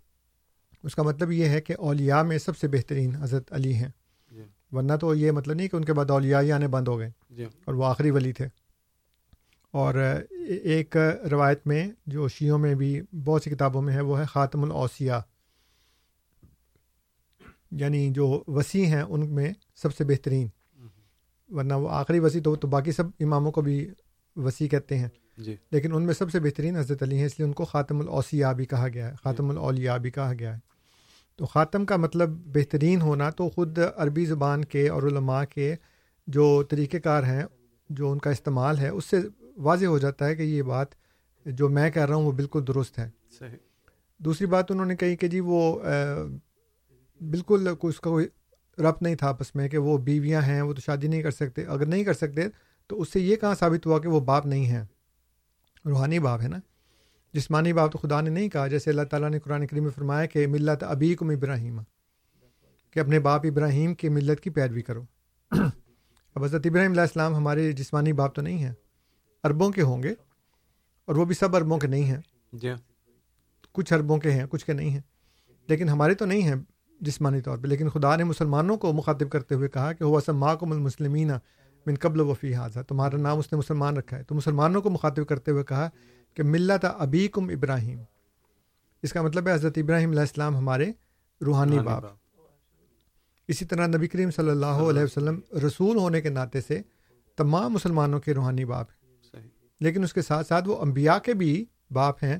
اس 0.83 0.95
کا 0.95 1.03
مطلب 1.03 1.31
یہ 1.31 1.45
ہے 1.45 1.61
کہ 1.61 1.75
اولیاء 1.79 2.21
میں 2.21 2.37
سب 2.37 2.57
سے 2.57 2.67
بہترین 2.67 3.15
حضرت 3.15 3.53
علی 3.53 3.73
ہیں۔ 3.73 3.89
جی۔ 4.31 4.43
ورنہ 4.71 4.93
تو 5.01 5.15
یہ 5.15 5.31
مطلب 5.31 5.55
نہیں 5.55 5.67
کہ 5.67 5.75
ان 5.75 5.85
کے 5.85 5.93
بعد 5.93 6.09
اولیاء 6.09 6.41
ہی 6.41 6.51
آنے 6.51 6.67
بند 6.67 6.87
ہو 6.87 6.99
گئے 6.99 7.09
جی۔ 7.29 7.45
اور 7.65 7.73
وہ 7.73 7.85
آخری 7.85 8.11
ولی 8.11 8.31
تھے۔ 8.31 8.47
اور 9.71 9.95
ایک 10.47 10.97
روایت 11.31 11.67
میں 11.67 11.91
جو 12.05 12.27
شیعوں 12.27 12.59
میں 12.59 12.75
بھی 12.75 13.01
بہت 13.25 13.43
سی 13.43 13.49
کتابوں 13.49 13.81
میں 13.81 13.93
ہے 13.93 14.01
وہ 14.01 14.19
ہے 14.19 14.25
خاتم 14.25 14.63
الاوسیاء 14.63 15.19
یعنی 17.71 18.09
جو 18.09 18.43
وسیع 18.47 18.85
ہیں 18.85 19.01
ان 19.01 19.35
میں 19.35 19.53
سب 19.75 19.95
سے 19.95 20.03
بہترین۔ 20.03 20.47
ورنہ 21.49 21.73
وہ 21.73 21.89
آخری 21.89 22.19
وسیع 22.19 22.41
تو 22.41 22.55
تو 22.55 22.67
باقی 22.67 22.91
سب 22.91 23.03
اماموں 23.19 23.51
کو 23.51 23.61
بھی 23.61 23.89
وسیع 24.35 24.67
کہتے 24.67 24.97
ہیں۔ 24.97 25.07
جی۔ 25.37 25.55
لیکن 25.71 25.95
ان 25.95 26.03
میں 26.03 26.13
سب 26.13 26.31
سے 26.31 26.39
بہترین 26.39 26.75
حضرت 26.75 27.03
علی 27.03 27.17
ہیں 27.17 27.25
اس 27.25 27.39
لیے 27.39 27.47
ان 27.47 27.53
کو 27.53 27.65
خاتم 27.65 27.99
الاوسیاء 27.99 28.51
بھی 28.51 28.65
کہا 28.65 28.87
گیا 28.93 29.07
ہے۔ 29.09 29.15
خاتم 29.23 29.49
الاولیاء 29.49 29.97
بھی 29.97 30.11
کہا 30.11 30.33
گیا 30.39 30.53
ہے۔ 30.53 30.59
تو 31.35 31.45
خاتم 31.45 31.85
کا 31.85 31.97
مطلب 31.97 32.29
بہترین 32.29 33.01
ہونا 33.01 33.29
تو 33.29 33.49
خود 33.49 33.79
عربی 33.95 34.25
زبان 34.25 34.65
کے 34.65 34.89
اور 34.89 35.03
علماء 35.03 35.43
کے 35.43 35.75
جو 36.27 36.63
طریقہ 36.63 36.97
کار 36.97 37.23
ہیں 37.23 37.43
جو 37.89 38.11
ان 38.11 38.19
کا 38.19 38.29
استعمال 38.29 38.79
ہے 38.79 38.89
اس 38.89 39.05
سے 39.05 39.17
واضح 39.57 39.85
ہو 39.85 39.97
جاتا 39.97 40.27
ہے 40.27 40.35
کہ 40.35 40.41
یہ 40.41 40.61
بات 40.61 40.87
جو 41.45 41.69
میں 41.69 41.91
کہہ 41.91 42.05
رہا 42.05 42.15
ہوں 42.15 42.25
وہ 42.25 42.31
بالکل 42.31 42.67
درست 42.67 42.99
ہے۔ 42.99 43.09
صحیح۔ 43.39 43.57
دوسری 44.17 44.47
بات 44.47 44.71
انہوں 44.71 44.85
نے 44.85 44.95
کہی 44.95 45.15
کہ 45.15 45.27
جی 45.27 45.39
وہ 45.39 45.79
بالکل 47.21 47.67
اس 47.83 47.99
کا 47.99 48.09
کوئی 48.09 48.27
ربط 48.77 49.01
نہیں 49.01 49.15
تھا 49.15 49.29
آپس 49.29 49.55
میں 49.55 49.69
کہ 49.69 49.77
وہ 49.77 49.97
بیویاں 49.97 50.41
ہیں 50.41 50.61
وہ 50.61 50.73
تو 50.73 50.81
شادی 50.81 51.07
نہیں 51.07 51.21
کر 51.21 51.31
سکتے۔ 51.31 51.65
اگر 51.65 51.85
نہیں 51.85 52.03
کر 52.03 52.13
سکتے 52.13 52.41
تو 52.87 53.01
اس 53.01 53.13
سے 53.13 53.19
یہ 53.19 53.35
کہاں 53.35 53.55
ثابت 53.55 53.85
ہوا 53.85 53.99
کہ 53.99 54.07
وہ 54.07 54.19
باپ 54.19 54.45
نہیں 54.45 54.65
ہیں؟ 54.65 54.83
روحانی 55.85 56.19
باپ 56.19 56.41
ہے 56.41 56.47
نا۔ 56.47 56.57
جسمانی 57.33 57.73
باپ 57.73 57.91
تو 57.91 57.97
خدا 57.97 58.21
نے 58.21 58.29
نہیں 58.29 58.49
کہا 58.49 58.67
جیسے 58.67 58.89
اللہ 58.89 59.01
تعالیٰ 59.01 59.29
نے 59.29 59.39
قرآن 59.39 59.67
کریم 59.67 59.83
میں 59.83 59.91
فرمایا 59.91 60.25
کہ 60.25 60.47
ملت 60.47 60.83
ابی 60.83 61.15
کم 61.15 61.29
ابراہیم 61.29 61.79
کہ 62.91 62.99
اپنے 62.99 63.19
باپ 63.19 63.41
ابراہیم 63.45 63.95
کی 63.95 64.09
ملت 64.09 64.39
کی 64.39 64.49
پیروی 64.49 64.81
کرو۔ 64.81 65.03
اب 66.35 66.43
حضرت 66.43 66.61
ابراہیم 66.65 66.91
علیہ 66.91 67.01
السلام 67.01 67.35
ہمارے 67.35 67.71
جسمانی 67.71 68.13
باپ 68.13 68.35
تو 68.35 68.41
نہیں 68.41 68.63
ہیں۔ 68.63 68.73
اربوں 69.43 69.71
کے 69.71 69.81
ہوں 69.81 70.03
گے 70.03 70.13
اور 71.05 71.15
وہ 71.15 71.25
بھی 71.25 71.35
سب 71.35 71.55
اربوں 71.55 71.77
کے 71.77 71.87
نہیں 71.87 72.03
ہیں۔ 72.03 72.17
جی 72.53 72.69
ہاں۔ 72.69 72.77
کچھ 73.71 73.93
اربوں 73.93 74.17
کے 74.17 74.31
ہیں 74.31 74.45
کچھ 74.49 74.65
کے 74.65 74.73
نہیں 74.73 74.89
ہیں۔ 74.89 75.01
لیکن 75.67 75.89
ہمارے 75.89 76.13
تو 76.13 76.25
نہیں 76.25 76.41
ہیں 76.41 76.55
جسمانی 77.01 77.41
طور 77.41 77.57
پہ 77.57 77.67
لیکن 77.67 77.89
خدا 77.89 78.15
نے 78.15 78.23
مسلمانوں 78.23 78.77
کو 78.77 78.93
مخاطب 78.93 79.29
کرتے 79.29 79.55
ہوئے 79.55 79.69
کہا 79.69 79.93
کہ 79.93 80.03
ہوا 80.03 80.55
کو 80.55 80.71
المسلمین 80.71 81.31
من 81.85 81.95
قبل 81.95 82.19
وفی 82.19 82.55
حاضہ 82.55 82.79
تمہارا 82.87 83.17
نام 83.17 83.37
اس 83.37 83.51
نے 83.51 83.57
مسلمان 83.57 83.97
رکھا 83.97 84.17
ہے۔ 84.17 84.23
تو 84.23 84.35
مسلمانوں 84.35 84.81
کو 84.81 84.89
مخاطب 84.89 85.27
کرتے 85.27 85.51
ہوئے 85.51 85.63
کہا 85.63 85.89
کہ 86.33 86.43
ملت 86.43 86.85
ابی 86.97 87.27
کم 87.27 87.49
ابراہیم۔ 87.49 88.01
اس 89.01 89.13
کا 89.13 89.21
مطلب 89.21 89.47
ہے 89.47 89.53
حضرت 89.53 89.77
ابراہیم 89.77 90.09
علیہ 90.09 90.21
السلام 90.21 90.57
ہمارے 90.57 90.91
روحانی 91.45 91.79
باپ۔ 91.79 92.03
اسی 93.47 93.65
طرح 93.65 93.87
نبی 93.87 94.07
کریم 94.07 94.31
صلی 94.31 94.49
اللہ 94.49 94.65
علیہ 94.65 95.03
وسلم 95.03 95.39
رسول 95.67 95.97
ہونے 95.97 96.21
کے 96.21 96.29
ناطے 96.29 96.61
سے 96.61 96.81
تمام 97.37 97.73
مسلمانوں 97.73 98.19
کے 98.19 98.33
روحانی 98.33 98.65
باپ 98.65 98.89
ہیں 98.89 99.00
لیکن 99.81 100.03
اس 100.03 100.13
کے 100.13 100.21
ساتھ 100.21 100.47
ساتھ 100.47 100.67
وہ 100.67 100.77
انبیاء 100.81 101.17
کے 101.17 101.33
بھی 101.33 101.65
باپ 101.91 102.23
ہیں۔ 102.23 102.39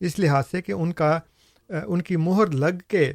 اس 0.00 0.18
لحاظ 0.18 0.44
سے 0.50 0.62
کہ 0.62 0.72
ان 0.72 0.92
کا 0.92 1.18
ان 1.70 2.02
کی 2.02 2.16
مہر 2.16 2.46
لگ 2.46 2.78
کے 2.88 3.12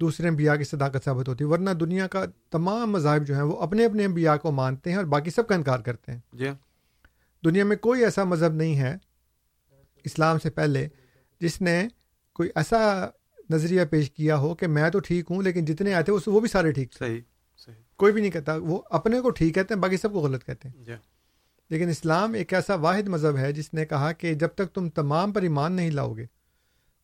دوسرے 0.00 0.28
انبیاء 0.28 0.54
کی 0.54 0.64
صداقت 0.64 1.04
ثابت 1.04 1.28
ہوتی 1.28 1.44
ہے 1.44 1.48
ورنہ 1.48 1.70
دنیا 1.70 2.06
کا 2.06 2.24
تمام 2.50 2.92
مذاہب 2.92 3.26
جو 3.26 3.34
ہیں 3.34 3.42
وہ 3.42 3.56
اپنے 3.56 3.84
اپنے 3.84 4.04
انبیاء 4.04 4.36
کو 4.36 4.50
مانتے 4.50 4.90
ہیں 4.90 4.96
اور 4.96 5.04
باقی 5.04 5.30
سب 5.30 5.46
کا 5.48 5.54
انکار 5.54 5.78
کرتے 5.78 6.12
ہیں۔ 6.12 6.20
جی۔ 6.32 6.48
دنیا 7.44 7.64
میں 7.64 7.76
کوئی 7.76 8.04
ایسا 8.04 8.24
مذہب 8.24 8.54
نہیں 8.54 8.78
ہے 8.78 8.96
اسلام 10.04 10.38
سے 10.38 10.50
پہلے 10.50 10.88
جس 11.40 11.60
نے 11.60 11.88
کوئی 12.32 12.50
ایسا 12.54 13.06
نظریہ 13.50 13.84
پیش 13.84 14.10
کیا 14.10 14.36
ہو 14.36 14.54
کہ 14.54 14.66
میں 14.66 14.90
تو 14.90 14.98
ٹھیک 14.98 15.26
ہوں 15.30 15.42
لیکن 15.42 15.64
جتنے 15.64 15.94
آئے 15.94 16.04
تھے 16.04 16.12
وہ 16.26 16.40
بھی 16.40 16.48
سارے 16.48 16.72
ٹھیک 16.72 16.92
صحیح 16.92 17.20
صحیح۔ 17.58 17.74
کوئی 17.96 18.12
بھی 18.12 18.20
نہیں 18.20 18.30
کہتا 18.30 18.56
وہ 18.56 18.82
اپنے 18.90 19.20
کو 19.20 19.30
ٹھیک 19.30 19.54
کہتے 19.54 19.74
ہیں 19.74 19.80
باقی 19.80 19.96
سب 19.96 20.12
کو 20.12 20.20
غلط 20.20 20.44
کہتے 20.44 20.68
ہیں۔ 20.68 20.84
جی۔ 20.84 20.92
ہاں 20.92 21.09
لیکن 21.70 21.88
اسلام 21.88 22.32
ایک 22.32 22.54
ایسا 22.54 22.74
واحد 22.74 23.08
مذہب 23.08 23.36
ہے 23.36 23.52
جس 23.52 23.74
نے 23.74 23.86
کہا 23.86 24.12
کہ 24.12 24.34
جب 24.34 24.48
تک 24.48 24.74
تم 24.74 24.88
تمام 24.88 25.32
پر 25.32 25.42
ایمان 25.42 25.72
نہیں 25.72 25.90
لاؤ 25.90 26.12
گے 26.12 26.26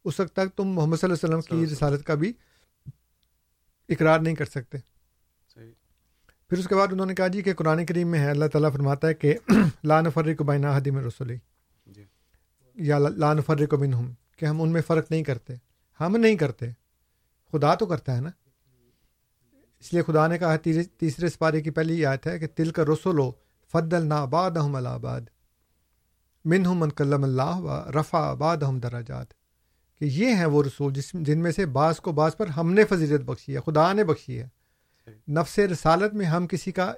اس 0.04 0.20
وقت 0.20 0.32
تک 0.32 0.56
تم 0.56 0.68
محمد 0.68 0.96
صلی 0.96 1.10
اللہ 1.10 1.26
علیہ 1.26 1.36
وسلم 1.36 1.66
کی 1.66 1.72
رسالت 1.72 2.04
کا 2.04 2.14
بھی 2.14 2.32
اقرار 3.88 4.20
نہیں 4.20 4.34
کر 4.34 4.44
سکتے۔ 4.44 4.78
صحیح۔ 5.54 5.72
پھر 6.48 6.58
اس 6.58 6.68
کے 6.68 6.74
بعد 6.74 6.86
انہوں 6.92 7.06
نے 7.06 7.14
کہا 7.14 7.26
جی 7.26 7.42
کہ 7.42 7.54
قرآن 7.54 7.86
کریم 7.86 8.08
میں 8.08 8.18
ہے 8.18 8.30
اللہ 8.30 8.44
تعالیٰ 8.44 8.72
فرماتا 8.72 9.08
ہے 9.08 9.14
کہ 9.14 9.34
لا 9.84 10.00
نفرق 10.00 10.42
بین 10.42 10.64
حدیم 10.64 10.98
رسولی 10.98 11.36
جی۔ 11.86 12.04
یا 12.74 12.98
لا 12.98 13.32
نفرق 13.32 13.74
منہم 13.74 14.12
کہ 14.36 14.44
ہم 14.44 14.62
ان 14.62 14.72
میں 14.72 14.82
فرق 14.82 15.10
نہیں 15.10 15.22
کرتے۔ 15.22 15.54
ہم 16.00 16.16
نہیں 16.16 16.36
کرتے 16.36 16.66
خدا 17.52 17.74
تو 17.74 17.86
کرتا 17.86 18.16
ہے 18.16 18.20
نا۔ 18.20 18.30
اس 19.80 19.92
لیے 19.92 20.02
خدا 20.02 20.26
نے 20.26 20.38
کہا 20.38 20.56
تیسرے 20.56 20.82
تیسرے 20.82 21.28
سپارے 21.28 21.60
کی 21.60 21.70
پہلی 21.70 22.06
آیت 22.06 22.26
ہے 22.26 22.38
کہ 22.38 22.46
تل 22.54 22.70
کا 22.70 22.82
رسولو 22.84 23.32
فدل 23.80 24.06
نا 24.06 24.16
آباد 24.16 24.50
احم 24.56 24.74
الآباد 24.74 25.20
من 26.44 26.62
من 26.66 26.90
کلم 26.90 27.24
اللہ 27.24 27.56
و 27.56 28.00
رفا 28.00 28.18
آباد 28.18 28.56
احم 28.62 28.78
دراجات 28.78 29.26
کہ 29.98 30.04
یہ 30.04 30.34
ہیں 30.34 30.44
وہ 30.44 30.62
رسول 30.62 30.92
جس 30.92 31.12
جن 31.12 31.38
میں 31.38 31.52
سے 31.52 31.66
بعض 31.66 32.00
کو 32.00 32.12
بعض 32.12 32.36
پر 32.36 32.46
ہم 32.46 32.72
نے 32.72 32.84
فضیلت 32.84 33.20
بخشی 33.20 33.56
ہے 33.56 33.60
خدا 33.60 33.92
نے 33.92 34.04
بخشی 34.04 34.42
ہے۔ 34.42 34.48
نفس 35.28 35.58
رسالت 35.58 36.14
میں 36.14 36.26
ہم 36.26 36.46
کسی 36.46 36.72
کا 36.72 36.92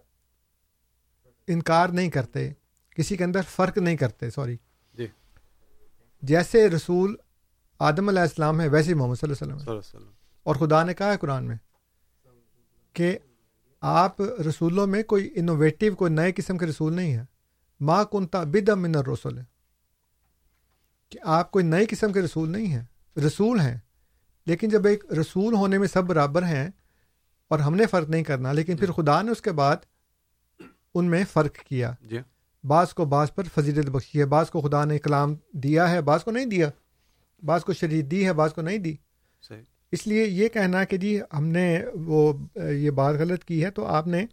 انکار 1.47 1.89
نہیں 1.89 2.11
کرتے 2.11 2.53
کسی 2.97 3.16
کے 3.16 3.24
اندر 3.24 3.41
فرق 3.49 3.79
نہیں 3.79 3.97
کرتے 3.97 4.31
سوری۔ 4.31 4.57
جی۔ 4.95 5.07
جیسے 6.22 6.68
رسول 6.70 7.16
آدم 7.79 8.09
علیہ 8.09 8.20
السلام 8.20 8.61
ہے 8.61 8.68
ویسے 8.68 8.95
محمد 8.95 9.14
صلی 9.14 9.31
اللہ 9.31 9.45
علیہ 9.45 9.55
وسلم 9.55 9.64
صلی 9.64 9.74
ہے 9.74 9.79
اللہ 9.79 9.81
علیہ 9.81 9.99
وسلم۔ 9.99 10.12
اور 10.43 10.57
خدا 10.57 10.85
نے 10.85 10.95
کہا 10.95 11.12
ہے 11.12 11.16
قرآن 11.16 11.45
میں 11.45 11.57
کہ 12.93 13.18
آپ 13.81 14.22
رسولوں 14.22 14.87
میں 14.87 15.03
کوئی 15.03 15.31
انوویٹیو 15.35 15.95
کوئی 15.97 16.12
نئے 16.12 16.33
قسم 16.33 16.59
کے 16.59 16.66
رسول 16.66 16.95
نہیں 16.95 17.12
ہے 17.12 17.24
ماں 17.81 18.05
کنتا 18.05 18.45
بد 18.45 18.68
من 18.68 18.97
الرسول 18.97 19.39
ہے 19.39 19.45
کہ 21.11 21.18
آپ 21.22 21.51
کوئی 21.51 21.64
نئی 21.64 21.87
قسم 21.87 22.12
کے 22.12 22.22
رسول 22.22 22.51
نہیں 22.51 22.66
ہیں 22.66 22.85
رسول 23.18 23.61
ہیں۔ 23.61 23.79
لیکن 24.47 24.68
جب 24.68 24.87
ایک 24.87 25.12
رسول 25.12 25.55
ہونے 25.55 25.79
میں 25.79 25.89
سب 25.89 26.05
برابر 26.05 26.43
ہیں 26.43 26.70
اور 27.49 27.59
ہم 27.59 27.74
نے 27.74 27.87
فرق 27.87 28.09
نہیں 28.09 28.24
کرنا 28.24 28.53
لیکن 28.53 28.76
پھر 28.76 28.93
خدا 28.93 29.22
نے 29.22 29.31
اس 29.31 29.43
کے 29.43 29.53
بعد 29.53 29.76
ان 30.95 31.05
میں 31.05 31.24
فرق 31.33 31.55
کیا۔ 31.55 31.95
جی۔ 32.01 32.18
بعض 32.64 32.95
کو 32.95 33.05
بعض 33.05 33.35
پر 33.35 33.43
فضیلت 33.55 33.91
بخشی 33.91 34.20
ہے 34.20 34.24
بعض 34.24 34.51
کو 34.51 34.61
خدا 34.61 34.85
نے 34.85 34.99
کلام 34.99 35.35
دیا 35.53 35.91
ہے 35.91 36.01
بعض 36.01 36.24
کو 36.24 36.31
نہیں 36.31 36.47
دیا۔ 36.47 36.70
بعض 37.43 37.64
کو 37.64 37.72
شریعت 37.72 38.11
دی 38.11 38.26
ہے 38.26 38.33
بعض 38.33 38.55
کو 38.55 38.62
نہیں 38.62 38.79
دی۔ 38.79 38.97
صحیح۔ 39.43 39.62
اس 39.93 40.07
لیے 40.07 40.26
یہ 40.26 40.49
کہنا 40.49 40.84
کہ 40.84 40.97
جی 40.97 41.20
ہم 41.32 41.45
نے 41.45 41.84
وہ 41.95 42.32
یہ 42.57 42.91
بات 42.91 43.14
غلط 43.14 43.45
کی 43.45 43.64
ہے 43.64 43.70
تو 43.70 43.86
آپ 43.86 44.07
نے 44.07 44.26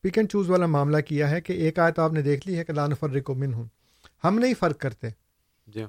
پک 0.00 0.18
اینڈ 0.18 0.30
چوز 0.30 0.50
والا 0.50 0.66
معاملہ 0.66 1.00
کیا 1.00 1.30
ہے 1.30 1.40
کہ 1.40 1.52
ایک 1.52 1.78
آیت 1.78 1.98
آپ 1.98 2.12
نے 2.12 2.22
دیکھ 2.22 2.48
لی 2.48 2.58
ہے 2.58 2.64
کہ 2.64 2.72
لان 2.72 2.94
فرق 2.94 3.30
من 3.30 3.54
ہوں 3.54 3.64
ہم 4.24 4.38
نہیں 4.38 4.54
فرق 4.58 4.78
کرتے۔ 4.78 5.08
جی 5.66 5.82
ہاں۔ 5.82 5.88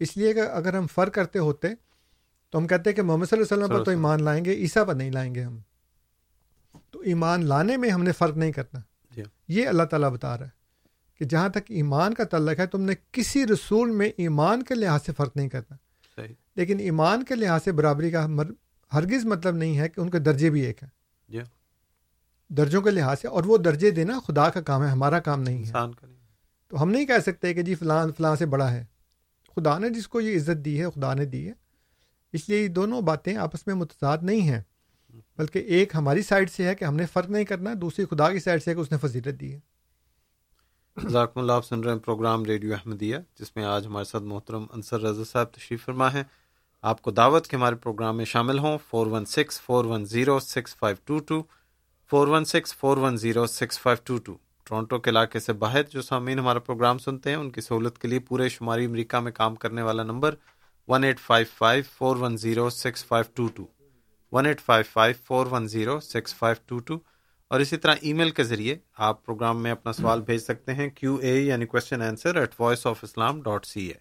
اس 0.00 0.16
لیے 0.16 0.32
کہ 0.32 0.40
اگر 0.40 0.74
ہم 0.74 0.86
فرق 0.86 1.14
کرتے 1.14 1.38
ہوتے 1.38 1.68
تو 2.50 2.58
ہم 2.58 2.66
کہتے 2.66 2.92
کہ 2.92 3.02
محمد 3.02 3.26
صلی 3.26 3.38
اللہ 3.40 3.54
علیہ 3.54 3.64
وسلم 3.64 3.78
پر 3.78 3.84
تو 3.84 3.90
ایمان 3.90 4.22
لائیں 4.22 4.44
گے 4.44 4.52
عیسیٰ 4.52 4.86
پر 4.86 4.94
نہیں 4.94 5.10
لائیں 5.10 5.34
گے 5.34 5.42
ہم۔ 5.42 5.58
تو 6.90 7.00
ایمان 7.00 7.46
لانے 7.46 7.76
میں 7.76 7.90
ہم 7.90 8.02
نے 8.02 8.12
فرق 8.12 8.36
نہیں 8.36 8.52
کرنا۔ 8.52 8.80
جی 9.14 9.20
ہاں۔ 9.20 9.30
یہ 9.48 9.66
اللہ 9.66 9.82
تعالیٰ 9.82 10.10
بتا 10.10 10.38
رہا 10.38 10.46
ہے 10.46 10.50
کہ 11.18 11.24
جہاں 11.24 11.48
تک 11.48 11.62
ایمان 11.68 12.14
کا 12.14 12.24
تعلق 12.24 12.60
ہے 12.60 12.66
تم 12.66 12.82
نے 12.82 12.92
کسی 13.12 13.46
رسول 13.46 13.90
میں 13.90 14.10
ایمان 14.16 14.62
کے 14.62 14.74
لحاظ 14.74 15.00
سے 15.06 15.12
فرق 15.12 15.36
نہیں 15.36 15.48
کرنا۔ 15.48 15.76
صحیح۔ 16.18 16.34
لیکن 16.56 16.80
ایمان 16.80 17.24
کے 17.24 17.34
لحاظ 17.34 17.60
سے 17.64 17.72
برابری 17.72 18.10
کا 18.10 18.26
ہرگز 18.92 19.24
مطلب 19.24 19.56
نہیں 19.56 19.78
ہے 19.78 19.88
کہ 19.88 20.00
ان 20.00 20.10
کے 20.10 20.18
درجے 20.18 20.50
بھی 20.50 20.60
ایک 20.60 20.82
ہیں۔ 20.82 20.90
جی۔ 21.28 21.38
ہاں 21.38 21.46
درجوں 22.52 22.82
کے 22.82 22.90
لحاظ 22.90 23.20
سے 23.20 23.28
اور 23.28 23.44
وہ 23.44 23.58
درجے 23.58 23.90
دینا 23.90 24.20
خدا 24.26 24.50
کا 24.50 24.60
کام 24.60 24.82
ہے 24.82 24.88
ہمارا 24.88 25.20
کام 25.20 25.42
نہیں 25.42 25.58
ہے۔ 25.58 25.72
نہیں۔ 26.06 26.16
تو 26.68 26.82
ہم 26.82 26.90
نہیں 26.90 27.06
کہہ 27.06 27.22
سکتے 27.26 27.54
کہ 27.54 27.62
جی 27.62 27.74
فلاں 27.74 28.06
فلاں 28.16 28.36
سے 28.36 28.46
بڑا 28.46 28.70
ہے۔ 28.70 28.84
خدا 29.56 29.78
نے 29.78 29.88
جس 29.88 30.08
کو 30.08 30.20
یہ 30.20 30.36
عزت 30.36 30.64
دی 30.64 30.80
ہے 30.80 30.90
خدا 30.90 31.14
نے 31.14 31.24
دی 31.24 31.48
ہے۔ 31.48 31.52
اس 32.32 32.48
لیے 32.48 32.62
یہ 32.62 32.68
دونوں 32.68 33.00
باتیں 33.00 33.36
آپس 33.36 33.66
میں 33.66 33.74
متضاد 33.74 34.18
نہیں 34.22 34.40
ہیں۔ 34.40 34.62
بلکہ 35.38 35.58
ایک 35.58 35.94
ہماری 35.94 36.22
سائڈ 36.22 36.50
سے 36.50 36.64
ہے 36.64 36.74
کہ 36.74 36.84
ہم 36.84 36.96
نے 36.96 37.06
فرق 37.06 37.30
نہیں 37.30 37.44
کرنا 37.44 37.70
دوسری 37.80 38.04
خدا 38.04 38.30
کی 38.30 38.40
سائڈ 38.40 38.62
سے 38.62 38.70
ہے 38.70 38.76
کہ 38.76 38.80
اس 38.80 38.92
نے 38.92 38.98
فضیلت 38.98 39.40
دی 39.40 39.54
ہے۔ 39.54 39.60
ذاکم 41.06 41.40
اللہ، 41.40 41.52
آپ 41.52 41.64
سن 41.64 41.80
رہے 41.80 41.92
ہیں 41.92 41.98
پروگرام 41.98 42.44
ریڈیو 42.44 42.74
احمدیہ، 42.74 43.16
جس 43.38 43.56
میں 43.56 43.64
آج 43.64 43.86
ہمارے 43.86 44.04
ساتھ 44.04 44.22
محترم 44.22 44.66
انصر 44.72 45.00
رضا 45.00 45.24
صاحب 45.24 45.46
تشریف 45.46 45.84
فرما 45.84 46.12
ہیں۔ 46.12 46.22
آپ 46.82 47.02
کو 47.02 47.10
دعوت 47.10 47.46
کے 47.46 47.56
ہمارے 47.56 47.74
پروگرام 47.74 48.16
میں 48.16 48.24
شامل 48.24 48.58
ہوں۔ 48.58 48.78
Four 48.88 49.06
one 49.06 49.24
six, 49.24 49.60
four 49.60 49.84
one 49.84 50.04
zero, 50.04 50.40
six 50.40 50.76
five 50.76 50.96
two 51.04 51.18
two, 51.18 51.42
four 52.10 52.28
one 52.28 52.44
six, 52.44 52.76
four 52.76 52.96
one 52.96 53.16
zero, 53.16 53.46
six 53.46 53.80
five 53.80 53.96
two 54.04 54.18
two. 54.18 54.36
Toronto 54.64 54.98
کے 54.98 55.10
علاقے 55.10 55.40
سے 55.40 55.52
باہر 55.52 55.82
جو 55.82 56.02
سامعین 56.02 56.38
ہمارا 56.38 56.58
پروگرام 56.58 56.98
سنتے 56.98 57.30
ہیں، 57.30 57.36
ان 57.36 57.50
کی 57.50 57.60
سہولت 57.60 57.98
کے 57.98 58.08
لیے 58.08 58.18
پورے 58.18 58.48
شمالی 58.48 58.84
امریکہ 58.84 59.16
میں 59.16 59.32
کام 59.32 59.54
کرنے 59.54 59.82
والا 59.82 60.02
number 60.02 60.34
one 60.88 61.04
eight 61.04 61.20
five 61.20 61.46
five, 61.54 61.84
four 61.92 62.16
one 62.16 62.36
zero, 62.36 62.70
six 62.70 63.04
five 63.04 63.24
two 63.34 63.46
two. 63.46 63.66
One 64.32 64.46
eight 64.46 64.60
five 64.60 64.84
five, 64.92 65.14
four 65.24 65.46
one 65.46 65.68
zero, 65.68 66.00
six 66.00 66.34
five 66.34 66.56
two 66.66 66.78
two. 66.78 66.98
اور 67.48 67.60
اسی 67.60 67.76
طرح 67.76 67.94
ای 68.00 68.12
میل 68.12 68.30
کے 68.30 68.42
ذریعے 68.42 68.76
آپ 68.94 69.26
پروگرام 69.26 69.62
میں 69.62 69.70
اپنا 69.70 69.92
سوال 69.92 70.22
بھیج 70.22 70.40
سکتے 70.40 70.74
ہیں 70.74 70.90
کیو 70.90 71.14
اے 71.14 71.40
یعنی 71.40 71.66
question 71.66 72.02
answer 72.02 72.36
at 72.36 72.60
voice 72.60 72.86
of 72.86 72.98
Islam 73.02 73.42
dot 73.42 73.66
C 73.66 73.86
A 73.86 73.94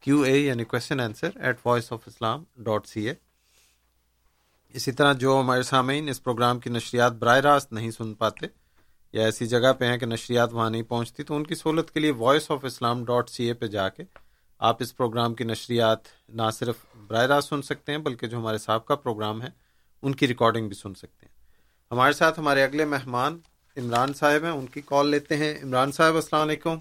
Q 0.00 0.20
A 0.20 0.38
یعنی 0.38 0.64
question 0.64 1.00
answer 1.00 1.30
at 1.34 1.58
voice 1.64 1.92
of 1.92 2.00
Islam 2.06 2.44
dot 2.56 2.86
C 2.86 3.08
A 3.08 3.14
اسی 4.68 4.92
طرح 4.92 5.12
جو 5.12 5.40
ہمارے 5.40 5.62
سامعین 5.62 6.08
اس 6.08 6.22
پروگرام 6.22 6.60
کی 6.60 6.70
نشریات 6.70 7.12
براہ 7.12 7.38
راست 7.38 7.72
نہیں 7.72 7.90
سن 7.90 8.14
پاتے 8.14 8.46
یا 9.12 9.24
ایسی 9.24 9.46
جگہ 9.46 9.72
پہ 9.78 9.84
ہیں 9.84 9.98
کہ 9.98 10.06
نشریات 10.06 10.52
وہاں 10.52 10.70
نہیں 10.70 10.82
پہنچتی، 10.82 11.22
تو 11.22 11.36
ان 11.36 11.44
کی 11.44 11.54
سہولت 11.54 11.90
کے 11.90 12.00
لیے 12.00 12.10
voice 12.10 12.50
of 12.50 12.64
Islam 12.64 13.04
dot 13.04 13.30
C 13.30 13.44
A 13.44 13.54
پہ 13.54 13.66
جا 13.66 13.88
کے 13.88 14.02
آپ 14.58 14.76
اس 14.80 14.96
پروگرام 14.96 15.34
کی 15.34 15.44
نشریات 15.44 15.98
نہ 16.28 16.50
صرف 16.54 16.74
براہ 16.96 17.26
راست 17.26 17.48
سن 17.48 17.62
سکتے 17.62 17.92
ہیں، 17.92 17.98
بلکہ 17.98 18.26
جو 18.26 18.38
ہمارے 18.38 18.58
سابقہ 18.58 18.94
پروگرام 18.94 19.42
ہیں، 19.42 19.50
ان 20.02 20.14
کی 20.14 20.28
ریکارڈنگ 20.28 20.68
بھی 20.68 20.76
سن 20.76 20.94
سکتے 20.94 21.26
ہیں۔ 21.26 21.31
ہمارے 21.92 22.12
ساتھ 22.12 22.40
ہمارے 22.40 22.62
اگلے 22.62 22.84
مہمان 22.84 23.38
عمران 23.76 24.12
صاحب 24.12 24.44
ہیں 24.44 24.50
ان 24.50 24.66
کی 24.66 24.80
کال 24.80 25.10
لیتے 25.10 25.36
ہیں۔ 25.36 25.54
عمران 25.64 25.92
صاحب 25.92 26.14
السلام 26.14 26.42
علیکم۔ 26.42 26.76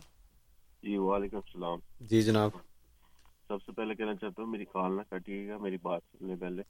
جی 0.83 0.97
وعلیکم 0.97 1.37
السلام۔ 1.37 1.79
جی 2.01 2.21
جناب۔ 2.21 2.49
سب 3.47 3.63
سے 3.65 3.71
پہلے 3.71 3.95
کہنا 3.95 4.15
چاہتا 4.15 4.41
ہوں 4.41 4.49
میری 4.49 4.65
کال 4.65 4.97
نہ 4.97 5.01
کٹیے 5.09 5.47
گا 5.47 5.57
میری 5.57 5.77
بات 5.81 6.01
سننے 6.11 6.35
پہلے۔ 6.35 6.61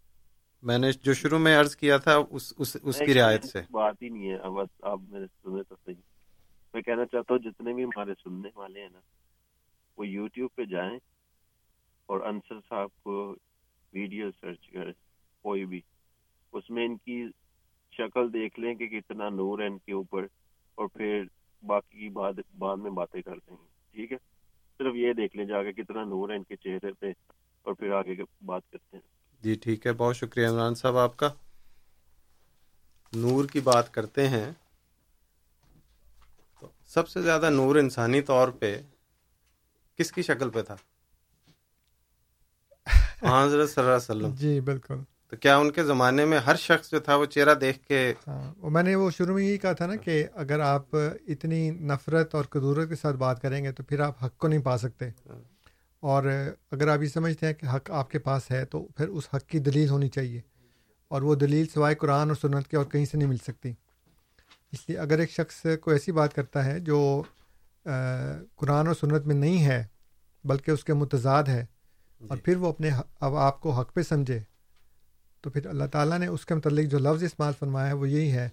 میں 0.62 0.78
نے 0.78 0.92
جو 0.92 1.14
شروع 1.14 1.39
میں 1.39 1.60
عرض 1.60 1.76
کیا 1.76 1.98
تھا 1.98 2.16
اس 2.30 2.54
اس, 2.58 2.78
اس 2.84 3.02
کی 3.06 3.14
رعایت 3.14 3.46
سے۔ 3.46 3.62
بات 3.72 4.02
ہی 4.02 4.10
نہیں 4.10 4.30
ہے 4.30 4.36
اب 4.36 4.52
آپ 4.82 5.00
میرے 5.10 5.26
سنے 5.26 5.64
تو 5.64 5.76
صحیح۔ 5.86 6.02
میں 6.74 6.82
کہنا 6.82 7.06
چاہتا 7.06 7.34
ہوں 7.34 7.39
جتنے 7.39 7.74
بھی 7.74 7.84
ہمارے 7.84 8.12
سننے 8.24 8.50
والے 8.56 8.82
ہیں 8.82 8.89
نا 8.94 9.00
وہ 9.98 10.08
یوٹیوب 10.08 10.50
پہ 10.56 10.66
جائیں 10.66 11.00
اور 12.06 12.22
انصر 12.22 12.60
صاحب 12.70 13.04
کو 13.04 13.36
ویڈیو 13.94 14.30
سرچ 14.42 14.70
کریں 14.74 14.94
کوئی 15.42 15.66
بھی۔ 15.66 15.82
اس 16.54 16.70
میں 16.70 16.86
ان 16.86 16.98
کی 16.98 17.28
شکل 17.92 18.34
دیکھ 18.34 18.60
لیں 18.60 18.76
کہ 18.76 18.88
کتنا 18.88 19.30
نور 19.30 19.60
ہے 19.60 19.68
ان 19.68 19.78
کے 19.78 19.94
اوپر 19.94 20.24
اور 20.76 20.88
پھر 20.88 21.24
باقی 21.64 22.00
کی 22.00 22.10
بات 22.10 22.34
بعد 22.58 22.78
میں 22.78 22.92
باتیں 22.92 23.22
کرتے 23.22 23.52
ہیں 23.52 23.68
ٹھیک 23.94 24.12
ہے؟ 24.12 24.18
صرف 24.78 24.96
یہ 24.96 25.14
دیکھ 25.14 25.36
لیں 25.36 25.46
جا 25.46 25.64
کے 25.64 25.74
کتنا 25.74 26.04
نور 26.04 26.30
ہے 26.30 26.36
ان 26.36 26.44
کے 26.44 26.56
چہرے 26.56 26.94
پہ 26.94 27.06
اور 27.62 27.74
پھر 27.74 27.92
آگے 27.92 28.16
بات 28.46 28.62
کرتے 28.72 28.98
ہیں۔ 28.98 29.04
جی 29.44 29.56
ٹھیک 29.56 29.88
ہے 29.88 29.94
بہت 29.94 30.16
شکریہ 30.16 30.48
عمران 30.48 30.76
صاحب 30.76 30.98
آپ 30.98 31.18
کا۔ 31.18 31.30
نور 33.14 33.46
کی 33.46 33.60
بات 33.60 33.94
کرتے 33.94 34.28
ہیں۔ 34.28 34.52
تو 36.60 36.68
سب 36.86 37.08
سے 37.08 37.22
زیادہ 37.22 37.50
نور 37.50 37.76
انسانی 37.76 38.22
طور 38.22 38.48
پہ 38.48 38.82
کس 39.96 40.12
کی 40.12 40.22
شکل 40.22 40.50
پہ 40.50 40.62
تھا؟ 40.62 40.76
ہاں 43.24 43.46
حضرت 43.46 43.70
صلی 43.70 43.84
اللہ 43.84 43.96
علیہ 43.96 44.26
وسلم۔ 44.26 44.36
جی 44.36 44.60
بالکل۔ 44.60 44.96
تو 45.32 45.38
کیا 45.38 45.58
ان 45.58 45.72
کے 45.72 45.84
زمانے 45.84 46.26
میں 46.26 46.40
ہر 46.40 46.56
شخص 46.56 46.92
جو 46.92 47.00
تھا 47.00 47.16
وہ 47.16 47.26
چہرہ 47.26 47.54
دیکھ 47.54 47.80
کے 47.80 48.14
ہاں 48.28 48.70
میں 48.70 48.84
نے 48.84 48.96
وہ 48.96 49.12
شروع 49.12 49.36
میں 49.36 49.44
یہی 49.44 49.58
کہا 49.58 49.74
تھا 49.74 49.86
نا 49.86 49.96
کہ 49.96 50.26
اگر 50.34 50.60
آپ 50.60 50.96
اتنی 51.28 51.70
نفرت 51.70 52.36
اور 52.36 52.44
قدورت 52.46 52.90
کے 52.90 52.96
ساتھ 52.96 53.16
بات 53.16 53.42
کریں 53.42 53.64
گے 53.64 53.72
تو 53.72 53.84
پھر 53.84 54.00
آپ 54.00 54.26
حق 54.26 54.38
کو 54.38 54.48
نہیں 54.48 54.60
پا 54.60 54.78
سکتے۔ 54.78 55.10
اور 56.00 56.24
اگر 56.72 56.88
آپ 56.88 57.02
یہ 57.02 57.08
سمجھتے 57.08 57.46
ہیں 57.46 57.54
کہ 57.54 57.66
حق 57.66 57.92
آپ 57.92 58.12
کے 58.12 58.20
پاس 58.20 58.52
ہے 58.52 58.66
تو 58.66 58.88
پھر 58.98 59.08
اس 59.08 59.24
حق 59.36 59.50
کی 59.50 59.60
دلیل 59.60 59.90
ہونی 59.90 60.10
چاہیے۔ 60.10 60.42
اور 61.08 61.22
وہ 61.22 61.36
دلیل 61.36 61.68
سوائے 61.68 61.96
قرآن 61.96 62.28
اور 62.28 62.36
سنت 62.36 62.68
کے 62.68 62.78
اور 62.78 62.86
کہیں 62.86 63.06
سے 63.06 63.18
نہیں 63.18 63.30
مل 63.30 63.38
سکتی۔ 63.38 63.72
اس 64.72 64.90
لیے 64.90 64.98
اگر 64.98 65.20
ایک 65.20 65.32
شخص 65.32 65.66
کو 65.82 65.92
ایسی 65.92 66.12
بات 66.12 66.34
کرتا 66.34 66.66
ہے 66.66 66.80
جو 66.80 67.24
قرآن 68.56 68.88
اور 68.88 68.96
سنت 68.96 69.26
میں 69.26 69.36
نہیں 69.36 69.66
ہے 69.66 69.86
بلکہ 70.44 70.72
اس 70.72 70.84
کے 70.84 70.94
متضاد 70.94 71.44
ہے 71.44 71.66
اور 72.28 72.38
پھر 72.38 72.58
وہ 72.58 72.70
اپنے 72.70 72.90
اب 73.20 73.36
آپ 73.36 73.62
کو 73.62 73.72
حق 73.72 73.94
پہ 73.94 74.02
سمجھے۔ 74.02 74.40
تو 75.42 75.50
پھر 75.50 75.66
اللہ 75.66 75.84
تعالیٰ 75.86 76.20
نے 76.20 76.28
اس 76.28 76.46
کے 76.46 76.56
متعلق 76.56 76.92
جو 76.92 77.00
لفظ 77.00 77.24
استعمال 77.24 77.53
فرمایا 77.60 77.88
ہے 77.88 77.94
وہ 77.94 78.10
یہی 78.10 78.32
ہے 78.32 78.49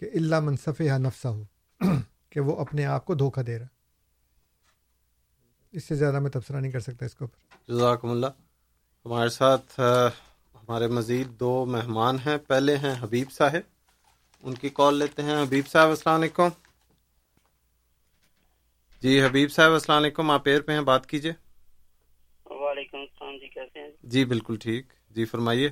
کہ 0.00 0.10
اللہ 0.14 0.40
منصف 0.40 0.80
یا 0.80 0.98
نفسہ 0.98 1.28
ہو 1.28 1.42
کہ 2.30 2.40
وہ 2.40 2.56
اپنے 2.56 2.84
آپ 2.84 3.04
کو 3.04 3.14
دھوکہ 3.14 3.42
دے 3.42 3.58
رہا 3.58 3.66
اس 5.72 5.84
سے 5.84 5.94
زیادہ 5.94 6.20
میں 6.20 6.30
تبصرہ 6.30 6.56
نہیں 6.56 6.72
کر 6.72 6.80
سکتا 6.80 7.06
اس 7.06 7.14
کے 7.14 7.24
اوپر۔ 7.24 7.72
جزاکم 7.72 8.10
اللہ۔ 8.10 8.26
ہمارے 9.06 9.28
ساتھ 9.28 9.80
ہمارے 10.54 10.86
مزید 10.86 11.28
دو 11.28 11.64
مہمان 11.64 12.16
ہیں۔ 12.26 12.38
پہلے 12.38 12.76
ہیں 12.76 12.94
حبیب 13.00 13.32
صاحب۔ 13.32 14.04
ان 14.42 14.54
کی 14.54 14.68
کال 14.68 14.98
لیتے 14.98 15.22
ہیں۔ 15.22 15.42
حبیب 15.42 15.68
صاحب 15.68 15.88
السلام 15.88 16.20
علیکم۔ 16.20 16.48
جی 19.02 19.24
حبیب 19.24 19.52
صاحب 19.52 19.72
السلام 19.72 20.02
علیکم۔ 20.02 20.30
آپ 20.30 20.42
ایر 20.44 20.60
پہ 20.60 20.72
ہیں 20.72 20.80
بات 20.80 21.06
کیجیے 21.06 21.32
وعلیکم 22.44 22.98
السلام۔ 22.98 23.36
جی 23.36 23.48
کیسے 23.48 23.78
ہیں؟ 23.78 23.90
جی 24.02 24.24
بالکل 24.24 24.56
ٹھیک۔ 24.56 24.92
جی 25.10 25.24
فرمائیے۔ 25.24 25.70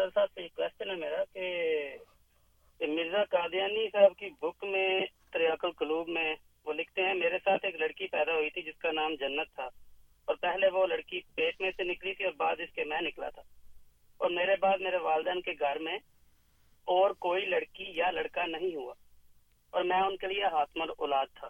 انصر 0.00 0.10
صاحب 0.14 0.28
سے 0.34 0.48
کوشچن 0.48 0.90
ہے 0.90 0.94
میرا 0.96 1.22
کہ 1.32 2.86
مرزا 2.88 3.24
قادیانی 3.30 3.86
صاحب 3.92 4.16
کی 4.18 4.28
بک 4.40 4.64
میں 4.64 5.00
تریاق 5.32 5.64
القلوب 5.64 6.08
میں 6.08 6.34
وہ 6.66 6.72
لکھتے 6.72 7.02
ہیں، 7.02 7.14
میرے 7.14 7.38
ساتھ 7.44 7.64
ایک 7.64 7.74
لڑکی 7.80 8.06
پیدا 8.06 8.32
ہوئی 8.32 8.50
تھی 8.50 8.62
جس 8.62 8.78
کا 8.78 8.92
نام 8.92 9.14
جنت 9.14 9.54
تھا 9.54 9.68
اور 10.28 10.36
پہلے 10.36 10.68
وہ 10.68 10.86
لڑکی 10.86 11.20
پیٹ 11.34 11.60
میں 11.60 11.70
سے 11.76 11.84
نکلی 11.84 12.14
تھی 12.14 12.24
اور 12.24 12.32
بعد 12.36 12.60
اس 12.60 12.72
کے 12.74 12.84
میں 12.84 13.00
نکلا 13.00 13.28
تھا 13.28 13.42
اور 14.20 14.30
میرے 14.30 14.56
بعد 14.60 14.78
میرے 14.78 14.96
والدین 15.02 15.40
کے 15.40 15.52
گھر 15.60 15.78
میں 15.78 15.98
اور 16.88 17.10
کوئی 17.18 17.44
لڑکی 17.46 17.90
یا 17.94 18.10
لڑکا 18.10 18.46
نہیں 18.46 18.74
ہوا 18.74 18.94
اور 19.72 19.84
میں 19.84 20.00
ان 20.00 20.16
کے 20.16 20.26
لیے 20.26 20.44
ہاتم 20.44 20.82
اولاد 20.98 21.26
تھا۔ 21.34 21.48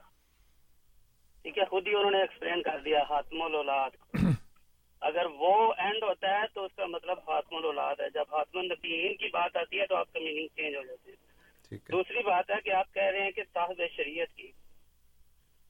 ٹھیک 1.45 1.59
ہے، 1.59 1.65
خود 1.65 1.87
ہی 1.87 1.95
انہوں 1.95 2.11
نے 2.11 2.21
ایکسپلین 2.21 2.63
کر 2.63 2.79
دیا 2.81 3.03
ہاتم 3.11 3.43
اولاد 3.43 3.97
اگر 5.01 5.25
وہ 5.25 5.73
اینڈ 5.79 6.03
ہوتا 6.03 6.41
ہے 6.41 6.47
تو 6.55 6.65
اس 6.65 6.73
کا 6.77 6.87
مطلب 6.87 7.19
ہاتم 7.19 7.57
اولاد 7.57 7.97
ہے۔ 8.01 8.11
جب 8.11 8.25
ہاتم 8.33 8.59
النبیین 8.59 9.17
کی 9.17 9.29
بات 9.29 9.57
آتی 9.57 9.81
ہے 9.81 9.87
تو 9.87 9.97
آپ 9.97 10.13
کا 10.13 10.21
میننگ 10.21 10.47
چینج 10.57 10.77
ہو 10.77 10.83
جاتی 10.83 11.11
ہے۔ 11.11 11.31
دوسری 11.93 12.23
بات 12.23 12.51
ہے 12.51 12.61
کہ 12.65 12.73
آپ 12.73 12.95
کہہ 12.95 13.03
رہے 13.03 13.23
ہیں 13.23 13.31
کہ 13.31 13.43
صاحب 13.55 13.83
شریعت 13.97 14.37
کی۔ 14.37 14.51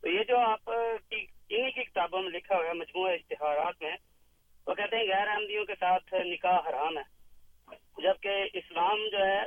تو 0.00 0.08
یہ 0.08 0.24
جو 0.24 0.38
آپ 0.38 0.64
کی 1.08 1.26
انہی 1.48 1.70
کی 1.70 1.82
کتابوں 1.82 2.22
میں 2.22 2.30
لکھا 2.30 2.56
ہوا 2.56 2.66
ہے 2.66 2.72
مجموعہ 2.72 3.12
اشتہارات 3.12 3.82
میں 3.82 3.96
وہ 4.66 4.74
کہتے 4.74 4.96
ہیں 4.96 5.08
غیر 5.08 5.28
احمدیوں 5.28 5.64
کے 5.64 5.74
ساتھ 5.80 6.14
نکاح 6.14 6.58
حرام 6.68 6.98
ہے۔ 6.98 7.20
جبکہ 7.98 8.28
اسلام 8.52 8.98
جو 9.12 9.18
ہے 9.18 9.42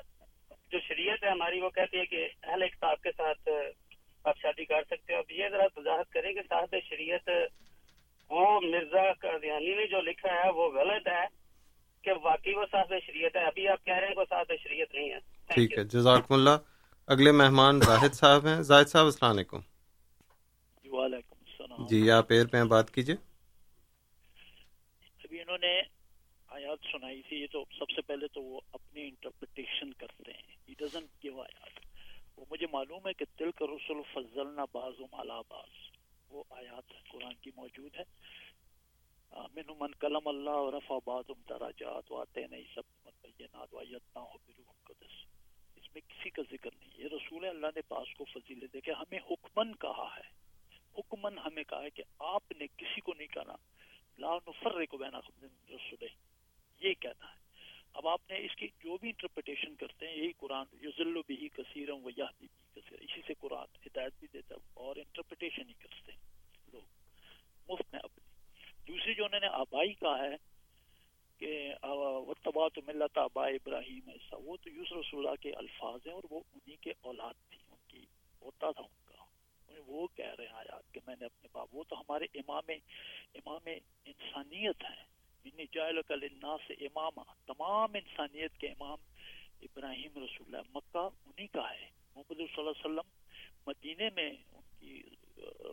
جو 0.71 0.79
شریعت 0.79 1.23
ہے 1.23 1.29
ہماری 1.29 1.61
وہ 1.61 1.69
کہتی 1.69 1.97
ہے 1.97 2.05
کہ 2.05 2.27
اہل 2.43 2.67
کتاب 2.67 3.01
کے 3.01 3.11
ساتھ 3.17 3.49
آپ 4.23 4.37
شادی 4.37 4.65
کر 4.65 4.83
سکتے 4.83 5.13
ہو۔ 5.13 5.19
اب 5.19 5.31
یہ 5.31 5.49
ذرا 5.49 5.63
وضاحت 5.75 6.09
کریں 6.09 6.33
کہ 6.33 6.41
صاحب 6.49 6.75
شریعت 6.89 7.29
وہ 8.29 8.61
مرزا 8.61 9.13
قادیانی 9.13 9.75
نے 9.75 9.87
جو 9.87 10.01
لکھا 10.01 10.29
ہے 10.29 10.49
وہ 10.49 10.71
غلط 10.71 11.07
ہے 11.07 11.25
کہ 12.01 12.11
واقعی 12.23 12.53
وہ 12.53 12.65
صاحب 12.71 12.93
شریعت 13.05 13.35
ہے۔ 13.35 13.41
ابھی 13.45 13.67
آپ 13.67 13.85
کہہ 13.85 13.93
رہے 13.93 14.07
ہیں 14.07 14.13
کہ 14.13 14.19
وہ 14.19 14.25
صاحب 14.29 14.45
شریعت 14.63 14.95
نہیں 14.95 15.09
ہے۔ 15.09 15.19
ٹھیک 15.47 15.77
ہے۔ 15.77 15.83
جزاکم 15.83 16.33
اللہ۔ 16.33 16.49
اگلے 17.07 17.31
مہمان 17.31 17.79
زاہد 17.79 18.13
صاحب 18.13 18.47
ہیں۔ 18.47 18.61
زاہد 18.61 18.87
صاحب 18.87 19.05
السلام 19.05 19.31
علیکم۔ 19.31 19.59
وعلیکم 20.85 21.35
السلام۔ 21.47 21.85
جی 21.85 22.11
آپ 22.11 22.25
ایئر 22.29 22.47
پہ 22.47 22.63
بات 22.63 22.91
کیجیے۔ 22.91 23.15
ابھی 25.23 25.41
انہوں 25.41 25.57
نے 25.61 25.81
آیات 26.47 26.77
سنائی 26.91 27.21
تھی 27.21 27.37
یہ 27.37 27.47
تو 27.51 27.65
سب 27.79 27.89
سے 27.89 28.01
پہلے 28.01 28.27
تو 28.27 28.41
وہ 28.41 28.61
اپنی 28.73 29.01
انٹرپریٹیشن 29.01 29.93
کرتے 29.93 30.31
ہیں۔ 30.31 30.55
ہی 30.69 30.73
ڈزنٹ 30.77 31.23
گیو 31.23 31.41
آیات۔ 31.41 31.79
وہ 32.37 32.45
مجھے 32.51 32.67
معلوم 32.71 33.07
ہے 33.07 33.13
کہ 33.13 33.25
دل 33.39 33.51
کا 33.51 33.65
رسول 33.65 34.01
فضلنا 34.13 34.65
باز 34.71 34.99
و 34.99 35.03
مالا 35.03 35.41
باز 35.41 35.92
وہ 36.33 36.43
آیات 36.49 36.93
قرآن 37.11 37.33
کی 37.33 37.51
موجود 37.55 37.95
ہے 37.95 38.03
من 39.31 39.71
من 39.79 39.91
کلم 39.91 40.27
اللہ 40.27 40.49
و 40.49 40.71
رفع 40.71 40.97
بعضم 41.05 41.41
دراجات 41.49 42.11
و 42.11 42.19
آتے 42.21 42.47
نہیں 42.47 42.63
سب 42.75 42.81
متبینات 43.05 43.73
و 43.73 43.79
ہو 44.15 44.37
بروح 44.47 44.71
قدس۔ 44.83 45.25
اس 45.75 45.93
میں 45.93 46.01
کسی 46.07 46.29
کا 46.29 46.41
ذکر 46.51 46.69
نہیں۔ 46.79 46.89
یہ 46.97 47.05
رسول 47.05 47.45
اللہ 47.45 47.67
نے 47.75 47.81
پاس 47.81 48.13
کو 48.17 48.25
فضیلت 48.25 48.73
دے 48.73 48.81
کہ 48.81 48.91
ہمیں 48.91 49.19
حکمن 49.31 49.75
کہا 49.75 50.15
ہے۔ 50.17 50.29
حکمن 50.97 51.37
ہمیں 51.37 51.63
کہا 51.63 51.81
ہے 51.81 51.89
کہ 51.89 52.03
آپ 52.19 52.51
نے 52.51 52.67
کسی 52.67 53.01
کو 53.01 53.13
نہیں 53.13 53.27
کہا 53.27 53.55
لا 54.17 54.37
نفرق 54.47 54.95
بین 54.95 55.15
رسول 55.15 56.07
یہ 56.79 56.93
کہنا 56.93 57.31
ہے۔ 57.31 57.42
اب 57.93 58.07
آپ 58.07 58.21
نے 58.29 58.45
اس 58.45 58.55
کی 58.55 58.67
جو 58.67 58.97
بھی 58.97 59.09
انٹرپریٹیشن 59.09 59.75
کرتے 59.75 60.07
ہیں، 60.07 60.15
یہی 60.15 60.31
قرآن 60.37 60.65
یوزل 60.81 61.21
بھی 61.27 61.49
کثیرم 61.49 62.05
و 62.05 62.09
یہ 62.09 62.23
بھی 62.39 62.47
کثیر 62.47 63.01
اسی 63.01 63.21
سے 63.27 63.33
قرآن 63.33 63.65
ہدایت 63.85 64.13
بھی 64.19 64.27
دیتا 64.33 64.55
ہے 64.55 64.59
اور 64.73 64.95
انٹرپریٹیشن 64.95 65.69
ہی 65.69 65.73
کرتے 65.73 66.11
ہیں 66.11 66.19
لوگ۔ 66.73 66.81
مفت 67.71 67.93
میں 67.93 67.99
اپنی۔ 68.03 68.23
دوسری 68.87 69.13
جو 69.13 69.25
انہوں 69.25 69.39
نے 69.39 69.47
آبائی 69.47 69.93
کہا 69.93 70.23
ہے 70.23 70.35
کہ 71.37 71.73
تو 72.73 72.81
ملت 72.87 73.17
آبا 73.17 73.47
ابراہیم 73.47 74.09
ایسا۔ 74.09 74.35
وہ 74.35 74.57
تو 74.57 74.69
یوسف 74.69 74.93
رسول 74.93 75.27
اللہ 75.27 75.41
کے 75.41 75.51
الفاظ 75.53 75.99
ہیں 76.07 76.13
اور 76.13 76.23
وہ 76.29 76.39
انہی 76.53 76.75
کے 76.75 76.93
اولاد 77.01 77.33
تھی 77.49 77.57
ان 77.69 77.77
کی 77.87 78.05
ہوتا 78.41 78.71
تھا 78.71 78.81
ان 78.81 79.05
کا۔ 79.05 79.23
وہ 79.87 80.07
کہہ 80.07 80.35
رہے 80.37 80.45
ہیں 80.45 80.53
آیات 80.53 80.93
کہ 80.93 80.99
میں 81.07 81.15
نے 81.19 81.25
اپنے 81.25 81.47
باپ، 81.51 81.67
وہ 81.71 81.83
تو 81.89 81.99
ہمارے 81.99 82.25
امام 82.33 82.69
امام 83.33 83.69
انسانیت 84.05 84.83
ہیں۔ 84.83 85.12
للناس 85.45 86.71
امام 86.79 87.23
تمام 87.45 87.89
انسانیت 87.93 88.57
کے 88.57 88.67
امام 88.67 88.97
ابراہیم 89.61 90.23
رسول 90.23 90.55
اللہ 90.55 90.57
مکہ 90.69 91.09
انہی 91.25 91.47
کا 91.47 91.71
ہے۔ 91.71 91.89
محمد 92.15 92.35
صلی 92.35 92.45
اللہ 92.57 92.69
علیہ 92.69 92.85
وسلم 92.85 93.09
مدینے 93.67 94.09
میں 94.15 94.29
ان 94.51 94.61
کی 94.79 95.03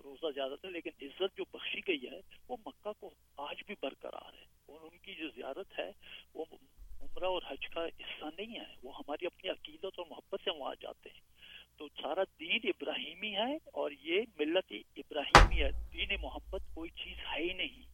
روزہ 0.04 0.26
زیادہ 0.34 0.54
تھا، 0.60 0.68
لیکن 0.68 0.90
عزت 1.02 1.36
جو 1.36 1.44
بخشی 1.52 1.80
گئی 1.88 2.10
ہے، 2.10 2.20
وہ 2.48 2.56
مکہ 2.66 2.92
کو 2.92 3.14
آج 3.36 3.56
بھی 3.66 3.74
برقرار 3.82 4.34
ہے۔ 4.34 4.44
اور 4.66 4.80
ان 4.80 4.98
کی 4.98 5.14
جو 5.14 5.28
زیارت 5.28 5.78
ہے، 5.78 5.92
وہ 6.34 6.44
عمرہ 7.00 7.24
اور 7.24 7.42
حج 7.46 7.68
کا 7.68 7.86
حصہ 7.86 8.24
نہیں 8.38 8.58
ہے۔ 8.60 8.74
وہ 8.82 8.96
ہماری 8.98 9.26
اپنی 9.26 9.50
عقیدت 9.50 9.84
اور 9.84 10.06
محبت 10.10 10.40
سے 10.44 10.50
وہاں 10.50 10.74
جاتے 10.80 11.08
ہیں۔ 11.08 11.20
تو 11.78 11.88
سارا 12.02 12.22
دین 12.40 12.60
ابراہیمی 12.64 13.36
ہے 13.36 13.56
اور 13.72 13.90
یہ 13.90 14.22
ملت 14.38 14.72
ابراہیمی 14.96 15.62
ہے 15.62 15.70
دین 15.92 16.08
محبت 16.22 16.62
کوئی 16.74 16.90
چیز 16.90 17.18
ہے 17.18 17.42
ہی 17.42 17.52
نہیں۔ 17.52 17.89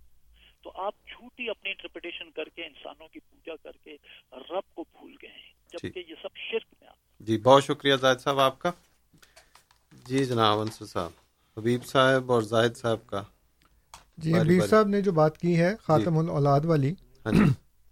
تو 0.66 0.72
آپ 0.82 0.94
جھوٹی 1.06 1.50
اپنی 1.50 1.70
انٹرپریٹیشن 1.70 2.30
کر 2.30 2.48
کے 2.48 2.64
انسانوں 2.66 3.08
کی 3.08 3.20
پوجا 3.20 3.54
کر 3.62 3.76
کے 3.84 3.96
رب 4.32 4.74
کو 4.74 4.84
بھول 4.92 5.14
گئے 5.22 5.30
ہیں 5.30 5.52
جبکہ 5.72 5.98
یہ 5.98 6.14
سب 6.22 6.36
شرک 6.36 6.74
میں 6.80 6.88
آتا 6.88 7.24
جی 7.24 7.38
بہت 7.38 7.64
شکریہ 7.64 7.96
زاہد 7.96 8.20
صاحب 8.20 8.38
آپ 8.38 8.58
کا۔ 8.58 8.70
جی 10.06 10.24
جناب 10.24 10.58
انصر 10.58 10.86
صاحب 10.86 11.10
حبیب 11.56 11.84
صاحب 11.84 12.32
اور 12.32 12.42
زاہد 12.42 12.76
صاحب 12.76 13.06
کا۔ 13.06 13.22
جی 14.18 14.34
حبیب 14.34 14.66
صاحب 14.66 14.88
نے 14.88 15.00
جو 15.00 15.12
بات 15.12 15.38
کی 15.38 15.60
ہے 15.60 15.76
خاتم 15.76 16.18
الاولاد 16.18 16.60
والی 16.64 16.94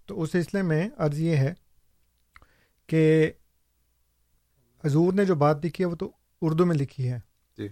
تو 0.06 0.22
اس 0.22 0.32
سلسلے 0.32 0.62
میں 0.62 0.88
عرض 0.96 1.20
یہ 1.20 1.36
ہے 1.36 1.54
کہ 2.88 3.30
حضور 4.84 5.12
نے 5.12 5.24
جو 5.24 5.34
بات 5.34 5.64
لکھی 5.64 5.84
ہے 5.84 5.90
وہ 5.90 5.96
تو 5.96 6.10
اردو 6.42 6.66
میں 6.66 6.76
لکھی 6.76 7.10
ہے۔ 7.12 7.18
جی۔ 7.56 7.68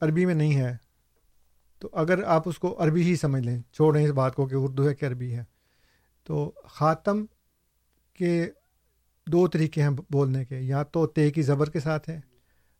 عربی 0.00 0.26
میں 0.26 0.34
نہیں 0.34 0.56
ہے۔ 0.56 0.76
تو 1.80 1.88
اگر 1.92 2.22
آپ 2.22 2.48
اس 2.48 2.58
کو 2.58 2.84
عربی 2.84 3.02
ہی 3.02 3.16
سمجھ 3.16 3.42
لیں 3.42 3.62
چھوڑیں 3.72 4.04
اس 4.04 4.10
بات 4.10 4.34
کو 4.34 4.46
کہ 4.46 4.54
اردو 4.54 4.88
ہے 4.88 4.94
کہ 4.94 5.06
عربی 5.06 5.34
ہے۔ 5.34 5.44
تو 6.24 6.52
خاتم 6.64 7.24
کے 8.14 8.50
دو 9.26 9.48
طریقے 9.48 9.82
ہیں 9.82 9.90
بولنے 10.10 10.44
کے 10.44 10.58
یا 10.58 10.82
تو 10.82 11.06
تے 11.06 11.30
کی 11.30 11.42
زبر 11.42 11.70
کے 11.70 11.80
ساتھ 11.80 12.10
ہے 12.10 12.20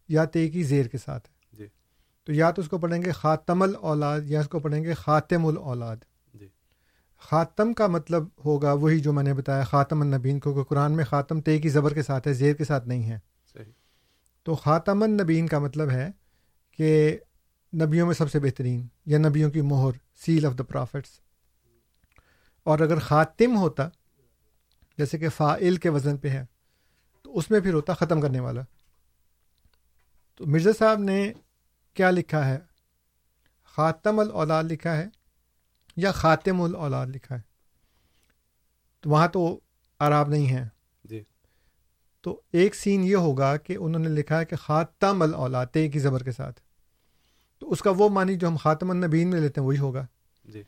یا 0.08 0.24
تے 0.24 0.48
کی 0.48 0.62
زیر 0.62 0.86
کے 0.86 0.98
ساتھ 0.98 1.28
ہے۔ 1.28 1.66
تو 2.24 2.32
یا 2.32 2.50
تو 2.50 2.62
اس 2.62 2.68
کو 2.68 2.78
پڑھیں 2.78 3.02
گے 3.02 3.12
خاتم 3.12 3.62
الاولاد 3.62 4.20
یا 4.24 4.40
اس 4.40 4.48
کو 4.48 4.58
پڑھیں 4.60 4.84
گے 4.84 4.94
خاتم 4.94 5.46
الاولاد۔ 5.46 5.96
جی۔ 6.34 6.48
خاتم 7.18 7.74
کا 7.74 7.86
مطلب 7.86 8.24
ہوگا 8.44 8.72
وہی 8.72 9.00
جو 9.00 9.12
میں 9.12 9.22
نے 9.22 9.34
بتایا 9.34 9.64
خاتم 9.64 10.00
النبین 10.00 10.40
کیونکہ 10.40 10.62
قرآن 10.62 10.92
میں 10.92 11.04
خاتم 11.04 11.40
تے 11.40 11.58
کی 11.58 11.68
زبر 11.68 11.94
کے 11.94 12.02
ساتھ 12.02 12.28
ہے 12.28 12.32
زیر 12.32 12.54
کے 12.54 12.64
ساتھ 12.64 12.88
نہیں 12.88 13.10
ہے۔ 13.10 13.18
صحیح۔ 13.52 13.72
تو 14.42 14.54
خاتم 14.54 15.02
النبین 15.02 15.46
کا 15.46 15.58
مطلب 15.58 15.90
ہے 15.90 16.10
کہ 16.78 17.18
نبیوں 17.72 18.06
میں 18.06 18.14
سب 18.14 18.30
سے 18.30 18.40
بہترین 18.40 18.86
یا 19.06 19.18
نبیوں 19.18 19.50
کی 19.50 19.60
مہر 19.60 19.98
سیل 20.14 20.46
آف 20.46 20.58
دا 20.58 20.62
پرافٹس 20.62 21.20
اور 22.62 22.78
اگر 22.78 22.98
خاتم 22.98 23.56
ہوتا 23.56 23.88
جیسے 24.98 25.18
کہ 25.18 25.28
فائل 25.28 25.76
کے 25.76 25.88
وزن 25.88 26.16
پہ 26.16 26.28
ہے 26.28 26.46
تو 27.22 27.38
اس 27.38 27.50
میں 27.50 27.60
پھر 27.60 27.74
ہوتا 27.74 27.94
ختم 27.94 28.20
کرنے 28.20 28.40
والا. 28.40 28.62
تو 30.34 30.46
مرزا 30.46 30.70
صاحب 30.78 30.98
نے 30.98 31.32
کیا 31.94 32.10
لکھا 32.10 32.48
ہے؟ 32.48 32.58
خاتم 33.64 34.18
الاولاد 34.18 34.64
لکھا 34.64 34.96
ہے 34.96 35.06
یا 35.96 36.12
خاتم 36.12 36.60
الاولاد 36.60 37.06
لکھا 37.06 37.34
ہے؟ 37.36 37.40
تو 39.00 39.10
وہاں 39.10 39.28
تو 39.28 39.60
عراب 39.98 40.28
نہیں 40.28 40.48
ہے. 40.48 40.68
جی. 41.04 41.24
تو 42.20 42.40
ایک 42.52 42.74
سین 42.74 43.04
یہ 43.04 43.16
ہوگا 43.16 43.56
کہ 43.56 43.76
انہوں 43.80 44.02
نے 44.02 44.08
لکھا 44.08 44.40
ہے 44.40 44.44
کہ 44.44 44.56
خاتم 44.56 45.22
الاولاد 45.22 45.66
تے 45.66 45.88
کی 45.88 45.98
زبر 45.98 46.22
کے 46.22 46.32
ساتھ. 46.32 46.60
تو 47.60 47.70
اس 47.70 47.82
کا 47.82 47.90
وہ 47.96 48.08
معنی 48.08 48.36
جو 48.36 48.48
ہم 48.48 48.56
خاتم 48.56 48.90
النبین 48.90 49.28
میں 49.28 49.40
لیتے 49.40 49.60
ہیں 49.60 49.66
وہی 49.68 49.78
ہوگا 49.78 50.06
جی۔ 50.44 50.62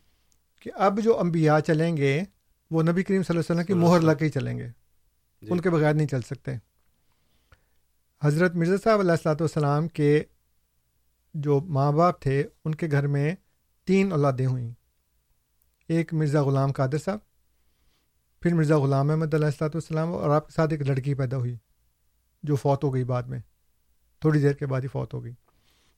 کہ 0.60 0.70
اب 0.74 1.00
جو 1.00 1.20
انبیاء 1.20 1.58
چلیں 1.60 1.96
گے 1.96 2.24
وہ 2.70 2.82
نبی 2.82 3.02
کریم 3.02 3.22
صلی 3.22 3.36
اللہ 3.36 3.52
علیہ 3.52 3.62
وسلم 3.62 3.66
کی 3.66 3.74
مہر 3.74 4.00
لگ 4.00 4.16
کے 4.18 4.24
ہی 4.24 4.30
چلیں 4.30 4.58
گے۔ 4.58 4.68
جی۔ 5.42 5.48
ان 5.50 5.60
کے 5.60 5.70
بغیر 5.70 5.94
نہیں 5.94 6.06
چل 6.06 6.22
سکتے۔ 6.22 6.54
حضرت 8.22 8.54
مرزا 8.54 8.76
صاحب 8.84 9.00
علیہ 9.00 9.10
السلاۃ 9.10 9.34
والسلام 9.40 9.88
کے 9.88 10.24
جو 11.34 11.60
ماں 11.60 11.92
باپ 11.92 12.20
تھے 12.20 12.44
ان 12.64 12.74
کے 12.74 12.88
گھر 12.90 13.06
میں 13.06 13.34
تین 13.84 14.12
اولادیں 14.12 14.46
ہوئیں۔ 14.46 14.72
ایک 15.88 16.14
مرزا 16.14 16.42
غلام 16.42 16.72
قادر 16.72 16.98
صاحب 16.98 17.18
پھر 18.42 18.54
مرزا 18.54 18.78
غلام 18.78 19.10
احمد 19.10 19.34
علیہ 19.34 19.46
السلاۃ 19.46 19.70
والسلام 19.74 20.12
اور 20.12 20.30
آپ 20.30 20.46
کے 20.46 20.52
ساتھ 20.52 20.72
ایک 20.72 20.82
لڑکی 20.82 21.14
پیدا 21.14 21.36
ہوئی 21.36 21.56
جو 22.42 22.56
فوت 22.56 22.84
ہو 22.84 22.94
گئی 22.94 23.04
بعد 23.04 23.22
میں۔ 23.22 23.38
تھوڑی 24.20 24.40
دیر 24.40 24.52
کے 24.52 24.66
بعد 24.66 24.80
ہی 24.80 24.88
فوت 24.88 25.14
ہو 25.14 25.24
گئی۔ 25.24 25.32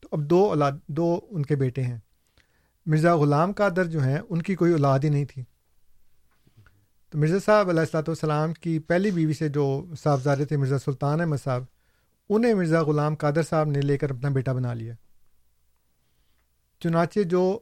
تو 0.05 0.17
اب 0.17 0.31
دو 0.31 0.45
اولاد، 0.45 0.73
دو 0.89 1.21
ان 1.31 1.43
کے 1.43 1.57
بیٹے 1.57 1.83
ہیں۔ 1.83 1.99
مرزا 2.87 3.17
غلام 3.17 3.53
قادر 3.53 3.85
جو 3.85 4.03
ہیں، 4.03 4.19
ان 4.29 4.43
کی 4.43 4.55
کوئی 4.55 4.73
اولاد 4.73 4.99
ہی 5.05 5.09
نہیں 5.09 5.25
تھی۔ 5.25 5.43
تو 7.11 7.19
مرزا 7.19 7.37
صاحب 7.45 7.69
علیہ 7.69 7.81
السلاۃ 7.81 8.03
والسلام 8.03 8.53
کی 8.53 8.79
پہلی 8.79 9.11
بیوی 9.11 9.33
سے 9.33 9.49
جو 9.49 9.87
صاحبزادے 10.03 10.45
تھے، 10.45 10.57
مرزا 10.57 10.79
سلطان 10.79 11.21
احمد 11.21 11.37
صاحب، 11.45 11.63
انہیں 12.29 12.55
مرزا 12.55 12.83
غلام 12.83 13.15
قادر 13.15 13.43
صاحب 13.43 13.69
نے 13.69 13.81
لے 13.81 13.99
کر 13.99 14.11
اپنا 14.11 14.29
بیٹا 14.29 14.53
بنا 14.53 14.75
لیا۔ 14.75 14.95
چنانچہ 16.81 17.21
جو 17.21 17.59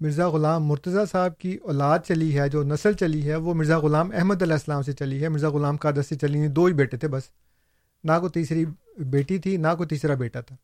مرزا 0.00 0.28
غلام 0.28 0.64
مرتضیٰ 0.64 1.04
صاحب 1.10 1.38
کی 1.38 1.54
اولاد 1.54 1.98
چلی 2.08 2.38
ہے، 2.38 2.48
جو 2.48 2.62
نسل 2.62 2.92
چلی 2.92 3.28
ہے، 3.30 3.36
وہ 3.36 3.54
مرزا 3.54 3.78
غلام 3.78 4.10
احمد 4.14 4.42
علیہ 4.42 4.54
السلام 4.54 4.82
سے 4.82 4.92
چلی 4.92 5.22
ہے۔ 5.22 5.28
مرزا 5.28 5.48
غلام 5.48 5.76
قادر 5.76 6.02
سے 6.02 6.16
چلی 6.16 6.38
یعنی 6.38 6.48
دو 6.48 6.64
ہی 6.64 6.72
بیٹے 6.72 6.96
تھے 6.96 7.08
بس۔ 7.08 7.22
نہ 8.04 8.12
کوئی 8.20 8.30
تیسری 8.30 8.64
بیٹی 8.98 9.38
تھی، 9.38 9.56
نہ 9.56 9.68
کوئی 9.76 9.86
تیسرا 9.88 10.14
بیٹا 10.14 10.40
تھا۔ 10.40 10.56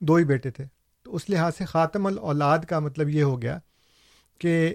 دو 0.00 0.14
ہی 0.14 0.24
بیٹے 0.24 0.50
تھے۔ 0.50 0.64
تو 1.02 1.14
اس 1.14 1.30
لحاظ 1.30 1.52
سے 1.58 1.64
خاتم 1.64 2.06
الاولاد 2.06 2.58
کا 2.58 2.78
مطلب 2.78 3.08
یہ 3.08 3.22
ہو 3.22 3.42
گیا 3.42 3.58
کہ 4.38 4.74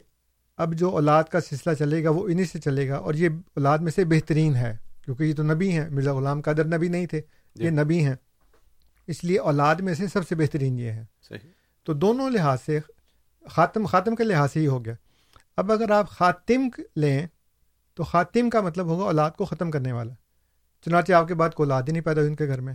اب 0.57 0.73
جو 0.73 0.89
اولاد 0.89 1.23
کا 1.23 1.41
سلسلہ 1.41 1.73
چلے 1.73 2.03
گا 2.03 2.09
وہ 2.09 2.27
انہیں 2.27 2.45
سے 2.45 2.59
چلے 2.59 2.89
گا 2.89 2.95
اور 2.95 3.13
یہ 3.13 3.29
اولاد 3.29 3.77
میں 3.77 3.91
سے 3.91 4.05
بہترین 4.05 4.55
ہے 4.55 4.77
کیونکہ 5.05 5.23
یہ 5.23 5.35
تو 5.35 5.43
نبی 5.43 5.71
ہیں 5.71 5.89
مرزا 5.89 6.13
غلام 6.13 6.41
قادر 6.41 6.65
نبی 6.65 6.87
نہیں 6.87 7.05
تھے 7.05 7.17
یہ 7.55 7.69
جی۔ 7.69 7.69
نبی 7.69 8.05
ہیں۔ 8.05 8.15
اس 9.07 9.23
لیے 9.23 9.39
اولاد 9.39 9.75
میں 9.75 9.93
سے 9.93 10.07
سب 10.07 10.27
سے 10.27 10.35
بہترین 10.35 10.79
یہ 10.79 10.89
ہے 10.91 11.05
صحیح۔ 11.29 11.49
تو 11.83 11.93
دونوں 11.93 12.29
لحاظ 12.29 12.57
سے 12.65 12.79
خاتم 13.49 13.85
خاتم 13.85 14.15
کے 14.15 14.23
لحاظ 14.23 14.51
سے 14.51 14.59
ہی 14.59 14.67
ہو 14.67 14.85
گیا۔ 14.85 14.93
اب 15.57 15.71
اگر 15.71 15.91
آپ 15.91 16.09
خاتم 16.09 16.69
لیں 16.95 17.27
تو 17.93 18.03
خاتم 18.03 18.49
کا 18.49 18.61
مطلب 18.61 18.85
ہوگا 18.85 19.03
اولاد 19.03 19.31
کو 19.31 19.45
ختم 19.45 19.71
کرنے 19.71 19.91
والا۔ 19.91 20.13
چنانچہ 20.85 21.13
آپ 21.13 21.27
کے 21.27 21.35
بعد 21.35 21.49
کوئی 21.49 21.69
اولاد 21.69 21.83
ہی 21.83 21.91
نہیں 21.91 22.03
پیدا 22.03 22.21
ہوئی 22.21 22.29
ان 22.29 22.35
کے 22.35 22.47
گھر 22.47 22.61
میں۔ 22.61 22.73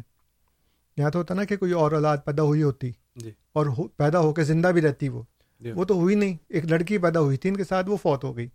یہاں 0.98 1.10
تو 1.10 1.18
ہوتا 1.18 1.34
نا 1.34 1.44
کہ 1.44 1.56
کوئی 1.56 1.72
اور 1.72 1.92
اولاد 1.92 2.18
پیدا 2.24 2.42
ہوئی 2.42 2.62
ہوتی 2.62 2.90
جی۔ 3.16 3.30
اور 3.52 3.66
ہو 3.66 3.88
پیدا 3.88 4.20
ہو 4.20 4.34
کے 4.34 4.44
زندہ 4.44 4.68
بھی 4.68 4.80
رہتی 4.80 5.08
وہ۔ 5.08 5.22
جی۔ 5.60 5.72
وہ 5.72 5.84
تو 5.84 5.94
ہوئی 5.94 6.14
نہیں۔ 6.14 6.36
ایک 6.48 6.64
لڑکی 6.64 6.98
پیدا 6.98 7.20
ہوئی 7.20 7.36
تھی 7.36 7.50
ان 7.50 7.56
کے 7.56 7.64
ساتھ 7.64 7.88
وہ 7.90 7.96
فوت 7.96 8.24
ہو 8.24 8.36
گئی۔ 8.36 8.48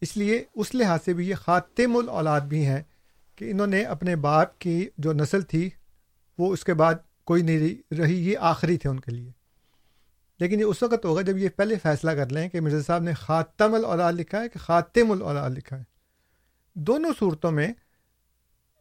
اس 0.00 0.16
لیے 0.16 0.44
اس 0.54 0.74
لحاظ 0.74 1.00
سے 1.04 1.12
بھی 1.12 1.28
یہ 1.28 1.34
خاتم 1.34 1.96
الاولاد 1.96 2.40
بھی 2.40 2.66
ہیں 2.66 2.82
کہ 3.36 3.50
انہوں 3.50 3.66
نے 3.66 3.82
اپنے 3.82 4.16
باپ 4.16 4.58
کی 4.58 4.88
جو 4.98 5.12
نسل 5.12 5.42
تھی 5.42 5.70
وہ 6.38 6.52
اس 6.52 6.64
کے 6.64 6.74
بعد 6.74 6.94
کوئی 7.24 7.42
نہیں 7.42 7.94
رہی 7.94 8.30
یہ 8.30 8.38
آخری 8.40 8.76
تھے 8.76 8.90
ان 8.90 9.00
کے 9.00 9.10
لیے۔ 9.10 9.30
لیکن 10.40 10.60
یہ 10.60 10.64
اس 10.64 10.82
وقت 10.82 11.04
ہوگا 11.04 11.22
جب 11.22 11.38
یہ 11.38 11.48
پہلے 11.56 11.74
فیصلہ 11.82 12.10
کر 12.10 12.28
لیں 12.28 12.48
کہ 12.48 12.60
مرزا 12.60 12.82
صاحب 12.86 13.02
نے 13.02 13.12
خاتم 13.14 13.74
الاولاد 13.74 14.12
لکھا 14.12 14.42
ہے 14.42 14.48
کہ 14.48 14.58
خاتم 14.58 15.10
الاولاد 15.10 15.50
لکھا 15.50 15.78
ہے۔ 15.78 15.84
دونوں 16.74 17.12
صورتوں 17.18 17.52
میں 17.52 17.72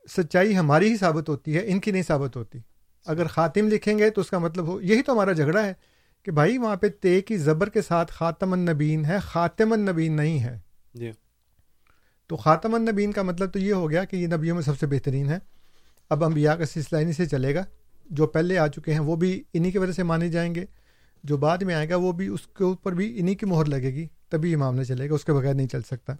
سچائی 0.09 0.57
ہماری 0.57 0.91
ہی 0.91 0.97
ثابت 0.97 1.29
ہوتی 1.29 1.55
ہے 1.55 1.61
ان 1.65 1.79
کی 1.79 1.91
نہیں 1.91 2.03
ثابت 2.03 2.35
ہوتی۔ 2.35 2.59
اگر 3.05 3.27
خاتم 3.27 3.67
لکھیں 3.67 3.97
گے 3.97 4.09
تو 4.09 4.21
اس 4.21 4.29
کا 4.29 4.37
مطلب 4.37 4.67
ہو 4.67 4.81
یہی 4.81 5.01
تو 5.01 5.13
ہمارا 5.13 5.31
جھگڑا 5.31 5.65
ہے 5.65 5.73
کہ 6.23 6.31
بھائی 6.31 6.57
وہاں 6.57 6.75
پہ 6.75 6.87
تے 7.01 7.21
کی 7.21 7.37
زبر 7.37 7.69
کے 7.69 7.81
ساتھ 7.81 8.11
خاتم 8.11 8.53
النبین 8.53 9.05
ہے 9.05 9.17
خاتم 9.21 9.73
النبین 9.73 10.15
نہیں 10.15 10.39
ہے۔ 10.39 10.59
جی۔ 10.93 11.11
تو 12.27 12.35
خاتم 12.35 12.75
النبین 12.75 13.11
کا 13.11 13.21
مطلب 13.21 13.53
تو 13.53 13.59
یہ 13.59 13.73
ہو 13.73 13.89
گیا 13.89 14.03
کہ 14.03 14.15
یہ 14.15 14.27
نبیوں 14.27 14.55
میں 14.55 14.63
سب 14.63 14.79
سے 14.79 14.87
بہترین 14.87 15.29
ہے۔ 15.29 15.37
اب 16.09 16.23
انبیاء 16.23 16.53
کا 16.53 16.65
سلسلہ 16.65 16.97
انہیں 16.97 17.13
سے 17.13 17.25
چلے 17.25 17.55
گا۔ 17.55 17.63
جو 18.09 18.27
پہلے 18.27 18.57
آ 18.57 18.67
چکے 18.67 18.91
ہیں 18.91 18.99
وہ 18.99 19.15
بھی 19.15 19.43
انہی 19.53 19.71
کی 19.71 19.77
وجہ 19.77 19.91
سے 19.91 20.03
مانے 20.03 20.29
جائیں 20.29 20.55
گے۔ 20.55 20.65
جو 21.23 21.37
بعد 21.37 21.57
میں 21.57 21.75
آئے 21.75 21.89
گا 21.89 21.95
وہ 21.95 22.11
بھی 22.11 22.27
اس 22.27 22.47
کے 22.47 22.63
اوپر 22.63 22.91
بھی 22.91 23.19
انہی 23.19 23.35
کی 23.35 23.45
مہر 23.45 23.65
لگے 23.65 23.93
گی 23.93 24.07
تبھی 24.29 24.51
یہ 24.51 24.57
معاملہ 24.57 24.83
چلے 24.83 25.09
گا 25.09 25.13
اس 25.13 25.25
کے 25.25 25.33
بغیر 25.33 25.53
نہیں 25.53 25.67
چل 25.67 25.81
سکتا۔ 25.81 26.13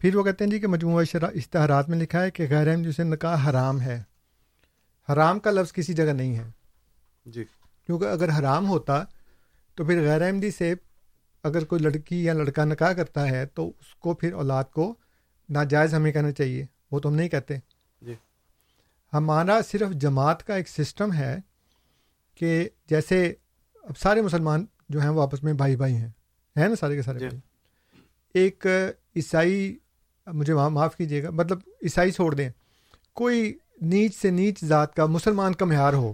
پھر 0.00 0.16
وہ 0.16 0.22
کہتے 0.22 0.44
ہیں 0.44 0.50
جی 0.50 0.60
کہ 0.60 0.66
مجموعہ 0.66 1.04
اشتہارات 1.12 1.88
میں 1.88 1.98
لکھا 1.98 2.22
ہے 2.22 2.30
کہ 2.30 2.46
غیر 2.50 2.68
احمدیوں 2.68 2.92
سے 2.92 3.02
نکاح 3.02 3.50
حرام 3.50 3.80
ہے۔ 3.80 4.02
حرام 5.12 5.38
کا 5.38 5.50
لفظ 5.50 5.72
کسی 5.72 5.94
جگہ 5.94 6.12
نہیں 6.12 6.36
ہے۔ 6.36 6.44
جی۔ 7.26 7.44
کیونکہ 7.86 8.04
اگر 8.04 8.28
حرام 8.38 8.68
ہوتا 8.68 9.04
تو 9.74 9.84
پھر 9.84 10.00
غیر 10.00 10.22
احمدی 10.22 10.50
سے 10.50 10.74
اگر 11.44 11.64
کوئی 11.64 11.82
لڑکی 11.82 12.24
یا 12.24 12.32
لڑکا 12.32 12.64
نکاح 12.64 12.92
کرتا 12.92 13.28
ہے 13.28 13.46
تو 13.46 13.68
اس 13.68 13.94
کو 13.94 14.14
پھر 14.14 14.32
اولاد 14.32 14.64
کو 14.64 14.94
ناجائز 15.48 15.94
ہمیں 15.94 16.12
کہنا 16.12 16.32
چاہیے۔ 16.32 16.66
وہ 16.90 17.00
تو 17.00 17.08
ہم 17.08 17.14
نہیں 17.14 17.28
کہتے۔ 17.28 17.56
جی۔ 18.00 18.14
ہمارا 19.12 19.60
صرف 19.62 19.90
جماعت 19.90 20.46
کا 20.46 20.54
ایک 20.54 20.68
سسٹم 20.68 21.12
ہے 21.12 21.38
کہ 22.34 22.68
جیسے 22.88 23.34
اب 23.82 23.98
سارے 23.98 24.22
مسلمان 24.22 24.66
جو 24.88 25.00
ہیں 25.00 25.08
وہ 25.08 25.22
آپس 25.22 25.42
میں 25.42 25.52
بھائی 25.52 25.76
بھائی 25.76 25.94
ہیں۔ 25.94 26.08
ہیں 26.56 26.68
نا 26.68 26.74
سارے 26.74 26.96
کے 26.96 27.02
سارے 27.02 27.18
جی۔ 27.18 27.28
بھائی۔ 27.28 27.40
ایک 28.32 28.66
عیسائی 29.16 29.78
مجھے 30.26 30.54
معاف- 30.54 30.72
معاف 30.72 30.96
کیجیے 30.96 31.22
گا۔ 31.22 31.30
مطلب 31.30 31.58
عیسائی 31.82 32.10
چھوڑ 32.10 32.34
دیں۔ 32.34 32.50
کوئی 33.12 33.58
نیچ 33.80 34.16
سے 34.16 34.30
نیچ 34.30 34.64
ذات 34.64 34.94
کا 34.94 35.06
مسلمان 35.06 35.54
کا 35.54 35.64
معیار 35.64 35.92
ہو 35.92 36.12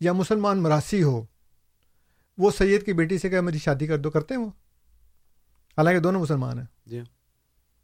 یا 0.00 0.12
مسلمان 0.12 0.58
مراسی 0.58 1.02
ہو 1.02 1.26
وہ 2.38 2.50
سید 2.58 2.84
کی 2.84 2.92
بیٹی 2.92 3.18
سے 3.18 3.28
کہ 3.28 3.40
میری 3.40 3.58
شادی 3.58 3.86
کر 3.86 3.98
دو 3.98 4.10
کرتے 4.10 4.34
ہیں 4.34 4.40
وہ۔ 4.40 4.48
حالانکہ 5.76 6.00
دونوں 6.00 6.20
مسلمان 6.20 6.58
ہیں۔ 6.58 6.66
جی 6.86 7.00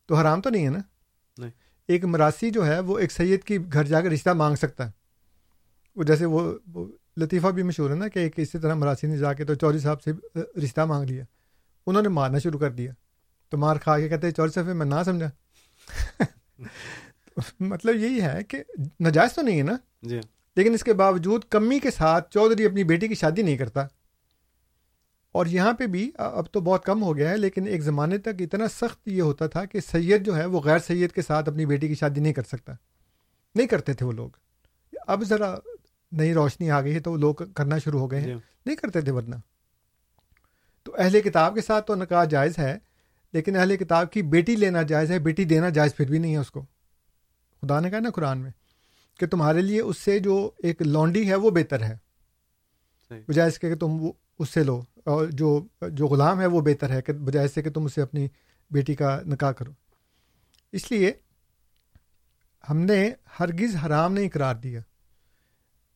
تو 0.06 0.14
حرام 0.14 0.40
تو 0.40 0.51
نہیں 0.51 0.64
ہے 0.64 0.70
نا؟ 0.70 0.78
نہیں۔ 1.39 1.51
ایک 1.89 2.05
مراسی 2.05 2.51
جو 2.51 2.66
ہے 2.66 2.80
وہ 2.80 2.98
ایک 2.98 3.12
سید 3.12 3.43
کی 3.43 3.59
گھر 3.72 3.84
جا 3.84 4.01
کے 4.01 4.09
رشتہ 4.09 4.30
مانگ 4.30 4.56
سکتا 4.56 4.86
ہے۔ 4.86 4.90
وہ 5.97 6.02
جیسے 6.02 6.24
وہ 6.24 6.59
وہ 6.72 6.86
لطیفہ 7.16 7.47
بھی 7.47 7.62
مشہور 7.62 7.90
ہے 7.90 7.94
نا 7.94 8.09
کہ 8.09 8.18
ایک 8.18 8.32
اسی 8.36 8.59
طرح 8.59 8.74
مراسی 8.74 9.06
نے 9.06 9.18
جا 9.18 9.32
کے 9.32 9.44
تو 9.44 9.55
چوری 9.55 9.78
صاحب 9.78 10.02
سے 10.02 10.12
رشتہ 10.64 10.80
مانگ 10.80 11.10
لیا۔ 11.10 11.24
انہوں 11.86 12.02
نے 12.02 12.09
مارنا 12.09 12.39
شروع 12.39 12.59
کر 12.59 12.70
دیا۔ 12.70 12.93
تو 13.53 13.59
مار 13.59 13.77
کھا 13.77 13.99
کے 13.99 14.09
کہتے 14.09 14.31
چوری 14.31 14.51
صاحب 14.51 14.66
میں 14.66 14.87
نہ 14.87 14.95
سمجھا۔ 15.05 15.31
مطلب 17.61 17.97
یہی 17.97 18.23
ہے 18.23 18.45
کہ 18.49 18.65
نجائز 19.01 19.33
تو 19.33 19.43
نہیں 19.43 19.59
ہے 19.59 19.62
نا؟ 19.62 19.77
جی۔ 20.03 20.20
لیکن 20.57 20.74
اس 20.74 20.85
کے 20.85 20.93
باوجود 20.93 21.45
کمی 21.51 21.79
کے 21.79 21.91
ساتھ 21.91 22.31
چودھری 22.31 22.65
اپنی 22.66 22.85
بیٹی 22.85 23.09
کی 23.09 23.15
شادی 23.15 23.43
نہیں 23.43 23.57
کرتا۔ 23.57 23.87
اور 25.33 25.47
یہاں 25.47 25.73
پہ 25.73 25.87
بھی 25.87 26.11
اب 26.19 26.47
تو 26.53 26.61
بہت 26.61 26.85
کم 26.85 27.03
ہو 27.03 27.16
گیا 27.16 27.31
ہے 27.31 27.37
لیکن 27.37 27.66
ایک 27.66 27.83
زمانے 27.83 28.19
تک 28.19 28.29
اتنا 28.39 28.69
سخت 28.69 29.09
یہ 29.09 29.23
ہوتا 29.23 29.47
تھا 29.47 29.65
کہ 29.65 29.81
سید 29.81 30.27
جو 30.27 30.37
ہے 30.37 30.45
وہ 30.45 30.61
غیر 30.61 30.79
سید 30.79 31.12
کے 31.12 31.23
ساتھ 31.23 31.49
اپنی 31.49 31.66
بیٹی 31.66 31.89
کی 31.89 31.95
شادی 31.95 32.20
نہیں 32.20 32.33
کر 32.33 32.43
سکتا۔ 32.43 32.73
نہیں 33.55 33.66
کرتے 33.66 33.93
تھے 33.93 34.07
وہ 34.07 34.12
لوگ۔ 34.12 34.31
اب 35.07 35.23
ذرا 35.23 35.57
نئی 36.12 36.35
روشنی 36.35 36.70
آ 36.70 36.81
گئی 36.81 36.95
ہے 36.95 37.01
تو 37.01 37.12
وہ 37.12 37.16
لوگ 37.16 37.35
کرنا 37.35 37.79
شروع 37.79 38.01
ہو 38.01 38.11
گئے 38.11 38.20
ہیں۔ 38.20 38.27
جی۔ 38.27 38.35
نہیں 38.66 38.77
کرتے 38.77 39.01
تھے 39.01 39.12
ورنہ۔ 39.12 39.37
تو 40.83 40.95
اہل 40.99 41.20
کتاب 41.20 41.55
کے 41.55 41.61
ساتھ 41.61 41.87
تو 41.87 41.95
نکاح 41.95 42.24
جائز 42.24 42.59
ہے 42.59 42.79
لیکن 43.33 43.57
اہل 43.57 43.77
کتاب 43.77 44.13
کی 44.13 44.23
بیٹی 44.23 44.57
لینا 44.57 44.83
جائز 44.83 45.11
ہے 45.11 45.19
بیٹی 45.19 45.45
دینا 45.45 45.69
جائز 45.69 45.97
پھر 45.97 46.07
بھی 46.07 46.19
نہیں 46.19 46.33
ہے 46.33 46.39
اس 46.39 46.51
کو۔ 46.51 46.63
خدا 47.63 47.81
نے 47.81 47.91
کہا 47.91 47.99
نا 47.99 48.11
قرآن 48.11 48.39
میں 48.39 48.51
کہ 49.19 49.27
تمہارے 49.27 49.63
لیے 49.63 49.81
اس 49.81 49.99
سے 49.99 50.19
جو 50.19 50.51
ایک 50.59 50.83
لانڈی 50.83 51.29
ہے 51.29 51.35
وہ 51.35 51.51
بہتر 51.51 51.83
ہے۔ 51.83 51.97
بجائے 53.29 53.49
اس 53.49 53.59
کے 53.59 53.69
کہ 53.69 53.77
تم 53.77 53.97
وہ 54.01 54.13
اس 54.39 54.49
سے 54.49 54.63
لو 54.63 54.83
اور 55.05 55.27
جو 55.27 55.67
جو 55.91 56.07
غلام 56.07 56.41
ہے 56.41 56.47
وہ 56.47 56.61
بہتر 56.61 56.91
ہے 56.91 57.03
کہ 57.03 57.13
بجائے 57.13 57.47
اس 57.47 57.55
سے 57.55 57.63
کہ 57.63 57.71
تم 57.71 57.85
اسے 57.85 58.03
اپنی 58.03 58.29
بیٹی 58.71 58.95
کا 58.95 59.21
نکاح 59.27 59.53
کرو۔ 59.53 59.73
اس 60.73 60.91
لیے 60.91 61.13
ہم 62.71 62.79
نے 62.79 63.13
ہرگز 63.41 63.77
حرام 63.87 64.13
نہیں 64.13 64.29
قرار 64.29 64.55
دیا 64.55 64.81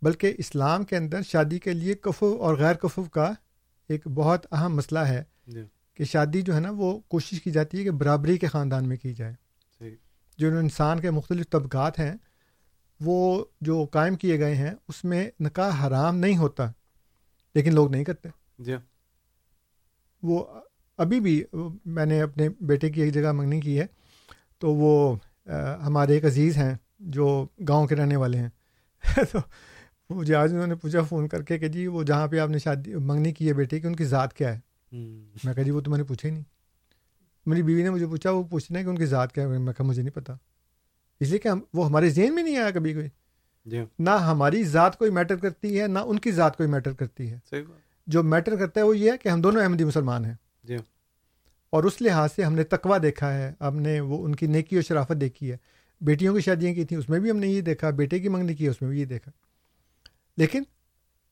بلکہ 0.03 0.35
اسلام 0.39 0.85
کے 0.85 0.97
اندر 0.97 1.23
شادی 1.23 1.59
کے 1.59 1.73
لیے 1.73 1.95
کفو 1.95 2.37
اور 2.41 2.57
غیر 2.57 2.75
کفو 2.75 3.05
کا 3.05 3.33
ایک 3.89 4.09
بہت 4.09 4.47
اہم 4.53 4.77
مسئلہ 4.77 4.99
ہے۔ 4.99 5.23
جی۔ 5.47 5.63
کہ 5.97 6.05
شادی 6.05 6.43
جو 6.43 6.55
ہے 6.55 6.61
نا 6.61 6.71
وہ 6.71 6.99
کوشش 6.99 7.43
کی 7.43 7.51
جاتی 7.51 7.79
ہے 7.79 7.85
کہ 7.85 7.91
برابری 7.91 8.39
کے 8.39 8.47
خاندان 8.47 8.89
میں 8.89 8.97
کی 8.97 9.15
جائے۔ 9.15 9.35
صحیح۔ 9.79 9.95
جو 10.39 10.59
انسان 10.59 11.01
کے 11.01 11.11
مختلف 11.11 11.51
طبقات 11.51 11.99
ہیں 11.99 12.15
وہ 13.01 13.45
جو 13.61 13.85
قائم 13.85 14.15
کیے 14.15 14.39
گئے 14.39 14.55
ہیں 14.55 14.75
اس 14.89 15.05
میں 15.05 15.31
نکاح 15.41 15.87
حرام 15.87 16.17
نہیں 16.17 16.37
ہوتا 16.37 16.71
لیکن 17.55 17.75
لوگ 17.75 17.91
نہیں 17.91 18.05
کرتے۔ 18.05 18.29
جی 18.59 18.75
وہ 20.23 20.45
ابھی 20.99 21.21
بھی 21.21 21.45
میں 21.85 22.07
نے 22.07 22.23
اپنے 22.23 22.49
بیٹے 22.61 22.91
کی 22.91 23.03
ایک 23.03 23.15
جگہ 23.15 23.33
منگنی 23.33 23.61
کی 23.61 23.81
ہے 23.81 23.87
تو 24.59 24.75
وہ 24.75 25.17
ہمارے 25.83 26.15
ایک 26.15 26.25
عزیز 26.25 26.57
ہیں 26.57 26.75
جو 26.99 27.47
گاؤں 27.69 27.87
کے 27.87 27.97
رہنے 27.97 28.17
والے 28.17 28.39
ہیں۔ 28.39 28.49
تو 29.33 29.39
مجھے 30.11 30.35
آج 30.35 30.53
انہوں 30.53 30.67
نے 30.67 30.75
پوچھا 30.75 31.03
فون 31.03 31.29
کر 31.29 31.43
کے 31.43 31.59
کہ 31.59 31.69
جی 31.69 31.87
وہ 31.87 32.03
جہاں 32.03 32.29
پہ 32.29 32.39
آپ 32.39 32.49
نے 32.49 32.59
شادی 32.59 32.95
منگنی 32.95 33.33
کی 33.33 33.49
ہے 33.49 33.53
بیٹے 33.53 33.81
کی 33.81 33.87
ان 33.87 33.97
کی 33.97 34.05
ذات 34.05 34.35
کیا 34.35 34.55
ہے؟ 34.55 34.66
میں 34.93 35.55
کہا 35.55 35.63
جی 35.63 35.71
وہ 35.71 35.81
تو 35.81 35.91
میں 35.91 35.99
نے 35.99 36.05
پوچھا 36.05 36.29
ہی 36.29 36.35
نہیں۔ 36.35 36.45
میری 37.47 37.63
بیوی 37.63 37.83
نے 37.83 37.91
مجھے 37.91 38.07
پوچھا 38.07 38.31
وہ 38.31 38.43
پوچھنا 38.43 38.79
ہے 38.79 38.85
کہ 38.85 38.89
ان 38.89 38.97
کی 38.97 39.07
ذات 39.07 39.33
کیا 39.33 39.45
ہے؟ 39.45 39.59
میں 39.59 39.73
کہا 39.73 39.87
مجھے 39.87 40.03
نہیں 40.03 40.15
پتا۔ 40.15 40.35
اس 41.21 41.29
لیے 41.29 41.39
کہ 41.39 41.49
ہم 41.49 41.61
وہ 41.75 41.87
ہمارے 41.87 42.11
ذہن 42.11 42.35
میں 42.35 42.43
نہیں 42.43 42.57
آیا 42.57 42.71
کبھی 42.71 42.95
کوئی۔ 42.95 43.09
جی۔ 43.65 43.79
نہ 43.99 44.11
ہماری 44.11 44.65
ذات 44.65 44.99
کوئی 44.99 45.11
میٹر 45.11 45.37
کرتی 45.37 45.81
ہے 45.81 45.87
نہ 45.87 45.99
ان 45.99 46.19
کی 46.19 46.33
ذات 46.33 46.57
کوئی 46.57 46.69
میٹر 46.69 46.93
کرتی 46.93 47.31
ہے۔ 47.31 47.39
صحیح 47.51 47.63
جو 48.07 48.23
میٹر 48.23 48.57
کرتا 48.57 48.81
ہے 48.81 48.85
وہ 48.85 48.99
یہ 48.99 49.13
ہے 49.13 49.19
کہ 49.19 49.29
ہم 49.29 49.41
دونوں 49.41 49.63
احمدی 49.63 49.85
مسلمان 49.85 50.25
ہیں۔ 50.25 50.35
جی۔ 50.65 50.77
اور 51.71 51.85
اس 51.85 52.03
لحاظ 52.03 52.29
سے 52.37 52.43
ہم 52.43 52.55
نے 52.55 52.65
تقوا 52.65 52.99
دیکھا 53.03 53.35
ہے۔ 53.35 53.53
ہم 53.61 53.81
نے 53.81 54.01
وہ 54.01 54.25
ان 54.25 54.35
کی 54.35 54.47
نیکی 54.47 54.77
اور 54.77 54.83
شرافت 54.83 55.21
دیکھی 55.21 55.53
ہے۔ 55.53 55.57
بیٹیوں 56.01 56.35
کی 56.35 56.41
شادیاں 56.41 56.75
کی 56.75 56.85
تھیں 56.85 56.99
اس 56.99 57.09
میں 57.09 57.21
بھی 57.21 57.31
ہم 57.31 57.37
نے 57.37 57.47
یہ 57.47 57.61
دیکھا۔ 57.61 57.91
بیٹے 57.91 58.19
کی 58.19 58.29
منگنی 58.29 58.55
کی 58.55 58.65
ہے 58.65 58.71
اس 58.71 58.83
میں 58.83 58.91
بھی 58.91 59.01
یہ 59.01 59.05
دیکھا۔ 59.05 59.31
لیکن 60.37 60.63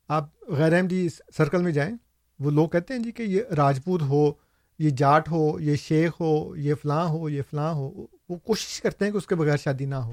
آپ 0.08 0.30
غیر 0.48 0.72
احمدی 0.72 1.08
سرکل 1.36 1.62
میں 1.62 1.72
جائیں۔ 1.72 1.96
وہ 2.38 2.50
لوگ 2.50 2.68
کہتے 2.68 2.94
ہیں 2.94 3.00
جی 3.00 3.12
کہ 3.12 3.22
یہ 3.22 3.42
راجپوت 3.56 4.02
ہو 4.02 4.32
یہ 4.78 4.90
جاٹ 4.90 5.28
ہو 5.28 5.60
یہ 5.60 5.76
شیخ 5.76 6.12
ہو 6.20 6.56
یہ 6.56 6.74
فلاں 6.74 7.08
ہو 7.08 7.28
یہ 7.28 7.42
فلاں 7.50 7.72
ہو 7.74 8.06
وہ 8.28 8.36
کوشش 8.36 8.80
کرتے 8.80 9.04
ہیں 9.04 9.12
کہ 9.12 9.16
اس 9.16 9.26
کے 9.26 9.34
بغیر 9.34 9.56
شادی 9.56 9.84
نہ 9.84 9.94
ہو۔ 9.94 10.12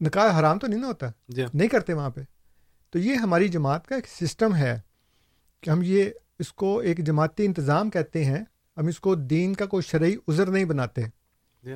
نکاح 0.00 0.40
حرام 0.40 0.58
تو 0.58 0.66
نہیں 0.66 0.80
نہ 0.80 0.86
ہوتا؟ 0.86 1.06
جی۔ 1.28 1.44
نہیں 1.54 1.68
کرتے 1.68 1.92
وہاں 1.92 2.10
پہ۔ 2.10 2.20
تو 2.90 2.98
یہ 2.98 3.14
ہماری 3.14 3.48
جماعت 3.48 3.86
کا 3.86 3.94
ایک 3.94 4.06
سسٹم 4.08 4.54
ہے 4.54 4.80
کہ 5.60 5.70
ہم 5.70 5.80
یہ 5.82 6.10
اس 6.38 6.52
کو 6.52 6.78
ایک 6.78 6.98
جماعتی 6.98 7.44
انتظام 7.44 7.90
کہتے 7.90 8.24
ہیں۔ 8.24 8.44
ہم 8.76 8.86
اس 8.86 9.00
کو 9.00 9.14
دین 9.14 9.54
کا 9.54 9.66
کوئی 9.66 9.82
شرعی 9.82 10.16
عذر 10.28 10.46
نہیں 10.46 10.64
بناتے۔ 10.64 11.02
جی۔ 11.64 11.74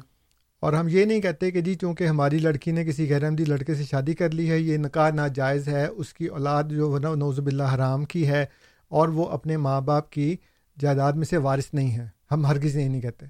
اور 0.61 0.73
ہم 0.73 0.89
یہ 0.89 1.05
نہیں 1.05 1.21
کہتے 1.21 1.51
کہ 1.51 1.61
جی 1.61 1.75
چونکہ 1.75 2.07
ہماری 2.07 2.39
لڑکی 2.39 2.71
نے 2.71 2.85
کسی 2.85 3.11
غیر 3.11 3.25
احمدی 3.25 3.45
لڑکے 3.45 3.75
سے 3.75 3.85
شادی 3.85 4.15
کر 4.15 4.31
لی 4.31 4.51
ہے 4.51 4.59
یہ 4.59 4.77
نکاح 4.77 5.11
ناجائز 5.11 5.69
ہے 5.69 5.87
اس 5.87 6.15
کی 6.15 6.27
اولاد 6.27 6.65
جو 6.65 6.95
ہے 6.95 7.01
نا 7.01 7.15
نوز 7.15 7.39
باللہ 7.39 7.75
حرام 7.75 8.05
کی 8.05 8.29
ہے 8.29 8.47
اور 8.91 9.09
وہ 9.09 9.29
اپنے 9.29 9.57
ماں 9.57 9.81
باپ 9.81 10.11
کی 10.11 10.37
جائیداد 10.79 11.13
میں 11.13 11.25
سے 11.25 11.37
وارث 11.37 11.75
نہیں 11.75 11.99
ہے 11.99 12.09
ہم 12.31 12.47
ہرگز 12.47 12.77
یہ 12.77 12.89
نہیں 12.89 13.01
کہتے۔ 13.01 13.27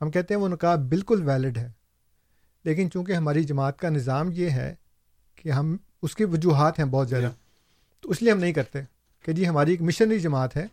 ہم 0.00 0.10
کہتے 0.10 0.34
ہیں 0.34 0.40
وہ 0.40 0.48
نکاح 0.48 0.76
بالکل 0.76 1.28
ویلڈ 1.28 1.58
ہے۔ 1.58 1.70
لیکن 2.64 2.90
چونکہ 2.90 3.12
ہماری 3.12 3.44
جماعت 3.44 3.78
کا 3.78 3.88
نظام 3.88 4.30
یہ 4.32 4.50
ہے 4.50 4.74
کہ 5.34 5.48
ہم 5.48 5.76
اس 6.02 6.16
کی 6.16 6.24
وجوہات 6.24 6.78
ہیں 6.78 6.86
بہت 6.86 7.08
زیادہ۔ 7.08 7.30
تو 8.00 8.10
اس 8.10 8.22
لیے 8.22 8.32
ہم 8.32 8.38
نہیں 8.38 8.52
کرتے 8.52 8.78
کہ 9.24 9.32
جی 9.32 9.48
ہماری 9.48 9.70
ایک 9.70 9.82
مشنری 9.82 10.18
جماعت 10.18 10.56
ہے 10.56 10.66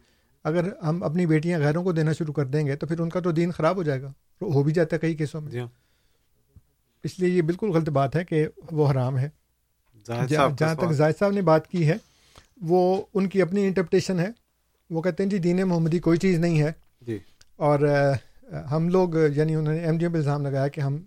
اگر 0.43 0.69
ہم 0.83 1.03
اپنی 1.03 1.25
بیٹیاں 1.25 1.59
غیروں 1.59 1.83
کو 1.83 1.91
دینا 1.91 2.13
شروع 2.13 2.33
کر 2.33 2.45
دیں 2.45 2.67
گے 2.67 2.75
تو 2.75 2.87
پھر 2.87 2.99
ان 2.99 3.09
کا 3.09 3.19
تو 3.19 3.31
دین 3.31 3.51
خراب 3.51 3.75
ہو 3.75 3.83
جائے 3.83 4.01
گا۔ 4.01 4.07
ہو 4.41 4.63
بھی 4.63 4.73
جاتا 4.73 4.95
ہے 4.95 4.99
کئی 4.99 5.15
کیسوں 5.15 5.41
میں۔ 5.41 5.51
جی 5.51 5.59
اس 7.03 7.19
لیے 7.19 7.29
یہ 7.29 7.41
بالکل 7.41 7.69
غلط 7.69 7.89
بات 7.89 8.15
ہے 8.15 8.25
کہ 8.25 8.47
وہ 8.71 8.91
حرام 8.91 9.17
ہے۔ 9.17 9.29
جہاں 10.57 10.75
تک 10.75 10.93
زاہد 10.93 11.19
صاحب 11.19 11.31
نے 11.31 11.41
بات 11.41 11.67
کی 11.67 11.87
ہے 11.89 11.97
وہ 12.61 13.05
ان 13.13 13.29
کی 13.29 13.41
اپنی 13.41 13.65
انٹرپٹیشن 13.65 14.19
ہے۔ 14.19 14.27
وہ 14.89 15.01
کہتے 15.01 15.23
ہیں 15.23 15.29
جی 15.29 15.37
دین 15.37 15.61
محمدی 15.67 15.99
کوئی 15.99 16.17
چیز 16.17 16.39
نہیں 16.39 16.61
ہے۔ 16.61 16.71
جی۔ 17.01 17.19
اور 17.55 17.79
ہم 18.71 18.89
لوگ 18.89 19.09
یعنی 19.35 19.55
انہوں 19.55 19.73
نے 19.73 19.79
ایم 19.79 19.97
ڈی 19.97 20.05
ایم 20.05 20.11
پہ 20.11 20.17
الزام 20.17 20.41
لگایا 20.41 20.67
کہ 20.67 20.81
ہم 20.81 20.97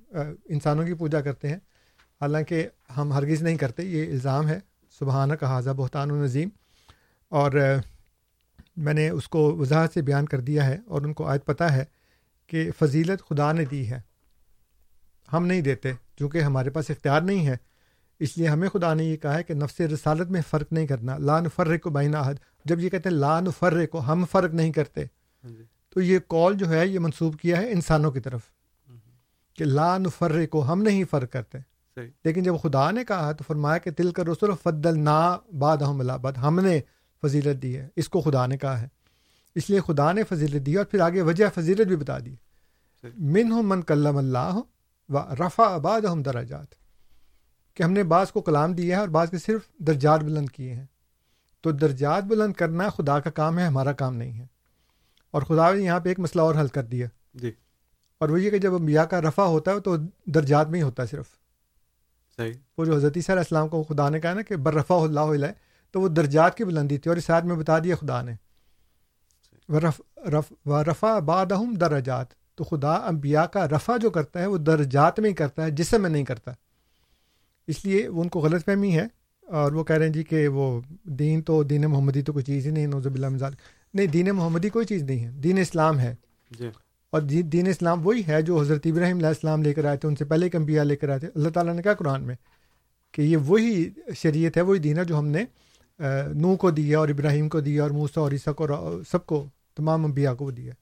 انسانوں 0.44 0.86
کی 0.86 0.94
پوجا 0.94 1.20
کرتے 1.20 1.48
ہیں۔ 1.48 1.56
حالانکہ 2.20 2.68
ہم 2.96 3.12
ہرگز 3.12 3.42
نہیں 3.42 3.56
کرتے 3.56 3.82
یہ 3.82 4.12
الزام 4.12 4.48
ہے۔ 4.48 4.58
سبحانہ 4.98 5.34
کا 5.34 5.46
حاضہ 5.46 5.70
بہتان 5.70 6.10
و 6.10 6.24
نظیم 6.24 6.48
اور 7.28 7.50
میں 8.76 8.94
نے 8.94 9.08
اس 9.08 9.28
کو 9.28 9.56
وضاحت 9.56 9.92
سے 9.92 10.02
بیان 10.02 10.26
کر 10.26 10.40
دیا 10.40 10.66
ہے 10.66 10.78
اور 10.86 11.02
ان 11.02 11.12
کو 11.12 11.26
آج 11.26 11.44
پتہ 11.44 11.64
ہے 11.64 11.84
کہ 12.46 12.70
فضیلت 12.78 13.28
خدا 13.28 13.52
نے 13.52 13.64
دی 13.64 13.90
ہے۔ 13.90 14.00
ہم 15.32 15.46
نہیں 15.46 15.60
دیتے 15.60 15.92
چونکہ 16.18 16.38
ہمارے 16.40 16.70
پاس 16.70 16.90
اختیار 16.90 17.20
نہیں 17.20 17.46
ہے۔ 17.46 17.56
اس 18.20 18.38
لیے 18.38 18.48
ہمیں 18.48 18.68
خدا 18.68 18.94
نے 18.94 19.04
یہ 19.04 19.16
کہا 19.16 19.34
ہے 19.38 19.42
کہ 19.42 19.54
نفس 19.54 19.80
رسالت 19.80 20.30
میں 20.30 20.40
فرق 20.50 20.72
نہیں 20.72 20.86
کرنا 20.86 21.18
لان 21.18 21.44
فر 21.56 21.76
کو 21.76 21.90
بین 21.90 22.14
عہد 22.14 22.36
جب 22.64 22.80
یہ 22.80 22.88
کہتے 22.88 23.08
ہیں 23.08 23.16
لان 23.16 23.44
فر 23.58 23.86
کو 23.86 23.98
ہم 23.98 24.24
فرق 24.30 24.54
نہیں 24.54 24.72
کرتے۔ 24.72 25.04
ہاں 25.44 25.50
جی۔ 25.50 25.64
تو 25.94 26.00
یہ 26.00 26.18
کال 26.28 26.54
جو 26.54 26.68
ہے 26.68 26.86
یہ 26.86 26.98
منسوب 26.98 27.36
کیا 27.38 27.56
ہے 27.56 27.72
انسانوں 27.72 28.10
کی 28.10 28.20
طرف۔ 28.20 28.40
کہ 29.56 29.64
لا 29.64 29.98
نفر 29.98 30.46
کو 30.46 30.72
ہم 30.72 30.82
نہیں 30.82 31.04
فرق 31.10 31.32
کرتے۔ 31.32 31.58
لیکن 32.24 32.42
جب 32.42 32.54
خدا 32.62 32.90
نے 32.90 33.04
کہا 33.04 33.32
تو 33.32 33.44
فرمایا 33.46 33.78
کہ 33.78 33.90
تل 33.90 34.12
کر 34.12 34.26
رسول 34.26 34.50
فضل 34.62 34.98
نا 34.98 35.38
باد 35.58 35.76
باد 35.76 36.32
ہم 36.32 36.60
نے 36.60 36.80
فضیلت 37.22 37.62
دی 37.62 37.76
ہے۔ 37.76 37.88
اس 37.96 38.08
کو 38.08 38.20
خدا 38.20 38.46
نے 38.46 38.58
کہا 38.58 38.80
ہے۔ 38.80 38.88
اس 39.54 39.70
لیے 39.70 39.80
خدا 39.86 40.12
نے 40.12 40.22
فضیلت 40.22 40.66
دی 40.66 40.74
اور 40.74 40.84
پھر 40.84 41.00
آگے 41.00 41.22
وجہ 41.22 41.44
فضیلت 41.54 41.86
بھی 41.86 41.96
بتا 41.96 42.18
دی۔ 42.18 42.34
من 43.18 43.52
ہو 43.52 43.62
من 43.62 43.82
کلم 43.82 44.16
اللہ 44.16 44.60
و 45.08 45.18
رفا 45.34 45.62
آباد 45.62 46.00
ہم 46.00 46.22
دراجات 46.22 46.83
کہ 47.74 47.82
ہم 47.82 47.92
نے 47.92 48.02
بعض 48.02 48.32
کو 48.32 48.40
کلام 48.40 48.72
دیا 48.72 48.96
ہے 48.96 49.00
اور 49.00 49.08
بعض 49.08 49.30
کے 49.30 49.38
صرف 49.38 49.60
درجات 49.78 50.20
بلند 50.20 50.48
کیے 50.48 50.74
ہیں۔ 50.74 50.86
تو 51.60 51.70
درجات 51.70 52.24
بلند 52.24 52.52
کرنا 52.52 52.88
خدا 52.88 53.20
کا 53.20 53.30
کام 53.30 53.58
ہے 53.58 53.64
ہمارا 53.64 53.92
کام 53.92 54.16
نہیں 54.16 54.38
ہے۔ 54.40 54.46
اور 55.30 55.42
خدا 55.42 55.74
نے 55.74 55.82
یہاں 55.82 56.00
پہ 56.00 56.08
ایک 56.08 56.20
مسئلہ 56.20 56.42
اور 56.42 56.54
حل 56.54 56.68
کر 56.68 56.82
دیا۔ 56.82 57.06
جی۔ 57.34 57.52
اور 58.18 58.28
وہ 58.28 58.40
یہ 58.40 58.50
کہ 58.50 58.58
جب 58.58 58.74
انبیاء 58.74 59.02
کا 59.02 59.20
رفع 59.20 59.42
ہوتا 59.42 59.70
ہے 59.70 59.80
تو 59.80 59.96
درجات 60.26 60.68
میں 60.68 60.78
ہی 60.78 60.82
ہوتا 60.82 61.02
ہے 61.02 61.08
صرف۔ 61.08 61.26
صحیح۔ 62.36 62.52
وہ 62.78 62.84
جو 62.84 62.96
حضرت 62.96 63.16
علیہ 63.16 63.32
السلام 63.32 63.68
کو 63.68 63.82
خدا 63.82 64.08
نے 64.08 64.20
کہا 64.20 64.34
نا 64.34 64.42
کہ 64.42 64.56
برفا 64.56 64.94
اللہ 64.94 65.20
علیہ 65.20 65.48
تو 65.90 66.00
وہ 66.00 66.08
درجات 66.08 66.56
کی 66.56 66.64
بلندی 66.64 66.98
تھی 66.98 67.08
اور 67.08 67.16
اس 67.16 67.30
آیت 67.30 67.44
میں 67.44 67.56
بتا 67.56 67.78
دیا 67.78 67.96
خدا 67.96 68.22
نے۔ 68.22 68.32
ورف 69.68 70.00
رف 70.18 70.52
و 70.66 70.82
رفا 70.82 71.18
باد 71.18 71.46
درجات۔ 71.80 72.26
تو 72.54 72.64
خدا 72.64 72.92
انبیاء 72.92 73.44
کا 73.44 73.68
رفع 73.68 73.96
جو 73.96 74.10
کرتا 74.10 74.40
ہے 74.40 74.46
وہ 74.46 74.58
درجات 74.58 75.20
میں 75.20 75.30
ہی 75.30 75.34
کرتا 75.34 75.62
ہے 75.62 75.70
جسم 75.70 76.02
میں 76.02 76.10
نہیں 76.10 76.24
کرتا۔ 76.24 76.52
اس 77.66 77.84
لیے 77.84 78.08
وہ 78.08 78.22
ان 78.22 78.28
کو 78.28 78.40
غلط 78.40 78.64
فہمی 78.64 78.94
ہے 78.98 79.06
اور 79.46 79.72
وہ 79.72 79.84
کہہ 79.84 79.96
رہے 79.96 80.06
ہیں 80.06 80.12
جی 80.12 80.22
کہ 80.22 80.48
وہ 80.48 80.80
دین 81.02 81.42
تو 81.42 81.62
دین 81.62 81.82
محمدی 81.82 82.22
تو 82.22 82.32
کوئی 82.32 82.44
چیز 82.44 82.66
ہی 82.66 82.70
نہیں 82.70 82.86
نوزب 82.86 83.14
اللہ 83.14 83.28
مزال 83.28 83.52
نہیں 83.94 84.06
دین 84.06 84.26
محمدی 84.26 84.68
کوئی 84.68 84.86
چیز 84.86 85.02
نہیں 85.02 85.24
ہے 85.24 85.30
دین 85.30 85.58
اسلام 85.58 85.98
ہے۔ 85.98 86.14
جی۔ 86.50 86.68
اور 87.10 87.20
دین 87.22 87.66
اسلام 87.66 88.06
وہی 88.06 88.22
ہے 88.28 88.42
جو 88.42 88.60
حضرت 88.60 88.86
ابراہیم 88.86 89.16
علیہ 89.16 89.28
السلام 89.28 89.62
لے 89.62 89.74
کر 89.74 89.84
آئے 89.84 89.96
تھے 89.96 90.08
ان 90.08 90.16
سے 90.16 90.24
پہلے 90.24 90.48
کمبیا 90.50 90.82
لے 90.82 90.96
کر 90.96 91.08
آئے 91.08 91.18
تھے۔ 91.18 91.28
اللہ 91.34 91.48
تعالیٰ 91.48 91.74
نے 91.74 91.82
کہا 91.82 91.94
قرآن 91.94 92.22
میں 92.22 92.34
کہ 93.12 93.22
یہ 93.22 93.36
وہی 93.36 93.90
شریعت 94.16 94.56
ہے 94.56 94.62
وہی 94.62 94.78
دین 94.78 94.98
ہے 94.98 95.04
جو 95.04 95.18
ہم 95.18 95.26
نے 95.26 95.44
نو 96.34 96.56
کو 96.56 96.70
دیا 96.70 96.98
اور 96.98 97.08
ابراہیم 97.08 97.48
کو 97.48 97.60
دیا 97.60 97.82
اور 97.82 97.90
موسا 97.90 98.20
اور 98.20 98.32
عیسیٰ 98.32 98.54
کو 98.54 98.66
سب 99.10 99.26
کو 99.26 99.46
تمام 99.76 100.04
انبیاء 100.04 100.34
کو 100.34 100.50
دیا۔ 100.50 100.72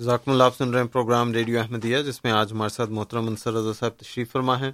ذاکم 0.00 0.30
اللہ 0.30 0.42
آپ 0.42 0.56
سن 0.56 0.70
رہے 0.70 0.80
ہیں 0.80 0.88
پروگرام 0.88 1.32
ریڈیو 1.32 1.60
احمدیہ 1.60 1.98
جس 1.98 2.24
میں 2.24 2.32
آج 2.32 2.52
ہمارے 2.52 2.74
ساتھ 2.74 2.90
محترم 2.90 3.26
منصر 3.26 3.52
رضا 3.52 3.72
صاحب 3.72 3.92
تشریف 3.92 4.32
فرما 4.32 4.60
ہیں۔ 4.60 4.72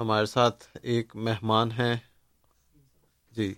ہمارے 0.00 0.26
ساتھ 0.26 0.64
ایک 0.82 1.16
مہمان 1.16 1.70
ہیں۔ 1.70 1.96
جی 3.32 3.54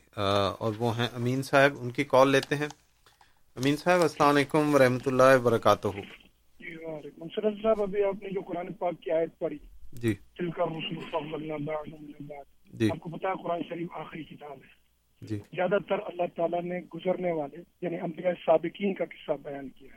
اور 0.59 0.73
وہ 0.78 0.97
ہیں 0.97 1.09
امین 1.12 1.43
صاحب 1.43 1.70
ان 1.81 1.90
کی 1.90 2.05
کال 2.05 2.31
لیتے 2.31 2.56
ہیں۔ 2.56 2.69
امین 3.56 3.77
صاحب 3.77 4.01
السلام 4.01 4.35
علیکم 4.35 4.74
ورحمۃ 4.74 5.06
اللہ 5.06 5.36
وبرکاتہ۔ 5.36 5.89
جی 6.60 6.74
صاحب 7.62 7.82
ابھی 7.82 8.05
آپ 8.05 8.23
نے 8.23 8.31
جو 8.31 8.40
قرآن 8.40 8.73
پاک 8.73 8.94
کی 9.01 9.10
آیت 9.10 9.39
پڑھی 9.39 9.59
جی۔ 9.93 10.14
جی۔ 12.73 12.90
آپ 12.90 13.01
کو 13.01 13.10
پتا 13.10 13.28
ہے 13.28 13.43
قرآن 13.43 13.60
شریف 13.69 13.89
آخری 13.94 14.24
کتاب 14.24 14.52
ہے۔ 14.52 14.82
جی۔ 15.23 15.36
زیادہ 15.36 15.77
تر 15.89 15.98
اللہ 16.06 16.27
تعالیٰ 16.36 16.62
نے 16.62 16.81
گزرنے 16.94 17.32
والے 17.32 17.62
یعنی 17.82 18.01
انبیاء 18.01 18.32
سابقین 18.47 18.94
کا 18.94 19.05
قصہ 19.05 19.32
بیان 19.32 19.69
کیا 19.69 19.90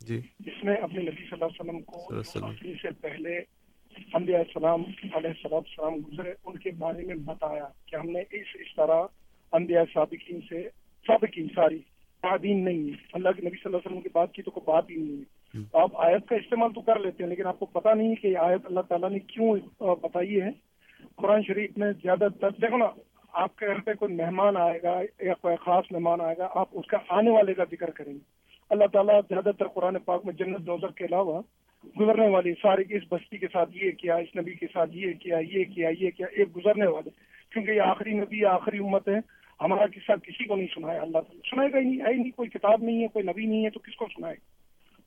جی۔ 0.00 0.20
جس 0.40 0.64
میں 0.64 0.76
اپنے 0.76 1.02
نبی 1.02 1.30
صلی 1.30 1.32
اللہ 1.32 1.44
علیہ 1.44 1.60
وسلم 1.60 1.82
کو۔ 1.82 2.20
آخری 2.46 2.74
سے 2.82 2.90
پہلے 2.90 3.59
انبیاء 4.14 4.38
السلام 4.38 4.82
علیہ 5.14 5.28
السلام 5.28 5.62
السلام 5.68 5.94
گزرے 5.94 6.32
ان 6.44 6.58
کے 6.58 6.70
بارے 6.78 7.04
میں 7.04 7.14
بتایا 7.14 7.66
کہ 7.86 7.96
ہم 7.96 8.10
نے 8.10 8.20
اس 8.20 8.46
اس 8.54 8.74
طرح 8.76 9.02
انبیاء 9.52 9.82
سابقین 9.94 10.40
سے 10.48 10.68
سابقین 11.06 11.48
ساری 11.54 11.78
تعدین 12.22 12.64
نہیں 12.64 12.88
ہے۔ 12.88 12.96
اللہ 13.12 13.28
کے 13.28 13.42
نبی 13.42 13.50
صلی 13.50 13.60
اللہ 13.64 13.76
علیہ 13.76 13.90
وسلم 13.90 14.00
کی 14.00 14.08
بات 14.12 14.32
کی 14.32 14.42
تو 14.42 14.50
کوئی 14.50 14.70
بات 14.72 14.90
ہی 14.90 14.96
نہیں 14.96 15.20
ہے۔ 15.20 15.60
آپ 15.72 15.90
آیت 15.94 16.28
کا 16.28 16.36
استعمال 16.36 16.72
تو 16.72 16.80
کر 16.80 16.98
لیتے 16.98 17.22
ہیں 17.22 17.30
لیکن 17.30 17.46
آپ 17.46 17.58
کو 17.58 17.66
پتا 17.66 17.94
نہیں 17.94 18.08
ہے 18.08 18.14
کہ 18.14 18.26
یہ 18.26 18.38
آیت 18.38 18.66
اللہ 18.66 18.80
تعالیٰ 18.80 19.10
نے 19.10 19.18
کیوں 19.18 19.56
بتائی 19.80 20.40
ہے۔ 20.40 20.50
قرآن 21.16 21.42
شریف 21.46 21.78
میں 21.78 21.92
زیادہ 22.02 22.28
تر 22.40 22.50
دیکھو 22.50 22.76
نا 22.76 22.86
آپ 23.32 23.56
کے 23.56 23.66
گھر 23.66 23.80
پہ 23.80 23.94
کوئی 23.94 24.14
مہمان 24.14 24.56
آئے 24.56 24.82
گا 24.82 25.00
یا 25.20 25.34
کوئی 25.40 25.56
خاص 25.56 25.84
مہمان 25.90 26.20
آئے 26.20 26.34
گا 26.38 26.48
آپ 26.54 26.68
اس 26.72 26.86
کا 26.86 26.98
آنے 27.08 27.30
والے 27.30 27.54
کا 27.54 27.64
ذکر 27.64 27.90
کریں 27.90 28.12
گے۔ 28.12 28.18
اللہ 28.70 28.84
تعالیٰ 28.92 29.20
زیادہ 29.28 29.50
تر 29.58 29.68
قرآن 29.68 29.98
پاک 29.98 30.26
میں 30.26 30.34
جنت 30.34 30.60
دوزر 30.60 30.88
کے 30.88 31.04
علاوہ 31.04 31.42
گزرنے 32.00 32.28
والی 32.28 32.52
ساری 32.62 32.82
اس 32.88 33.02
بستی 33.08 33.38
کے 33.38 33.46
ساتھ 33.52 33.70
یہ 33.74 33.90
کیا، 33.90 34.16
اس 34.16 34.36
نبی 34.36 34.54
کے 34.54 34.66
ساتھ 34.72 34.90
یہ 34.92 35.12
کیا 35.12 35.38
یہ 35.38 35.64
کیا 35.74 35.88
یہ 36.00 36.10
کیا، 36.10 36.26
ایک 36.32 36.56
گزرنے 36.56 36.86
والے 36.86 37.10
کیونکہ 37.52 37.70
یہ 37.70 37.80
آخری 37.80 38.12
نبی 38.12 38.44
آخری 38.44 38.78
امت 38.78 39.08
ہے، 39.08 39.18
ہمارا 39.60 39.86
قصہ 39.86 40.12
کسی 40.12 40.44
کو 40.44 40.56
نہیں 40.56 40.66
سنایا۔ 40.74 41.00
اللہ 41.00 41.18
تعالیٰ 41.18 41.50
سنائے 41.50 41.72
گا 41.72 41.78
ہی 41.78 41.84
نہیں، 41.84 42.00
ہے 42.00 42.12
نہیں، 42.12 42.30
کوئی 42.36 42.48
کتاب 42.48 42.82
نہیں 42.82 43.02
ہے، 43.02 43.08
کوئی 43.08 43.24
نبی 43.24 43.46
نہیں 43.46 43.64
ہے، 43.64 43.70
تو 43.70 43.80
کس 43.80 43.96
کو 43.96 44.06
سنائے؟ 44.06 44.36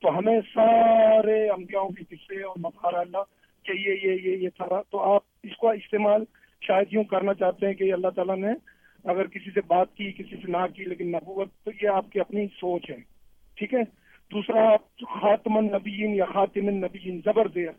تو 0.00 0.18
ہمیں 0.18 0.40
سارے 0.54 1.48
انبیاؤں 1.48 1.88
کے 1.88 2.16
قصے 2.16 2.42
اور 2.42 2.56
بتا 2.60 3.00
اللہ 3.00 3.22
کہ 3.62 3.72
یہ 3.72 3.96
یہ 4.02 4.12
یہ 4.12 4.36
یہ 4.36 4.48
تھا۔ 4.56 4.82
تو 4.90 4.98
آپ 4.98 5.22
اس 5.42 5.56
کا 5.56 5.70
استعمال 5.70 6.24
شاید 6.60 6.86
یوں 6.90 7.04
کرنا 7.04 7.34
چاہتے 7.34 7.66
ہیں 7.66 7.74
کہ 7.74 7.92
اللہ 7.92 8.08
تعالیٰ 8.08 8.36
نے 8.36 8.52
اگر 9.04 9.26
کسی 9.26 9.50
سے 9.54 9.60
بات 9.66 9.94
کی، 9.94 10.12
کسی 10.12 10.36
سے 10.36 10.50
نہ 10.50 10.66
کی، 10.74 10.84
لیکن 10.84 11.08
نبوت، 11.08 11.48
تو 11.64 11.70
یہ 11.82 11.88
آپ 11.88 12.12
کی 12.12 12.20
اپنی 12.20 12.46
سوچ 12.46 12.90
ہے۔ 12.90 13.13
ٹھیک 13.56 13.74
ہے؟ 13.74 13.82
دوسرا، 14.30 14.76
خاتم 15.20 15.56
النبیین 15.56 16.14
یا 16.14 16.24
خاتم 16.24 16.68
النبیین، 16.68 17.20
زبر 17.24 17.48
دیا 17.48 17.70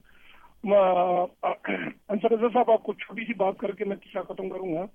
انصر 0.63 2.31
رضا 2.31 2.47
صاحب، 2.53 2.71
آپ 2.71 2.83
کو 2.83 2.93
چھوٹی 2.93 3.25
سی 3.25 3.33
بات 3.33 3.57
کر 3.57 3.71
کے 3.71 3.85
میں 3.85 3.95
قصہ 3.95 4.19
ختم 4.19 4.49
کروں 4.49 4.73
گا۔ 4.73 4.85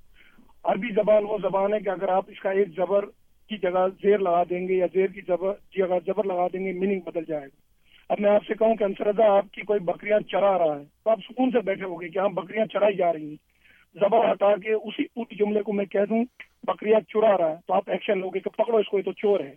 عربی 0.65 0.89
زبان 0.94 1.24
وہ 1.24 1.39
زبان 1.43 1.74
ہے 1.74 1.81
کہ 1.81 1.89
اگر 1.89 2.09
آپ 2.09 2.24
اس 2.28 2.40
کا 2.40 2.51
ایک 2.51 2.69
زبر 2.77 3.05
کی 3.48 3.57
جگہ 3.57 3.86
زیر 4.02 4.19
لگا 4.19 4.43
دیں 4.51 4.69
گے 4.69 4.74
یا 4.74 4.86
زیر 4.93 5.07
کی 5.07 5.20
زبر 5.20 5.52
جگہ 5.77 5.98
زبر 6.07 6.24
لگا 6.24 6.47
دیں 6.52 6.65
گے 6.65 6.73
میننگ 6.73 7.01
بدل 7.01 7.24
جائے 7.28 7.47
گا۔ 7.47 7.59
اب 8.09 8.20
میں 8.20 8.31
آپ 8.31 8.44
سے 8.47 8.55
کہوں 8.55 8.74
کہ 8.77 8.85
انصر 8.85 9.07
رضا، 9.07 9.36
آپ 9.36 9.51
کی 9.52 9.62
کوئی 9.62 9.81
بکریاں 9.81 10.19
چرا 10.20 10.59
رہا 10.59 10.78
ہے، 10.78 10.85
تو 11.05 11.11
آپ 11.11 11.19
سکون 11.28 11.51
سے 11.51 11.61
بیٹھے 11.61 11.85
ہو 11.85 11.98
کہ 11.98 12.19
ہاں 12.19 12.28
بکریاں 12.28 12.66
چرائی 12.66 12.97
جا 12.97 13.12
رہی 13.12 13.28
ہیں۔ 13.28 13.36
زبر 13.94 14.31
ہٹا 14.32 14.57
کے 14.57 14.73
اسی 14.73 15.05
پوری 15.15 15.36
جملے 15.36 15.62
کو 15.62 15.73
میں 15.73 15.85
کہہ 15.85 16.09
دوں، 16.09 16.24
بکریاں 16.62 17.01
چرا 17.01 17.39
رہا 17.39 17.51
ہے، 17.51 17.57
تو 17.66 17.74
آپ 17.74 17.90
ایکشن 17.90 18.19
لوگے 18.19 18.40
کہ 18.40 18.51
پکڑو 18.51 18.77
اس 18.77 18.89
کو، 18.89 18.98
یہ 18.98 19.02
تو 19.02 19.12
چور 19.12 19.40
ہے۔ 19.40 19.55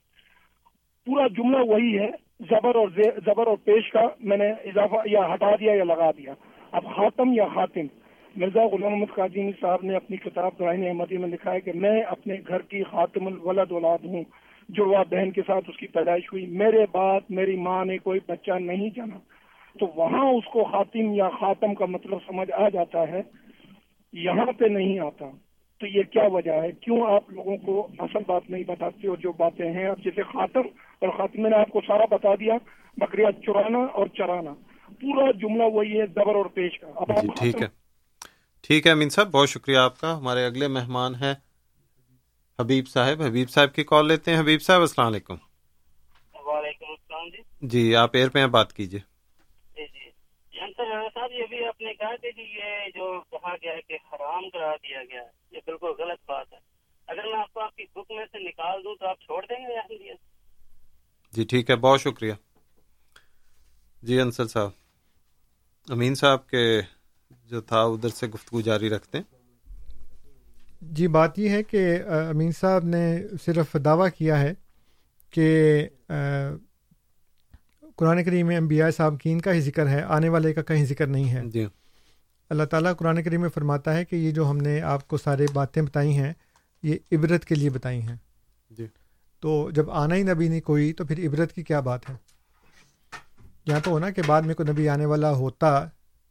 پورا 1.05 1.27
جملہ 1.27 1.57
وہی 1.57 1.99
ہے، 1.99 2.09
زبر 2.39 2.75
اور 2.75 2.87
زبر 3.25 3.47
اور 3.47 3.57
پیش 3.57 3.91
کا 3.91 4.01
میں 4.19 4.37
نے 4.37 4.49
اضافہ 4.49 4.95
یا 5.05 5.33
ہٹا 5.33 5.55
دیا 5.59 5.73
یا 5.73 5.83
لگا 5.83 6.11
دیا۔ 6.11 6.33
اب 6.71 6.83
خاتم 6.95 7.33
یا 7.33 7.45
خاتم۔ 7.55 7.81
مرزا 8.35 8.65
غلام 8.65 8.91
محمد 8.91 9.15
قادمی 9.15 9.51
صاحب 9.61 9.79
نے 9.83 9.95
اپنی 9.95 10.17
کتاب 10.17 10.51
دعائن 10.59 10.87
احمدی 10.87 11.17
میں 11.17 11.29
لکھا 11.29 11.53
ہے 11.53 11.61
کہ 11.61 11.71
میں 11.75 12.01
اپنے 12.01 12.35
گھر 12.47 12.61
کی 12.61 12.83
خاتم 12.83 13.27
الولد 13.27 13.71
اولاد 13.71 13.97
ہوں 14.05 14.23
جڑوا 14.69 15.03
بہن 15.09 15.31
کے 15.31 15.41
ساتھ 15.47 15.69
اس 15.69 15.77
کی 15.77 15.87
پیدائش 15.87 16.23
ہوئی۔ 16.33 16.45
میرے 16.45 16.85
بعد 16.91 17.19
میری 17.29 17.55
ماں 17.55 17.85
نے 17.85 17.97
کوئی 17.97 18.19
بچہ 18.27 18.51
نہیں 18.51 18.89
جانا۔ 18.95 19.19
تو 19.79 19.87
وہاں 19.95 20.29
اس 20.29 20.45
کو 20.45 20.63
خاتم 20.63 21.13
یا 21.13 21.29
خاتم 21.29 21.73
کا 21.73 21.85
مطلب 21.85 22.17
سمجھ 22.27 22.51
آ 22.51 22.69
جاتا 22.69 23.07
ہے، 23.07 23.21
یہاں 24.13 24.45
پہ 24.45 24.65
نہیں 24.65 24.99
آتا۔ 24.99 25.25
تو 25.79 25.87
یہ 25.87 26.03
کیا 26.03 26.23
وجہ 26.23 26.51
ہے؟ 26.51 26.71
کیوں 26.71 27.01
آپ 27.07 27.29
لوگوں 27.29 27.57
کو 27.57 27.87
اصل 27.99 28.19
بات 28.27 28.41
نہیں 28.49 28.63
بتاتے 28.67 29.07
اور 29.07 29.17
جو 29.17 29.31
باتیں 29.31 29.71
ہیں، 29.71 29.87
اب 29.87 29.97
جیسے 30.03 30.23
خاتم 30.23 30.61
اور 31.05 31.27
میں 31.35 31.49
نے 31.49 31.55
آپ 31.55 31.69
کو 31.69 31.81
سارا 31.87 32.05
بتا 32.05 32.35
دیا 32.35 32.53
بکریاں 32.97 33.31
چرانا 33.31 33.79
اور 33.79 34.07
چرانا۔ 34.07 34.53
پورا 35.01 35.31
جملہ 35.31 35.63
وہی 35.63 36.01
ہے 36.01 36.05
زبر 36.05 36.35
اور 36.35 36.45
پیش 36.45 36.79
کا۔ 36.79 36.87
اب 36.95 37.07
جی 37.07 37.27
آپ 37.29 37.35
ٹھیک 37.35 37.61
ہے۔ 37.61 37.67
ٹھیک 38.61 38.87
ہے 38.87 38.91
امین 38.91 39.09
صاحب 39.09 39.31
بہت 39.31 39.49
شکریہ 39.49 39.77
آپ 39.77 39.99
کا۔ 39.99 40.17
ہمارے 40.17 40.45
اگلے 40.45 40.67
مہمان 40.67 41.15
ہیں 41.15 41.33
حبیب 42.59 42.87
صاحب۔ 42.87 43.21
حبیب 43.21 43.49
صاحب 43.49 43.75
کی 43.75 43.83
کال 43.83 44.07
لیتے 44.07 44.31
ہیں۔ 44.31 44.39
حبیب 44.39 44.61
صاحب 44.61 44.81
السلام 44.81 45.07
علیکم۔ 45.07 45.35
وعلیکم 46.45 46.85
السلام 46.89 47.29
جی۔ 47.29 47.67
جی 47.67 47.95
آپ 47.95 48.09
ایئر 48.13 48.29
پہ 48.29 48.39
ہیں 48.39 48.47
بات 48.47 48.73
کیجیے۔ 48.73 48.99
جی 49.75 49.85
جی۔ 49.93 50.09
صاحب 51.13 51.31
یہ 51.31 51.43
بھی 51.49 51.65
آپ 51.65 51.81
نے 51.81 51.93
کہا 51.93 52.15
کہ 52.21 52.31
جی 52.31 52.41
یہ 52.41 52.89
جو 52.95 53.21
کہا 53.31 53.55
گیا 53.61 53.73
ہے 53.73 53.81
کہ 53.87 53.93
حرام 53.93 54.49
کرا 54.49 54.75
دیا 54.75 55.03
گیا 55.03 55.21
ہے 55.21 55.27
یہ 55.51 55.59
بالکل 55.65 55.87
غلط 55.97 56.19
بات 56.27 56.53
ہے۔ 56.53 56.57
اگر 57.07 57.23
میں 57.23 57.39
آپ 57.39 57.53
کو 57.53 57.59
آپ 57.59 57.75
کی 57.75 57.83
بک 57.95 58.11
میں 58.11 58.25
سے 58.31 58.39
نکال 58.39 58.83
دوں 58.83 58.95
تو 58.95 59.07
آپ 59.07 59.19
چھوڑ 59.21 59.45
دیں 59.49 59.65
گے 59.65 60.13
جی 61.33 61.43
ٹھیک 61.43 61.69
ہے 61.69 61.75
بہت 61.75 62.01
شکریہ۔ 62.01 62.33
جی 64.03 64.19
انصر 64.19 64.47
صاحب 64.47 64.69
امین 65.89 66.15
صاحب 66.15 66.47
کے 66.47 66.81
جو 67.45 67.61
تھا 67.61 67.81
ادھر 67.81 68.09
سے 68.09 68.27
گفتگو 68.27 68.61
جاری 68.61 68.89
رکھتے 68.89 69.17
ہیں۔ 69.17 69.23
جی 70.81 71.07
بات 71.07 71.39
یہ 71.39 71.49
ہے 71.49 71.63
کہ 71.63 72.03
امین 72.29 72.51
صاحب 72.51 72.85
نے 72.85 73.23
صرف 73.45 73.75
دعویٰ 73.85 74.07
کیا 74.17 74.39
ہے 74.39 74.53
کہ 75.29 75.87
قرآن 77.95 78.23
کریم 78.23 78.47
میں 78.47 78.57
انبیاء 78.57 78.89
صابقین 78.89 79.41
کا 79.41 79.53
ہی 79.53 79.61
ذکر 79.61 79.87
ہے 79.87 80.01
آنے 80.01 80.29
والے 80.29 80.53
کا 80.53 80.61
کہیں 80.61 80.85
ذکر 80.85 81.07
نہیں 81.07 81.29
ہے۔ 81.29 81.41
جی۔ 81.45 81.65
اللہ 82.49 82.63
تعالیٰ 82.63 82.95
قرآن 82.95 83.23
کریم 83.23 83.41
میں 83.41 83.49
فرماتا 83.49 83.93
ہے 83.95 84.05
کہ 84.05 84.15
یہ 84.15 84.31
جو 84.31 84.49
ہم 84.49 84.57
نے 84.57 84.81
آپ 84.81 85.07
کو 85.07 85.17
سارے 85.17 85.45
باتیں 85.53 85.83
بتائی 85.83 86.17
ہیں 86.17 86.33
یہ 86.83 86.97
عبرت 87.11 87.45
کے 87.45 87.55
لیے 87.55 87.69
بتائی 87.69 88.01
ہیں۔ 88.01 88.15
جی۔ 88.69 88.87
تو 89.43 89.71
جب 89.71 89.91
آنا 89.91 90.15
ہی 90.15 90.23
نبی 90.23 90.47
نہیں 90.47 90.61
کوئی 90.61 90.93
تو 90.93 91.05
پھر 91.05 91.27
عبرت 91.27 91.53
کی 91.53 91.63
کیا 91.63 91.79
بات 91.79 92.09
ہے؟ 92.09 92.15
یہاں 93.65 93.79
تو 93.83 93.91
ہونا 93.91 94.09
کہ 94.09 94.21
بعد 94.25 94.41
میں 94.41 94.55
کوئی 94.55 94.71
نبی 94.71 94.89
آنے 94.89 95.05
والا 95.05 95.31
ہوتا 95.31 95.85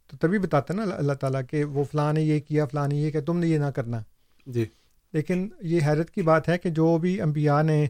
تو 0.07 0.17
تبھی 0.17 0.39
بتاتا 0.39 0.73
نا 0.73 0.83
اللہ 0.97 1.13
تعالیٰ 1.13 1.41
کہ 1.49 1.63
وہ 1.63 1.83
فلاں 1.83 2.13
نے 2.13 2.21
یہ 2.21 2.39
کیا 2.39 2.65
فلاں 2.65 2.87
نے 2.87 2.95
یہ 2.95 3.11
کیا 3.11 3.21
تم 3.21 3.37
نے 3.37 3.47
یہ 3.47 3.57
نہ 3.57 3.65
کرنا۔ 3.65 3.99
جی۔ 4.45 4.65
لیکن 5.13 5.49
یہ 5.61 5.79
حیرت 5.85 6.11
کی 6.11 6.21
بات 6.21 6.49
ہے 6.49 6.57
کہ 6.57 6.69
جو 6.69 6.97
بھی 6.97 7.21
انبیاء 7.21 7.61
نے 7.61 7.85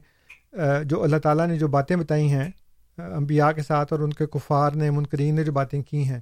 جو 0.86 1.04
اللہ 1.04 1.18
تعالیٰ 1.18 1.48
نے 1.48 1.58
جو 1.58 1.68
باتیں 1.68 1.96
بتائی 1.96 2.32
ہیں 2.32 2.50
انبیاء 2.98 3.52
کے 3.52 3.62
ساتھ 3.62 3.94
اور 3.94 4.02
ان 4.02 4.14
کے 4.14 4.26
کفار 4.26 4.72
نے 4.72 4.90
منکرین 4.90 5.36
نے 5.36 5.44
جو 5.44 5.52
باتیں 5.52 5.84
کی 5.84 6.04
ہیں 6.04 6.20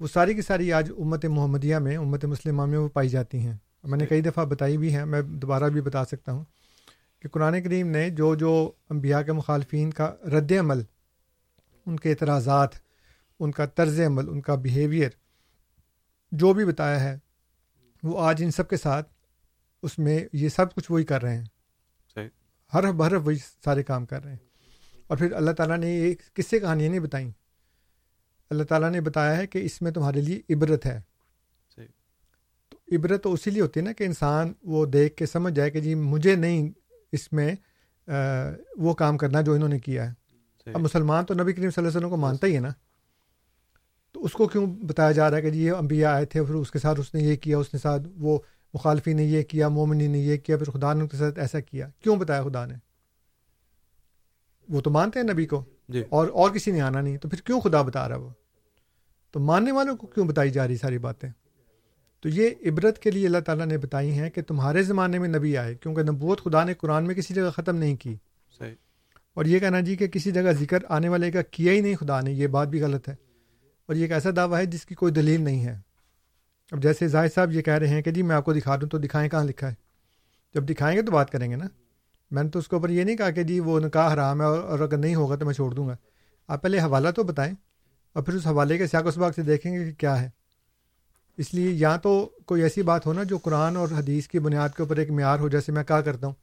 وہ 0.00 0.06
ساری 0.12 0.34
کی 0.34 0.42
ساری 0.42 0.72
آج 0.72 0.92
امت 0.98 1.24
محمدیہ 1.24 1.76
میں 1.76 1.96
امت 1.96 2.24
مسلمہ 2.24 2.66
میں 2.66 2.78
وہ 2.78 2.88
پائی 2.88 3.08
جاتی 3.08 3.38
ہیں۔ 3.38 3.56
میں 3.84 3.98
نے 3.98 4.06
کئی 4.06 4.20
دفعہ 4.20 4.44
بتائی 4.44 4.76
بھی 4.76 4.94
ہیں 4.94 5.04
میں 5.04 5.22
دوبارہ 5.22 5.64
بھی 5.64 5.80
بتا 5.80 6.04
سکتا 6.04 6.32
ہوں۔ 6.32 6.44
کہ 7.26 7.30
قرآن 7.30 7.62
کریم 7.62 7.88
نے 7.88 8.10
جو 8.10 8.34
جو 8.34 8.72
انبیاء 8.90 9.22
کے 9.22 9.32
مخالفین 9.32 9.90
کا 9.90 10.14
رد 10.24 10.52
عمل 10.60 10.82
ان 11.86 11.96
کے 11.96 12.10
اعتراضات 12.10 12.68
ان 13.40 13.52
کا 13.52 13.66
طرز 13.66 14.00
عمل 14.00 14.28
ان 14.28 14.40
کا 14.40 14.54
بیہیویئر 14.54 15.10
جو 16.32 16.54
بھی 16.54 16.64
بتایا 16.64 17.00
ہے 17.00 17.18
وہ 18.02 18.20
آج 18.20 18.42
ان 18.44 18.50
سب 18.50 18.68
کے 18.68 18.76
ساتھ 18.76 19.12
اس 19.82 19.98
میں 19.98 20.24
یہ 20.32 20.48
سب 20.48 20.74
کچھ 20.74 20.92
وہی 20.92 21.04
کر 21.04 21.22
رہے 21.22 21.36
ہیں۔ 21.36 21.44
صحیح۔ 22.14 22.28
ہر 22.74 22.92
بھر 22.92 23.14
وہی 23.14 23.36
سارے 23.64 23.82
کام 23.82 24.06
کر 24.06 24.22
رہے 24.22 24.30
ہیں۔ 24.30 24.38
اور 25.06 25.16
پھر 25.16 25.32
اللہ 25.32 25.50
تعالیٰ 25.50 25.78
نے 25.78 25.90
یہ 25.90 26.14
کس 26.34 26.46
سے 26.46 26.60
کہانیاں 26.60 26.90
نہیں 26.90 27.00
بتائیں؟ 27.00 27.30
اللہ 28.50 28.64
تعالیٰ 28.64 28.90
نے 28.90 29.00
بتایا 29.00 29.36
ہے 29.36 29.46
کہ 29.46 29.58
اس 29.58 29.82
میں 29.82 29.90
تمہارے 29.90 30.20
لیے 30.20 30.54
عبرت 30.54 30.86
ہے۔ 30.86 31.00
صحیح۔ 31.76 31.88
تو 32.68 32.96
عبرت 32.96 33.22
تو 33.22 33.32
اسی 33.32 33.50
لیے 33.50 33.62
ہوتی 33.62 33.80
ہے 33.80 33.84
نا 33.84 33.92
کہ 33.92 34.04
انسان 34.04 34.52
وہ 34.62 34.86
دیکھ 34.86 35.16
کے 35.16 35.26
سمجھ 35.26 35.54
جائے 35.54 35.70
کہ 35.70 35.80
جی 35.80 35.94
مجھے 35.94 36.34
نہیں 36.34 36.85
اس 37.12 37.32
میں 37.32 37.54
وہ 38.76 38.94
کام 38.94 39.18
کرنا 39.18 39.40
جو 39.40 39.52
انہوں 39.52 39.68
نے 39.68 39.78
کیا 39.78 40.10
ہے۔ 40.10 40.12
اب 40.74 40.80
مسلمان 40.80 41.24
تو 41.24 41.34
نبی 41.34 41.52
کریم 41.52 41.70
صلی 41.70 41.72
اللہ 41.76 41.88
علیہ 41.88 41.98
وسلم 41.98 42.10
کو 42.10 42.16
مانتا 42.16 42.46
ہی 42.46 42.54
ہے 42.54 42.60
نا۔ 42.60 42.68
تو 44.12 44.24
اس 44.24 44.32
کو 44.32 44.48
کیوں 44.48 44.66
بتایا 44.66 45.12
جا 45.12 45.30
رہا 45.30 45.36
ہے 45.36 45.42
کہ 45.42 45.50
جی 45.50 45.64
یہ 45.64 45.72
انبیاء 45.72 46.12
آئے 46.12 46.24
تھے 46.24 46.44
پھر 46.44 46.54
اس 46.54 46.70
کے 46.70 46.78
ساتھ 46.78 47.00
اس 47.00 47.14
نے 47.14 47.20
یہ 47.20 47.36
کیا 47.36 47.58
اس 47.58 47.74
نے 47.74 47.80
ساتھ 47.80 48.02
وہ 48.16 48.38
مخالفی 48.74 49.12
نے 49.12 49.24
یہ 49.24 49.42
کیا 49.42 49.68
مومنی 49.68 50.06
نے 50.06 50.18
یہ 50.18 50.36
کیا 50.36 50.56
پھر 50.56 50.70
خدا 50.70 50.92
نے 50.92 51.00
ان 51.00 51.08
کے 51.08 51.16
ساتھ 51.16 51.38
ایسا 51.38 51.60
کیا۔ 51.60 51.88
کیوں 52.00 52.16
بتایا 52.16 52.42
خدا 52.42 52.66
نے؟ 52.66 52.74
وہ 54.68 54.80
تو 54.80 54.90
مانتے 54.90 55.20
ہیں 55.20 55.26
نبی 55.32 55.46
کو۔ 55.46 55.64
جی۔ 55.88 56.02
اور 56.08 56.28
اور 56.28 56.50
کسی 56.50 56.70
نے 56.70 56.80
آنا 56.80 57.00
نہیں۔ 57.00 57.16
تو 57.16 57.28
پھر 57.28 57.38
کیوں 57.38 57.60
خدا 57.60 57.82
بتا 57.82 58.08
رہا 58.08 58.16
ہے 58.16 58.20
وہ؟ 58.20 58.30
تو 59.30 59.40
ماننے 59.40 59.72
والوں 59.72 59.96
کو 59.96 60.06
کیوں 60.06 60.26
بتائی 60.26 60.50
جا 60.50 60.68
رہی 60.68 60.76
ساری 60.76 60.98
باتیں؟ 60.98 61.28
تو 62.26 62.30
یہ 62.30 62.50
عبرت 62.66 62.98
کے 62.98 63.10
لیے 63.10 63.26
اللہ 63.26 63.38
تعالیٰ 63.38 63.66
نے 63.66 63.78
بتائی 63.78 64.10
ہیں 64.10 64.30
کہ 64.30 64.42
تمہارے 64.42 64.82
زمانے 64.82 65.18
میں 65.18 65.28
نبی 65.28 65.56
آئے 65.56 65.74
کیونکہ 65.74 66.02
نبوت 66.02 66.44
خدا 66.44 66.64
نے 66.64 66.74
قرآن 66.74 67.04
میں 67.04 67.14
کسی 67.14 67.34
جگہ 67.34 67.50
ختم 67.50 67.76
نہیں 67.76 67.96
کی۔ 67.96 68.16
صحیح۔ 68.58 68.74
اور 69.34 69.44
یہ 69.44 69.58
کہنا 69.58 69.80
جی 69.80 69.96
کہ 69.96 70.06
کسی 70.06 70.30
جگہ 70.30 70.52
ذکر 70.52 70.78
آنے 70.88 71.08
والے 71.08 71.30
کا 71.30 71.42
کیا 71.42 71.72
ہی 71.72 71.80
نہیں 71.80 71.94
خدا 71.94 72.20
نے 72.20 72.32
یہ 72.32 72.46
بات 72.46 72.68
بھی 72.68 72.82
غلط 72.82 73.08
ہے۔ 73.08 73.14
اور 73.86 73.96
یہ 73.96 74.02
ایک 74.02 74.12
ایسا 74.12 74.30
دعویٰ 74.36 74.60
ہے 74.60 74.66
جس 74.66 74.86
کی 74.86 74.94
کوئی 74.94 75.12
دلیل 75.12 75.40
نہیں 75.40 75.64
ہے۔ 75.64 75.78
اب 76.72 76.82
جیسے 76.82 77.08
زاہد 77.08 77.34
صاحب 77.34 77.52
یہ 77.52 77.62
کہہ 77.62 77.74
رہے 77.74 77.88
ہیں 77.88 78.02
کہ 78.02 78.10
جی 78.10 78.22
میں 78.22 78.36
آپ 78.36 78.44
کو 78.44 78.52
دکھا 78.52 78.76
دوں 78.76 78.88
تو 78.88 78.98
دکھائیں 78.98 79.30
کہاں 79.30 79.44
لکھا 79.44 79.68
ہے؟ 79.68 79.74
جب 80.54 80.64
دکھائیں 80.64 80.96
گے 80.96 81.02
تو 81.02 81.12
بات 81.12 81.30
کریں 81.30 81.50
گے 81.50 81.56
نا۔ 81.56 81.66
میں 82.30 82.42
نے 82.42 82.50
تو 82.50 82.58
اس 82.58 82.68
کے 82.68 82.76
اوپر 82.76 82.90
یہ 82.90 83.04
نہیں 83.04 83.16
کہا 83.16 83.30
کہ 83.30 83.42
جی 83.42 83.60
وہ 83.60 83.80
نکاح 83.80 84.14
حرام 84.14 84.40
ہے 84.40 84.46
اور 84.46 84.58
اور 84.58 84.78
اگر 84.78 84.96
نہیں 84.96 85.14
ہوگا 85.14 85.36
تو 85.36 85.46
میں 85.46 85.54
چھوڑ 85.54 85.74
دوں 85.74 85.88
گا۔ 85.88 85.96
آپ 86.48 86.62
پہلے 86.62 86.78
حوالہ 86.78 87.08
تو 87.08 87.22
بتائیں 87.22 87.54
اور 88.12 88.22
پھر 88.22 88.34
اس 88.34 88.46
حوالے 88.46 88.78
کے 88.78 88.86
سیاق 88.86 89.06
و 89.06 89.10
سباق 89.10 89.34
سے 89.34 89.42
دیکھیں 89.42 89.74
گے 89.74 89.84
کہ 89.84 89.92
کیا 89.92 90.22
ہے۔ 90.22 90.30
اس 91.36 91.54
لیے 91.54 91.70
یا 91.70 91.96
تو 91.96 92.30
کوئی 92.46 92.62
ایسی 92.62 92.82
بات 92.82 93.06
ہو 93.06 93.12
نا 93.12 93.22
جو 93.22 93.38
قرآن 93.38 93.76
اور 93.76 93.88
حدیث 93.98 94.28
کی 94.28 94.38
بنیاد 94.38 94.68
کے 94.68 94.82
اوپر 94.82 94.96
ایک 94.96 95.10
معیار 95.10 95.38
ہو 95.38 95.48
جیسے 95.48 95.72
میں 95.72 95.84
کہا 95.84 96.00
کرتا 96.00 96.26
ہوں 96.26 96.34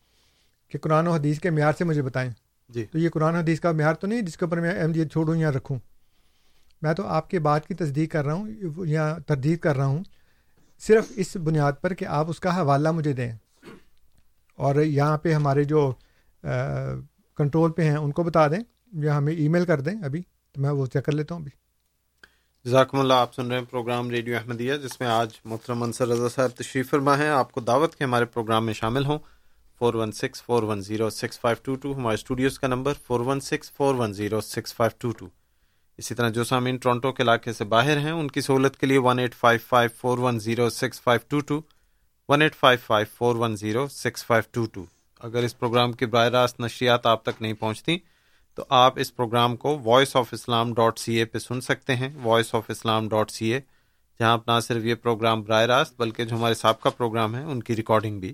کہ 0.69 0.79
قرآن 0.79 1.07
و 1.07 1.11
حدیث 1.11 1.39
کے 1.39 1.49
معیار 1.49 1.73
سے 1.77 1.83
مجھے 1.83 2.01
بتائیں۔ 2.01 2.31
جی۔ 2.69 2.85
تو 2.85 2.97
یہ 2.97 3.09
قرآن 3.09 3.35
حدیث 3.35 3.59
کا 3.59 3.71
معیار 3.71 3.93
تو 3.93 4.07
نہیں 4.07 4.21
جس 4.21 4.37
کے 4.37 4.45
اوپر 4.45 4.59
میں 4.59 4.81
احمدیت 4.81 5.11
چھوڑوں 5.11 5.35
یا 5.35 5.51
رکھوں۔ 5.51 5.79
میں 6.81 6.93
تو 6.93 7.07
آپ 7.07 7.29
کے 7.29 7.39
بات 7.39 7.67
کی 7.67 7.73
تصدیق 7.73 8.11
کر 8.11 8.25
رہا 8.25 8.33
ہوں 8.33 8.49
یا 8.85 9.17
تردید 9.27 9.59
کر 9.59 9.75
رہا 9.75 9.85
ہوں۔ 9.85 10.03
صرف 10.79 11.05
اس 11.15 11.35
بنیاد 11.35 11.73
پر 11.81 11.93
کہ 11.93 12.05
آپ 12.05 12.29
اس 12.29 12.39
کا 12.39 12.57
حوالہ 12.57 12.91
مجھے 12.91 13.13
دیں۔ 13.13 13.31
اور 14.55 14.75
یہاں 14.75 15.17
پہ 15.17 15.33
ہمارے 15.33 15.63
جو 15.63 15.93
کنٹرول 17.37 17.71
پہ 17.71 17.81
ہیں 17.81 17.95
ان 17.95 18.11
کو 18.11 18.23
بتا 18.23 18.47
دیں 18.47 18.63
یا 18.93 19.17
ہمیں 19.17 19.33
ای 19.33 19.47
میل 19.47 19.65
کر 19.65 19.81
دیں 19.81 20.03
ابھی 20.03 20.21
تو 20.51 20.61
میں 20.61 20.69
وہ 20.69 20.85
چیک 20.85 21.05
کر 21.05 21.11
لیتا 21.11 21.35
ہوں 21.35 21.41
ابھی۔ 21.41 21.62
جزاکم 22.65 22.99
اللہ، 22.99 23.13
آپ 23.13 23.33
سن 23.35 23.47
رہے 23.47 23.57
ہیں 23.57 23.65
پروگرام 23.65 24.09
ریڈیو 24.09 24.35
احمدیہ، 24.37 24.73
جس 24.73 24.99
میں 24.99 25.07
آج 25.07 25.29
محترم 25.45 25.79
منصر 25.79 26.07
رضا 26.07 26.29
صاحب 26.29 26.49
تشریف 26.49 26.89
فرما 26.89 27.17
ہیں۔ 27.17 27.29
آپ 27.29 27.51
کو 27.51 27.61
دعوت 27.61 27.95
کے 27.95 28.03
ہمارے 28.03 28.25
پروگرام 28.25 28.65
میں 28.65 28.73
شامل 28.73 29.05
ہوں۔ 29.05 29.17
Four 29.79 29.93
one 29.93 30.11
six 30.11 30.43
four 30.43 30.63
one 30.63 30.81
zero 30.81 31.09
six 31.09 31.39
five 31.39 31.57
two 31.63 31.75
two 31.75 31.95
ہمارے 31.95 32.13
اسٹوڈیوز 32.13 32.59
کا 32.59 32.67
number 32.67 32.93
four 33.07 33.19
one 33.19 33.39
six 33.39 33.71
four 33.71 33.95
one 33.95 34.13
zero 34.13 34.41
six 34.41 34.73
five 34.75 34.91
two 34.97 35.11
two 35.11 35.27
اسی 35.97 36.15
طرح 36.15 36.29
جو 36.29 36.43
سامعین 36.43 36.77
ٹورنٹو 36.77 37.11
کے 37.11 37.23
علاقے 37.23 37.53
سے 37.53 37.63
باہر 37.63 37.97
ہیں، 37.97 38.11
ان 38.11 38.27
کی 38.27 38.41
سہولت 38.41 38.77
کے 38.77 38.87
لیے 38.87 38.97
one 38.97 39.19
eight 39.19 39.35
five 39.35 39.59
five 39.67 39.89
four 39.97 40.17
one 40.17 40.39
zero 40.39 40.69
six 40.69 41.01
five 41.01 41.19
two 41.27 41.39
two 41.39 41.61
one 42.29 42.41
eight 42.41 42.55
five 42.55 42.79
five 42.85 43.05
four 43.17 43.35
one 43.35 43.55
zero 43.55 43.87
six 43.87 44.25
five 44.25 44.43
two 44.51 44.65
two 44.65 44.85
اگر 45.19 45.43
اس 45.43 45.59
پروگرام 45.59 45.91
کی 45.91 46.05
براہ 46.05 46.29
راست 46.29 46.59
نشریات 46.59 47.05
آپ 47.05 47.23
تک 47.23 47.41
نہیں 47.41 47.53
پہنچتی 47.53 47.97
تو 48.55 48.63
آپ 48.69 48.93
اس 48.99 49.15
پروگرام 49.15 49.55
کو 49.57 49.79
voice 49.83 50.15
of 50.15 50.29
Islam 50.31 50.73
dot 50.73 50.99
C 50.99 51.15
A 51.15 51.25
پہ 51.25 51.37
سن 51.37 51.61
سکتے 51.61 51.95
ہیں۔ 51.95 52.09
Voice 52.15 52.55
of 52.55 52.63
Islam 52.69 53.09
dot 53.09 53.31
C 53.31 53.53
A 53.53 53.59
جہاں 54.19 54.31
آپ 54.31 54.47
نہ 54.47 54.59
صرف 54.59 54.83
یہ 54.83 54.95
پروگرام 54.95 55.41
براہ 55.41 55.61
راست 55.61 55.93
بلکہ 55.99 56.25
جو 56.25 56.35
ہمارے 56.35 56.53
سابقہ 56.53 56.89
پروگرام 56.89 57.35
ہیں 57.35 57.43
ان 57.43 57.63
کی 57.63 57.75
ریکارڈنگ 57.75 58.19
بھی 58.19 58.33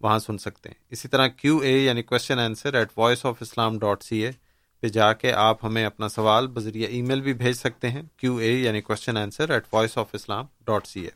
وہاں 0.00 0.18
سن 0.18 0.38
سکتے 0.38 0.68
ہیں۔ 0.68 0.84
اسی 0.90 1.08
طرح 1.08 1.26
کیو 1.26 1.58
اے 1.58 1.78
یعنی 1.78 2.02
question 2.02 2.38
answer 2.38 2.74
at 2.74 2.88
voice 2.96 3.26
of 3.26 3.36
Islam 3.40 3.78
dot 3.78 4.02
C 4.02 4.24
A 4.24 4.30
پہ 4.80 4.88
جا 4.88 5.12
کے 5.12 5.32
آپ 5.32 5.64
ہمیں 5.64 5.84
اپنا 5.84 6.08
سوال 6.08 6.46
بذریعہ 6.46 6.88
ای 6.88 7.02
میل 7.02 7.20
بھی 7.20 7.32
بھیج 7.34 7.56
سکتے 7.56 7.90
ہیں۔ 7.90 8.02
کیو 8.16 8.36
اے 8.36 8.52
یعنی 8.52 8.80
question 8.80 9.16
answer 9.16 9.50
at 9.50 9.64
voice 9.72 9.98
of 9.98 10.06
Islam 10.12 10.44
dot 10.64 10.86
C 10.86 11.00
A 11.00 11.10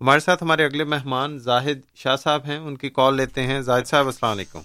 ہمارے 0.00 0.20
ساتھ 0.20 0.42
ہمارے 0.42 0.64
اگلے 0.64 0.84
مہمان 0.84 1.38
زاہد 1.38 1.78
شاہ 1.94 2.16
صاحب 2.16 2.44
ہیں 2.44 2.56
ان 2.56 2.76
کی 2.76 2.90
کال 2.90 3.16
لیتے 3.16 3.42
ہیں۔ 3.42 3.60
زاہد 3.60 3.86
صاحب 3.86 4.06
السلام 4.06 4.32
علیکم۔ 4.32 4.60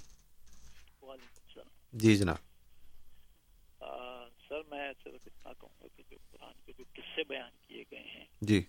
جی 1.94 2.16
جناب 2.16 2.36
آ، 3.82 3.86
سر 4.50 4.62
میں 4.72 4.94
صرف 5.04 5.22
اتنا 5.26 5.54
کہوں 5.54 5.84
گا 5.84 5.88
کہ 5.98 6.04
جو 6.10 6.18
قرآن 6.32 6.72
قصے 7.20 7.28
بیان 7.28 7.50
کیے 7.68 7.84
گئے 7.92 8.04
ہیں۔ 8.04 8.26
جی۔ 8.42 8.64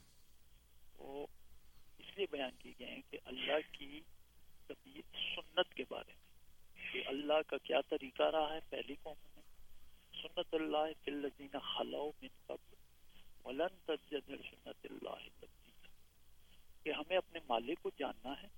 وہ 0.98 1.27
اس 1.98 2.16
لیے 2.16 2.27
بیان 2.31 2.51
کیے 2.59 2.72
گئے 2.78 2.89
ہیں 2.89 3.02
کہ 3.10 3.18
اللہ 3.24 3.72
کی 3.72 4.01
طبیعت 4.66 5.16
سنت 5.35 5.74
کے 5.74 5.85
بارے 5.89 6.12
میں 6.12 6.93
کہ 6.93 7.09
اللہ 7.09 7.43
کا 7.47 7.56
کیا 7.59 7.81
طریقہ 7.81 8.22
رہا 8.22 8.55
ہے 8.55 8.59
پہلی 8.68 8.94
قوم 9.02 9.14
میں۔ 9.35 9.43
سنت 10.22 10.55
اللہ 10.55 11.05
فی 11.05 11.10
الذین 11.10 11.59
خلو 11.59 12.10
من 12.22 12.28
قبل 12.47 12.74
ولن 13.44 13.78
تجد 13.85 14.28
سنت 14.28 14.86
اللہ 14.90 15.28
تبدیلا۔ 15.40 15.89
کہ 16.82 16.90
ہمیں 16.90 17.16
اپنے 17.16 17.40
مالک 17.48 17.78
کو 17.82 17.90
جاننا 17.98 18.43
ہے 18.43 18.48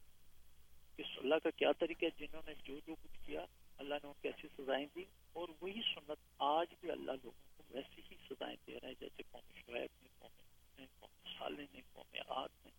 کہ 0.96 1.02
اللہ 1.16 1.34
کا 1.42 1.50
کیا 1.50 1.72
طریقہ 1.72 2.04
ہے 2.04 2.10
جنہوں 2.18 2.42
نے 2.46 2.54
جو 2.64 2.78
جو 2.86 2.94
کچھ 2.94 3.26
کیا 3.26 3.44
اللہ 3.76 3.94
نے 3.94 4.06
ان 4.06 4.12
کو 4.22 4.28
ایسی 4.28 4.48
سزائیں 4.58 4.86
دی 4.94 5.04
اور 5.32 5.48
وہی 5.60 5.80
سنت 5.94 6.32
آج 6.38 6.66
بھی 6.80 6.90
اللہ 6.90 7.12
لوگوں 7.12 7.51
کو 7.72 7.78
ویسی 7.78 8.02
ہی 8.10 8.16
سزائیں 8.30 8.56
دے 8.66 8.74
رہا 8.74 8.88
ہے 8.88 8.94
جیسے 9.00 9.22
قوم 9.30 9.58
شعیب 9.66 9.90
نے 10.02 10.08
قوم 10.18 10.84
قوم 11.00 11.28
صالح 11.38 11.62
نے 11.72 11.80
قوم 11.92 12.32
عاد 12.36 12.48
نے 12.64 12.70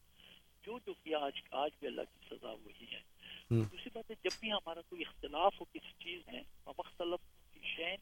جو 0.64 0.80
جو 0.86 0.94
کیا 0.94 1.20
آج 1.20 1.41
آج 1.52 1.72
بھی 1.80 1.88
اللہ 1.88 2.02
کی 2.02 2.36
سزا 2.36 2.52
وہی 2.52 2.86
ہے۔ 2.91 3.02
دوسری 3.72 3.90
بات 3.94 4.11
ہے 4.11 4.15
جب 4.24 4.40
بھی 4.40 4.52
ہمارا 4.52 4.82
کوئی 4.82 5.03
اختلاف 5.07 5.60
ہو 5.60 5.65
کسی 5.65 6.03
چیز 6.03 6.22
میں 6.32 6.41
مختلف 6.68 7.53
کی 7.53 7.60
شین 7.76 7.95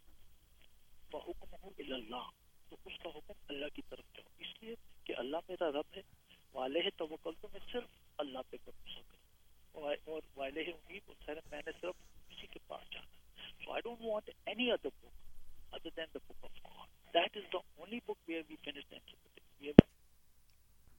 بحکم 1.11 1.55
ہو 1.63 1.69
اللہ 1.77 2.29
تو 2.69 2.75
اس 2.85 2.93
کا 3.03 3.09
حکم 3.09 3.33
اللہ 3.49 3.65
کی 3.75 3.81
طرف 3.89 4.05
جاؤ۔ 4.15 4.29
اس 4.39 4.63
لیے 4.63 4.75
کہ 5.03 5.13
اللہ 5.17 5.37
میرا 5.47 5.69
رب 5.69 5.97
ہے 5.97 6.01
والے 6.53 6.89
توکل 6.97 7.31
تو 7.41 7.47
میں 7.51 7.59
صرف 7.71 7.89
اللہ 8.17 8.39
پہ 8.49 8.57
بھروسہ 8.63 8.99
کروں۔ 9.07 9.83
اور- 9.83 10.19
والے 10.35 10.61
امید 10.61 11.09
میں 11.51 11.61
نے 11.65 11.71
صرف 11.81 11.95
اسی 12.29 12.47
کے 12.47 12.59
پاس 12.67 12.93
جانا۔ 12.93 13.21
So 13.65 13.71
I 13.71 13.81
don't 13.81 13.97
want 14.01 14.29
any 14.45 14.71
other 14.71 14.87
book 15.01 15.30
other 15.73 15.89
than 15.97 16.05
the 16.13 16.19
book 16.29 16.43
of 16.43 16.51
God 16.65 16.87
that 17.13 17.37
is 17.37 17.43
the 17.53 17.57
only 17.77 17.99
book 18.07 18.17
where 18.27 18.41
we 18.49 18.55
finish 18.55 18.85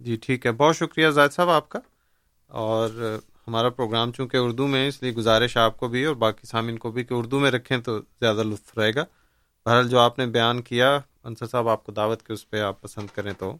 جی 0.00 0.16
ٹھیک 0.16 0.46
ہے۔ 0.46 0.52
بہت 0.52 0.76
شکریہ 0.76 1.08
زاہد 1.10 1.32
صاحب 1.32 1.50
آپ 1.50 1.68
کا۔ 1.68 1.78
اور 2.50 2.90
ہمارا 3.46 3.68
پروگرام 3.68 4.12
چونکہ 4.12 4.36
اردو 4.36 4.66
میں 4.66 4.88
اس 4.88 5.02
لیے 5.02 5.12
گزارش 5.12 5.56
آپ 5.56 5.76
کو 5.76 5.88
بھی 5.88 6.04
اور 6.04 6.14
باقی 6.14 6.46
سامعین 6.46 6.78
کو 6.78 6.90
بھی 6.90 7.04
کہ 7.04 7.14
اردو 7.14 7.40
میں 7.40 7.50
رکھیں 7.50 7.78
تو 7.78 7.98
زیادہ 8.20 8.42
لطف 8.42 8.78
رہے 8.78 8.94
گا۔ 8.94 9.04
بہرحال 9.66 9.88
جو 9.88 9.98
آپ 9.98 10.18
نے 10.18 10.26
بیان 10.26 10.62
کیا 10.62 10.98
انصر 11.24 11.46
صاحب 11.46 11.68
آپ 11.68 11.84
کو 11.84 11.92
دعوت 11.92 12.22
کے 12.22 12.32
اس 12.32 12.50
پہ 12.50 12.60
آپ 12.60 12.80
پسند 12.80 13.06
کریں 13.14 13.32
تو 13.32 13.56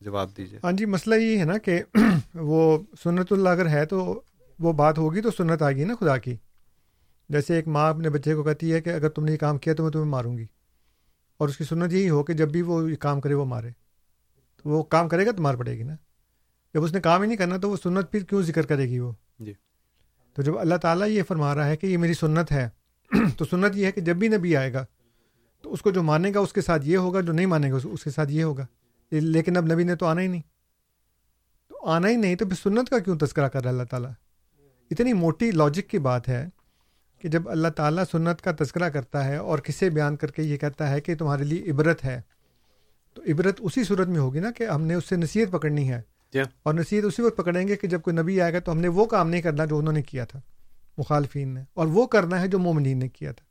جواب 0.00 0.36
دیجیے 0.36 0.58
ہاں 0.64 0.72
جی 0.72 0.84
مسئلہ 0.84 1.14
یہ 1.14 1.38
ہے 1.38 1.44
نا 1.44 1.58
کہ 1.58 1.82
وہ 2.34 2.78
سنت 3.02 3.32
اللہ 3.32 3.48
اگر 3.48 3.68
ہے 3.68 3.86
تو 3.86 4.22
وہ 4.58 4.72
بات 4.72 4.98
ہوگی 4.98 5.20
تو 5.20 5.30
سنت 5.30 5.62
آئے 5.62 5.76
گی 5.76 5.84
نا 5.84 5.94
خدا 6.00 6.16
کی۔ 6.18 6.36
جیسے 7.30 7.54
ایک 7.54 7.68
ماں 7.68 7.90
اپنے 7.90 8.10
بچے 8.10 8.34
کو 8.34 8.42
کہتی 8.42 8.72
ہے 8.72 8.80
کہ 8.80 8.90
اگر 8.90 9.08
تم 9.08 9.24
نے 9.24 9.32
یہ 9.32 9.36
کام 9.36 9.58
کیا 9.58 9.74
تو 9.74 9.82
میں 9.82 9.90
تمہیں 9.90 10.06
ماروں 10.06 10.38
گی۔ 10.38 10.46
اور 11.38 11.48
اس 11.48 11.56
کی 11.56 11.64
سنت 11.64 11.92
یہی 11.92 12.10
ہو 12.10 12.22
کہ 12.22 12.32
جب 12.32 12.50
بھی 12.50 12.62
وہ 12.62 12.90
یہ 12.90 12.96
کام 12.96 13.20
کرے 13.20 13.34
وہ 13.34 13.44
مارے۔ 13.44 13.70
تو 14.56 14.68
وہ 14.68 14.82
کام 14.82 15.08
کرے 15.08 15.26
گا 15.26 15.30
تو 15.30 15.42
مار 15.42 15.54
پڑے 15.54 15.78
گی 15.78 15.82
نا۔ 15.82 15.94
جب 16.74 16.84
اس 16.84 16.92
نے 16.92 17.00
کام 17.00 17.22
ہی 17.22 17.26
نہیں 17.26 17.36
کرنا 17.36 17.56
تو 17.56 17.70
وہ 17.70 17.76
سنت 17.82 18.10
پھر 18.10 18.24
کیوں 18.24 18.42
ذکر 18.42 18.66
کرے 18.66 18.88
گی 18.88 18.98
وہ؟ 18.98 19.12
جی۔ 19.38 19.52
تو 20.34 20.42
جب 20.42 20.58
اللہ 20.58 20.74
تعالیٰ 20.74 21.08
یہ 21.08 21.22
فرما 21.22 21.54
رہا 21.54 21.66
ہے 21.66 21.76
کہ 21.76 21.86
یہ 21.86 21.98
میری 21.98 22.14
سنت 22.14 22.52
ہے 22.52 22.68
تو 23.36 23.44
سنت 23.44 23.76
یہ 23.76 23.86
ہے 23.86 23.92
کہ 23.92 24.00
جب 24.00 24.16
بھی 24.16 24.28
نبی 24.28 24.56
آئے 24.56 24.72
گا 24.72 24.86
تو 25.62 25.72
اس 25.72 25.82
کو 25.82 25.90
جو 25.90 26.02
مانے 26.02 26.30
گا 26.34 26.40
اس 26.40 26.52
کے 26.52 26.60
ساتھ 26.60 26.86
یہ 26.86 26.96
ہوگا 26.96 27.20
جو 27.20 27.32
نہیں 27.32 27.46
مانے 27.46 27.72
گا 27.72 27.76
اس- 27.76 27.94
کے 28.04 28.10
ساتھ 28.10 28.32
یہ 28.32 28.44
ہوگا۔ 28.44 28.66
لیکن 29.10 29.56
اب 29.56 29.72
نبی 29.72 29.84
نے 29.84 29.96
تو 29.96 30.06
آنا 30.06 30.20
ہی 30.20 30.26
نہیں۔ 30.26 30.42
تو 31.68 31.86
آنا 31.86 32.08
ہی 32.08 32.16
نہیں 32.16 32.34
تو 32.34 32.48
پھر 32.48 32.56
سنت 32.56 32.88
کا 32.88 32.98
کیوں 32.98 33.18
تذکرہ 33.18 33.48
کر 33.48 33.62
رہا 33.62 33.70
ہے 33.70 33.74
اللہ 33.74 33.86
تعالیٰ؟ 33.90 34.10
اتنی 34.90 35.12
موٹی 35.12 35.50
لاجک 35.50 35.90
کی 35.90 35.98
بات 35.98 36.28
ہے 36.28 36.48
کہ 37.20 37.28
جب 37.28 37.48
اللہ 37.48 37.68
تعالیٰ 37.68 38.04
سنت 38.12 38.42
کا 38.42 38.52
تذکرہ 38.58 38.88
کرتا 38.88 39.24
ہے 39.24 39.36
اور 39.36 39.58
کسے 39.58 39.90
بیان 39.90 40.16
کر 40.16 40.30
کے 40.30 40.42
یہ 40.42 40.56
کہتا 40.56 40.90
ہے 40.90 41.00
کہ 41.00 41.14
تمہارے 41.14 41.44
لیے 41.44 41.70
عبرت 41.70 42.04
ہے 42.04 42.20
تو 43.14 43.22
عبرت 43.22 43.56
اسی 43.58 43.84
صورت 43.84 44.08
میں 44.08 44.18
ہوگی 44.18 44.40
نا 44.40 44.50
کہ 44.50 44.64
ہم 44.64 44.82
نے 44.82 44.94
اس 44.94 45.08
سے 45.08 45.16
نصیحت 45.16 45.52
پکڑنی 45.52 45.92
ہے۔ 45.92 46.02
جی 46.32 46.40
اور 46.62 46.74
نصیحت 46.74 47.04
اسی 47.04 47.22
وقت 47.22 47.36
پکڑیں 47.36 47.68
گے 47.68 47.76
کہ 47.76 47.88
جب 47.88 48.02
کوئی 48.02 48.16
نبی 48.16 48.40
آئے 48.40 48.52
گا 48.52 48.58
تو 48.58 48.72
ہم 48.72 48.78
نے 48.78 48.88
وہ 48.88 49.04
کام 49.04 49.30
نہیں 49.30 49.42
کرنا 49.42 49.64
جو 49.64 49.78
انہوں 49.78 49.92
نے 49.92 50.02
کیا 50.02 50.24
تھا 50.24 50.40
مخالفین 50.98 51.48
نے۔ 51.48 51.64
اور 51.74 51.86
وہ 51.86 52.06
کرنا 52.06 52.40
ہے 52.40 52.48
جو 52.48 52.58
مومنین 52.58 52.98
نے 52.98 53.08
کیا 53.08 53.32
تھا۔ 53.32 53.44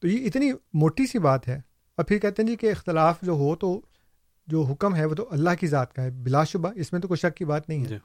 تو 0.00 0.08
یہ 0.08 0.26
اتنی 0.26 0.52
موٹی 0.72 1.06
سی 1.06 1.18
بات 1.18 1.48
ہے۔ 1.48 1.60
اور 1.96 2.04
پھر 2.04 2.18
کہتے 2.18 2.42
ہیں 2.42 2.48
جی 2.48 2.56
کہ 2.56 2.70
اختلاف 2.70 3.16
جو 3.22 3.32
ہو 3.32 3.56
تو 3.56 3.80
جو 4.46 4.62
حکم 4.62 4.96
ہے 4.96 5.04
وہ 5.04 5.14
تو 5.14 5.28
اللہ 5.30 5.50
کی 5.60 5.66
ذات 5.66 5.94
کا 5.94 6.02
ہے 6.02 6.10
بلا 6.10 6.44
شبہ 6.44 6.72
اس 6.76 6.92
میں 6.92 7.00
تو 7.00 7.08
کوئی 7.08 7.18
شک 7.18 7.36
کی 7.36 7.44
بات 7.44 7.68
نہیں 7.68 7.80
ہے۔ 7.80 7.88
جی 7.88 7.96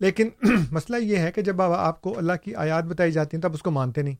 لیکن 0.00 0.28
مسئلہ 0.70 0.96
یہ 0.96 1.16
ہے 1.16 1.32
کہ 1.32 1.42
جب 1.42 1.62
آپ- 1.62 1.74
آپ 1.76 2.00
کو 2.00 2.18
اللہ 2.18 2.32
کی 2.44 2.54
آیات 2.54 2.84
بتائی 2.84 3.12
جاتی 3.12 3.36
ہیں 3.36 3.42
تب 3.42 3.52
اس 3.52 3.62
کو 3.62 3.70
مانتے 3.70 4.02
نہیں۔ 4.02 4.14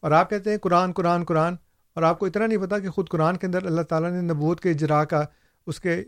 اور 0.00 0.10
آپ 0.10 0.30
کہتے 0.30 0.50
ہیں 0.50 0.58
قرآن 0.58 0.92
قرآن 0.92 1.24
قرآن 1.24 1.54
اور 1.94 2.02
آپ 2.02 2.18
کو 2.18 2.26
اتنا 2.26 2.46
نہیں 2.46 2.58
پتا 2.58 2.78
کہ 2.78 2.88
خود 2.88 3.08
قرآن 3.08 3.36
کے 3.36 3.46
اندر 3.46 3.66
اللہ 3.66 3.80
تعالیٰ 3.80 4.10
نے 4.10 4.20
نبوت 4.20 4.60
کے 4.60 4.70
اجرا 4.70 5.04
کا، 5.04 5.24
اس 5.66 5.80
کے 5.80 6.04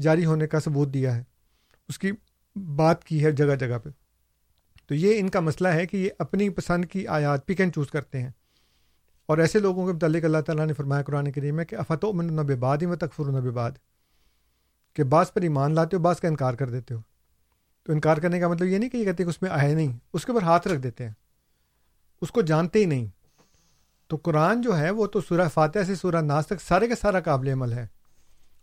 جاری 0.00 0.24
ہونے 0.24 0.46
کا 0.46 0.60
ثبوت 0.60 0.94
دیا 0.94 1.16
ہے۔ 1.16 1.22
اس 1.88 1.98
کی 1.98 2.12
بات 2.56 3.04
کی 3.04 3.24
ہے 3.24 3.32
جگہ 3.32 3.54
جگہ 3.54 3.78
پہ۔ 3.78 3.90
تو 4.86 4.94
یہ 4.94 5.18
ان 5.18 5.28
کا 5.28 5.40
مسئلہ 5.40 5.68
ہے 5.68 5.86
کہ 5.86 5.96
یہ 5.96 6.10
اپنی 6.18 6.48
پسند 6.48 6.84
کی 6.84 7.06
آیات 7.06 7.46
پک 7.46 7.60
اینڈ 7.60 7.74
چوز 7.74 7.90
کرتے 7.90 8.22
ہیں۔ 8.22 8.30
اور 9.26 9.38
ایسے 9.38 9.58
لوگوں 9.58 9.86
کے 9.86 9.92
متعلق 9.92 10.24
اللہ 10.24 10.38
تعالیٰ 10.38 10.66
نے 10.66 10.72
فرمایا 10.72 11.02
قرآن 11.02 11.32
کریم 11.32 11.56
میں 11.56 11.64
کہ 11.64 11.74
افت 11.74 12.04
من 12.04 12.26
نب 12.26 12.58
باد 12.58 12.78
و 12.82 12.96
تکفر 12.96 13.24
نب 13.24 13.52
باد 13.52 13.72
کہ 14.92 15.04
بعض 15.04 15.32
پر 15.32 15.42
ایمان 15.42 15.74
لاتے 15.74 15.96
ہو، 15.96 16.02
بعض 16.02 16.20
کا 16.20 16.28
انکار 16.28 16.54
کر 16.54 16.70
دیتے 16.70 16.94
ہو۔ 16.94 17.00
تو 17.82 17.92
انکار 17.92 18.16
کرنے 18.16 18.40
کا 18.40 18.48
مطلب 18.48 18.68
یہ 18.68 18.78
نہیں 18.78 18.90
کہ 18.90 18.96
یہ 18.96 19.04
کہتے 19.04 19.22
ہیں 19.22 19.30
کہ 19.30 19.36
اس 19.36 19.42
میں 19.42 19.50
آئے 19.50 19.74
نہیں، 19.74 19.98
اس 20.12 20.24
کے 20.24 20.32
اوپر 20.32 20.44
ہاتھ 20.44 20.68
رکھ 20.68 20.80
دیتے 20.80 21.04
ہیں۔ 21.04 21.12
اس 22.22 22.30
کو 22.30 22.42
جانتے 22.42 22.78
ہی 22.78 22.84
نہیں۔ 22.84 23.06
تو 24.06 24.16
قرآن 24.16 24.60
جو 24.60 24.78
ہے 24.78 24.90
وہ 24.90 25.06
تو 25.06 25.20
سورہ 25.20 25.48
فاتحہ 25.54 25.82
سے 25.82 25.94
سورہ 25.94 26.16
ناس 26.16 26.46
تک 26.46 26.60
سارے 26.60 26.88
کا 26.88 26.94
سارا 27.00 27.20
قابل 27.20 27.48
عمل 27.48 27.72
ہے۔ 27.72 27.86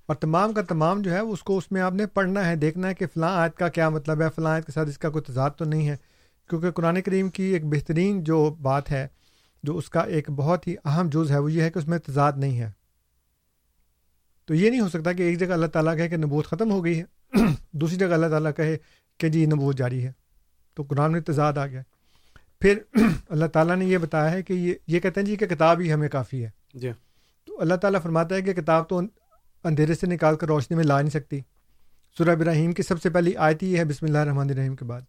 اور 0.05 0.15
تمام 0.15 0.53
کا 0.53 0.61
تمام 0.61 1.01
جو 1.01 1.11
ہے 1.11 1.19
اس 1.19 1.43
کو 1.43 1.57
اس 1.57 1.71
میں 1.71 1.81
آپ 1.81 1.93
نے 1.93 2.05
پڑھنا 2.05 2.47
ہے، 2.47 2.55
دیکھنا 2.55 2.87
ہے 2.87 2.93
کہ 2.93 3.05
فلاں 3.07 3.37
آیت 3.37 3.55
کا 3.55 3.67
کیا 3.67 3.89
مطلب 3.89 4.21
ہے، 4.21 4.27
فلاں 4.35 4.51
آیت 4.51 4.65
کے 4.65 4.71
ساتھ 4.71 4.89
اس 4.89 4.97
کا 4.97 5.09
کوئی 5.09 5.23
تضاد 5.23 5.49
تو 5.57 5.65
نہیں 5.65 5.89
ہے۔ 5.89 5.97
کیونکہ 6.49 6.71
قرآن 6.71 7.01
کریم 7.01 7.29
کی 7.29 7.43
ایک 7.43 7.65
بہترین 7.65 8.23
جو 8.23 8.55
بات 8.61 8.91
ہے، 8.91 9.07
جو 9.63 9.77
اس 9.77 9.89
کا 9.89 9.99
ایک 9.99 10.29
بہت 10.29 10.67
ہی 10.67 10.75
اہم 10.85 11.09
جز 11.09 11.31
ہے، 11.31 11.37
وہ 11.37 11.51
یہ 11.51 11.61
ہے 11.61 11.71
کہ 11.71 11.79
اس 11.79 11.87
میں 11.87 11.97
تضاد 11.97 12.33
نہیں 12.35 12.59
ہے۔ 12.59 12.71
تو 14.45 14.53
یہ 14.53 14.69
نہیں 14.69 14.81
ہو 14.81 14.89
سکتا 14.89 15.11
کہ 15.11 15.23
ایک 15.23 15.39
جگہ 15.39 15.53
اللہ 15.53 15.67
تعالیٰ 15.67 15.97
کہے 15.97 16.09
کہ 16.09 16.17
نبوت 16.17 16.47
ختم 16.47 16.71
ہو 16.71 16.85
گئی 16.85 17.01
ہے۔ 17.01 17.37
دوسری 17.71 17.97
جگہ 17.97 18.07
اللہ 18.07 18.27
تعالیٰ 18.27 18.51
کہے 18.57 18.77
کہ 19.19 19.29
جی 19.29 19.45
نبوت 19.45 19.77
جاری 19.77 20.05
ہے۔ 20.05 20.11
تو 20.75 20.83
قرآن 20.83 21.11
میں 21.11 21.19
تضاد 21.19 21.53
آ 21.53 21.67
گیا۔ 21.67 21.81
پھر 22.61 22.77
اللہ 23.29 23.45
تعالیٰ 23.45 23.75
نے 23.75 23.85
یہ 23.85 23.97
بتایا 23.97 24.31
ہے 24.31 24.43
کہ 24.43 24.53
یہ 24.53 24.73
یہ 24.87 24.99
کہتے 24.99 25.19
ہیں 25.19 25.27
جی 25.27 25.35
کہ 25.35 25.47
کتاب 25.47 25.79
ہی 25.79 25.93
ہمیں 25.93 26.09
کافی 26.09 26.45
ہے۔ 26.45 26.49
جی۔ 26.73 26.91
تو 27.45 27.61
اللہ 27.61 27.73
تعالیٰ 27.73 28.01
فرماتا 28.01 28.35
ہے 28.35 28.41
کہ 28.41 28.53
کتاب 28.53 28.89
تو 28.89 29.01
اندھیرے 29.63 29.93
سے 29.93 30.07
نکال 30.07 30.35
کر 30.35 30.47
روشنی 30.47 30.77
میں 30.77 30.83
لا 30.83 31.01
نہیں 31.01 31.09
سکتی۔ 31.09 31.39
سورہ 32.17 32.29
ابراہیم 32.29 32.71
کی 32.71 32.83
سب 32.83 33.01
سے 33.01 33.09
پہلی 33.09 33.35
آیت 33.35 33.63
ہی 33.63 33.77
ہے 33.77 33.85
بسم 33.85 34.05
اللہ 34.05 34.17
الرحمن 34.17 34.49
الرحیم 34.49 34.75
کے 34.75 34.85
بعد۔ 34.85 35.01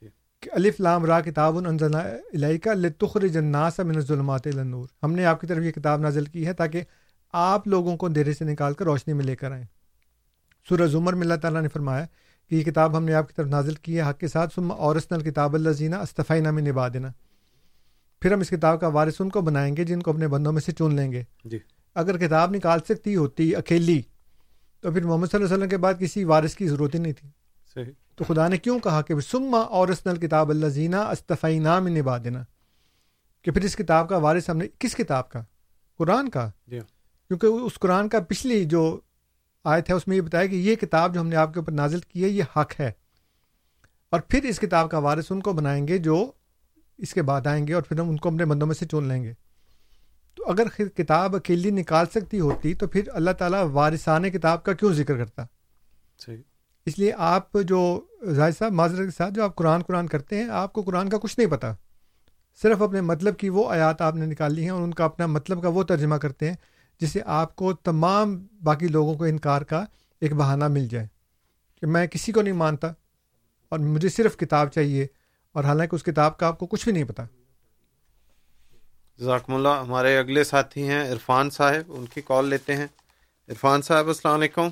جی۔ 0.00 0.08
کہ 0.40 0.50
الف 0.52 0.80
لام 0.80 1.04
را 1.04 1.20
کتاب 1.20 1.58
الیک 1.58 2.68
لتخرج 2.68 3.36
الناس 3.36 3.78
من 3.78 3.96
الظلمات 3.96 4.46
الى 4.46 4.58
النور۔ 4.58 4.88
ہم 5.02 5.12
نے 5.12 5.24
آپ 5.24 5.40
کی 5.40 5.46
طرف 5.46 5.62
یہ 5.62 5.70
کتاب 5.70 6.00
نازل 6.00 6.24
کی 6.24 6.46
ہے 6.46 6.52
تاکہ 6.52 6.82
آپ 7.32 7.68
لوگوں 7.68 7.96
کو 7.96 8.06
اندھیرے 8.06 8.32
سے 8.32 8.44
نکال 8.44 8.74
کر 8.74 8.84
روشنی 8.84 9.14
میں 9.14 9.24
لے 9.24 9.36
کر 9.36 9.52
آئیں۔ 9.52 9.64
سورہ 10.68 10.86
زمر 10.86 11.12
میں 11.12 11.22
اللہ 11.22 11.34
تعالیٰ 11.34 11.62
نے 11.62 11.68
فرمایا 11.68 12.06
کہ 12.50 12.54
یہ 12.54 12.62
کتاب 12.62 12.96
ہم 12.96 13.04
نے 13.04 13.14
آپ 13.14 13.28
کی 13.28 13.34
طرف 13.36 13.46
نازل 13.46 13.74
کی 13.74 13.96
ہے 13.96 14.10
حق 14.10 14.18
کے 14.18 14.28
ساتھ 14.28 14.54
ثم 14.54 14.72
اورثنا 14.72 15.18
الکتاب 15.18 15.54
الذین 15.54 15.94
استفینا 15.94 16.50
من 16.50 16.66
عبادنا۔ 16.66 17.08
پھر 18.22 18.32
ہم 18.32 18.40
اس 18.40 18.48
کتاب 18.48 18.80
کا 18.80 18.88
وارث 18.88 19.14
ان 19.20 19.28
کو 19.28 19.40
بنائیں 19.40 19.76
گے 19.76 19.84
جن 19.84 20.00
کو 20.00 20.10
اپنے 20.10 20.28
بندوں 20.28 20.52
میں 20.52 20.60
سے 20.60 20.72
چن 20.72 20.94
لیں 20.94 21.12
گے۔ 21.12 21.22
جی۔ 21.44 21.58
اگر 21.94 22.18
کتاب 22.18 22.54
نکال 22.54 22.78
سکتی 22.88 23.16
ہوتی 23.16 23.56
اکیلی 23.56 24.02
تو 24.80 24.92
پھر 24.92 25.04
محمد 25.04 25.26
صلی 25.26 25.36
اللہ 25.36 25.46
علیہ 25.46 25.56
وسلم 25.56 25.68
کے 25.68 25.76
بعد 25.76 25.94
کسی 25.98 26.24
وارث 26.24 26.54
کی 26.54 26.68
ضرورت 26.68 26.94
ہی 26.94 26.98
نہیں 26.98 27.12
تھی۔ 27.12 27.28
صحیح۔ 27.74 27.92
تو 28.16 28.24
خدا 28.24 28.48
نے 28.48 28.56
کیوں 28.56 28.78
کہا 28.78 29.02
کہ 29.02 29.20
سما 29.20 29.58
اور 29.58 29.88
الکتاب 30.04 30.50
اللہ 30.50 30.66
زینہ 30.66 30.96
استفی 30.96 31.58
نام 31.58 31.88
نبادنا 31.88 32.42
کہ 33.42 33.50
پھر 33.50 33.62
اس 33.62 33.76
کتاب 33.76 34.08
کا 34.08 34.16
وارث 34.16 34.50
ہم 34.50 34.56
نے 34.56 34.66
کس 34.78 34.94
کتاب 34.94 35.28
کا؟ 35.28 35.42
قرآن 35.98 36.28
کا۔ 36.28 36.50
جی۔ 36.66 36.80
کیونکہ 37.28 37.46
اس 37.46 37.74
قرآن 37.74 38.08
کا 38.08 38.20
پچھلی 38.20 38.64
جو 38.64 39.00
آیت 39.64 39.90
ہے 39.90 39.94
اس 39.94 40.08
میں 40.08 40.16
یہ 40.16 40.20
بتایا 40.20 40.46
کہ 40.46 40.54
یہ 40.54 40.74
کتاب 40.74 41.14
جو 41.14 41.20
ہم 41.20 41.28
نے 41.28 41.36
آپ 41.36 41.54
کے 41.54 41.60
اوپر 41.60 41.72
نازل 41.72 42.00
کی 42.00 42.24
ہے 42.24 42.28
یہ 42.28 42.42
حق 42.56 42.80
ہے۔ 42.80 42.92
اور 44.10 44.20
پھر 44.20 44.44
اس 44.44 44.58
کتاب 44.58 44.90
کا 44.90 44.98
وارث 44.98 45.24
ان 45.30 45.40
کو 45.40 45.52
بنائیں 45.52 45.88
گے 45.88 45.98
جو 45.98 46.32
اس 46.98 47.14
کے 47.14 47.22
بعد 47.22 47.46
آئیں 47.46 47.66
گے 47.66 47.74
اور 47.74 47.82
پھر 47.82 48.00
ہم 48.00 48.08
ان 48.08 48.16
کو 48.16 48.28
اپنے 48.28 48.44
بندوں 48.44 48.66
میں 48.66 48.74
سے 48.74 48.86
چن 48.86 49.04
لیں 49.04 49.22
گے۔ 49.22 49.32
تو 50.34 50.50
اگر 50.50 50.88
کتاب 50.88 51.36
اکیلی 51.36 51.70
نکال 51.70 52.06
سکتی 52.06 52.40
ہوتی 52.40 52.74
تو 52.74 52.86
پھر 52.86 53.02
اللہ 53.12 53.30
تعالیٰ 53.30 53.64
وارثان 53.72 54.30
کتاب 54.30 54.64
کا 54.64 54.72
کیوں 54.72 54.92
ذکر 54.92 55.16
کرتا؟ 55.16 55.44
صحیح۔ 56.18 56.42
اس 56.86 56.98
لیے 56.98 57.12
آپ 57.18 57.48
جو 57.64 58.00
زاہد 58.22 58.58
صاحب 58.58 58.72
معذرت 58.72 59.06
کے 59.06 59.16
ساتھ 59.16 59.34
جو 59.34 59.44
آپ 59.44 59.56
قرآن 59.56 59.82
قرآن 59.82 60.06
کرتے 60.06 60.36
ہیں 60.36 60.48
آپ 60.48 60.72
کو 60.72 60.82
قرآن 60.82 61.08
کا 61.08 61.18
کچھ 61.18 61.38
نہیں 61.38 61.50
پتہ 61.50 61.76
صرف 62.62 62.82
اپنے 62.82 63.00
مطلب 63.00 63.36
کی 63.36 63.48
وہ 63.48 63.70
آیات 63.70 64.00
آپ 64.02 64.14
نے 64.14 64.26
نکالی 64.26 64.62
ہیں 64.62 64.70
اور 64.70 64.82
ان 64.82 64.94
کا 64.94 65.04
اپنا 65.04 65.26
مطلب 65.26 65.62
کا 65.62 65.68
وہ 65.68 65.82
ترجمہ 65.82 66.14
کرتے 66.14 66.48
ہیں۔ 66.48 66.56
جس 67.00 67.12
سے 67.12 67.20
آپ 67.26 67.56
کو 67.56 67.72
تمام 67.72 68.46
باقی 68.62 68.88
لوگوں 68.88 69.14
کو 69.14 69.24
انکار 69.24 69.62
کا 69.62 69.84
ایک 70.20 70.32
بہانہ 70.32 70.68
مل 70.68 70.88
جائے 70.88 71.06
کہ 71.80 71.86
میں 71.86 72.06
کسی 72.06 72.32
کو 72.32 72.42
نہیں 72.42 72.52
مانتا 72.52 72.86
اور 73.68 73.78
مجھے 73.78 74.08
صرف 74.08 74.36
کتاب 74.36 74.68
چاہیے 74.68 75.06
اور 75.52 75.64
حالانکہ 75.64 75.94
اس 75.94 76.02
کتاب 76.02 76.38
کا 76.38 76.46
آپ 76.46 76.58
کو 76.58 76.66
کچھ 76.66 76.84
بھی 76.84 76.92
نہیں 76.92 77.04
پتہ 77.04 77.22
جزاکم 79.18 79.54
اللہ۔ 79.54 79.68
ہمارے 79.68 80.18
اگلے 80.18 80.44
ساتھی 80.44 80.88
ہیں 80.88 81.12
عرفان 81.12 81.50
صاحب، 81.50 81.92
ان 81.92 82.06
کی 82.06 82.20
کال 82.24 82.48
لیتے 82.48 82.76
ہیں۔ 82.76 82.86
عرفان 83.48 83.82
صاحب، 83.82 84.06
السلام 84.06 84.34
علیکم۔ 84.34 84.68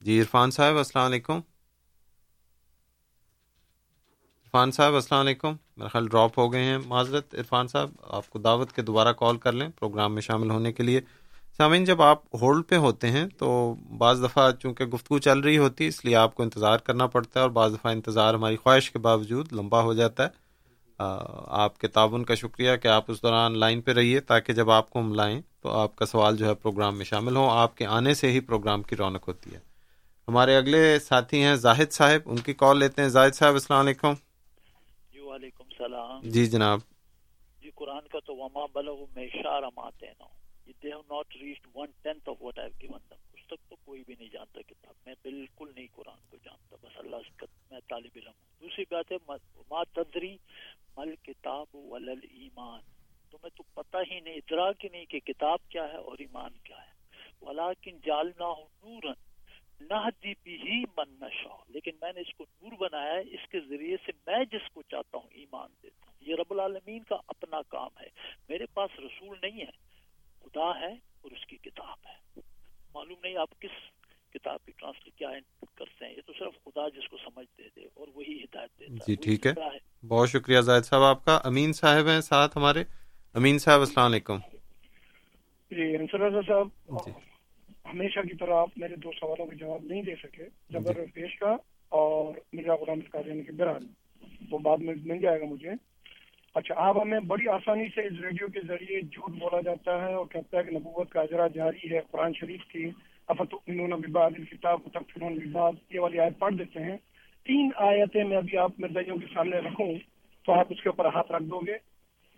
جی 0.00 0.20
عرفان 0.20 0.50
صاحب، 0.50 0.76
السلام 0.76 1.04
علیکم۔ 1.04 1.40
عرفان 4.46 4.70
صاحب 4.70 4.94
السلام 4.94 5.26
علیکم۔ 5.26 5.52
میرا 5.76 5.88
خیال 5.88 6.08
ڈراپ 6.08 6.38
ہو 6.38 6.52
گئے 6.52 6.62
ہیں۔ 6.64 6.78
معذرت 6.86 7.34
عرفان 7.34 7.68
صاحب 7.68 7.90
آپ 8.02 8.30
کو 8.30 8.38
دعوت 8.38 8.72
کے 8.72 8.82
دوبارہ 8.82 9.12
کال 9.12 9.36
کر 9.36 9.52
لیں 9.52 9.68
پروگرام 9.68 10.14
میں 10.14 10.22
شامل 10.22 10.50
ہونے 10.50 10.72
کے 10.72 10.82
لیے۔ 10.82 11.00
سامعین 11.56 11.84
جب 11.84 12.02
آپ 12.02 12.22
ہولڈ 12.34 12.64
پہ 12.68 12.76
ہوتے 12.76 13.10
ہیں 13.10 13.26
تو 13.38 13.74
بعض 13.98 14.24
دفعہ 14.24 14.50
چونکہ 14.50 14.84
گفتگو 14.84 15.18
چل 15.18 15.40
رہی 15.40 15.58
ہوتی 15.58 15.84
ہے 15.84 15.88
اس 15.88 16.04
لیے 16.04 16.16
آپ 16.16 16.34
کو 16.34 16.42
انتظار 16.42 16.78
کرنا 16.78 17.06
پڑتا 17.06 17.40
ہے 17.40 17.42
اور 17.42 17.50
بعض 17.50 17.74
دفعہ 17.74 17.92
انتظار 17.92 18.34
ہماری 18.34 18.56
خواہش 18.56 18.90
کے 18.90 18.98
باوجود 18.98 19.52
لمبا 19.52 19.82
ہو 19.82 19.94
جاتا 19.94 20.24
ہے۔ 20.24 20.28
آ، 20.98 21.16
آپ 21.64 21.78
کے 21.78 21.88
تعاون 21.88 22.24
کا 22.24 22.34
شکریہ 22.34 22.76
کہ 22.82 22.88
آپ 22.88 23.04
اس 23.08 23.22
دوران 23.22 23.58
لائن 23.58 23.80
پہ 23.80 23.92
رہیے 23.92 24.20
تاکہ 24.20 24.52
جب 24.52 24.70
آپ 24.70 24.90
کو 24.90 24.98
ہم 24.98 25.14
لائیں 25.14 25.40
تو 25.62 25.68
آپ 25.68 25.96
کا 25.96 26.06
سوال 26.06 26.36
جو 26.36 26.46
ہے 26.46 26.54
پروگرام 26.54 26.96
میں 26.96 27.04
شامل 27.04 27.36
ہو 27.36 27.48
آپ 27.48 27.76
کے 27.76 27.86
آنے 27.86 28.14
سے 28.14 28.32
ہی 28.32 28.40
پروگرام 28.40 28.82
کی 28.82 28.96
رونق 28.96 29.28
ہوتی 29.28 29.54
ہے۔ 29.54 29.58
ہمارے 30.28 30.56
اگلے 30.56 30.98
ساتھی 30.98 31.42
ہیں 31.42 31.56
زاہد 31.56 31.92
صاحب 31.92 32.20
ان 32.24 32.36
کی 32.36 32.52
کال 32.54 32.78
لیتے 32.78 33.02
ہیں۔ 33.02 33.08
زاہد 33.08 33.34
صاحب 33.34 33.52
السلام 33.52 33.86
علیکم۔ 33.86 34.12
السلام. 35.78 36.20
جی 36.22 36.46
جناب. 36.46 36.80
جی 37.60 37.70
قرآن 37.74 38.08
کا 38.08 38.18
تو 38.20 38.36
وما 38.36 38.66
بلغ 38.72 39.04
میں 39.14 39.24
اشارہ 39.24 39.64
آتے 39.76 40.06
نا 40.06 40.26
they 40.82 40.88
have 40.88 40.98
not 40.98 41.36
reached 41.36 41.66
one 41.74 41.86
tenth 42.02 42.28
of 42.28 42.36
what 42.40 42.58
I 42.58 42.70
given 42.82 43.00
them 43.10 43.16
اس 43.32 43.46
تک 43.46 43.68
تو 43.68 43.76
کوئی 43.84 44.02
بھی 44.06 44.14
نہیں 44.18 44.28
جانتا 44.28 44.60
کتاب 44.62 44.94
میں 45.06 45.14
بالکل 45.22 45.72
نہیں 45.74 45.86
قرآن 45.92 46.18
کو 46.30 46.36
جانتا. 46.44 46.76
بس 46.82 46.98
اللہ 46.98 47.16
سے 47.16 47.46
میں 47.70 47.80
طالب 47.88 48.10
علم 48.16 48.26
ہوں. 48.26 48.60
دوسری 48.60 48.84
بات 48.90 49.12
ہے 49.12 49.16
ما- 49.70 49.84
تدری 49.92 50.36
مل 50.96 51.14
کتاب 51.22 51.66
ولل 51.74 52.20
ایمان 52.22 52.80
تمہیں 53.30 53.56
تو 53.56 53.62
پتہ 53.74 53.96
ہی 54.10 54.20
نہیں 54.20 54.34
ادراک 54.34 54.84
ہی 54.84 54.88
نہیں 54.88 55.04
کہ 55.04 55.20
کتاب 55.20 55.58
کیا 55.68 55.88
ہے 55.88 55.96
اور 55.96 56.18
ایمان 56.18 56.50
کیا 56.64 56.76
ہے. 56.76 56.92
ولیکن 57.42 57.98
جالنا 58.06 58.52
نورن 58.82 59.25
نہدی 59.80 60.32
بھی 60.42 60.84
من 60.96 61.14
نشا 61.20 61.56
لیکن 61.68 61.90
میں 62.02 62.12
نے 62.12 62.20
اس 62.20 62.34
کو 62.34 62.44
نور 62.62 62.72
بنایا 62.78 63.14
ہے 63.14 63.20
اس 63.20 63.48
کے 63.48 63.60
ذریعے 63.60 63.96
سے 64.06 64.12
میں 64.26 64.44
جس 64.44 64.70
کو 64.74 64.82
چاہتا 64.82 65.18
ہوں 65.18 65.28
ایمان 65.30 65.68
دیتا 65.82 66.06
ہوں۔ 66.06 66.14
یہ 66.20 66.34
رب 66.34 66.46
العالمین 66.50 67.02
کا 67.02 67.16
اپنا 67.28 67.62
کام 67.68 67.88
ہے۔ 68.00 68.06
میرے 68.48 68.66
پاس 68.66 68.90
رسول 68.98 69.38
نہیں 69.42 69.60
ہے 69.60 69.70
خدا 70.44 70.80
ہے 70.80 70.92
اور 70.92 71.30
اس 71.30 71.46
کی 71.46 71.56
کتاب 71.56 72.08
ہے۔ 72.08 72.40
معلوم 72.94 73.16
نہیں 73.22 73.36
آپ 73.36 73.60
کس 73.60 73.70
کتاب 74.30 74.66
کی 74.66 74.72
ٹرانسلیٹ 74.76 75.14
کیا 75.14 75.28
کرتے 75.74 76.04
ہیں 76.06 76.12
یہ 76.16 76.20
تو 76.26 76.32
صرف 76.38 76.64
خدا 76.64 76.88
جس 76.88 77.08
کو 77.08 77.16
سمجھ 77.16 77.46
دے 77.58 77.68
دے 77.76 77.84
اور 77.94 78.08
وہی 78.14 78.44
ہدایت 78.44 78.78
دیتا 78.78 78.94
جی 79.06 79.14
ٹھیک 79.14 79.46
ہے۔ 79.46 79.52
بہت 80.06 80.28
شکریہ 80.28 80.60
زاہد 80.60 80.82
صاحب 80.82 81.02
آپ 81.02 81.24
کا 81.24 81.40
امین 81.44 81.72
صاحب 81.72 82.06
ہیں 82.06 82.20
ساتھ 82.20 82.56
ہمارے۔ 82.56 82.84
امین 83.34 83.58
صاحب 83.58 83.80
السلام 83.80 84.10
علیکم۔ 84.10 84.38
جی 85.70 85.96
انصر 85.96 86.20
رضا 86.20 86.40
صاحب۔ 86.46 86.68
جی۔ 87.06 87.35
ہمیشہ 87.92 88.20
کی 88.20 88.36
طرح 88.36 88.54
آپ 88.54 88.68
میرے 88.76 88.96
دو 88.96 89.10
سوالوں 89.20 89.46
کے 89.46 89.56
جواب 89.56 89.84
نہیں 89.84 90.02
دے 90.02 90.14
سکے 90.22 90.44
جبر 90.70 90.92
پیش 91.14 91.38
کا 91.38 91.56
اور 91.88 92.34
مرزا 92.52 92.74
غلام 92.74 93.00
قادیانی 93.10 93.42
کے 93.42 93.52
بران 93.52 93.86
وہ 94.50 94.58
بعد 94.58 94.76
میں 94.78 94.94
مل 95.04 95.18
جائے 95.18 95.40
گا 95.40 95.44
مجھے۔ 95.44 95.70
اچھا 96.54 96.74
آپ 96.76 96.96
ہمیں 97.00 97.20
بڑی 97.20 97.48
آسانی 97.48 97.84
سے 97.94 98.00
اس 98.00 98.12
ریڈیو 98.22 98.48
کے 98.48 98.60
ذریعے 98.68 99.00
جھوٹ 99.00 99.30
بولا 99.30 99.60
جاتا 99.60 100.08
ہے 100.08 100.14
اور 100.14 100.26
کہتا 100.26 100.58
ہے 100.58 100.62
کہ 100.62 100.70
نبوت 100.70 101.10
کا 101.10 101.20
اجرا 101.20 101.46
جاری 101.46 101.90
ہے 101.90 102.00
قرآن 102.10 102.32
شریف 102.34 102.64
کی 102.64 102.90
افتؤمنون 103.28 103.90
ببعض 103.90 104.32
الکتاب 104.38 104.80
وتکفرون 104.86 105.34
ببعض۔ 105.34 105.74
یہ 105.90 106.00
والی 106.00 106.18
آیت 106.18 106.38
پڑھ 106.38 106.54
دیتے 106.54 106.80
ہیں۔ 106.80 106.96
تین 107.44 107.70
آیتیں 107.76 108.24
میں 108.24 108.36
ابھی 108.36 108.58
آپ 108.58 108.72
مرزائیوں 108.78 109.16
کے 109.16 109.26
سامنے 109.34 109.56
رکھوں 109.56 109.94
تو 110.46 110.52
آپ 110.52 110.66
اس 110.70 110.82
کے 110.82 110.88
اوپر 110.88 111.04
ہاتھ 111.04 111.32
رکھ 111.32 111.42
دو 111.42 111.58
گے۔ 111.58 111.74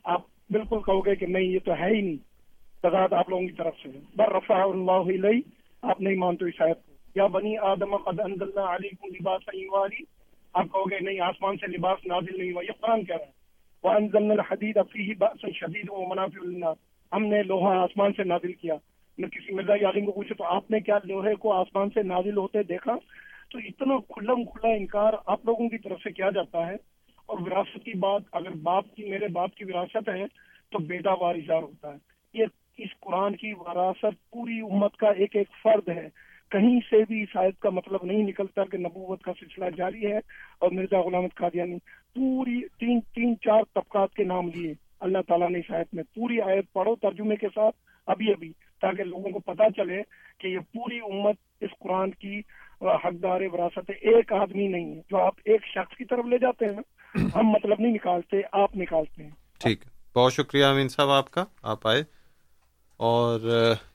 آپ 0.05 0.21
بالکل 0.51 0.79
کہو 0.87 1.07
گے 1.07 1.15
کہ 1.15 1.27
نہیں 1.27 1.45
یہ 1.45 1.59
تو 1.65 1.73
ہے 1.73 1.97
ہی 1.97 2.01
نہیں۔ 2.01 2.17
تضاد 2.83 3.13
آپ 3.13 3.29
لوگوں 3.29 3.47
کی 3.47 3.53
طرف 3.53 3.75
سے 3.83 3.89
بر 4.17 4.33
رفع 4.33 4.55
اللہ 4.55 4.93
علیہ 4.93 5.41
آپ 5.83 6.01
نہیں 6.01 6.17
مانتے 6.17 6.45
اس 6.45 6.63
آیت 6.63 6.87
کو 6.87 6.93
یا 7.15 7.27
بنی 7.27 7.59
آدم 7.59 7.97
قد 7.97 8.21
انزلنا 8.21 8.75
علیکم 8.75 9.07
لباسا 9.07 9.57
یواری 9.57 10.05
آپ 10.53 10.65
کہو 10.65 10.85
گے 10.85 10.99
نہیں، 11.01 11.21
آسمان 11.21 11.57
سے 11.57 11.67
لباس 11.67 12.07
نازل 12.07 12.39
نہیں 12.39 12.53
ہوا۔ 12.53 12.63
یہ 12.63 12.73
قرآن 12.81 13.05
کہہ 13.05 13.17
رہا 13.17 13.25
ہے۔ 13.25 13.31
وانزلنا 13.85 14.35
الحدید 14.35 14.79
فیہ 14.93 15.15
بأس 15.19 15.55
شدید 15.55 15.87
و 15.89 16.09
منافع 16.09 16.45
للناس۔ 16.45 16.77
ہم 17.13 17.27
نے 17.27 17.43
لوہا 17.43 17.79
آسمان 17.79 18.13
سے 18.13 18.25
نازل 18.25 18.53
کیا۔ 18.53 18.75
میں 19.19 19.29
کسی 19.29 19.55
مرزا 19.55 19.73
عالم 19.73 20.07
کو 20.07 20.13
پوچھے 20.13 20.35
تو 20.35 20.45
آپ 20.45 20.71
نے 20.71 20.81
کیا 20.81 20.99
لوہے 21.05 21.35
کو 21.35 21.53
آسمان 21.53 21.89
سے 21.91 22.03
نازل 22.03 22.37
ہوتے 22.37 22.63
دیکھا؟ 22.63 22.97
تو 23.51 23.59
اتنا 23.59 23.99
کھلم 23.99 24.45
کھلا 24.45 24.75
انکار 24.75 25.13
آپ 25.27 25.45
لوگوں 25.45 25.69
کی 25.69 25.79
طرف 25.79 26.03
سے 26.05 26.11
کیا 26.11 26.31
جاتا 26.31 26.67
ہے؟ 26.67 26.75
اور 27.27 27.39
وراثت 27.39 27.85
کی 27.85 27.99
بات، 27.99 28.23
اگر 28.33 28.51
باپ 28.51 28.95
کی، 28.95 29.05
میرے 29.05 29.29
باپ 29.29 29.55
کی 29.55 29.65
وراثت 29.65 30.09
ہے 30.09 30.25
تو 30.71 30.79
بیٹا 30.79 31.13
وارثار 31.13 31.63
ہوتا 31.63 31.93
ہے۔ 31.93 31.97
یہ 32.35 32.45
اس 32.79 33.01
قرآن 33.01 33.37
کی 33.37 33.53
وراثت 33.53 34.31
پوری 34.31 34.61
امت 34.61 34.97
کا 34.97 35.09
ایک 35.09 35.37
ایک 35.37 35.47
فرد 35.63 35.89
ہے۔ 35.89 36.09
کہیں 36.51 36.81
سے 36.91 37.05
بھی 37.09 37.23
اس 37.23 37.37
آیت 37.37 37.59
کا 37.59 37.71
مطلب 37.71 38.01
نہیں 38.03 38.23
نکلتا 38.23 38.65
کہ 38.65 38.79
نبوت 38.79 39.23
کا 39.23 39.33
سلسلہ 39.41 39.65
جاری 39.77 40.07
ہے 40.07 40.17
اور 40.59 40.71
مرزا 40.71 41.01
غلامت 41.01 41.35
قادیانی 41.35 41.79
پوری 42.15 42.61
تین 42.81 43.01
تین 43.01 43.35
چار 43.41 43.63
طبقات 43.75 44.15
کے 44.15 44.25
نام 44.25 44.49
لیے۔ 44.55 44.75
اللہ 45.01 45.19
تعالیٰ 45.29 45.51
نے 45.51 45.59
اس 45.59 45.71
آیت 45.71 45.95
میں 45.95 46.03
پوری 46.15 46.41
آیت 46.41 46.73
پڑھو 46.73 46.97
ترجمے 46.97 47.37
کے 47.37 47.49
ساتھ، 47.55 47.77
ابھی 48.07 48.31
ابھی، 48.31 48.53
تاکہ 48.81 49.05
لوگوں 49.05 49.31
کو 49.31 49.39
پتا 49.39 49.71
چلے 49.71 50.03
کہ 50.41 50.47
یہ 50.47 50.59
پوری 50.59 50.99
امت 50.99 51.37
اس 51.61 51.71
قرآن 51.81 52.11
کی 52.11 52.41
حقدار 52.81 53.41
وراثت 53.53 53.91
ہے 53.91 53.95
ایک 53.95 54.33
آدمی 54.33 54.69
نہیں 54.69 54.97
ہے۔ 54.97 55.01
جو 55.11 55.19
آپ 55.19 55.35
ایک 55.45 55.67
شخص 55.67 55.97
کی 55.97 56.05
طرف 56.05 56.25
لے 56.25 56.39
جاتے 56.39 56.65
ہیں 56.65 56.73
نا 56.73 56.83
ہم 57.35 57.47
مطلب 57.47 57.81
نہیں 57.81 57.93
نکالتے، 57.93 58.37
آپ 58.53 58.77
نکالتے 58.77 59.23
ہیں۔ 59.23 59.31
ٹھیک۔ 59.61 59.81
ہے 59.87 60.19
بہت 60.19 60.33
شکریہ 60.33 60.65
امین 60.65 60.89
صاحب 60.89 61.11
آپ 61.11 61.31
کا۔ 61.31 61.45
آپ 61.63 61.87
آئے۔ 61.87 62.18
اور 63.01 63.41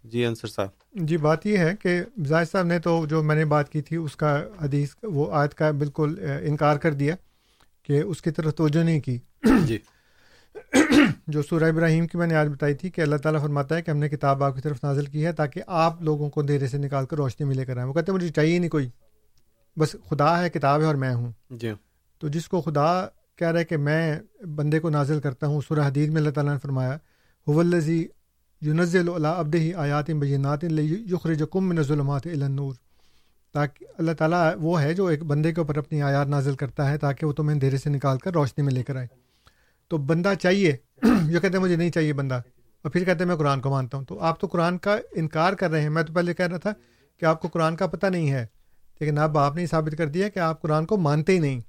جی 0.03 0.25
انصر 0.25 0.47
صاحب۔ 0.47 0.69
جی 0.93 1.17
بات 1.17 1.45
یہ 1.45 1.57
ہے 1.57 1.71
کہ 1.81 2.01
زاہد 2.25 2.51
صاحب 2.51 2.65
نے 2.65 2.79
تو 2.79 3.05
جو 3.05 3.23
میں 3.23 3.35
نے 3.35 3.45
بات 3.45 3.71
کی 3.71 3.81
تھی 3.81 3.97
اس 3.97 4.15
کا 4.15 4.43
حدیث 4.61 4.95
وہ 5.03 5.33
آیت 5.33 5.53
کا 5.53 5.71
بالکل 5.71 6.15
انکار 6.41 6.77
کر 6.77 6.93
دیا 6.93 7.15
کہ 7.83 8.01
اس 8.01 8.21
کی 8.21 8.31
طرف 8.31 8.55
توجہ 8.55 8.83
نہیں 8.83 8.99
کی۔ 8.99 9.17
جی۔ 9.65 9.77
جو 11.27 11.41
سورہ 11.41 11.63
ابراہیم 11.63 12.07
کی 12.07 12.17
میں 12.17 12.27
نے 12.27 12.35
آج 12.35 12.47
بتائی 12.47 12.73
تھی 12.73 12.89
کہ 12.89 13.01
اللہ 13.01 13.15
تعالیٰ 13.15 13.41
فرماتا 13.41 13.75
ہے 13.75 13.81
کہ 13.81 13.91
ہم 13.91 13.97
نے 13.97 14.09
کتاب 14.09 14.43
آپ 14.43 14.55
کی 14.55 14.61
طرف 14.61 14.83
نازل 14.83 15.05
کی 15.05 15.25
ہے 15.25 15.31
تاکہ 15.31 15.61
آپ 15.67 16.01
لوگوں 16.01 16.29
کو 16.29 16.41
دیرے 16.41 16.67
سے 16.67 16.77
نکال 16.77 17.05
کر 17.05 17.17
روشنی 17.17 17.45
میں 17.47 17.55
لے 17.55 17.65
کر 17.65 17.77
آئیں 17.77 17.87
وہ 17.87 17.93
کہتے 17.93 18.11
ہیں 18.11 18.15
مجھے 18.15 18.29
چاہیے 18.29 18.59
نہیں 18.59 18.69
کوئی 18.69 18.89
بس 19.77 19.95
خدا 20.09 20.43
ہے 20.43 20.49
کتاب 20.49 20.81
ہے 20.81 20.85
اور 20.85 20.95
میں 20.95 21.13
ہوں۔ 21.13 21.31
جی۔ 21.49 21.71
تو 22.19 22.27
جس 22.27 22.47
کو 22.47 22.61
خدا 22.61 23.07
کہہ 23.35 23.47
رہا 23.47 23.59
ہے 23.59 23.65
کہ 23.65 23.77
میں 23.77 24.19
بندے 24.55 24.79
کو 24.79 24.89
نازل 24.89 25.19
کرتا 25.19 25.47
ہوں 25.47 25.61
سورہ 25.67 25.79
حدید 25.79 26.09
میں 26.09 26.17
اللہ 26.17 26.31
تعالیٰ 26.31 26.53
نے 26.53 26.59
فرمایا 26.59 26.95
حولزی 27.47 28.07
یونزل 28.65 29.09
اللہ 29.15 29.27
ابد 29.27 29.55
ہی 29.55 29.73
آیات 29.73 30.09
بینات 30.09 30.63
یخر 30.89 31.33
جکم 31.33 31.69
من 31.69 31.83
ظلمات 31.83 32.27
النور۔ 32.27 32.73
تاکہ 33.53 33.85
اللہ 33.97 34.11
تعالیٰ 34.11 34.51
وہ 34.57 34.81
ہے 34.81 34.93
جو 34.93 35.05
ایک 35.05 35.23
بندے 35.23 35.53
کے 35.53 35.61
اوپر 35.61 35.77
اپنی 35.77 36.01
آیات 36.01 36.27
نازل 36.27 36.55
کرتا 36.55 36.91
ہے 36.91 36.97
تاکہ 36.97 37.25
وہ 37.25 37.33
تمہیں 37.33 37.59
دھیرے 37.59 37.77
سے 37.77 37.89
نکال 37.89 38.17
کر 38.17 38.33
روشنی 38.33 38.63
میں 38.63 38.73
لے 38.73 38.83
کر 38.83 38.95
آئے۔ 38.95 39.07
تو 39.87 39.97
بندہ 39.97 40.33
چاہیے 40.39 40.71
جو 41.03 41.39
کہتے 41.39 41.57
ہیں 41.57 41.63
مجھے 41.63 41.75
نہیں 41.75 41.89
چاہیے 41.89 42.13
بندہ۔ 42.13 42.35
اور 42.81 42.91
پھر 42.91 43.03
کہتے 43.03 43.19
ہیں 43.19 43.25
میں 43.25 43.35
قرآن 43.35 43.61
کو 43.61 43.69
مانتا 43.69 43.97
ہوں۔ 43.97 44.05
تو 44.05 44.19
آپ 44.19 44.39
تو 44.39 44.47
قرآن 44.47 44.77
کا 44.77 44.97
انکار 45.11 45.53
کر 45.53 45.71
رہے 45.71 45.81
ہیں۔ 45.81 45.89
میں 45.89 46.03
تو 46.03 46.13
پہلے 46.13 46.33
کہہ 46.33 46.47
رہا 46.47 46.57
تھا 46.57 46.73
کہ 47.19 47.25
آپ 47.25 47.41
کو 47.41 47.47
قرآن 47.47 47.75
کا 47.75 47.87
پتہ 47.87 48.07
نہیں 48.07 48.31
ہے، 48.31 48.45
لیکن 48.99 49.17
اب 49.17 49.37
آپ 49.37 49.55
نے 49.55 49.65
ثابت 49.65 49.97
کر 49.97 50.07
دیا 50.07 50.29
کہ 50.29 50.39
آپ 50.39 50.61
قرآن 50.61 50.85
کو 50.85 50.97
مانتے 50.97 51.33
ہی 51.33 51.39
نہیں۔ 51.39 51.61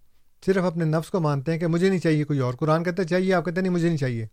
صرف 0.46 0.64
اپنے 0.64 0.84
نفس 0.84 1.10
کو 1.10 1.20
مانتے 1.20 1.52
ہیں 1.52 1.58
کہ 1.58 1.66
مجھے 1.66 1.88
نہیں 1.88 1.98
چاہیے 1.98 2.24
کوئی 2.24 2.38
اور۔ 2.38 2.54
قرآن 2.54 2.84
کہتے 2.84 3.04
چاہیے، 3.04 3.34
آپ 3.34 3.44
کہتے 3.44 3.54
ہیں 3.54 3.62
نہیں، 3.62 3.72
مجھے 3.72 3.88
نہیں 3.88 3.98
چاہیے۔ 3.98 4.26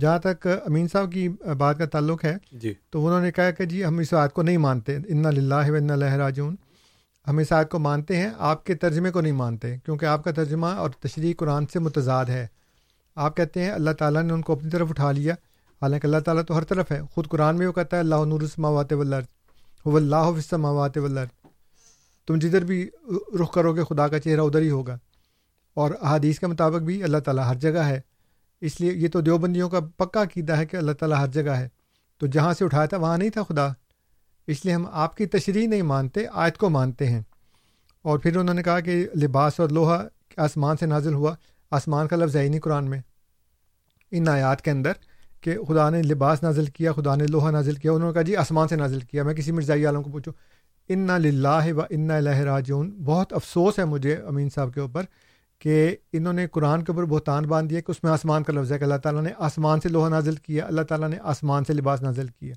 جہاں 0.00 0.18
تک 0.18 0.48
امین 0.66 0.88
صاحب 0.88 1.12
کی 1.12 1.28
بات 1.58 1.78
کا 1.78 1.84
تعلق 1.84 2.24
ہے 2.24 2.36
جی۔ 2.52 2.74
تو 2.90 3.06
انہوں 3.06 3.20
نے 3.20 3.32
کہا 3.32 3.50
کہ 3.50 3.64
جی 3.64 3.84
ہم 3.84 3.98
اس 3.98 4.12
بات 4.12 4.32
کو 4.32 4.42
نہیں 4.42 4.58
مانتے۔ 4.58 4.96
ان 4.96 5.22
لاہ 5.44 5.70
و 5.70 5.74
ان 5.74 5.90
راجون 5.90 6.56
ہم 7.28 7.38
اس 7.38 7.52
آیت 7.52 7.68
کو 7.68 7.78
مانتے 7.78 8.16
ہیں 8.16 8.30
آپ 8.38 8.66
کے 8.66 8.74
ترجمے 8.74 9.10
کو 9.10 9.20
نہیں 9.20 9.32
مانتے 9.32 9.78
کیونکہ 9.84 10.06
آپ 10.06 10.24
کا 10.24 10.30
ترجمہ 10.30 10.66
اور 10.66 10.90
تشریح 10.90 11.34
قرآن 11.38 11.66
سے 11.66 11.78
متضاد 11.78 12.26
ہے۔ 12.26 12.46
آپ 13.14 13.36
کہتے 13.36 13.62
ہیں 13.62 13.70
اللہ 13.70 13.90
تعالیٰ 13.90 14.22
نے 14.22 14.32
ان 14.32 14.42
کو 14.42 14.52
اپنی 14.52 14.70
طرف 14.70 14.90
اٹھا 14.90 15.12
لیا۔ 15.12 15.34
حالانکہ 15.82 16.06
اللہ 16.06 16.18
تعالیٰ 16.18 16.44
تو 16.44 16.58
ہر 16.58 16.64
طرف 16.64 16.92
ہے۔ 16.92 17.00
خود 17.10 17.28
قرآن 17.28 17.56
میں 17.56 17.66
وہ 17.66 17.72
کہتا 17.72 17.96
ہے 17.96 18.00
اللہ 18.00 18.14
نور 18.14 18.40
السماوات 18.40 18.92
ولر 18.92 19.20
و 19.84 19.96
اللہ 19.96 20.16
السماوات 20.16 20.96
ولر 20.96 21.24
تم 22.26 22.36
جدھر 22.36 22.64
بھی 22.64 22.90
رخ 23.42 23.52
کرو 23.52 23.74
گے 23.74 23.80
خدا 23.88 24.08
کا 24.08 24.18
چہرہ 24.18 24.40
ادھر 24.40 24.60
ہی 24.60 24.70
ہوگا۔ 24.70 24.96
اور 25.74 25.90
احادیث 26.02 26.38
کے 26.38 26.46
مطابق 26.46 26.76
بھی 26.76 27.02
اللہ 27.02 27.18
تعالیٰ 27.18 27.44
ہر 27.44 27.54
جگہ 27.54 27.78
ہے۔ 27.78 28.00
اس 28.60 28.80
لیے 28.80 28.92
یہ 28.92 29.08
تو 29.08 29.20
دیوبندیوں 29.20 29.68
کا 29.68 29.80
پکا 29.96 30.22
عقیدہ 30.22 30.52
ہے 30.52 30.66
کہ 30.66 30.76
اللہ 30.76 30.92
تعالیٰ 30.92 31.18
ہر 31.18 31.26
جگہ 31.26 31.50
ہے۔ 31.50 31.68
تو 32.18 32.26
جہاں 32.26 32.54
سے 32.54 32.64
اٹھایا 32.64 32.86
تھا 32.86 32.96
وہاں 32.96 33.18
نہیں 33.18 33.30
تھا 33.30 33.42
خدا۔ 33.42 33.68
اس 34.46 34.64
لیے 34.64 34.74
ہم 34.74 34.86
آپ 34.92 35.16
کی 35.16 35.26
تشریح 35.26 35.68
نہیں 35.68 35.82
مانتے، 35.82 36.20
آیت 36.32 36.58
کو 36.58 36.70
مانتے 36.70 37.06
ہیں۔ 37.06 37.20
اور 38.02 38.18
پھر 38.18 38.36
انہوں 38.36 38.54
نے 38.54 38.62
کہا 38.62 38.80
کہ 38.80 39.08
لباس 39.22 39.60
اور 39.60 39.68
لوہا 39.68 40.04
آسمان 40.36 40.76
سے 40.76 40.86
نازل 40.86 41.14
ہوا۔ 41.14 41.34
آسمان 41.70 42.08
کا 42.08 42.16
لفظ 42.16 42.36
ہے 42.36 42.42
ہی 42.42 42.48
نہیں 42.48 42.60
قرآن 42.60 42.90
میں۔ 42.90 43.00
ان 44.10 44.28
آیات 44.28 44.62
کے 44.62 44.70
اندر 44.70 44.92
کہ 45.40 45.58
خدا 45.68 45.90
نے 45.90 46.02
لباس 46.02 46.42
نازل 46.42 46.66
کیا، 46.66 46.92
خدا 46.92 47.14
نے 47.14 47.24
لوہا 47.26 47.50
نازل 47.50 47.74
کیا، 47.74 47.92
انہوں 47.92 48.08
نے 48.08 48.14
کہا 48.14 48.22
جی 48.22 48.36
آسمان 48.36 48.68
سے 48.68 48.76
نازل 48.76 49.00
کیا۔ 49.00 49.22
میں 49.22 49.34
کسی 49.34 49.52
مرزائی 49.52 49.86
عالم 49.86 50.02
کو 50.02 50.10
پوچھوں 50.10 50.32
ان 50.88 51.08
لاہ 51.22 51.72
و 51.72 51.80
ان 51.90 52.10
الہ 52.10 52.30
راجون 52.30 52.90
بہت 52.90 53.32
افسوس 53.32 53.78
ہے 53.78 53.84
مجھے 53.84 54.14
امین 54.14 54.48
صاحب 54.54 54.74
کے 54.74 54.80
اوپر 54.80 55.02
کہ 55.58 55.96
انہوں 56.12 56.32
نے 56.32 56.46
قرآن 56.48 56.84
کے 56.84 56.92
اوپر 56.92 57.04
بہتان 57.04 57.46
باندھ 57.46 57.70
دیا 57.70 57.80
کہ 57.80 57.90
اس 57.90 58.04
میں 58.04 58.12
آسمان 58.12 58.42
کا 58.42 58.52
لفظ 58.52 58.72
ہے 58.72 58.78
کہ 58.78 58.84
اللہ 58.84 58.96
تعالیٰ 58.96 59.22
نے 59.22 59.30
آسمان 59.38 59.80
سے 59.80 59.88
لوہا 59.88 60.08
نازل 60.08 60.34
کیا، 60.34 60.66
اللہ 60.66 60.82
تعالیٰ 60.82 61.08
نے 61.08 61.16
آسمان 61.22 61.64
سے 61.64 61.72
لباس 61.72 62.02
نازل 62.02 62.26
کیا۔ 62.26 62.54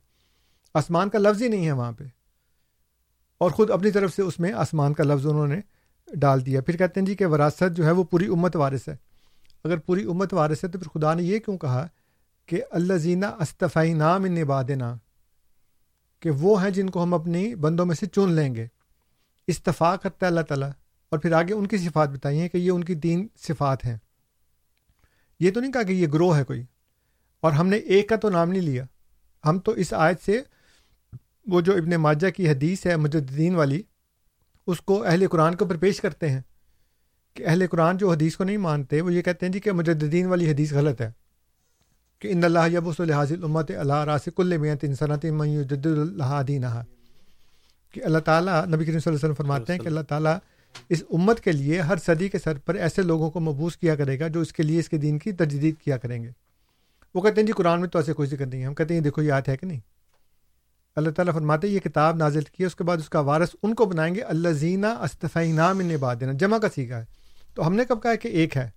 آسمان 0.73 1.09
کا 1.09 1.19
لفظ 1.19 1.41
ہی 1.41 1.47
نہیں 1.47 1.65
ہے 1.65 1.71
وہاں 1.71 1.91
پہ۔ 1.91 2.03
اور 3.37 3.51
خود 3.51 3.71
اپنی 3.71 3.91
طرف 3.91 4.15
سے 4.15 4.21
اس 4.21 4.39
میں 4.39 4.53
آسمان 4.53 4.93
کا 4.93 5.03
لفظ 5.03 5.25
انہوں 5.25 5.47
نے 5.47 5.61
ڈال 6.13 6.45
دیا۔ 6.45 6.61
پھر 6.61 6.77
کہتے 6.77 6.99
ہیں 6.99 7.07
جی 7.07 7.15
کہ 7.15 7.25
وراثت 7.25 7.75
جو 7.75 7.85
ہے 7.85 7.91
وہ 7.91 8.03
پوری 8.03 8.27
امت 8.27 8.55
وارث 8.55 8.89
ہے۔ 8.89 8.95
اگر 9.63 9.77
پوری 9.77 10.03
امت 10.03 10.33
وارث 10.33 10.63
ہے 10.63 10.69
تو 10.69 10.79
پھر 10.79 10.99
خدا 10.99 11.13
نے 11.13 11.23
یہ 11.23 11.39
کیوں 11.39 11.57
کہا 11.57 11.87
کہ 12.45 12.63
اللہ 12.71 12.93
زینہ 12.93 13.25
استفائی 13.25 13.93
نام 13.93 14.23
ان 14.23 14.31
نبادنا 14.31 14.95
کہ 16.19 16.29
وہ 16.29 16.63
ہیں 16.63 16.69
جن 16.69 16.89
کو 16.89 17.03
ہم 17.03 17.13
اپنی 17.13 17.55
بندوں 17.55 17.85
میں 17.85 17.95
سے 17.95 18.05
چن 18.05 18.31
لیں 18.31 18.55
گے۔ 18.55 18.67
استفاع 19.47 19.95
کرتا 19.95 20.25
ہے 20.25 20.29
اللہ 20.29 20.41
تعالیٰ۔ 20.41 20.69
اور 21.11 21.19
پھر 21.19 21.31
آگے 21.31 21.53
ان 21.53 21.67
کی 21.67 21.77
صفات 21.77 22.09
بتائی 22.09 22.39
ہیں 22.39 22.49
کہ 22.49 22.57
یہ 22.57 22.71
ان 22.71 22.83
کی 22.83 22.95
تین 22.95 23.27
صفات 23.37 23.85
ہیں۔ 23.85 23.97
یہ 25.39 25.51
تو 25.51 25.59
نہیں 25.59 25.71
کہا 25.71 25.83
کہ 25.83 25.93
یہ 25.93 26.07
گروہ 26.07 26.37
ہے 26.37 26.43
کوئی، 26.43 26.63
اور 27.39 27.51
ہم 27.51 27.67
نے 27.67 27.77
ایک 27.77 28.09
کا 28.09 28.15
تو 28.15 28.29
نام 28.29 28.49
نہیں 28.49 28.61
لیا۔ 28.61 28.85
ہم 29.45 29.59
تو 29.59 29.71
اس 29.71 29.93
آیت 29.93 30.21
سے 30.25 30.41
وہ 31.47 31.61
جو 31.61 31.73
ابن 31.73 31.89
ماجہ 31.89 32.29
کی 32.29 32.49
حدیث 32.49 32.85
ہے 32.85 32.95
مجدین 32.95 33.55
والی، 33.55 33.81
اس 34.67 34.81
کو 34.81 35.03
اہل 35.03 35.27
قرآن 35.27 35.55
کے 35.55 35.63
اوپر 35.63 35.77
پیش 35.77 36.01
کرتے 36.01 36.29
ہیں۔ 36.29 36.41
کہ 37.33 37.45
اہل 37.47 37.67
قرآن 37.67 37.97
جو 37.97 38.11
حدیث 38.11 38.35
کو 38.35 38.43
نہیں 38.43 38.57
مانتے، 38.57 39.01
وہ 39.01 39.13
یہ 39.13 39.21
کہتے 39.21 39.45
ہیں 39.45 39.53
جی 39.53 39.59
کہ 39.59 39.71
مجدین 39.71 40.25
والی 40.25 40.51
حدیث 40.51 40.73
غلط 40.73 41.01
ہے۔ 41.01 41.11
کہ 42.19 42.27
ان 42.27 42.43
اللہ 42.43 42.69
یب 42.73 42.89
الحاظ 42.99 43.31
امت 43.31 43.71
اللہ 43.71 43.93
راسک 43.93 44.39
المیت 44.39 44.83
انصنعت 44.83 45.21
جد 45.69 45.85
اللہ 45.85 46.41
دینہ 46.47 46.83
کہ 47.91 48.03
اللہ 48.03 48.19
تعالیٰ، 48.19 48.65
نبی 48.65 48.85
کریم 48.85 48.99
صلی 48.99 49.09
اللہ 49.09 49.09
علیہ 49.09 49.15
وسلم 49.15 49.33
فرماتے 49.33 49.73
ہیں 49.73 49.79
کہ 49.79 49.87
اللہ 49.87 49.99
تعالیٰ 49.99 50.37
اس 50.89 51.03
امت 51.13 51.39
کے 51.39 51.51
لیے 51.51 51.81
ہر 51.81 51.97
صدی 51.97 52.29
کے 52.29 52.39
سر 52.39 52.57
پر 52.57 52.75
ایسے 52.75 53.01
لوگوں 53.01 53.31
کو 53.31 53.39
مبوس 53.39 53.77
کیا 53.77 53.95
کرے 53.95 54.19
گا 54.19 54.27
جو 54.27 54.39
اس 54.39 54.53
کے 54.53 54.63
لیے 54.63 54.79
اس 54.79 54.89
کے 54.89 54.97
دین 54.97 55.19
کی 55.19 55.31
تجدید 55.31 55.75
کیا 55.77 55.97
کریں 55.97 56.23
گے۔ 56.23 56.29
وہ 57.15 57.21
کہتے 57.21 57.41
ہیں 57.41 57.47
جی 57.47 57.53
قرآن 57.53 57.81
میں 57.81 57.89
تو 57.89 57.99
ایسے 57.99 58.13
کوئی 58.13 58.29
ذکر 58.29 58.45
نہیں 58.45 58.61
ہے۔ 58.61 58.65
ہم 58.65 58.73
کہتے 58.73 58.93
ہیں 58.93 59.01
دیکھو، 59.01 59.21
یہ 59.21 59.31
آیت 59.31 59.49
ہے 59.49 59.57
کہ 59.57 59.67
نہیں؟ 59.67 59.79
اللہ 60.95 61.09
تعالیٰ 61.09 61.33
فرماتے 61.33 61.67
یہ 61.67 61.79
کتاب 61.79 62.15
نازل 62.15 62.41
کی 62.41 62.63
ہے، 62.63 62.65
اس 62.65 62.75
کے 62.75 62.83
بعد 62.83 62.97
اس 62.97 63.09
کا 63.09 63.19
وارث 63.19 63.49
ان 63.63 63.75
کو 63.75 63.85
بنائیں 63.85 64.15
گے۔ 64.15 64.21
اللہ 64.21 64.49
زینہ 64.49 64.85
استفائی 64.85 65.51
نام 65.51 65.79
ان 65.79 65.95
باد 65.99 66.15
دینا 66.19 66.31
جمع 66.31 66.57
کا 66.57 66.67
سیکھا 66.75 66.99
ہے۔ 66.99 67.05
تو 67.55 67.67
ہم 67.67 67.75
نے 67.75 67.83
کب 67.85 68.03
کہا 68.03 68.15
کہ 68.15 68.27
ایک 68.27 68.57
ہے؟ 68.57 68.69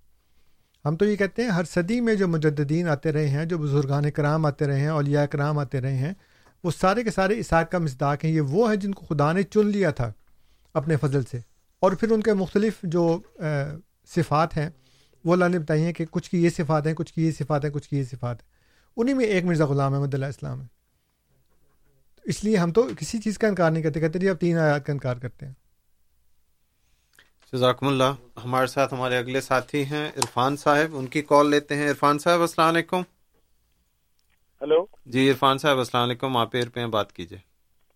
ہم 0.84 0.96
تو 0.96 1.04
یہ 1.04 1.16
کہتے 1.16 1.42
ہیں، 1.42 1.48
ہر 1.48 1.64
صدی 1.64 2.00
میں 2.00 2.14
جو 2.14 2.28
مجددین 2.28 2.88
آتے 2.88 3.12
رہے 3.12 3.28
ہیں، 3.28 3.44
جو 3.44 3.58
بزرگان 3.58 4.10
کرام 4.10 4.46
آتے 4.46 4.66
رہے 4.66 4.80
ہیں، 4.80 4.88
اولیاء 4.88 5.24
کرام 5.24 5.58
آتے 5.58 5.80
رہے 5.80 5.96
ہیں، 5.96 6.12
وہ 6.64 6.70
سارے 6.70 7.02
کے 7.02 7.10
سارے 7.10 7.38
اسات 7.38 7.70
کا 7.70 7.78
مزداق 7.78 8.24
ہیں۔ 8.24 8.32
یہ 8.32 8.40
وہ 8.40 8.68
ہیں 8.68 8.76
جن 8.76 8.92
کو 8.92 9.06
خدا 9.06 9.32
نے 9.32 9.42
چن 9.42 9.66
لیا 9.66 9.90
تھا 9.90 10.12
اپنے 10.74 10.96
فضل 10.96 11.22
سے۔ 11.22 11.53
اور 11.84 11.92
پھر 11.92 12.10
ان 12.10 12.22
کے 12.22 12.32
مختلف 12.32 12.82
جو 12.82 13.20
صفات 14.06 14.56
ہیں 14.56 14.70
وہ 15.24 15.32
اللہ 15.32 15.44
نے 15.44 15.58
بتائی 15.58 15.82
ہیں 15.82 15.92
کہ 15.92 16.04
کچھ 16.10 16.30
کی 16.30 16.42
یہ 16.44 16.50
صفات 16.50 16.86
ہیں 16.86 16.94
کچھ 16.94 17.12
کی 17.14 17.26
یہ 17.26 17.30
صفات 17.30 17.64
ہیں 17.64 17.72
کچھ 17.72 17.88
کی 17.88 17.96
یہ 17.98 18.04
صفات 18.04 18.42
ہیں۔ 18.42 18.48
انہیں 18.96 19.14
میں 19.14 19.24
ایک 19.24 19.44
مرزا 19.44 19.66
غلام 19.66 19.94
احمد 19.94 20.14
اللہ 20.14 20.26
اسلام 20.26 20.60
ہے۔ 20.60 20.66
اس 22.24 22.44
لیے 22.44 22.56
ہم 22.56 22.72
تو 22.72 22.86
کسی 22.98 23.18
چیز 23.18 23.38
کا 23.38 23.48
انکار 23.48 23.70
نہیں 23.70 23.82
کرتے 23.82 24.00
کہتے 24.00 24.18
جی 24.18 24.28
آپ 24.28 24.40
تین 24.40 24.58
آیات 24.58 24.86
کا 24.86 24.92
انکار 24.92 25.16
کرتے 25.16 25.46
ہیں۔ 25.46 25.52
جزاکم 27.52 27.86
اللہ۔ 27.86 28.12
ہمارے 28.44 28.66
ساتھ 28.66 28.94
ہمارے 28.94 29.16
اگلے 29.16 29.40
ساتھی 29.40 29.84
ہیں 29.84 30.08
عرفان 30.16 30.56
صاحب 30.56 30.96
ان 30.96 31.06
کی 31.06 31.22
کال 31.22 31.50
لیتے 31.50 31.76
ہیں۔ 31.76 31.88
عرفان 31.90 32.18
صاحب 32.18 32.40
السلام 32.40 32.68
علیکم۔ 32.68 33.02
ہلو۔ 34.62 34.84
جی 35.06 35.30
عرفان 35.30 35.58
صاحب 35.58 35.78
السلام 35.78 36.08
علیکم۔ 36.08 36.36
آپ 36.36 36.56
ایر 36.56 36.68
پہ 36.68 36.86
بات 36.86 37.12
کیجیے۔ 37.12 37.38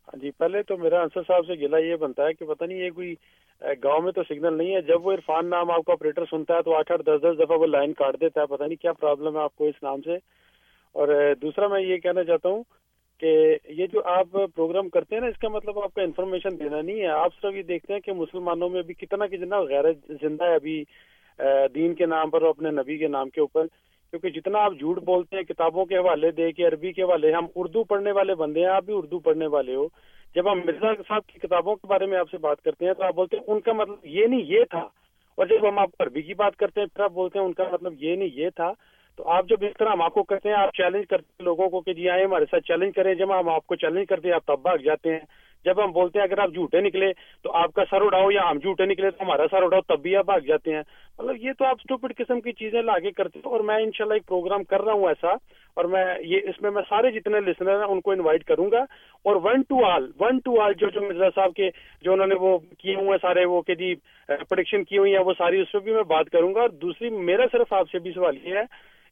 ہاں 0.09 0.21
جی 0.21 0.31
پہلے 0.31 0.63
تو 0.63 0.77
میرا 0.77 1.01
انصر 1.01 1.21
صاحب 1.23 1.47
سے 1.47 1.55
گلا 1.61 1.79
یہ 1.79 1.97
بنتا 1.97 2.23
ہے 2.23 2.33
کہ 2.35 2.47
پتہ 2.47 2.65
نہیں 2.65 2.79
یہ 2.79 2.91
کوئی 2.91 3.15
گاؤں 3.63 4.03
میں 4.03 4.13
تو 4.13 4.23
سگنل 4.23 4.59
نہیں 4.59 4.75
ہے۔ 4.75 4.81
جب 4.81 5.07
وہ 5.07 5.13
عرفان 5.13 5.51
نام 5.51 5.71
آپ 5.71 5.85
کا 5.85 5.93
آپریٹر 5.93 6.25
سنتا 6.31 6.55
ہے 6.55 6.63
تو 6.63 6.75
آٹھ 6.75 6.93
آٹھ 6.93 7.03
دس 7.03 7.23
دس 7.23 7.39
دفعہ 7.39 7.59
وہ 7.59 7.67
لائن 7.67 7.93
کاٹ 7.93 8.21
دیتا 8.21 8.41
ہے۔ 8.41 8.47
پتہ 8.47 8.63
نہیں 8.63 8.83
کیا 8.83 8.93
پرابلم 8.93 9.37
ہے 9.37 9.43
آپ 9.43 9.57
کو 9.57 9.65
اس 9.65 9.83
نام 9.83 10.01
سے۔ 10.01 10.15
اور 10.93 11.35
دوسرا 11.43 11.69
میں 11.69 11.81
یہ 11.81 11.97
کہنا 11.97 12.25
چاہتا 12.25 12.49
ہوں 12.49 12.63
کہ 13.21 13.57
یہ 13.69 13.87
جو 13.87 14.01
آپ 14.05 14.27
پروگرام 14.33 14.89
کرتے 14.89 15.15
ہیں 15.15 15.21
نا، 15.21 15.29
اس 15.29 15.39
کا 15.39 15.49
مطلب 15.49 15.79
آپ 15.79 15.95
کا 15.95 16.03
انفارمیشن 16.03 16.59
دینا 16.59 16.81
نہیں 16.81 17.01
ہے۔ 17.01 17.07
آپ 17.07 17.33
صرف 17.43 17.55
یہ 17.55 17.63
دیکھتے 17.63 17.93
ہیں 17.93 18.01
کہ 18.01 18.13
مسلمانوں 18.13 18.69
میں 18.69 18.83
بھی 18.83 18.95
کتنا 18.95 19.27
کتنا 19.27 19.61
غیر 19.61 19.85
زندہ 20.09 20.45
ہے 20.45 20.55
ابھی 20.55 20.85
دین 21.75 21.95
کے 21.95 22.07
نام 22.07 22.31
پر 22.31 22.43
اور 22.43 22.51
اپنے 22.51 22.71
نبی 22.71 22.99
کے 22.99 23.09
نام 23.09 23.29
کے 23.29 23.41
اوپر۔ 23.41 23.67
کیونکہ 24.11 24.29
جتنا 24.29 24.59
آپ 24.59 24.73
جھوٹ 24.79 24.99
بولتے 25.03 25.37
ہیں، 25.37 25.43
کتابوں 25.43 25.85
کے 25.85 25.97
حوالے 25.97 26.31
دے 26.31 26.53
کے، 26.53 26.65
عربی 26.65 26.93
کے 26.93 27.03
حوالے، 27.03 27.33
ہم 27.33 27.47
اردو 27.57 27.85
پڑھنے 27.85 28.13
والے 28.13 28.35
بندے 28.35 28.61
ہیں، 28.61 28.69
آپ 28.69 28.85
بھی 28.85 28.95
اردو 28.97 29.19
پڑھنے 29.19 29.47
والے 29.47 29.75
ہو۔ 29.75 29.87
جب 30.39 30.53
ہم 30.53 30.59
مرزا 30.59 31.03
صاحب 31.09 31.27
کی 31.27 31.39
کتابوں 31.39 31.77
کے 31.77 31.87
بارے 31.87 32.07
میں 32.07 32.19
آپ 32.19 32.31
سے 32.31 32.39
بات 32.39 32.63
کرتے 32.63 32.87
ہیں 32.87 32.93
تو 32.93 33.03
آپ 33.03 33.15
بولتے 33.15 33.37
ہیں 33.37 33.45
ان 33.47 33.61
کا 33.61 33.73
مطلب 33.73 33.95
یہ 34.03 34.27
نہیں 34.27 34.41
یہ 34.41 34.65
تھا۔ 34.71 34.89
اور 35.35 35.47
جب 35.47 35.69
ہم 35.69 35.79
آپ 35.79 35.91
عربی 36.01 36.23
کی 36.23 36.35
بات 36.35 36.57
کرتے 36.57 36.81
ہیں 36.81 36.89
پھر 36.95 37.05
آپ 37.05 37.13
بولتے 37.13 37.39
ہیں 37.39 37.47
ان 37.47 37.53
کا 37.53 37.65
مطلب 37.73 37.93
یہ 37.99 38.17
نہیں 38.17 38.29
یہ 38.33 38.51
تھا۔ 38.51 38.73
تو 39.17 39.29
آپ 39.29 39.49
جب 39.49 39.57
اس 39.61 39.73
طرح 39.79 39.89
ہم 39.89 40.03
آپ 40.03 40.15
کو 40.15 40.23
کہتے 40.23 40.49
ہیں، 40.49 40.57
آپ 40.57 40.77
چیلنج 40.77 41.07
کرتے 41.07 41.25
ہیں 41.31 41.45
لوگوں 41.45 41.69
کو 41.69 41.81
کہ 41.81 41.93
جی 41.93 42.11
آئے 42.11 42.25
ہمارے 42.25 42.45
ساتھ 42.51 42.65
چیلنج 42.65 42.95
کریں۔ 42.95 43.15
جب 43.15 43.41
ہم 43.41 43.49
آپ 43.49 43.67
کو 43.67 43.75
چیلنج 43.75 44.07
کرتے 44.09 44.29
ہیں، 44.29 44.35
آپ 44.35 44.47
تب 44.47 44.63
بھاگ 44.63 44.77
جاتے 44.77 45.13
ہیں۔ 45.13 45.21
جب 45.65 45.83
ہم 45.85 45.93
بولتے 45.93 46.19
ہیں 46.19 46.27
اگر 46.27 46.39
آپ 46.39 46.55
جھوٹے 46.55 46.81
نکلے 46.81 47.13
تو 47.45 47.53
آپ 47.57 47.73
کا 47.73 47.85
سر 47.91 48.03
اڑاؤ 48.03 48.31
یا 48.31 48.49
ہم 48.51 48.59
جھوٹے 48.59 48.87
نکلے 48.87 49.11
تو 49.11 49.23
ہمارا 49.23 49.47
سر 49.51 49.63
اڑاؤ، 49.63 49.81
تب 49.89 50.01
بھی 50.03 50.17
آپ 50.17 50.25
بھاگ 50.25 50.41
جاتے 50.47 50.75
ہیں۔ 50.75 50.83
مطلب 51.19 51.37
یہ 51.41 51.53
تو 51.59 51.65
آپ 51.65 51.77
اسٹوپڈ 51.81 52.17
قسم 52.17 52.41
کی 52.41 52.53
چیزیں 52.53 52.83
لاگے 52.83 53.11
کرتے 53.11 53.39
ہیں 53.39 53.51
اور 53.51 53.61
میں 53.61 53.77
انشاءاللہ 53.77 54.15
ایک 54.15 54.27
پروگرام 54.27 54.65
کر 54.65 54.83
رہا 54.83 54.93
ہوں 54.93 55.09
ایسا 55.09 55.33
اور 55.77 55.85
میں 55.85 56.05
یہ 56.23 56.49
اس 56.49 56.61
میں 56.63 56.71
میں 56.71 56.83
سارے 56.89 57.11
جتنے 57.11 57.41
لسنر 57.41 57.79
ہیں 57.79 57.87
ان 57.87 58.01
کو 58.01 58.11
انوائٹ 58.11 58.45
کروں 58.45 58.71
گا 58.71 58.85
اور 59.25 59.37
one 59.43 59.63
to 59.69 59.85
all 59.85 60.11
one 60.21 60.39
to 60.45 60.61
all 60.61 60.73
جو 60.75 60.89
جو 60.91 61.01
مرزا 61.01 61.29
صاحب 61.35 61.55
کے 61.55 61.71
جو 62.03 62.13
انہوں 62.13 62.27
نے 62.27 62.35
وہ 62.35 62.57
کیے 62.79 62.95
ہوئے 62.95 63.11
ہیں 63.11 63.19
سارے 63.23 63.45
وہ 63.45 63.61
کہ 63.63 63.75
جی 63.75 63.95
پروڈکشن 64.29 64.85
کی 64.85 64.99
ہوئی 64.99 65.13
ہیں 65.13 65.23
وہ 65.25 65.33
ساری 65.39 65.61
اس 65.61 65.73
پہ 65.73 65.79
بھی 65.79 65.93
میں 65.93 66.03
بات 66.09 66.31
کروں 66.31 66.55
گا 66.55 66.61
اور 66.61 66.71
دوسری، 66.83 67.11
میرا 67.11 67.47
صرف 67.53 67.73
آپ 67.73 67.91
سے 67.93 67.99
بھی 67.99 68.13
سوال 68.13 68.37
یہ 68.45 68.55
ہے 68.55 68.65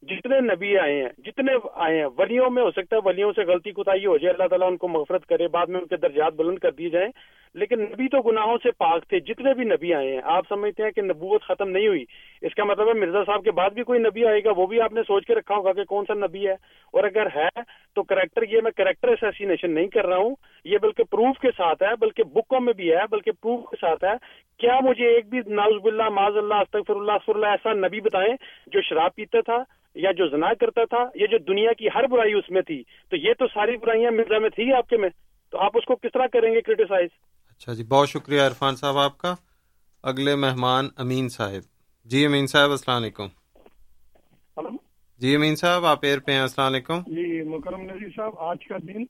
جتنے 0.02 0.40
نبی 0.40 0.78
آئے 0.78 0.94
ہیں، 0.94 1.08
جتنے 1.18 1.52
آئے 1.74 1.98
ہیں، 1.98 2.06
ولیوں 2.18 2.50
میں 2.50 2.62
ہو 2.62 2.70
سکتا 2.70 2.96
ہے، 2.96 3.00
ولیوں 3.04 3.32
سے 3.36 3.42
غلطی 3.42 3.70
کوتاہی 3.70 4.06
ہو 4.06 4.16
جائے، 4.16 4.34
اللہ 4.34 4.48
تعالیٰ 4.48 4.68
ان 4.68 4.76
کو 4.76 4.88
مغفرت 4.88 5.26
کرے، 5.26 5.48
بعد 5.48 5.66
میں 5.66 5.80
ان 5.80 5.86
کے 5.86 5.96
درجات 5.96 6.32
بلند 6.32 6.58
کر 6.58 6.70
دیے 6.70 6.88
جائیں۔ 6.88 7.08
لیکن 7.54 7.80
نبی 7.80 8.08
تو 8.08 8.22
گناہوں 8.22 8.58
سے 8.62 8.70
پاک 8.70 9.08
تھے، 9.08 9.20
جتنے 9.20 9.54
بھی 9.54 9.64
نبی 9.64 9.94
آئے 9.94 10.12
ہیں، 10.12 10.20
آپ 10.24 10.44
سمجھتے 10.48 10.82
ہیں 10.82 10.90
کہ 10.90 11.02
نبوت 11.02 11.42
ختم 11.42 11.68
نہیں 11.68 11.88
ہوئی۔ 11.88 12.04
اس 12.42 12.54
کا 12.54 12.64
مطلب 12.64 12.88
ہے 12.88 12.92
مرزا 12.92 13.24
صاحب 13.26 13.44
کے 13.44 13.50
بعد 13.50 13.70
بھی 13.70 13.82
کوئی 13.82 14.00
نبی 14.00 14.26
آئے 14.26 14.44
گا، 14.44 14.50
وہ 14.56 14.66
بھی 14.66 14.80
آپ 14.80 14.92
نے 14.92 15.00
سوچ 15.06 15.26
کے 15.26 15.34
رکھا 15.34 15.54
ہوگا 15.54 15.72
کہ 15.72 15.84
کون 15.84 16.04
سا 16.08 16.14
نبی 16.14 16.46
ہے۔ 16.46 16.52
اور 16.92 17.04
اگر 17.04 17.26
ہے 17.36 17.48
تو 17.94 18.02
کریکٹر 18.02 18.42
یہ 18.42 18.60
میں 18.60 18.70
کریکٹر 18.70 19.08
اسیسینیشن 19.08 19.70
نہیں 19.70 19.86
کر 19.86 20.06
رہا 20.06 20.16
ہوں، 20.16 20.34
یہ 20.64 20.78
بلکہ 20.82 21.04
پروف 21.04 21.38
کے 21.38 21.48
ساتھ 21.56 21.82
ہے، 21.82 21.96
بلکہ 22.00 22.22
بکوں 22.22 22.60
میں 22.60 22.72
بھی 22.72 22.92
ہے، 22.92 23.02
بلکہ 23.10 23.30
پروف 23.30 23.60
کے 23.70 23.76
ساتھ 23.80 24.04
ہے۔ 24.04 24.12
کیا 24.58 24.80
مجھے 24.80 25.06
ایک 25.08 25.28
بھی 25.28 25.40
ناؤز 25.46 25.82
باللہ 25.82 26.08
معذ 26.08 26.36
اللہ، 26.36 26.54
استغفر 26.54 26.94
اللہ 26.94 27.12
اللہ، 27.28 27.46
ایسا 27.46 27.72
نبی 27.72 28.00
بتائیں 28.00 28.36
جو 28.66 28.80
شراب 28.80 29.14
پیتا 29.14 29.40
تھا 29.40 29.62
یا 29.96 30.12
جو 30.12 30.26
زنا 30.28 30.54
کرتا 30.54 30.84
تھا 30.84 31.02
یا 31.14 31.26
جو 31.26 31.38
دنیا 31.38 31.72
کی 31.72 31.86
ہر 31.94 32.06
برائی 32.06 32.32
اس 32.32 32.50
میں 32.50 32.62
تھی 32.62 32.82
تو 33.10 33.16
یہ 33.16 33.32
تو 33.38 33.46
ساری 33.46 33.76
برائیاں 33.76 34.10
مرزا 34.10 34.38
میں 34.38 34.50
تھی 34.50 34.72
آپ 34.72 34.88
کے 34.88 34.96
میں۔ 34.96 35.08
تو 35.50 35.58
آپ 35.58 35.70
اس 35.74 35.84
کو 35.84 35.94
کس 35.96 36.12
طرح 36.14 36.26
کریں 36.32 36.54
گے 36.54 36.60
کریٹیسائز 36.60 37.08
اچھا 37.50 37.72
جی 37.72 37.84
بہت 37.84 38.08
شکریہ 38.08 38.40
عرفان 38.40 38.76
صاحب 38.76 38.98
آپ 38.98 39.18
کا۔ 39.18 39.34
اگلے 40.02 40.34
مہمان 40.34 40.88
امین 40.96 41.28
صاحب۔ 41.28 41.62
جی 42.04 42.26
امین 42.26 42.46
صاحب 42.46 42.70
السلام 42.70 43.02
علیکم۔ 43.02 43.28
جی 45.20 45.34
امین 45.36 45.56
صاحب 45.56 45.84
آپ 45.84 45.98
ایئر 46.02 46.18
پہ 46.18 46.32
ہیں 46.32 46.40
السلام 46.40 46.72
علیکم۔ 46.72 46.98
جی 47.06 47.42
مکرم 47.42 47.82
نظیر 47.82 48.08
صاحب 48.16 48.38
آج 48.38 48.66
کا 48.68 48.76
دن 48.88 49.04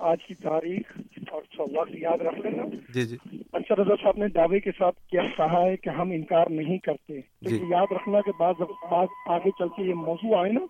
آج 0.00 0.18
کی 0.26 0.34
تاریخ 0.34 1.00
اور 1.30 1.42
وقت 1.58 1.90
یاد 1.94 2.20
رکھ 2.20 2.40
لینا۔ 2.40 2.62
جی 2.88 3.02
جی۔ 3.02 3.16
انصر 3.52 3.78
رضا 3.78 3.94
صاحب 4.02 4.16
نے 4.16 4.28
دعوے 4.28 4.60
کے 4.60 4.70
ساتھ 4.78 5.06
کیا 5.06 5.22
کہا 5.36 5.62
ہے 5.62 5.76
کہ 5.76 5.88
ہم 5.88 6.10
انکار 6.10 6.46
نہیں 6.50 6.78
کرتے۔ 6.78 7.20
تو 7.20 7.54
یہ 7.54 7.68
یاد 7.68 7.86
رکھنا 7.92 8.20
کہ 8.20 8.32
بعض 8.38 8.54
بعض 8.90 9.06
آگے 9.26 9.50
چل 9.58 9.68
کے 9.68 9.82
یہ 9.82 9.94
موضوع 9.94 10.38
آئے 10.38 10.52
نا 10.52 10.60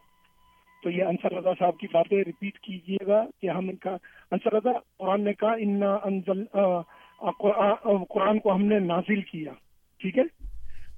تو 0.82 0.90
یہ 0.90 1.04
انصر 1.04 1.32
رضا 1.32 1.50
صاحب 1.58 1.78
کی 1.78 1.86
باتیں 1.92 2.24
ریپیٹ 2.26 2.58
کیجیے 2.58 3.06
گا 3.06 3.24
کہ 3.42 3.50
ہم 3.50 3.68
انکار 3.68 3.96
انصر 4.30 4.54
رضا 4.54 4.70
قرآن 4.98 5.20
نے 5.20 5.32
کہا 5.32 5.52
ان 5.52 5.82
انزل 6.04 6.44
قرآن 8.08 8.38
کو 8.38 8.54
ہم 8.54 8.64
نے 8.64 8.78
نازل 8.78 9.20
کیا۔ 9.20 9.52
ٹھیک 9.98 10.18
ہے؟ 10.18 10.22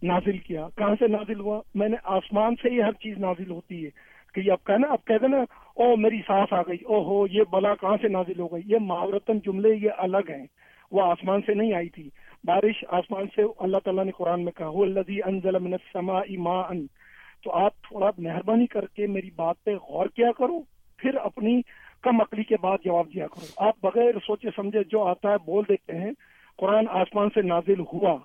نازل 0.03 0.39
کیا۔ 0.39 0.67
کہاں 0.77 0.95
سے 0.99 1.09
نازل 1.09 1.41
ہوا؟ 1.41 1.61
میں 1.75 1.89
نے 1.89 1.97
آسمان 2.05 2.55
سے 2.63 2.71
ہی 2.71 2.83
ہر 2.83 2.93
چیز 2.93 3.19
نازل 3.19 3.51
ہوتی 3.51 3.85
ہے۔ 3.85 4.12
کہ 4.35 4.51
اب 4.51 4.67
کہنا 4.67 4.89
اب 4.89 5.05
کہتے 5.05 5.29
نا 5.29 5.37
او، 5.75 5.97
میری 5.97 6.21
سانس 6.27 6.53
آ 6.53 6.63
گئی۔ 6.63 6.77
او 6.85 7.05
ہو 7.05 7.27
یہ 7.27 7.43
بلا 7.51 7.75
کہاں 7.75 7.97
سے 8.03 8.09
نازل 8.09 8.41
ہو 8.41 8.47
گئی؟ 8.47 8.63
یہ 8.67 8.77
محاورتن 8.81 9.39
جملے 9.39 9.69
یہ 9.69 9.91
الگ 9.99 10.31
ہیں۔ 10.31 10.47
وہ 10.91 11.03
آسمان 11.03 11.41
سے 11.47 11.55
نہیں 11.55 11.75
آئی 11.75 11.89
تھی۔ 11.89 12.11
بارش 12.45 12.85
آسمان 12.89 13.25
سے 13.37 13.43
اللہ 13.59 13.77
تعالیٰ 13.85 14.05
نے 14.05 14.11
قرآن 14.11 14.45
میں 14.45 14.53
کہا 14.53 14.69
وہ 14.69 14.87
انزل 15.25 15.59
من 15.59 15.73
السماء 15.73 16.23
ماء 16.39 16.69
تو 17.45 17.53
آپ 17.53 17.73
تھوڑا 17.83 18.11
مہربانی 18.19 18.67
کر 18.67 18.87
کے 18.87 19.07
میری 19.07 19.31
بات 19.37 19.57
پہ 19.65 19.71
غور 19.75 20.07
کیا 20.07 20.33
کرو، 20.39 20.61
پھر 20.97 21.15
اپنی 21.15 21.61
کم 22.03 22.21
عقلی 22.21 22.45
کے 22.45 22.57
بعد 22.63 22.79
جواب 22.85 23.07
دیا 23.15 23.27
کرو۔ 23.27 23.69
آپ 23.69 23.75
بغیر 23.83 24.13
سوچے 24.27 24.49
سمجھے 24.57 24.81
جو 24.91 25.03
آتا 25.03 25.31
ہے 25.31 25.37
بول 25.47 25.65
دیتے 25.69 25.99
ہیں، 25.99 26.11
قرآن 26.59 26.85
آسمان 26.89 27.29
سے 27.35 27.43
نازل 27.43 27.81
ہوا۔ 27.81 28.19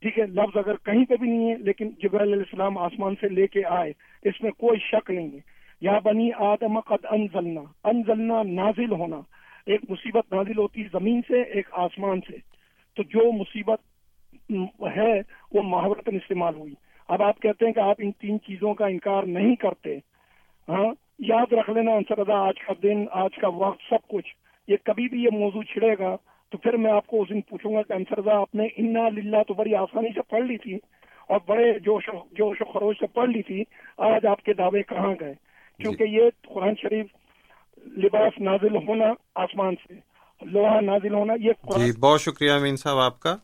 ٹھیک 0.00 0.18
ہے، 0.18 0.26
لفظ 0.26 0.56
اگر 0.56 0.74
کہیں 0.84 1.04
پہ 1.04 1.16
بھی 1.16 1.28
نہیں 1.28 1.50
ہے، 1.50 1.56
لیکن 1.56 1.88
جبرائیل 1.88 2.32
علیہ 2.32 2.42
السلام 2.42 2.78
آسمان 2.78 3.14
سے 3.20 3.28
لے 3.28 3.46
کے 3.46 3.64
آئے، 3.64 3.92
اس 4.22 4.42
میں 4.42 4.50
کوئی 4.50 4.78
شک 4.78 5.10
نہیں 5.10 5.28
ہے۔ 5.32 5.38
یا 5.80 5.98
بنی 5.98 6.30
آدم 6.36 6.80
قد 6.80 7.06
انزلنا 7.10 7.60
انزلنا 7.84 8.42
نازل 8.42 8.92
ہونا۔ 8.92 9.20
ایک 9.66 9.80
مصیبت 9.88 10.32
نازل 10.32 10.58
ہوتی 10.58 10.82
زمین 10.82 11.20
سے، 11.28 11.42
ایک 11.42 11.68
آسمان 11.72 12.20
سے۔ 12.20 12.36
تو 12.96 13.02
جو 13.02 13.32
مصیبت 13.32 13.78
ہے، 14.96 15.20
وہ 15.52 15.62
محاورتن 15.62 16.14
استعمال 16.14 16.54
ہوئی۔ 16.54 16.74
اب 17.08 17.22
آپ 17.22 17.40
کہتے 17.42 17.66
ہیں 17.66 17.72
کہ 17.72 17.80
آپ 17.80 17.96
ان 17.98 18.12
تین 18.12 18.38
چیزوں 18.40 18.74
کا 18.74 18.86
انکار 18.86 19.22
نہیں 19.22 19.54
کرتے۔ 19.54 19.98
ہاں 20.68 20.94
یاد 21.18 21.52
رکھ 21.52 21.70
لینا، 21.70 21.92
انصر 21.92 22.30
آج 22.30 22.54
کا 22.66 22.72
دن، 22.82 23.04
آج 23.10 23.36
کا 23.36 23.48
وقت، 23.48 23.80
سب 23.90 24.08
کچھ۔ 24.08 24.34
یہ 24.68 24.76
کبھی 24.84 25.08
بھی 25.08 25.22
یہ 25.22 25.28
موضوع 25.32 25.62
چھڑے 25.62 25.94
گا۔ 25.98 26.16
تو 26.50 26.58
پھر 26.58 26.76
میں 26.76 26.92
آپ 26.92 27.06
کو 27.06 27.22
اس 27.22 27.28
دن 27.28 27.40
پوچھوں 27.40 27.74
گا 27.74 27.82
کہ 27.82 27.92
انسرزا 27.92 28.40
آپ 28.40 28.54
نے 28.54 28.66
انا 28.76 29.08
للہ 29.08 29.36
تو 29.48 29.54
بڑی 29.54 29.74
آسانی 29.74 30.08
سے 30.14 30.22
پڑھ 30.22 30.44
لی 30.44 30.58
تھی 30.58 30.74
اور 31.28 31.40
بڑے 31.46 31.78
جوش 31.78 32.08
و 32.08 32.18
جوش 32.32 32.56
و 32.60 32.64
خروش 32.64 32.96
سے 32.98 33.06
پڑھ 33.06 33.30
لی 33.30 33.42
تھی 33.42 33.64
آج 33.98 34.26
آپ 34.26 34.42
کے 34.42 34.54
دعوے 34.54 34.82
کہاں 34.82 35.14
گئے؟ 35.20 35.34
کیونکہ 35.78 36.02
یہ 36.02 36.22
قرآن 36.54 36.74
شریف 36.82 37.06
لباس 37.86 38.40
نازل 38.40 38.76
ہونا 38.76 39.04
آسمان 39.34 39.74
سے 39.74 39.94
لوہا 40.40 40.80
نازل 40.80 41.14
ہونا 41.14 41.32
یہ 41.40 41.52
جی 41.78 41.92
بہت 42.00 42.20
شکریہ 42.20 42.52
امین 42.52 42.76
صاحب 42.76 42.98
آپ 42.98 43.20
کا۔ 43.20 43.36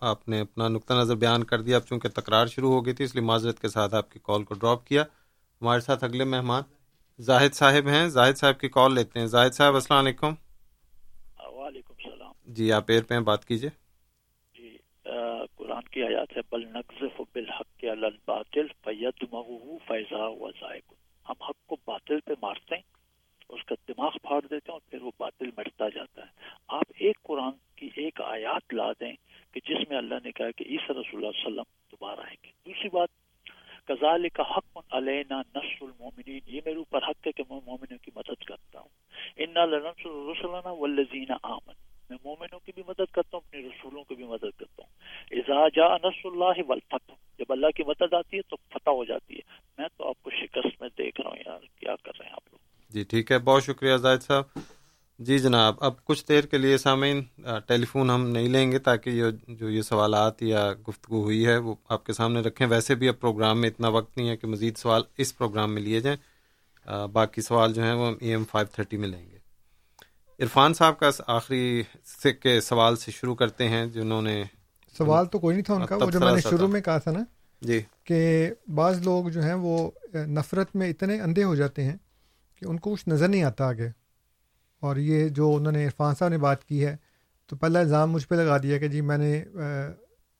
آپ 0.00 0.28
نے 0.28 0.40
اپنا 0.40 0.68
نقطہ 0.68 0.94
نظر 0.94 1.14
بیان 1.14 1.44
کر 1.44 1.60
دیا۔ 1.60 1.76
اب 1.76 1.82
چونکہ 1.82 2.08
تکرار 2.08 2.46
شروع 2.46 2.70
ہو 2.72 2.86
گئی 2.86 2.94
تھی 2.94 3.04
اس 3.04 3.14
لیے 3.14 3.24
معذرت 3.24 3.60
کے 3.60 3.68
ساتھ 3.68 3.94
آپ 3.94 4.10
کی 4.10 4.18
کال 4.22 4.44
کو 4.44 4.54
ڈراپ 4.54 4.86
کیا۔ 4.86 5.02
ہمارے 5.62 5.80
ساتھ 5.80 6.04
اگلے 6.04 6.24
مہمان 6.24 6.62
زاہد 7.18 7.54
صاحب 7.54 7.88
ہیں۔ 7.88 8.08
زاہد 8.08 8.36
صاحب 8.36 8.60
کی 8.60 8.68
کال 8.68 8.94
لیتے 8.94 9.18
ہیں۔ 9.20 9.26
زاہد 9.26 9.52
صاحب 9.52 9.74
السلام 9.74 10.04
علیکم۔ 10.04 10.32
جی 12.48 12.72
آپ 12.72 12.84
ایر 12.88 13.02
پہ 13.02 13.18
بات 13.18 13.44
کیجیے۔ 13.44 13.70
جی 14.54 14.76
قرآن 15.56 15.82
کی 15.82 16.02
آیات 16.02 16.36
ہے، 16.36 16.40
بل 16.50 16.64
نقصف 16.68 17.20
بالحق 17.34 17.78
کے 17.80 17.90
الباطل 17.90 18.66
فیدمغه 18.84 19.76
فیضا 19.86 20.26
و 20.26 20.50
ذائق 20.50 20.92
ہم 21.28 21.42
حق 21.42 21.66
کو 21.66 21.76
باطل 21.86 22.20
پہ 22.20 22.32
مارتے 22.42 22.74
ہیں، 22.74 22.82
اس 23.48 23.64
کا 23.64 23.74
دماغ 23.88 24.10
پھاڑ 24.22 24.40
دیتے 24.40 24.56
ہیں 24.56 24.72
اور 24.72 24.80
پھر 24.90 25.02
وہ 25.02 25.10
باطل 25.18 25.50
مٹتا 25.58 25.88
جاتا 25.88 26.22
ہے۔ 26.22 26.30
آپ 26.68 26.92
ایک 26.98 27.22
قرآن 27.22 27.52
کی 27.76 27.88
ایک 27.96 28.20
آیات 28.20 28.74
لا 28.74 28.92
دیں 28.92 29.12
کہ 29.52 29.60
جس 29.68 29.88
میں 29.88 29.98
اللہ 29.98 30.14
نے 30.24 30.32
کہا 30.32 30.50
کہ 30.50 30.64
عیسی 30.64 30.92
رسول 30.92 31.16
اللہ 31.16 31.26
علیہ 31.26 31.46
وسلم 31.46 31.68
دوبارہ 31.90 32.20
آئیں 32.20 32.36
گے۔ 32.44 32.50
دوسری 32.66 32.88
بات 32.88 33.08
کزال 33.88 34.28
کا 34.28 34.42
حق 34.42 34.78
علینا 34.90 35.42
نصر 35.54 35.82
المومنین 35.82 36.40
یہ 36.46 36.60
میرے 36.64 36.76
اوپر 36.76 37.02
حق 37.02 37.26
ہے 37.26 37.32
کہ 37.32 37.42
میں 37.50 37.60
مومنوں 37.66 37.98
کی 38.02 38.10
مدد 38.16 38.44
کرتا 38.44 38.80
ہوں۔ 38.80 38.92
انا 39.36 39.64
لنصر 39.64 40.10
رسولنا 40.30 40.70
والذین 40.70 41.32
آمن 41.42 41.74
میں 42.10 42.18
مومنوں 42.24 42.58
کی 42.58 42.72
بھی 42.74 42.82
مدد 42.88 43.12
کرتا 43.12 43.36
ہوں، 43.36 43.40
اپنے 43.46 43.60
رسولوں 43.60 44.04
کی 44.04 44.14
بھی 44.14 44.24
مدد 44.24 44.58
کرتا 44.58 44.82
ہوں۔ 44.82 44.92
اذا 45.30 45.68
جاء 45.68 45.94
نصر 46.04 46.26
اللہ 46.26 46.62
والفتح، 46.68 47.12
جب 47.38 47.44
اللہ 47.48 47.70
کی 47.76 47.82
مدد 47.82 48.14
آتی 48.14 48.36
ہے 48.36 48.42
تو 48.42 48.56
فتح 48.68 48.90
ہو 48.90 49.04
جاتی 49.04 49.34
ہے۔ 49.34 49.40
میں 49.78 49.88
تو 49.96 50.08
آپ 50.08 50.22
کو 50.22 50.30
شکست 50.30 50.80
میں 50.80 50.88
دیکھ 50.98 51.20
رہا 51.20 51.30
ہوں 51.30 51.38
یار، 51.46 51.60
کیا 51.76 51.94
کر 52.04 52.12
رہے 52.18 52.26
ہیں 52.26 52.32
آپ 52.32 52.52
لوگ؟ 52.52 52.58
جی 52.90 53.02
ٹھیک 53.04 53.32
ہے، 53.32 53.38
بہت 53.38 53.62
شکریہ 53.62 53.96
زاہد 53.96 54.22
صاحب۔ 54.22 54.58
جی 55.18 55.38
جناب، 55.38 55.74
اب 55.80 56.04
کچھ 56.04 56.24
دیر 56.28 56.44
کے 56.46 56.58
لیے 56.58 56.76
سامعین 56.78 57.22
ٹیلی 57.66 57.86
فون 57.86 58.10
ہم 58.10 58.28
نہیں 58.28 58.48
لیں 58.48 58.70
گے 58.72 58.78
تاکہ 58.78 59.10
یہ 59.10 59.24
جو 59.48 59.70
یہ 59.70 59.82
سوالات 59.82 60.42
یا 60.42 60.72
گفتگو 60.88 61.22
ہوئی 61.22 61.46
ہے، 61.46 61.56
وہ 61.56 61.74
آپ 61.88 62.06
کے 62.06 62.12
سامنے 62.12 62.40
رکھیں۔ 62.40 62.66
ویسے 62.66 62.94
بھی 62.94 63.08
اب 63.08 63.20
پروگرام 63.20 63.60
میں 63.60 63.68
اتنا 63.68 63.88
وقت 63.88 64.16
نہیں 64.16 64.28
ہے 64.28 64.36
کہ 64.36 64.46
مزید 64.46 64.76
سوال 64.76 65.02
اس 65.16 65.36
پروگرام 65.38 65.74
میں 65.74 65.82
لیے 65.82 66.00
جائیں۔ 66.00 66.18
باقی 67.12 67.40
سوال 67.40 67.72
جو 67.74 67.82
ہیں 67.82 67.92
وہ 67.92 68.10
ای 68.20 68.28
ایم 68.28 68.44
فائیو 68.44 68.66
تھرٹی 68.74 68.96
میں 68.96 69.08
لیں 69.08 69.24
گے۔ 69.30 69.37
عرفان 70.40 70.74
صاحب 70.74 70.98
کا 70.98 71.10
آخری 71.26 71.82
کے 72.42 72.60
سوال 72.60 72.96
سے 72.96 73.10
شروع 73.10 73.34
کرتے 73.34 73.68
ہیں 73.68 73.86
جنہوں 73.86 74.22
نے 74.22 74.44
سوال 74.98 75.26
تو 75.26 75.38
کوئی 75.38 75.56
نہیں 75.56 75.64
تھا 75.64 75.74
ان 75.74 75.86
کا 75.86 75.96
وہ 75.96 76.10
جو 76.10 76.20
میں 76.20 76.32
نے 76.32 76.40
شروع 76.40 76.68
میں 76.68 76.80
کہا 76.80 76.98
تھا 76.98 77.10
نا 77.10 77.24
جی۔ 77.62 77.82
کہ 78.04 78.50
بعض 78.74 79.02
لوگ 79.02 79.28
جو 79.28 79.42
ہیں 79.42 79.54
وہ 79.54 79.90
نفرت 80.14 80.76
میں 80.76 80.88
اتنے 80.88 81.20
اندھے 81.20 81.44
ہو 81.44 81.54
جاتے 81.54 81.84
ہیں 81.84 81.96
کہ 82.56 82.66
ان 82.68 82.78
کو 82.78 82.94
کچھ 82.94 83.08
نظر 83.08 83.28
نہیں 83.28 83.42
آتا 83.42 83.68
آگے۔ 83.68 83.88
اور 84.80 84.96
یہ 84.96 85.28
جو 85.28 85.54
انہوں 85.54 85.72
نے 85.72 85.84
عرفان 85.84 86.14
صاحب 86.14 86.30
نے 86.30 86.38
بات 86.38 86.64
کی 86.64 86.86
ہے 86.86 86.96
تو 87.46 87.56
پہلا 87.56 87.80
الزام 87.80 88.12
مجھ 88.12 88.28
پہ 88.28 88.34
لگا 88.34 88.58
دیا 88.58 88.78
کہ 88.78 88.88
جی 88.88 89.00
میں 89.00 89.18
نے 89.18 89.44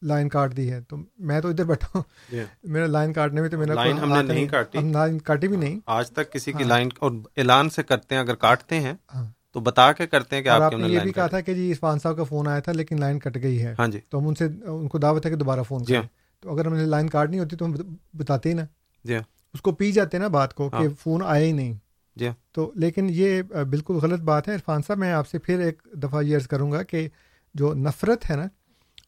لائن 0.03 0.29
کاٹ 0.29 0.57
دی 0.57 0.73
ہے۔ 0.73 0.81
تو 0.81 0.97
میں 1.19 1.41
تو 1.41 1.49
ادھر 1.49 1.65
بیٹھا 1.65 1.89
ہوں۔ 1.95 2.03
جی۔ 2.31 2.43
میرا 2.65 2.87
لائن 2.87 3.13
کاٹنے 3.13 3.41
میں 3.41 3.49
تو 3.49 3.59
میرا 3.59 3.75
لائن 3.75 3.99
ہم 3.99 4.13
نے 4.13 4.23
نہیں 4.23 4.49
کاٹی۔ 4.49 4.79
ہم 4.79 4.93
لائن 4.93 5.19
کاٹی 5.19 5.49
بھی 5.49 5.57
نہیں۔ 5.57 5.81
آج 5.87 6.11
تک 6.11 6.33
کسی 6.33 6.53
کی 6.53 6.63
ہاں۔ 6.63 6.69
لائن 6.69 6.89
اور 6.99 7.11
اعلان 7.37 7.71
سے 7.71 7.83
کرتے 7.83 8.15
ہیں 8.15 8.23
اگر 8.23 8.35
کاٹتے 8.35 8.81
ہیں۔ 8.81 8.95
ہاں۔ 9.15 9.27
تو 9.59 9.63
بتا 9.65 9.93
کے 9.93 10.07
کرتے 10.07 10.37
ہیں 10.37 10.43
کہ 10.43 10.49
آپ 10.49 10.73
نے 10.73 10.89
یہ 10.89 11.01
بھی 11.01 11.13
کہا 11.13 11.27
تھا 11.27 11.41
کہ 11.41 11.55
جی 11.55 11.71
عرفان 11.71 11.99
صاحب 11.99 12.17
کا 12.17 12.25
فون 12.25 12.49
آیا 12.49 12.61
تھا 12.61 12.73
لیکن 12.73 13.01
لائن 13.01 13.19
کٹ 13.19 13.39
گئی 13.43 13.63
ہے۔ 13.63 13.75
ہاں 13.79 13.89
جی۔ 13.89 14.01
تو 14.11 14.19
ہم 14.19 14.29
ان 14.29 14.35
سے 14.35 14.45
ان 14.67 14.89
کو 14.89 14.99
دعوت 14.99 15.27
ہے 15.27 15.31
کہ 15.31 15.37
دوبارہ 15.37 15.63
فون 15.63 15.83
جی 15.83 15.95
کریں۔ 15.95 16.09
تو 16.41 16.55
اگر 16.55 16.67
ہم 16.67 16.75
نے 16.75 16.85
لائن 16.85 17.09
کاٹنی 17.09 17.39
ہوتی 17.39 17.57
تو 17.57 17.65
ہم 17.65 17.75
بتاتے 18.15 18.49
ہی 18.49 18.55
نا۔ 18.55 18.63
جی 19.05 19.15
اس 19.55 19.63
کو 19.63 19.73
پی 19.73 19.93
جاتے 19.93 20.19
نا 20.19 20.29
بات 20.29 20.55
کو 20.55 20.69
کہ 20.71 20.77
ہاں۔ 20.77 20.95
فون 21.01 21.23
آیا 21.27 21.45
ہی 21.45 21.53
نہیں۔ 21.53 21.75
جی 22.17 22.29
تو 22.53 22.73
لیکن 22.75 23.07
یہ 23.11 23.43
بالکل 23.43 23.95
غلط 23.95 24.21
بات 24.21 24.49
ہے 24.49 24.55
عرفان 24.55 24.81
صاحب 24.87 24.99
میں 24.99 25.13
آپ 25.13 25.29
سے 25.29 25.39
پھر 25.39 25.59
ایک 25.59 25.83
دفعہ 25.93 26.23
یہ 26.23 26.37
عرض 26.37 26.47
کروں 26.47 26.73
گا 26.73 26.83
کہ 26.83 27.09
جو 27.55 27.75
نفرت 27.75 28.31
ہے 28.31 28.37
نا 28.37 28.47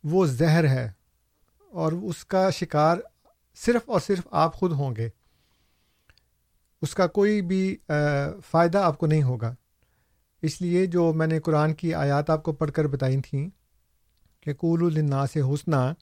وہ 0.05 0.27
زہر 0.27 0.65
ہے۔ 0.69 0.91
اور 1.73 1.93
اس 1.93 2.25
کا 2.25 2.51
شکار 2.51 2.97
صرف 3.57 3.91
اور 3.91 4.01
صرف 4.01 4.21
آپ 4.31 4.55
خود 4.55 4.73
ہوں 4.73 4.97
گے۔ 4.97 5.09
اس 6.83 6.95
کا 6.95 7.07
کوئی 7.07 7.43
بھی 7.43 7.77
فائدہ 8.51 8.79
آپ 8.79 8.99
کو 8.99 9.07
نہیں 9.07 9.23
ہوگا۔ 9.23 9.55
اس 10.43 10.63
لیے 10.63 10.87
جو 10.87 11.13
میں 11.13 11.27
نے 11.27 11.41
قرآن 11.41 11.75
کی 11.75 11.95
آیات 11.95 12.31
آپ 12.31 12.43
کو 12.43 12.53
پڑھ 12.53 12.73
کر 12.73 12.87
بتائی 12.87 13.21
تھیں 13.21 13.51
کہ 14.41 14.55
قول 14.55 14.97
النا 14.97 15.27
سے 15.27 15.41
حسنہ 15.41 15.95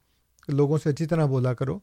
لوگوں 0.48 0.78
سے 0.78 0.90
اچھی 0.90 1.06
طرح 1.06 1.26
بولا 1.26 1.54
کرو۔ 1.54 1.78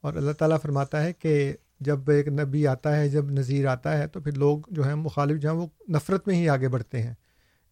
اور 0.00 0.14
اللہ 0.14 0.32
تعالیٰ 0.32 0.56
فرماتا 0.62 1.02
ہے 1.02 1.12
کہ 1.12 1.52
جب 1.80 2.10
ایک 2.10 2.28
نبی 2.28 2.66
آتا 2.66 2.96
ہے، 2.96 3.08
جب 3.08 3.30
نذیر 3.30 3.66
آتا 3.66 3.98
ہے، 3.98 4.08
تو 4.08 4.20
پھر 4.20 4.32
لوگ 4.32 4.58
جو 4.70 4.86
ہیں، 4.86 4.94
مخالف 4.94 5.42
جو 5.42 5.50
ہیں، 5.50 5.56
وہ 5.56 5.66
نفرت 5.88 6.28
میں 6.28 6.34
ہی 6.34 6.48
آگے 6.48 6.68
بڑھتے 6.68 7.02
ہیں۔ 7.02 7.14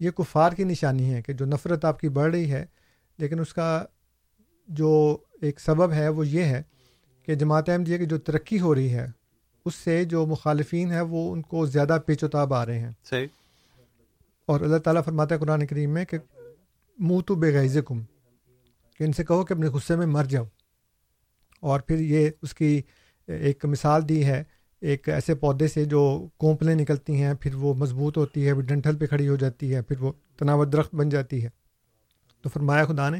یہ 0.00 0.10
کفار 0.10 0.52
کی 0.52 0.64
نشانی 0.64 1.14
ہے 1.14 1.22
کہ 1.22 1.32
جو 1.32 1.46
نفرت 1.46 1.84
آپ 1.84 2.00
کی 2.00 2.08
بڑھ 2.08 2.30
رہی 2.30 2.52
ہے، 2.52 2.66
لیکن 3.18 3.40
اس 3.40 3.54
کا 3.54 3.84
جو 4.68 5.16
ایک 5.42 5.60
سبب 5.60 5.92
ہے، 5.92 6.08
وہ 6.08 6.26
یہ 6.26 6.42
ہے 6.42 6.62
کہ 7.22 7.34
جماعت 7.34 7.68
احمدیہ 7.68 7.98
کی 7.98 8.06
جو 8.06 8.18
ترقی 8.18 8.60
ہو 8.60 8.74
رہی 8.74 8.94
ہے، 8.94 9.06
اس 9.64 9.74
سے 9.74 10.04
جو 10.04 10.26
مخالفین 10.26 10.90
ہیں، 10.90 11.00
وہ 11.00 11.32
ان 11.32 11.42
کو 11.42 11.66
زیادہ 11.66 11.98
پیچ 12.06 12.24
و 12.24 12.28
تاب 12.28 12.54
آ 12.54 12.66
رہے 12.66 12.78
ہیں۔ 12.78 12.90
صحیح۔ 13.04 13.26
اور 14.46 14.60
اللہ 14.60 14.76
تعالیٰ 14.76 15.04
فرماتا 15.04 15.34
ہے 15.34 15.40
قرآن 15.40 15.66
کریم 15.66 15.90
میں 15.90 16.04
کہ 16.04 16.18
منہ 16.98 17.20
تو 17.20 17.34
بےغیز 17.34 17.78
کم 17.86 18.02
کہ 18.98 19.04
ان 19.04 19.12
سے 19.12 19.24
کہو 19.24 19.44
کہ 19.44 19.52
اپنے 19.52 19.66
غصے 19.66 19.96
میں 19.96 20.06
مر 20.06 20.24
جاؤ۔ 20.24 20.44
اور 21.60 21.80
پھر 21.80 21.98
یہ 21.98 22.30
اس 22.42 22.54
کی 22.54 22.82
ایک 23.26 23.64
مثال 23.64 24.08
دی 24.08 24.24
ہے، 24.24 24.44
ایک 24.80 25.08
ایسے 25.08 25.34
پودے 25.34 25.68
سے 25.68 25.84
جو 25.84 26.28
کونپلیں 26.36 26.74
نکلتی 26.74 27.22
ہیں، 27.22 27.34
پھر 27.34 27.54
وہ 27.54 27.74
مضبوط 27.74 28.18
ہوتی 28.18 28.48
ہے، 28.48 28.54
پھر 28.54 28.62
ڈنٹل 28.62 28.96
پہ 28.96 29.06
کھڑی 29.06 29.28
ہو 29.28 29.36
جاتی 29.36 29.74
ہے، 29.74 29.82
پھر 29.82 30.00
وہ 30.00 30.12
تناور 30.36 30.66
درخت 30.66 30.94
بن 30.94 31.08
جاتی 31.08 31.44
ہے۔ 31.44 31.48
تو 32.42 32.48
فرمایا 32.48 32.84
خدا 32.84 33.08
نے 33.08 33.18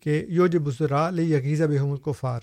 کہ 0.00 0.24
یو 0.28 0.46
جو 0.46 0.60
بزرا 0.60 1.10
لے 1.10 1.22
یقیز 1.22 1.62
بحم 1.62 1.96
کو 1.96 2.12
فار 2.12 2.40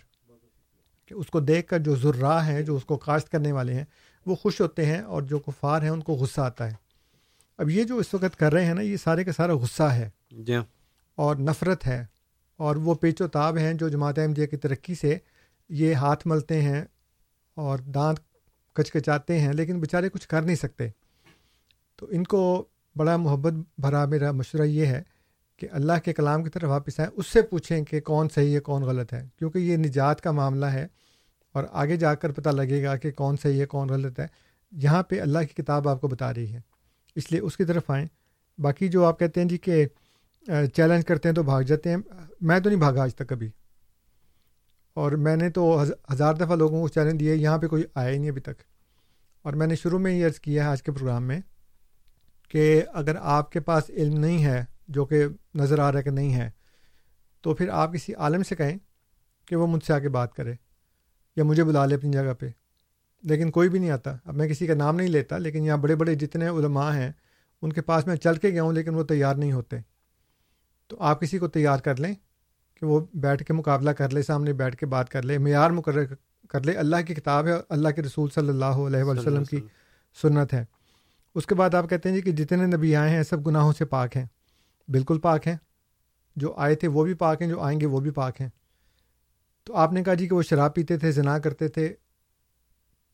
کہ 1.05 1.13
اس 1.13 1.27
کو 1.27 1.39
دیکھ 1.39 1.67
کر 1.67 1.79
جو 1.79 1.95
ذرا 1.95 2.47
ہیں، 2.47 2.61
جو 2.61 2.75
اس 2.75 2.85
کو 2.85 2.97
کاشت 2.97 3.29
کرنے 3.29 3.51
والے 3.51 3.73
ہیں، 3.73 3.85
وہ 4.25 4.35
خوش 4.35 4.61
ہوتے 4.61 4.85
ہیں 4.85 5.01
اور 5.01 5.21
جو 5.21 5.39
کفار 5.39 5.81
ہیں، 5.81 5.89
ان 5.89 6.01
کو 6.01 6.13
غصہ 6.13 6.41
آتا 6.41 6.71
ہے۔ 6.71 6.90
اب 7.61 7.69
یہ 7.69 7.83
جو 7.83 7.97
اس 7.97 8.13
وقت 8.13 8.39
کر 8.39 8.53
رہے 8.53 8.65
ہیں 8.65 8.73
نا 8.73 8.81
یہ 8.81 8.97
سارے 8.97 9.23
کا 9.23 9.31
سارا 9.31 9.53
غصہ 9.53 9.83
ہے 9.83 10.09
جی۔ 10.31 10.55
اور 11.15 11.35
نفرت 11.35 11.87
ہے 11.87 12.05
اور 12.57 12.75
وہ 12.75 12.95
پیچ 12.95 13.21
و 13.21 13.27
تاب 13.27 13.57
ہیں 13.57 13.73
جو 13.73 13.89
جماعت 13.89 14.19
احمدیہ 14.19 14.45
کی 14.45 14.57
ترقی 14.57 14.95
سے 14.95 15.17
یہ 15.69 15.93
ہاتھ 15.93 16.27
ملتے 16.27 16.61
ہیں 16.61 16.85
اور 17.55 17.79
دانت 17.79 18.19
کچکچاتے 18.73 19.39
ہیں 19.39 19.53
لیکن 19.53 19.79
بیچارے 19.79 20.09
کچھ 20.09 20.27
کر 20.27 20.41
نہیں 20.41 20.55
سکتے۔ 20.55 20.87
تو 21.95 22.07
ان 22.11 22.23
کو 22.23 22.65
بڑا 22.95 23.17
محبت 23.17 23.53
بھرا 23.77 24.05
میرا 24.05 24.31
مشورہ 24.31 24.65
یہ 24.65 24.85
ہے 24.85 25.03
کہ 25.57 25.67
اللہ 25.71 25.93
کے 26.05 26.13
کلام 26.13 26.43
کی 26.43 26.49
طرف 26.49 26.69
واپس 26.69 26.99
آئیں 26.99 27.11
اس 27.15 27.27
سے 27.27 27.41
پوچھیں 27.41 27.85
کہ 27.85 28.01
کون 28.01 28.27
صحیح 28.35 28.55
ہے 28.55 28.59
کون 28.59 28.83
غلط 28.83 29.13
ہے 29.13 29.27
کیونکہ 29.39 29.59
یہ 29.59 29.77
نجات 29.77 30.21
کا 30.21 30.31
معاملہ 30.31 30.65
ہے 30.65 30.87
اور 31.51 31.63
آگے 31.71 31.95
جا 31.95 32.15
کر 32.15 32.31
پتہ 32.31 32.49
لگے 32.49 32.83
گا 32.83 32.95
کہ 32.95 33.11
کون 33.11 33.35
صحیح 33.37 33.61
ہے 33.61 33.65
کون 33.65 33.89
غلط 33.89 34.19
ہے۔ 34.19 34.27
یہاں 34.71 35.03
پہ 35.03 35.21
اللہ 35.21 35.39
کی 35.39 35.63
کتاب 35.63 35.89
آپ 35.89 36.01
کو 36.01 36.07
بتا 36.07 36.33
رہی 36.33 36.53
ہے۔ 36.53 36.70
اس 37.15 37.31
لیے 37.31 37.41
اس 37.41 37.57
کی 37.57 37.65
طرف 37.65 37.89
آئیں۔ 37.89 38.07
باقی 38.57 38.87
جو 38.87 39.05
آپ 39.05 39.19
کہتے 39.19 39.41
ہیں 39.41 39.47
جی 39.47 39.57
کہ 39.57 39.87
چیلنج 40.47 41.05
کرتے 41.05 41.29
ہیں 41.29 41.35
تو 41.35 41.43
بھاگ 41.43 41.61
جاتے 41.61 41.89
ہیں۔ 41.89 41.97
میں 42.41 42.59
تو 42.59 42.69
نہیں 42.69 42.79
بھاگا 42.79 43.03
آج 43.03 43.15
تک 43.15 43.27
کبھی۔ 43.27 43.49
اور 44.93 45.11
میں 45.11 45.35
نے 45.35 45.49
تو 45.49 45.83
ہزار 46.13 46.33
دفعہ 46.33 46.55
لوگوں 46.55 46.81
کو 46.81 46.87
چیلنج 46.87 47.19
دیا 47.19 47.33
یہاں 47.33 47.57
پہ 47.57 47.67
کوئی 47.67 47.83
آیا 47.95 48.09
ہی 48.09 48.17
نہیں 48.17 48.29
ابھی 48.29 48.41
تک۔ 48.41 48.61
اور 49.41 49.53
میں 49.53 49.67
نے 49.67 49.75
شروع 49.75 49.99
میں 49.99 50.11
یہ 50.11 50.25
عرض 50.25 50.39
کیا 50.39 50.63
ہے 50.63 50.69
آج 50.69 50.83
کے 50.83 50.91
پروگرام 50.91 51.23
میں 51.23 51.39
کہ 52.47 52.83
اگر 52.93 53.15
آپ 53.19 53.51
کے 53.51 53.59
پاس 53.59 53.83
علم 53.89 54.19
نہیں 54.19 54.45
ہے، 54.45 54.65
جو 54.87 55.05
کہ 55.05 55.25
نظر 55.55 55.79
آ 55.79 55.91
رہا 55.91 55.99
ہے 55.99 56.03
کہ 56.03 56.09
نہیں 56.09 56.35
ہے، 56.35 56.49
تو 57.41 57.55
پھر 57.55 57.69
آپ 57.69 57.93
کسی 57.93 58.13
عالم 58.13 58.43
سے 58.43 58.55
کہیں 58.55 58.77
کہ 59.45 59.55
وہ 59.55 59.67
مجھ 59.67 59.83
سے 59.83 59.93
آ 59.93 59.99
کے 59.99 60.09
بات 60.09 60.33
کرے 60.33 60.53
یا 61.35 61.43
مجھے 61.43 61.63
بلا 61.63 61.85
لے 61.85 61.95
اپنی 61.95 62.11
جگہ 62.11 62.33
پہ۔ 62.39 62.49
لیکن 63.23 63.51
کوئی 63.51 63.69
بھی 63.69 63.79
نہیں 63.79 63.89
آتا۔ 63.89 64.17
اب 64.25 64.35
میں 64.35 64.47
کسی 64.47 64.67
کا 64.67 64.73
نام 64.73 64.95
نہیں 64.95 65.07
لیتا 65.07 65.37
لیکن 65.37 65.63
یہاں 65.63 65.77
بڑے 65.77 65.95
بڑے 65.95 66.15
جتنے 66.15 66.47
علماء 66.47 66.95
ہیں 66.95 67.11
ان 67.61 67.73
کے 67.73 67.81
پاس 67.81 68.07
میں 68.07 68.15
چل 68.15 68.35
کے 68.35 68.49
گیا 68.49 68.63
ہوں 68.63 68.73
لیکن 68.73 68.95
وہ 68.95 69.03
تیار 69.03 69.35
نہیں 69.35 69.51
ہوتے۔ 69.51 69.77
تو 70.87 70.97
آپ 70.99 71.21
کسی 71.21 71.37
کو 71.37 71.47
تیار 71.47 71.79
کر 71.79 71.99
لیں 71.99 72.15
کہ 72.79 72.85
وہ 72.85 73.05
بیٹھ 73.13 73.43
کے 73.43 73.53
مقابلہ 73.53 73.89
کر 73.89 74.09
لے 74.09 74.21
سامنے 74.21 74.53
بیٹھ 74.53 74.75
کے 74.77 74.85
بات 74.85 75.09
کر 75.09 75.21
لے 75.21 75.37
معیار 75.37 75.69
مقرر 75.69 76.05
کر 76.49 76.63
لے۔ 76.63 76.71
اللہ 76.71 76.95
کی 77.07 77.15
کتاب 77.15 77.47
ہے 77.47 77.53
اللہ 77.69 77.89
کے 77.89 78.01
رسول 78.01 78.29
صلی 78.29 78.49
اللہ 78.49 78.65
علیہ 78.65 79.03
وسلم 79.03 79.43
کی 79.43 79.57
سنت 80.21 80.53
ہے۔ 80.53 80.65
اس 81.35 81.45
کے 81.45 81.55
بعد 81.55 81.75
آپ 81.75 81.89
کہتے 81.89 82.09
ہیں 82.09 82.15
جی 82.15 82.21
کہ 82.21 82.31
جتنے 82.31 82.65
نبی 82.65 82.95
آئے 82.95 83.09
ہیں 83.09 83.23
سب 83.23 83.47
گناہوں 83.47 83.73
سے 83.73 83.85
پاک 83.85 84.17
ہیں۔ 84.17 84.25
بالکل 84.87 85.19
پاک 85.19 85.47
ہیں۔ 85.47 85.55
جو 86.35 86.53
آئے 86.53 86.75
تھے 86.75 86.87
وہ 86.87 87.03
بھی 87.03 87.13
پاک 87.13 87.41
ہیں 87.41 87.49
جو 87.49 87.61
آئیں 87.61 87.79
گے 87.79 87.85
وہ 87.85 87.99
بھی 87.99 88.11
پاک 88.11 88.41
ہیں۔ 88.41 88.49
تو 89.63 89.75
آپ 89.75 89.93
نے 89.93 90.03
کہا 90.03 90.13
جی 90.13 90.27
کہ 90.27 90.35
وہ 90.35 90.41
شراب 90.41 90.75
پیتے 90.75 90.97
تھے 90.97 91.11
زنا 91.11 91.39
کرتے 91.39 91.67
تھے 91.67 91.93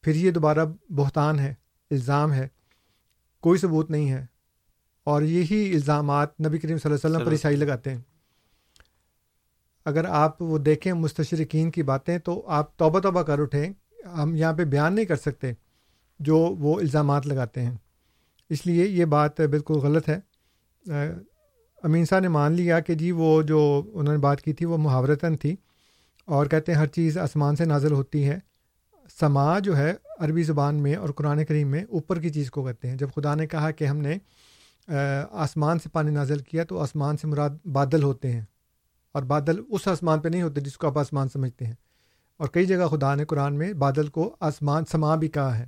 پھر 0.07 0.15
یہ 0.15 0.31
دوبارہ 0.31 0.65
بہتان 0.89 1.39
ہے 1.39 1.53
الزام 1.91 2.34
ہے 2.34 2.47
کوئی 3.41 3.59
ثبوت 3.59 3.91
نہیں 3.91 4.11
ہے۔ 4.11 4.25
اور 5.03 5.21
یہی 5.21 5.71
الزامات 5.73 6.41
نبی 6.41 6.57
کریم 6.57 6.77
صلی 6.77 6.91
اللہ 6.91 7.07
علیہ 7.07 7.15
وسلم 7.15 7.25
پر 7.25 7.31
عیسائی 7.31 7.55
لگاتے 7.55 7.89
ہیں۔ 7.89 8.01
اگر 9.85 10.05
آپ 10.05 10.41
وہ 10.41 10.57
دیکھیں 10.57 10.93
مستشرقین 10.93 11.71
کی 11.71 11.84
باتیں 11.84 12.17
تو 12.17 12.43
آپ 12.47 12.77
توبہ 12.77 12.99
توبہ 12.99 13.21
کر 13.21 13.39
اٹھیں 13.39 13.73
ہم 14.07 14.35
یہاں 14.35 14.53
پہ 14.53 14.63
بیان 14.65 14.95
نہیں 14.95 15.05
کر 15.05 15.15
سکتے 15.15 15.51
جو 16.19 16.38
وہ 16.38 16.79
الزامات 16.79 17.27
لگاتے 17.27 17.61
ہیں۔ 17.61 17.77
اس 18.49 18.65
لیے 18.65 18.88
یہ 18.88 19.05
بات 19.05 19.41
بالکل 19.41 19.73
غلط 19.73 20.09
ہے۔ 20.09 20.19
امین 21.84 22.05
صاحب 22.05 22.21
نے 22.21 22.27
مان 22.27 22.51
لیا 22.51 22.79
کہ 22.79 22.93
جی 22.93 23.11
وہ 23.11 23.41
جو 23.41 23.91
انہوں 23.93 24.13
نے 24.13 24.19
بات 24.19 24.41
کی 24.41 24.53
تھی 24.53 24.65
وہ 24.65 24.77
محاورتاً 24.77 25.38
تھی 25.38 25.55
اور 26.25 26.45
کہتے 26.45 26.71
ہیں 26.71 26.79
ہر 26.79 26.88
چیز 26.88 27.17
آسمان 27.17 27.55
سے 27.55 27.65
نازل 27.65 27.91
ہوتی 27.91 28.29
ہے۔ 28.29 28.39
سما 29.09 29.59
جو 29.59 29.77
ہے 29.77 29.93
عربی 30.19 30.43
زبان 30.43 30.75
میں 30.75 30.95
اور 30.95 31.09
قرآن 31.09 31.45
کریم 31.45 31.67
میں 31.67 31.84
اوپر 31.89 32.19
کی 32.19 32.29
چیز 32.29 32.51
کو 32.51 32.65
کہتے 32.65 32.89
ہیں۔ 32.89 32.95
جب 32.95 33.07
خدا 33.15 33.35
نے 33.35 33.47
کہا 33.47 33.71
کہ 33.71 33.85
ہم 33.85 33.97
نے 33.97 34.17
آسمان 35.31 35.79
سے 35.79 35.89
پانی 35.89 36.11
نازل 36.11 36.39
کیا 36.39 36.63
تو 36.63 36.79
آسمان 36.79 37.17
سے 37.17 37.27
مراد 37.27 37.49
بادل 37.65 38.03
ہوتے 38.03 38.31
ہیں۔ 38.31 38.41
اور 39.11 39.23
بادل 39.23 39.61
اس 39.69 39.88
آسمان 39.88 40.19
پہ 40.19 40.29
نہیں 40.29 40.41
ہوتے 40.41 40.61
جس 40.61 40.77
کو 40.77 40.88
آپ 40.88 40.97
آسمان 40.97 41.29
سمجھتے 41.29 41.65
ہیں۔ 41.65 41.73
اور 42.38 42.47
کئی 42.47 42.65
جگہ 42.65 42.88
خدا 42.88 43.15
نے 43.15 43.25
قرآن 43.25 43.57
میں 43.57 43.73
بادل 43.73 44.07
کو 44.07 44.35
آسمان 44.39 44.85
سما 44.85 45.15
بھی 45.15 45.27
کہا 45.27 45.59
ہے۔ 45.59 45.67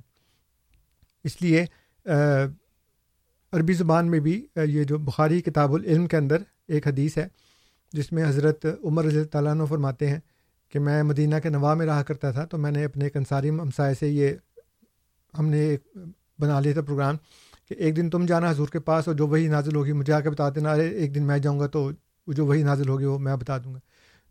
اس 1.24 1.42
لیے 1.42 1.64
عربی 3.52 3.72
زبان 3.72 4.10
میں 4.10 4.20
بھی 4.20 4.46
یہ 4.56 4.84
جو 4.84 4.98
بخاری 4.98 5.42
کتاب 5.42 5.74
العلم 5.74 6.06
کے 6.06 6.16
اندر 6.16 6.42
ایک 6.68 6.88
حدیث 6.88 7.18
ہے، 7.18 7.28
جس 7.92 8.12
میں 8.12 8.28
حضرت 8.28 8.66
عمر 8.84 9.04
رضی 9.04 9.24
تعالیٰ 9.24 9.52
عنہ 9.52 9.64
فرماتے 9.64 10.08
ہیں 10.08 10.20
کہ 10.70 10.78
میں 10.78 11.02
مدینہ 11.02 11.34
کے 11.42 11.48
نواح 11.48 11.74
میں 11.74 11.86
رہا 11.86 12.02
کرتا 12.02 12.30
تھا 12.30 12.44
تو 12.44 12.58
میں 12.58 12.70
نے 12.70 12.84
اپنے 12.84 13.08
انصاری 13.14 13.50
ہمسائے 13.50 13.94
سے 13.94 14.08
یہ 14.08 14.32
ہم 15.38 15.46
نے 15.46 15.76
بنا 16.38 16.60
لیا 16.60 16.72
تھا 16.72 16.82
پروگرام 16.82 17.16
کہ 17.68 17.74
ایک 17.74 17.96
دن 17.96 18.10
تم 18.10 18.26
جانا 18.26 18.50
حضور 18.50 18.68
کے 18.68 18.80
پاس 18.80 19.08
اور 19.08 19.16
جو 19.16 19.26
وہی 19.26 19.48
نازل 19.48 19.76
ہوگی 19.76 19.92
مجھے 19.92 20.12
آ 20.12 20.20
کے 20.20 20.30
بتا 20.30 20.50
دینا 20.50 20.72
ارے 20.72 20.88
ایک 20.88 21.14
دن 21.14 21.22
میں 21.22 21.38
جاؤں 21.38 21.60
گا 21.60 21.66
تو 21.66 21.90
جو 22.26 22.46
وہی 22.46 22.62
نازل 22.62 22.88
ہوگی 22.88 23.04
وہ 23.04 23.18
میں 23.18 23.36
بتا 23.36 23.58
دوں 23.58 23.74
گا۔ 23.74 23.78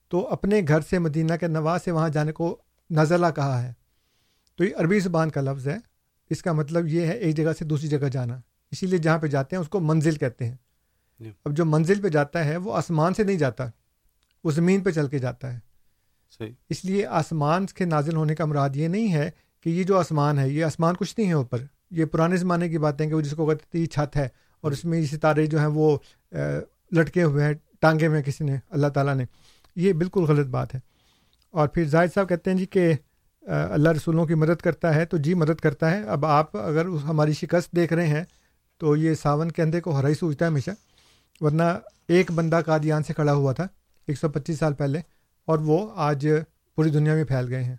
تو 0.09 0.27
اپنے 0.27 0.61
گھر 0.67 0.81
سے 0.81 0.99
مدینہ 0.99 1.33
کے 1.39 1.47
نواح 1.47 1.77
سے 1.83 1.91
وہاں 1.91 2.09
جانے 2.09 2.31
کو 2.31 2.57
نزلہ 2.91 3.27
کہا 3.35 3.63
ہے۔ 3.63 3.73
تو 4.57 4.63
یہ 4.63 4.75
عربی 4.75 4.99
زبان 4.99 5.29
کا 5.29 5.41
لفظ 5.41 5.67
ہے۔ 5.67 5.77
اس 6.29 6.41
کا 6.41 6.51
مطلب 6.51 6.87
یہ 6.87 7.01
ہے 7.01 7.11
ایک 7.11 7.37
جگہ 7.37 7.53
سے 7.59 7.65
دوسری 7.65 7.87
جگہ 7.87 8.07
جانا۔ 8.07 8.39
اسی 8.71 8.85
لیے 8.85 8.99
جہاں 8.99 9.17
پہ 9.17 9.27
جاتے 9.27 9.55
ہیں 9.55 9.61
اس 9.61 9.69
کو 9.69 9.79
منزل 9.79 10.15
کہتے 10.15 10.45
ہیں۔ 10.45 10.55
اب 11.45 11.57
جو 11.57 11.65
منزل 11.65 12.01
پہ 12.01 12.07
جاتا 12.07 12.45
ہے 12.45 12.57
وہ 12.57 12.75
آسمان 12.75 13.13
سے 13.13 13.23
نہیں 13.23 13.37
جاتا 13.37 13.65
وہ 14.43 14.51
زمین 14.51 14.81
پہ 14.81 14.91
چل 14.91 15.07
کے 15.07 15.19
جاتا 15.19 15.53
ہے۔ 15.53 15.68
صحیح۔ 16.37 16.51
اس 16.69 16.85
لیے 16.85 17.05
آسمان 17.05 17.65
کے 17.65 17.85
نازل 17.85 18.15
ہونے 18.15 18.35
کا 18.35 18.45
مراد 18.45 18.69
یہ 18.75 18.87
نہیں 18.87 19.13
ہے 19.13 19.29
کہ 19.63 19.69
یہ 19.69 19.83
جو 19.83 19.99
آسمان 19.99 20.39
ہے، 20.39 20.49
یہ 20.49 20.65
آسمان 20.65 20.95
کچھ 20.95 21.15
نہیں 21.17 21.27
ہے 21.27 21.33
اوپر۔ 21.33 21.57
یہ 21.91 22.05
پرانے 22.05 22.37
زمانے 22.37 22.69
کی 22.69 22.77
باتیں 22.77 23.07
کہ 23.07 23.13
وہ 23.13 23.21
جس 23.21 23.31
کو 23.31 23.45
کہتے 23.45 23.65
تھے 23.71 23.79
یہ 23.79 23.85
چھت 23.85 24.15
ہے 24.15 24.27
اور 24.61 24.71
اس 24.71 24.85
میں 24.85 24.99
یہ 24.99 25.05
ستارے 25.05 25.45
جو 25.45 25.59
ہیں 25.59 25.65
وہ 25.65 25.97
لٹکے 26.91 27.23
ہوئے 27.23 27.45
ہیں، 27.45 27.53
ٹانگے 27.79 28.07
میں 28.07 28.21
کسی 28.21 28.43
نے، 28.43 28.57
اللہ 28.69 28.87
تعالیٰ 28.87 29.15
نے۔ 29.15 29.25
یہ 29.75 29.93
بالکل 29.93 30.23
غلط 30.23 30.47
بات 30.47 30.75
ہے۔ 30.75 30.79
اور 31.51 31.67
پھر 31.67 31.83
زاہد 31.83 32.13
صاحب 32.13 32.29
کہتے 32.29 32.51
ہیں 32.51 32.57
جی 32.57 32.65
کہ 32.65 32.93
اللہ 33.41 33.89
رسولوں 33.89 34.25
کی 34.25 34.33
مدد 34.33 34.61
کرتا 34.61 34.95
ہے 34.95 35.05
تو 35.05 35.17
جی 35.17 35.33
مدد 35.33 35.59
کرتا 35.59 35.91
ہے۔ 35.91 36.03
اب 36.03 36.25
آپ 36.25 36.57
اگر 36.57 36.85
ہماری 36.85 37.33
شکست 37.33 37.71
دیکھ 37.71 37.93
رہے 37.93 38.07
ہیں 38.07 38.23
تو 38.77 38.95
یہ 38.95 39.13
ساون 39.13 39.51
کے 39.51 39.61
اندھے 39.61 39.81
کو 39.81 39.91
ہرائی 39.91 40.13
سوچتا 40.13 40.45
ہے 40.45 40.49
ہمیشہ، 40.49 40.71
ورنہ 41.41 41.63
ایک 42.07 42.31
بندہ 42.31 42.59
قادیان 42.65 43.03
سے 43.03 43.13
کھڑا 43.13 43.33
ہوا 43.33 43.53
تھا، 43.53 43.67
ایک 44.07 44.17
سو 44.17 44.29
پچیس 44.29 44.59
سال 44.59 44.73
پہلے۔ 44.73 44.99
اور 45.49 45.59
وہ 45.59 45.91
آج 45.95 46.27
پوری 46.75 46.89
دنیا 46.89 47.13
میں 47.13 47.23
پھیل 47.23 47.47
گئے 47.49 47.63
ہیں۔ 47.63 47.75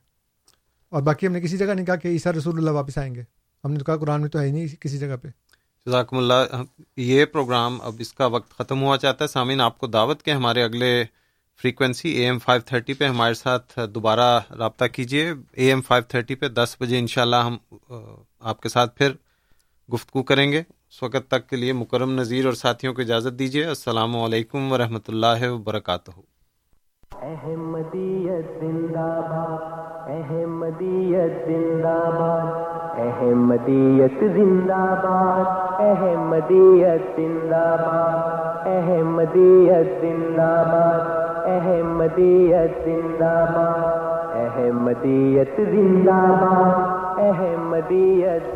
اور 0.89 1.03
باقی 1.03 1.27
ہم 1.27 1.33
نے 1.33 1.41
کسی 1.41 1.57
جگہ 1.57 1.75
نہیں 1.75 1.87
کہا 1.87 1.97
کہ 1.97 2.09
عیسیٰ 2.09 2.33
رسول 2.33 2.59
اللہ 2.59 2.71
واپس 2.71 2.99
آئیں 2.99 3.15
گے۔ 3.15 3.23
ہم 3.65 3.73
نے 3.73 3.79
تو 3.79 3.85
کہا 3.85 3.97
قرآن 3.97 4.21
میں 4.21 4.29
تو 4.29 4.41
ہے 4.41 4.47
ہی 4.47 4.53
نہیں 4.53 4.67
کسی 4.81 4.99
جگہ 4.99 5.17
پہ۔ 5.23 5.29
جزاکم 5.87 6.17
اللہ۔ 6.17 6.35
یہ 6.97 7.25
پروگرام 7.25 7.79
اب 7.83 7.95
اس 7.99 8.13
کا 8.13 8.27
وقت 8.27 8.59
ختم 8.59 8.83
ہوا 8.83 8.99
چاہتا 8.99 9.25
ہے۔ 9.25 9.29
سامعین، 9.29 9.61
آپ 9.61 9.79
کو 9.79 9.87
دعوت 9.87 10.23
کے 10.23 10.33
ہمارے 10.33 10.63
اگلے 10.63 11.05
frequency 11.63 12.09
A 12.09 12.25
M 12.25 12.39
five 12.39 12.63
thirty 12.67 12.95
پہ 12.95 13.05
ہمارے 13.05 13.35
ساتھ 13.35 13.79
دوبارہ 13.95 14.41
رابطہ 14.59 14.85
کیجیے۔ 14.85 15.31
اے 15.31 15.69
ایم 15.69 15.83
فائیو 15.83 16.05
تھرٹی 16.09 16.35
پہ 16.35 16.49
دس 16.49 16.77
بجے 16.81 16.99
انشاءاللہ 16.99 17.37
ہم 17.37 17.57
آپ 18.41 18.61
کے 18.61 18.69
ساتھ 18.69 18.97
پھر 18.97 19.13
گفتگو 19.93 20.23
کریں 20.23 20.53
گے۔ 20.53 20.59
اس 20.59 21.03
وقت 21.03 21.29
تک 21.29 21.49
کے 21.49 21.57
لیے 21.57 21.73
مکرم 21.73 22.21
نذیر 22.21 22.45
اور 22.45 22.55
ساتھیوں 22.55 22.95
کو 22.95 23.01
اجازت 23.03 23.39
دیجیے۔ 23.39 23.65
السلام 23.65 24.17
علیکم 24.17 24.73
ورحمۃ 24.73 25.09
اللہ 25.09 25.49
وبرکاتہ۔ 25.49 26.11
احمدیت 27.13 28.61
زندہ 28.61 29.09
باد 29.31 30.11
احمدیت 30.11 31.33
زندہ 31.47 31.95
باد 32.19 33.01
احمدیت 33.07 34.21
زندہ 34.37 34.79
باد 35.03 35.81
احمدیت 35.87 37.03
زندہ 37.17 37.65
باد 37.81 38.67
احمدیت 38.69 40.01
زندہ 40.03 40.49
باد 40.71 41.49
احمدیت 41.57 42.81
زندہ 42.85 43.35
باد 43.53 44.33
احمدیت 44.39 45.59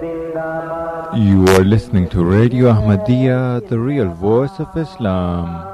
زندہ 0.00 0.48
باد 0.70 1.12
You 1.16 1.44
are 1.56 1.64
listening 1.64 2.08
to 2.08 2.24
Radio 2.24 2.72
Ahmadiyya, 2.72 3.68
the 3.68 3.78
real 3.78 4.08
voice 4.08 4.58
of 4.58 4.76
Islam. 4.76 5.73